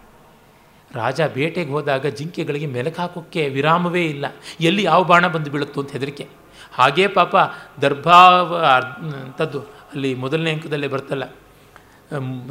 [0.95, 4.27] ರಾಜ ಬೇಟೆಗೆ ಹೋದಾಗ ಜಿಂಕೆಗಳಿಗೆ ಮೆಲುಕು ಹಾಕೋಕ್ಕೆ ವಿರಾಮವೇ ಇಲ್ಲ.
[4.61, 6.25] ಎಲ್ಲಿ ಯಾವ ಬಾಣ ಬಂದು ಬೀಳುತ್ತೋ ಅಂತ ಹೆದರಿಕೆ.
[6.73, 7.37] ಹಾಗೇ ಪಾಪ
[7.83, 9.61] ದರ್ಭಾವ ಅಂಥದ್ದು
[9.95, 11.25] ಅಲ್ಲಿ ಮೊದಲನೇ ಅಂಕದಲ್ಲೇ ಬರ್ತಲ್ಲ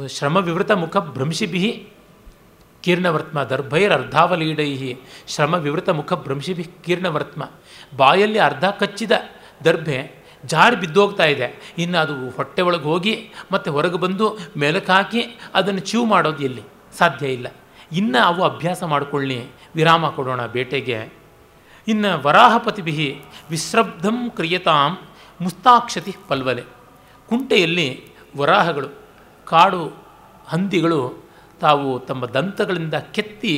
[0.06, 1.62] ಶ್ರಮವಿವೃತ ಮುಖ ಭ್ರಂಶಿಭಿ
[2.82, 4.94] ಕೀರ್ಣವರ್ತ್ಮ ದರ್ಭೈರರ್ಧಾವಲೀಡೈ
[5.28, 7.50] ಶ್ರಮ ವಿವೃತ ಮುಖ ಭ್ರಂಶಿಭಿ ಕೀರ್ಣವರ್ತ್ಮ.
[7.96, 9.12] ಬಾಯಲ್ಲಿ ಅರ್ಧ ಕಚ್ಚಿದ
[9.64, 11.74] ದರ್ಭೆ ಜಾರಿ ಬಿದ್ದೋಗ್ತಾ ಇದೆ.
[11.78, 16.62] ಇನ್ನು ಅದು ಹೊಟ್ಟೆ ಒಳಗೆ ಹೋಗಿ ಮತ್ತು ಹೊರಗೆ ಬಂದು ಮೆಲಕಾಕಿ ಅದನ್ನು ಚೀವ್ ಮಾಡೋದು ಎಲ್ಲಿ?
[16.98, 17.46] ಸಾಧ್ಯ ಇಲ್ಲ.
[17.92, 19.46] ಇನ್ನು ಅವು ಅಭ್ಯಾಸ ಮಾಡಿಕೊಳ್ಳಿ.
[19.74, 21.12] ವಿರಾಮ ಕೊಡೋಣ ಬೇಟೆಗೆ.
[21.88, 24.98] ಇನ್ನು ವರಾಹಪತಿಭಿ ವಿಶ್ರಬ್ಧಂ ಕ್ರಿಯತಾಂ
[25.40, 26.62] ಮುಸ್ತಾಕ್ಷತಿ ಪಲ್ವಲೆ
[27.28, 28.04] ಕುಂಟೆಯಲ್ಲಿ
[28.36, 28.88] ವರಾಹಗಳು,
[29.44, 30.06] ಕಾಡು
[30.48, 31.21] ಹಂದಿಗಳು
[31.62, 33.54] ತಾವು ತಮ್ಮ ದಂತಗಳಿಂದ ಕೆತ್ತಿ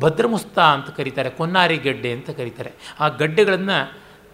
[0.00, 2.72] ಭದ್ರಮುಸ್ತ ಅಂತ ಕರೀತಾರೆ, ಕೊನ್ನಾರಿ ಗಡ್ಡೆ ಅಂತ ಕರೀತಾರೆ.
[3.00, 3.78] ಆ ಗಡ್ಡೆಗಳನ್ನು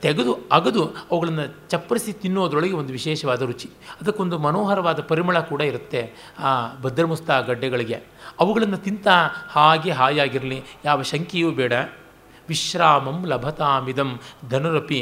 [0.03, 3.69] ತೆಗೆದು ಅಗದು ಅವುಗಳನ್ನು ಚಪ್ಪರಿಸಿ ತಿನ್ನೋದ್ರೊಳಗೆ ಒಂದು ವಿಶೇಷವಾದ ರುಚಿ.
[4.01, 6.01] ಅದಕ್ಕೊಂದು ಮನೋಹರವಾದ ಪರಿಮಳ ಕೂಡ ಇರುತ್ತೆ
[6.39, 6.51] ಆ
[6.83, 7.99] ಭದ್ರಮುಸ್ತ ಗಡ್ಡೆಗಳಿಗೆ.
[8.41, 9.09] ಅವುಗಳನ್ನು ತಿಂತ
[9.49, 11.73] ಹಾಗೆ ಹಾಯಾಗಿರಲಿ, ಯಾವ ಶಂಕೆಯೂ ಬೇಡ.
[12.49, 14.11] ವಿಶ್ರಾಮಂ ಲಭತಾಮಿದಂ
[14.51, 15.01] ಧನುರಪಿ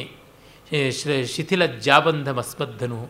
[1.34, 3.00] ಶಿಥಿಲ ಜಾಬಂಧಮಸ್ಮದ್ಧನು.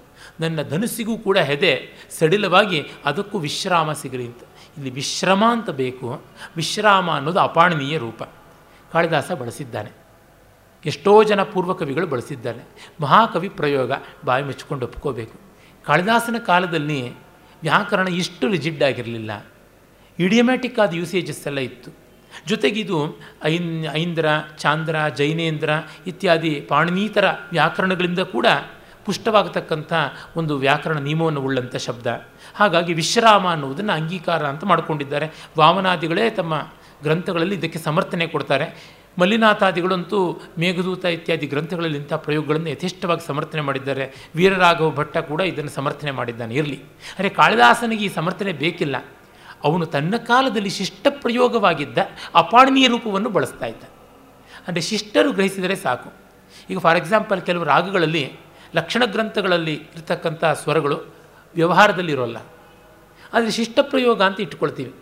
[0.40, 1.72] ನನ್ನ ಧನುಸಿಗೂ ಕೂಡ ಹೆದೆ,
[2.18, 4.42] ಸಡಿಲವಾಗಿ ಅದಕ್ಕೂ ವಿಶ್ರಾಮ ಸಿಗಲಿ ಅಂತ.
[4.76, 6.22] ಇಲ್ಲಿ ವಿಶ್ರಮ ಅಂತ ಬೇಕು.
[6.56, 8.22] ವಿಶ್ರಾಮ ಅನ್ನೋದು ಅಪಾಣನೀಯ ರೂಪ.
[8.92, 9.90] ಕಾಳಿದಾಸ ಬಳಸಿದ್ದಾನೆ.
[10.84, 12.90] ಎಷ್ಟೋ ಜನ ಪೂರ್ವಕವಿಗಳು ಬಳಸಿದ್ದಾರೆ.
[13.00, 13.92] ಮಹಾಕವಿ ಪ್ರಯೋಗ
[14.24, 15.40] ಬಾಯಿ ಮುಚ್ಚಿಕೊಂಡು ಒಪ್ಕೋಬೇಕು.
[15.84, 17.10] ಕಾಳಿದಾಸನ ಕಾಲದಲ್ಲಿ
[17.62, 19.46] ವ್ಯಾಕರಣ ಇಷ್ಟು ರಿಜಿಡ್ ಆಗಿರಲಿಲ್ಲ.
[20.18, 21.90] ಇಡಿಯಮ್ಯಾಟಿಕ್ ಆದ ಯೂಸೇಜಸ್ ಎಲ್ಲ ಇತ್ತು.
[22.46, 24.26] ಜೊತೆಗಿದು ಐನ್, ಐಂದ್ರ,
[24.58, 25.70] ಚಾಂದ್ರ, ಜೈನೇಂದ್ರ
[26.06, 28.46] ಇತ್ಯಾದಿ ಪಾಣಿನೀತರ ವ್ಯಾಕರಣಗಳಿಂದ ಕೂಡ
[29.04, 29.92] ಪುಷ್ಟವಾಗತಕ್ಕಂಥ
[30.36, 32.06] ಒಂದು ವ್ಯಾಕರಣ ನಿಯಮವನ್ನು ಉಳ್ಳಂಥ ಶಬ್ದ.
[32.54, 35.30] ಹಾಗಾಗಿ ವಿಶ್ರಾಮ ಅನ್ನುವುದನ್ನು ಅಂಗೀಕಾರ ಅಂತ ಮಾಡಿಕೊಂಡಿದ್ದಾರೆ.
[35.58, 36.68] ವಾಮನಾದಿಗಳೇ ತಮ್ಮ
[37.02, 38.92] ಗ್ರಂಥಗಳಲ್ಲಿ ಇದಕ್ಕೆ ಸಮರ್ಥನೆ ಕೊಡ್ತಾರೆ.
[39.18, 44.30] ಮಲ್ಲಿನಾಥಾದಿಗಳಂತೂ ಮೇಘದೂತ ಇತ್ಯಾದಿ ಗ್ರಂಥಗಳಲ್ಲಿ ಇಂಥ ಪ್ರಯೋಗಗಳನ್ನು ಯಥೇಷ್ಟವಾಗಿ ಸಮರ್ಥನೆ ಮಾಡಿದ್ದಾರೆ.
[44.34, 46.54] ವೀರರಾಘವ ಭಟ್ಟ ಕೂಡ ಇದನ್ನು ಸಮರ್ಥನೆ ಮಾಡಿದ್ದಾನೆ.
[46.54, 46.80] ಇರಲಿ.
[47.18, 48.96] ಅರೆ ಕಾಳಿದಾಸನಿಗೆ ಈ ಸಮರ್ಥನೆ ಬೇಕಿಲ್ಲ.
[49.64, 51.98] ಅವನು ತನ್ನ ಕಾಲದಲ್ಲಿ ಶಿಷ್ಟ ಪ್ರಯೋಗವಾಗಿದ್ದ
[52.34, 53.84] ಅಪಾಣನೀಯ ರೂಪವನ್ನು ಬಳಸ್ತಾ ಇದ್ದ.
[54.68, 56.12] ಅಂದರೆ ಶಿಷ್ಟರು ಗ್ರಹಿಸಿದರೆ ಸಾಕು.
[56.70, 58.32] ಈಗ ಫಾರ್ ಎಕ್ಸಾಂಪಲ್ ಕೆಲವು ರಾಗಗಳಲ್ಲಿ
[58.74, 61.21] ಲಕ್ಷಣ ಗ್ರಂಥಗಳಲ್ಲಿ ಇರತಕ್ಕಂಥ ಸ್ವರಗಳು
[61.54, 62.36] ವ್ಯವಹಾರದಲ್ಲಿರೋಲ್ಲ.
[63.32, 64.94] ಆದರೆ ಶಿಷ್ಟ ಪ್ರಯೋಗ ಅಂತ ಇಟ್ಕೊಳ್ತೀವಿ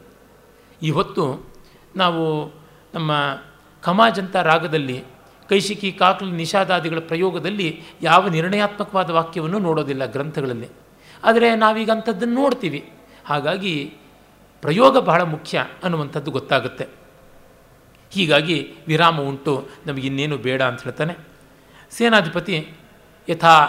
[0.83, 1.51] ಈ ಹೊತ್ತು
[1.97, 2.53] ನಾವು
[2.95, 3.13] ನಮ್ಮ
[3.83, 5.05] ಕಮಾಜಂತ ರಾಗದಲ್ಲಿ
[5.49, 10.69] ಕೈಶಿಕಿ ಕಾಕಲಿ ನಿಷಾದಾದಿಗಳ ಪ್ರಯೋಗದಲ್ಲಿ ಯಾವ ನಿರ್ಣಯಾತ್ಮಕವಾದ ವಾಕ್ಯವನ್ನು ನೋಡೋದಿಲ್ಲ ಗ್ರಂಥಗಳಲ್ಲಿ.
[11.25, 12.91] ಆದರೆ ನಾವೀಗ ಅಂಥದ್ದನ್ನು ನೋಡ್ತೀವಿ.
[13.27, 13.95] ಹಾಗಾಗಿ
[14.61, 16.89] ಪ್ರಯೋಗ ಬಹಳ ಮುಖ್ಯ ಅನ್ನುವಂಥದ್ದು ಗೊತ್ತಾಗುತ್ತೆ.
[18.11, 21.17] ಹೀಗಾಗಿ ವಿರಾಮ ಉಂಟು ನಮಗಿನ್ನೇನು ಬೇಡ ಅಂತ ಹೇಳ್ತಾನೆ.
[21.91, 22.73] ಸೇನಾಧಿಪತಿ
[23.29, 23.67] ಯಥಾ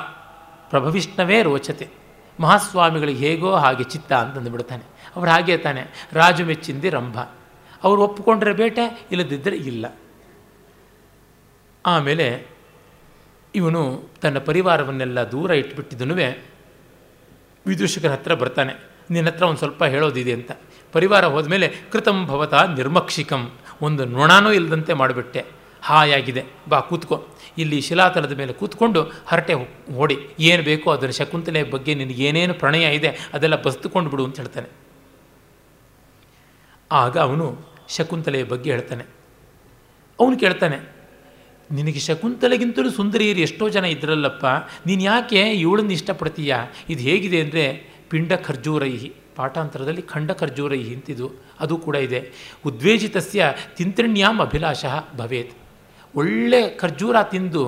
[0.70, 2.01] ಪ್ರಭವಿಷ್ಣವೇ ರೋಚತೆ.
[2.42, 4.84] ಮಹಾಸ್ವಾಮಿಗಳಿಗೆ ಹೇಗೋ ಹಾಗೆ ಚಿತ್ತ ಅಂತಂದು ಬಿಡ್ತಾನೆ.
[5.16, 7.20] ಅವ್ರು ಹಾಗೆ ತಾನೆ, ರಾಜು ಮೆಚ್ಚಿಂದಿ ರಂಭ.
[7.84, 9.86] ಅವರು ಒಪ್ಪಿಕೊಂಡ್ರೆ ಬೇಟೆ ಇಲ್ಲದಿದ್ದರೆ ಇಲ್ಲ.
[11.86, 12.48] ಆಮೇಲೆ
[13.56, 16.16] ಇವನು ತನ್ನ ಪರಿವಾರವನ್ನೆಲ್ಲ ದೂರ ಇಟ್ಬಿಟ್ಟಿದ್ದನು
[17.68, 18.74] ವಿದೂಷಕರ ಹತ್ರ ಬರ್ತಾನೆ.
[19.10, 20.52] ನಿನ್ನ ಹತ್ರ ಒಂದು ಸ್ವಲ್ಪ ಹೇಳೋದಿದೆ ಅಂತ.
[20.92, 23.52] ಪರಿವಾರ ಹೋದ್ಮೇಲೆ ಕೃತಂ ಭವತ ನಿರ್ಮಕ್ಷಿಕಂ,
[23.82, 25.46] ಒಂದು ನೊಣನೂ ಇಲ್ಲದಂತೆ ಮಾಡಿಬಿಟ್ಟೆ.
[25.82, 26.46] ಹಾಯಾಗಿದೆ.
[26.70, 27.28] ಬಾ ಕೂತ್ಕೋ.
[27.62, 29.02] ಇಲ್ಲಿ ಶಿಲಾತಲದ ಮೇಲೆ ಕೂತ್ಕೊಂಡು
[29.32, 29.56] ಹರಟೆ
[30.04, 30.18] ಓಡಿ
[30.50, 34.70] ಏನು ಬೇಕೋ ಅದರ ಶಕುಂತಲೆಯ ಬಗ್ಗೆ ನಿನಗೇನೇನು ಪ್ರಣಯ ಇದೆ ಅದೆಲ್ಲ ಬಸ್ದುಕೊಂಡು ಬಿಡು ಅಂತ ಹೇಳ್ತಾನೆ.
[36.92, 37.48] ಆಗ ಅವನು
[37.98, 39.06] ಶಕುಂತಲೆಯ ಬಗ್ಗೆ ಹೇಳ್ತಾನೆ.
[40.20, 40.78] ಅವನು ಕೇಳ್ತಾನೆ,
[41.70, 44.46] ನಿನಗೆ ಶಕುಂತಲೆಗಿಂತಲೂ ಸುಂದರಿಯರು ಎಷ್ಟೋ ಜನ ಇದ್ರಲ್ಲಪ್ಪ,
[44.88, 46.58] ನೀನು ಯಾಕೆ ಇವಳನ್ನು ಇಷ್ಟಪಡ್ತೀಯಾ?
[46.94, 47.64] ಇದು ಹೇಗಿದೆ ಅಂದರೆ
[48.12, 51.28] ಪಿಂಡ ಖರ್ಜೂರೈಹಿ, ಪಾಠಾಂತರದಲ್ಲಿ ಖಂಡ ಖರ್ಜೂರೈಹಿ ಅಂತಿದು.
[51.64, 52.20] ಅದು ಕೂಡ ಇದೆ.
[52.66, 53.46] ಉದ್ವೇಜಿತಸ್ಯ
[53.78, 54.86] ತಿಂತ್ರಿಣ್ಯಾಮ್ ಅಭಿಲಾಷ
[55.20, 55.54] ಭವೇತ್.
[56.16, 57.64] ಒಳ್ಳೆ ಖರ್ಜೂರ ತಿಂದು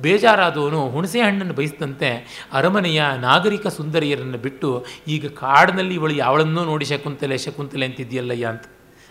[0.00, 2.10] ಬೇಜಾರಾದವನು ಹುಣಸೆ ಹಣ್ಣನ್ನು ಬಯಸಿದಂತೆ
[2.52, 8.62] ಅರಮನೆಯ ನಾಗರಿಕ ಸುಂದರಿಯರನ್ನು ಬಿಟ್ಟು ಈಗ ಕಾಡಿನಲ್ಲಿ ಇವಳು ಯಾವಳನ್ನೂ ನೋಡಿ ಶಕುಂತಲೆ ಶಕುಂತಲೆ ಅಂತಿದೆಯಲ್ಲಯ್ಯ ಅಂತ.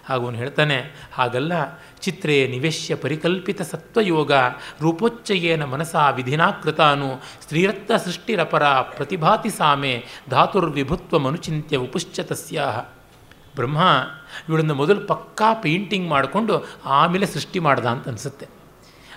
[0.09, 0.75] ಅವನು ಹೇಳ್ತಾನೆ,
[1.13, 1.53] ಹಾಗಲ್ಲ,
[2.01, 4.31] ಚಿತ್ರೇ ನಿವೇಶ್ಯ ಪರಿಕಲ್ಪಿತ ಸತ್ವಯೋಗ,
[4.81, 7.09] ರೂಪೋಚ್ಚಯೇನ ಮನಸಾ ವಿಧಿನಾಕೃತಾನು,
[7.41, 12.77] ಸ್ತ್ರೀರತ್ನ ಸೃಷ್ಟಿರಪರ ಪ್ರತಿಭಾತಿ ಸಾಮೆ, ಧಾತುರ್ವಿಭುತ್ವ ಮನುಚಿಂತ್ಯ ಉಪುಶ್ಚ ತಸ್ಯಾಹ
[13.55, 13.77] ಬ್ರಹ್ಮ
[14.49, 18.56] ಇವಳನ್ನು ಮೊದಲು ಪಕ್ಕಾ ಪೇಂಟಿಂಗ್ ಮಾಡಿಕೊಂಡು ಆಮೇಲೆ ಸೃಷ್ಟಿ ಮಾಡ್ದ ಅಂತ ಅನಿಸುತ್ತೆ.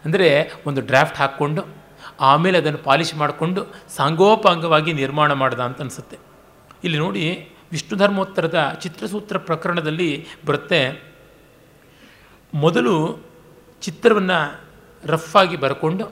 [0.05, 0.29] ಅಂದರೆ
[0.69, 1.63] ಒಂದು ಡ್ರಾಫ್ಟ್ ಹಾಕ್ಕೊಂಡು,
[2.31, 3.61] ಆಮೇಲೆ ಅದನ್ನು ಪಾಲಿಶ್ ಮಾಡಿಕೊಂಡು
[3.97, 6.19] ಸಾಂಗೋಪಾಂಗವಾಗಿ ನಿರ್ಮಾಣ ಮಾಡ್ದ ಅಂತ ಅನಿಸುತ್ತೆ.
[6.85, 7.25] ಇಲ್ಲಿ ನೋಡಿ
[7.73, 10.11] ವಿಷ್ಣು ಧರ್ಮೋತ್ತರದ ಚಿತ್ರಸೂತ್ರ ಪ್ರಕರಣದಲ್ಲಿ
[10.47, 10.81] ಬರುತ್ತೆ,
[12.53, 12.95] ಮೊದಲು
[13.83, 14.39] ಚಿತ್ರವನ್ನು
[15.03, 16.07] ರಫ್ ಆಗಿ ಬರ್ಕೊಂಡು,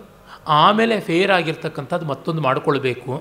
[0.62, 3.12] ಆಮೇಲೆ ಫೇರ್ ಆಗಿರ್ತಕ್ಕಂಥದ್ದು ಮತ್ತೊಂದು ಮಾಡಿಕೊಳ್ಬೇಕು,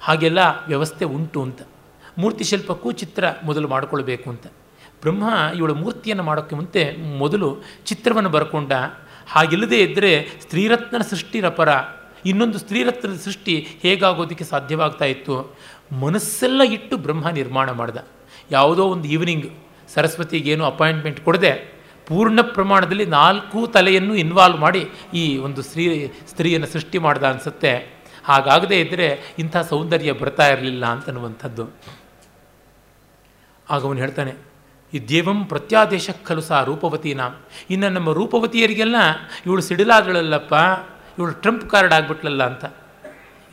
[0.00, 1.60] ಹಾಗೆಲ್ಲ ವ್ಯವಸ್ಥೆ ಉಂಟು ಅಂತ.
[2.18, 4.46] ಮೂರ್ತಿ ಶಿಲ್ಪಕ್ಕೂ ಚಿತ್ರ ಮೊದಲು ಮಾಡಿಕೊಳ್ಬೇಕು ಅಂತ.
[5.02, 5.24] ಬ್ರಹ್ಮ
[5.58, 6.82] ಇವಳು ಮೂರ್ತಿಯನ್ನು ಮಾಡೋಕ್ಕೆ ಮುಂತೆ
[7.22, 7.48] ಮೊದಲು
[7.88, 8.72] ಚಿತ್ರವನ್ನು ಬರ್ಕೊಂಡ
[9.28, 10.10] ಹಾಗಿಲ್ಲದೆ ಇದ್ದರೆ
[10.42, 11.70] ಸ್ತ್ರೀರತ್ನ ಸೃಷ್ಟಿರಪರ
[12.24, 15.34] ಇನ್ನೊಂದು ಸ್ತ್ರೀರತ್ನದ ಸೃಷ್ಟಿ ಹೇಗಾಗೋದಕ್ಕೆ ಸಾಧ್ಯವಾಗ್ತಾ ಇತ್ತು?
[16.04, 17.98] ಮನಸ್ಸೆಲ್ಲ ಇಟ್ಟು ಬ್ರಹ್ಮ ನಿರ್ಮಾಣ ಮಾಡ್ದ.
[18.50, 19.46] ಯಾವುದೋ ಒಂದು ಈವ್ನಿಂಗ್
[19.94, 21.52] ಸರಸ್ವತಿಗೇನು ಅಪಾಯಿಂಟ್ಮೆಂಟ್ ಕೊಡದೆ,
[22.06, 24.82] ಪೂರ್ಣ ಪ್ರಮಾಣದಲ್ಲಿ ನಾಲ್ಕು ತಲೆಯನ್ನು ಇನ್ವಾಲ್ವ್ ಮಾಡಿ
[25.14, 25.84] ಈ ಒಂದು ಸ್ತ್ರೀ,
[26.28, 27.72] ಸ್ತ್ರೀಯನ್ನು ಸೃಷ್ಟಿ ಮಾಡ್ದ ಅನಿಸುತ್ತೆ.
[28.24, 29.06] ಹಾಗಾಗದೇ ಇದ್ದರೆ
[29.38, 31.64] ಇಂಥ ಸೌಂದರ್ಯ ಬರ್ತಾ ಇರಲಿಲ್ಲ ಅಂತನ್ನುವಂಥದ್ದು
[33.70, 34.45] ಆಗ ಅವನು ಹೇಳ್ತಾನೆ
[34.92, 37.36] ಈ ದೇವಂ ಪ್ರತ್ಯಾದೇಶ ಖಲು ರೂಪವತಿ ನಾಮ್
[37.74, 38.96] ಇನ್ನು ನಮ್ಮ ರೂಪವತಿಯರಿಗೆಲ್ಲ
[39.46, 40.54] ಇವಳು ಸಿಡಿಲಾದಳಲ್ಲಪ್ಪ,
[41.18, 42.64] ಇವಳು ಟ್ರಂಪ್ ಕಾರ್ಡ್ ಆಗ್ಬಿಟ್ಲಲ್ಲ ಅಂತ.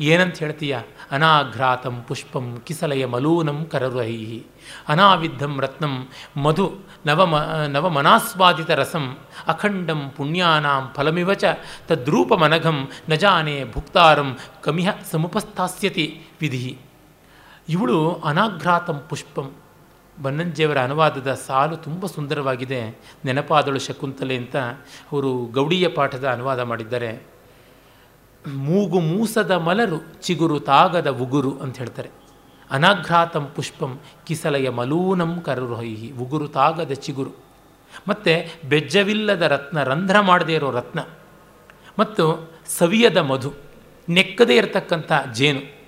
[0.09, 0.75] ಏನಂತ ಹೇಳ್ತೀಯ?
[1.15, 4.15] ಅನಾಘ್ರಾತಂ ಪುಷ್ಪಂ ಕಿಸಲಯ ಮಲೂನಂ ಕರರುಹೈ
[4.91, 5.93] ಅನಾವಿದ್ಧಂ ರತ್ನಂ
[6.45, 6.65] ಮಧು
[7.07, 7.33] ನವಮ
[7.73, 9.05] ನವಮನಾಸ್ವಾದಿತ ರಸಂ
[9.51, 11.51] ಅಖಂಡಂ ಪುಣ್ಯಾನಾಂ ಫಲಮಿವ ಚ
[11.89, 12.77] ತದ್ರೂಪಮನಘಂ
[13.11, 14.29] ನಜಾನೆ ಜಾನೆ ಭುಕ್ತಾರಂ
[14.65, 16.05] ಕಮಿಹ ಸಮುಪಸ್ಥಾಸ್ಯತಿ
[16.41, 16.63] ವಿಧಿ
[17.75, 17.99] ಇವಳು
[18.29, 19.47] ಅನಾಘ್ರಾತಂ ಪುಷ್ಪಂ.
[20.21, 22.99] ಬನ್ನಂಜಿಯವರ ಅನುವಾದದ ಸಾಲು ತುಂಬ ಸುಂದರವಾಗಿದೆ.
[23.25, 24.55] ನೆನಪಾದಳು ಶಕುಂತಲೆ ಅಂತ
[25.11, 27.23] ಅವರು ಗೌಡಿಯ ಪಾಠದ ಅನುವಾದ ಮಾಡಿದ್ದಾರೆ.
[28.53, 32.09] ಮೂಗು ಮೂಸದ ಮಲರು, ಚಿಗುರು ತಾಗದ ಉಗುರು ಅಂತ ಹೇಳ್ತಾರೆ.
[32.71, 37.31] ಅನಾಘ್ರಾತಂ ಪುಷ್ಪಂ ಕಿಸಲಯ ಮಲೂನಂ ಕರುರಹಿ ಉಗುರು ತಾಗದ ಚಿಗುರು.
[38.07, 40.99] ಮತ್ತು ಬೆಜ್ಜವಿಲ್ಲದ ರತ್ನ, ರಂಧ್ರ ಮಾಡದೇ ಇರೋ ರತ್ನ.
[41.99, 43.53] ಮತ್ತು ಸವಿಯದ ಮಧು,
[44.09, 45.82] ನೆಕ್ಕದೇ ಇರತಕ್ಕಂಥ ಜೇನು.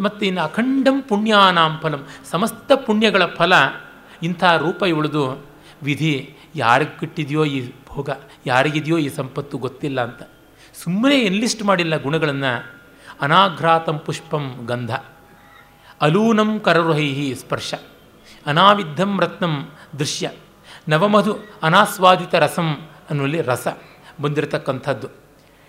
[0.00, 2.06] ಮತ್ತು ಇನ್ನು ಅಖಂಡಂ ಪುಣ್ಯಾನಾಂ ಫಲಂ.
[2.30, 3.52] ಸಮಸ್ತ ಪುಣ್ಯಗಳ ಫಲ
[4.22, 5.46] ಇಂಥ ರೂಪ ಉಳಿದು
[5.82, 8.10] ವಿಧಿ ಯಾರಿಗೆ ಕಿಟ್ಟಿದೆಯೋ ಈ ಭೋಗ,
[8.46, 10.22] ಯಾರಿಗಿದೆಯೋ ಈ ಸಂಪತ್ತು ಗೊತ್ತಿಲ್ಲ ಅಂತ.
[10.84, 12.72] ಸುಮ್ಮನೆ ಎನ್ಲಿಸ್ಟ್ ಮಾಡಿಲ್ಲ ಗುಣಗಳನ್ನು.
[13.20, 14.90] ಅನಾಘ್ರಾತಂ ಪುಷ್ಪಂ ಗಂಧ.
[16.00, 17.74] ಅಲೂನಂ ಕರರುಹೈಹಿ ಸ್ಪರ್ಶ.
[18.46, 20.30] ಅನಾವಿದ್ಧಂ ರತ್ನಂ ದೃಶ್ಯ.
[20.88, 23.68] ನವಮಧು ಅನಾಸ್ವಾದಿತ ರಸಂ ಅನ್ನುವಲ್ಲಿ ರಸ
[24.20, 25.08] ಬಂದಿರತಕ್ಕಂಥದ್ದು.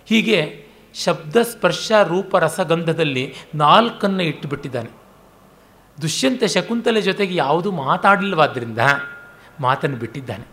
[0.06, 0.67] ಹೀಗೆ
[1.04, 4.90] ಶಬ್ದ ಸ್ಪರ್ಶ ರೂಪ ರಸಗಂಧದಲ್ಲಿ ನಾಲ್ಕನ್ನು ಇಟ್ಟುಬಿಟ್ಟಿದ್ದಾನೆ.
[6.02, 8.78] ದುಷ್ಯಂತ ಶಕುಂತಲೆ ಜೊತೆಗೆ ಯಾವುದೂ ಮಾತಾಡಿಲ್ಲವಾದ್ದರಿಂದ
[9.60, 10.46] ಮಾತನ್ನು ಬಿಟ್ಟಿದ್ದಾನೆ.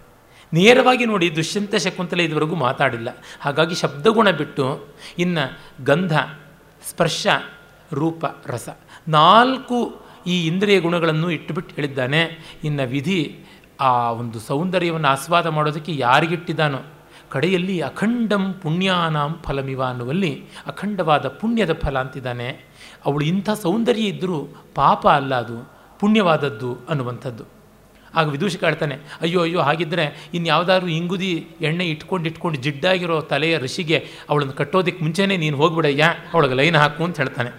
[0.53, 3.09] ನೇರವಾಗಿ ನೋಡಿ ದುಷ್ಯಂತ ಶಕುಂತಲೆ ಇದುವರೆಗೂ ಮಾತಾಡಿಲ್ಲ.
[3.41, 4.87] ಹಾಗಾಗಿ ಶಬ್ದಗುಣ ಬಿಟ್ಟು
[5.19, 6.19] ಇನ್ನು ಗಂಧ,
[6.91, 7.27] ಸ್ಪರ್ಶ,
[7.93, 8.69] ರೂಪ, ರಸ
[9.09, 12.39] ನಾಲ್ಕು ಈ ಇಂದ್ರಿಯ ಗುಣಗಳನ್ನು ಇಟ್ಟುಬಿಟ್ಟು ಹೇಳಿದ್ದಾನೆ.
[12.65, 13.39] ಇನ್ನು ವಿಧಿ
[13.81, 16.79] ಆ ಒಂದು ಸೌಂದರ್ಯವನ್ನು ಆಸ್ವಾದ ಮಾಡೋದಕ್ಕೆ ಯಾರಿಗಿಟ್ಟಿದ್ದಾನೋ
[17.35, 20.33] ಕಡೆಯಲ್ಲಿ ಅಖಂಡಂ ಪುಣ್ಯಾನಾಂ ಫಲಮಿವ ಅನ್ನುವಲ್ಲಿ
[20.67, 22.49] ಅಖಂಡವಾದ ಪುಣ್ಯದ ಫಲ ಅಂತಿದ್ದಾನೆ.
[23.07, 24.39] ಅವಳು ಇಂಥ ಸೌಂದರ್ಯ ಇದ್ದರೂ
[24.75, 25.59] ಪಾಪ ಅಲ್ಲ ಅದು,
[26.01, 27.45] ಪುಣ್ಯವಾದದ್ದು ಅನ್ನುವಂಥದ್ದು.
[28.15, 30.05] ಆಗ ವಿದೂಷಿ ಕಾಡ್ತಾನೆ ಅಯ್ಯೋ ಅಯ್ಯೋ ಹಾಗಿದ್ದರೆ
[30.35, 31.31] ಇನ್ನು ಯಾವುದಾದ್ರೂ ಇಂಗುದಿ
[31.61, 33.99] ಎಣ್ಣೆ ಇಟ್ಕೊಂಡು ಇಟ್ಕೊಂಡು ಜಿಡ್ಡಾಗಿರೋ ತಲೆಯ ಋಷಿಗೆ
[34.31, 36.05] ಅವಳನ್ನು ಕಟ್ಟೋದಕ್ಕೆ ಮುಂಚೆನೇ ನೀನು ಹೋಗ್ಬಿಡಯ್ಯ,
[36.35, 37.51] ಅವಳಿಗೆ ಲೈನ್ ಹಾಕು ಅಂತ ಹೇಳ್ತಾನೆ.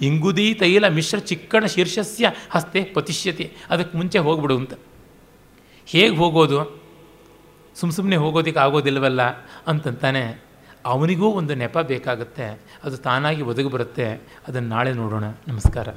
[0.00, 4.74] ಇಂಗುದಿ ತೈಲ ಮಿಶ್ರ ಚಿಕ್ಕಣ ಶೀರ್ಷಸ್ಯ ಹಸ್ತೆ ಪತಿಷ್ಯತಿ, ಅದಕ್ಕೆ ಮುಂಚೆ ಹೋಗ್ಬಿಡು ಅಂತ.
[5.86, 6.81] ಹೇಗೆ ಹೋಗೋದು?
[7.76, 9.22] ಸುಮ್ಮ ಸುಮ್ಮನೆ ಹೋಗೋದಕ್ಕೆ ಆಗೋದಿಲ್ಲವಲ್ಲ
[9.66, 10.42] ಅಂತಂತಾನೆ,
[10.86, 12.46] ಅವನಿಗೂ ಒಂದು ನೆಪ ಬೇಕಾಗುತ್ತೆ.
[12.84, 14.06] ಅದು ತಾನಾಗಿ ಒದಗಿ ಬರುತ್ತೆ.
[14.48, 15.24] ಅದನ್ನು ನಾಳೆ ನೋಡೋಣ.
[15.48, 15.88] ನಮಸ್ಕಾರ.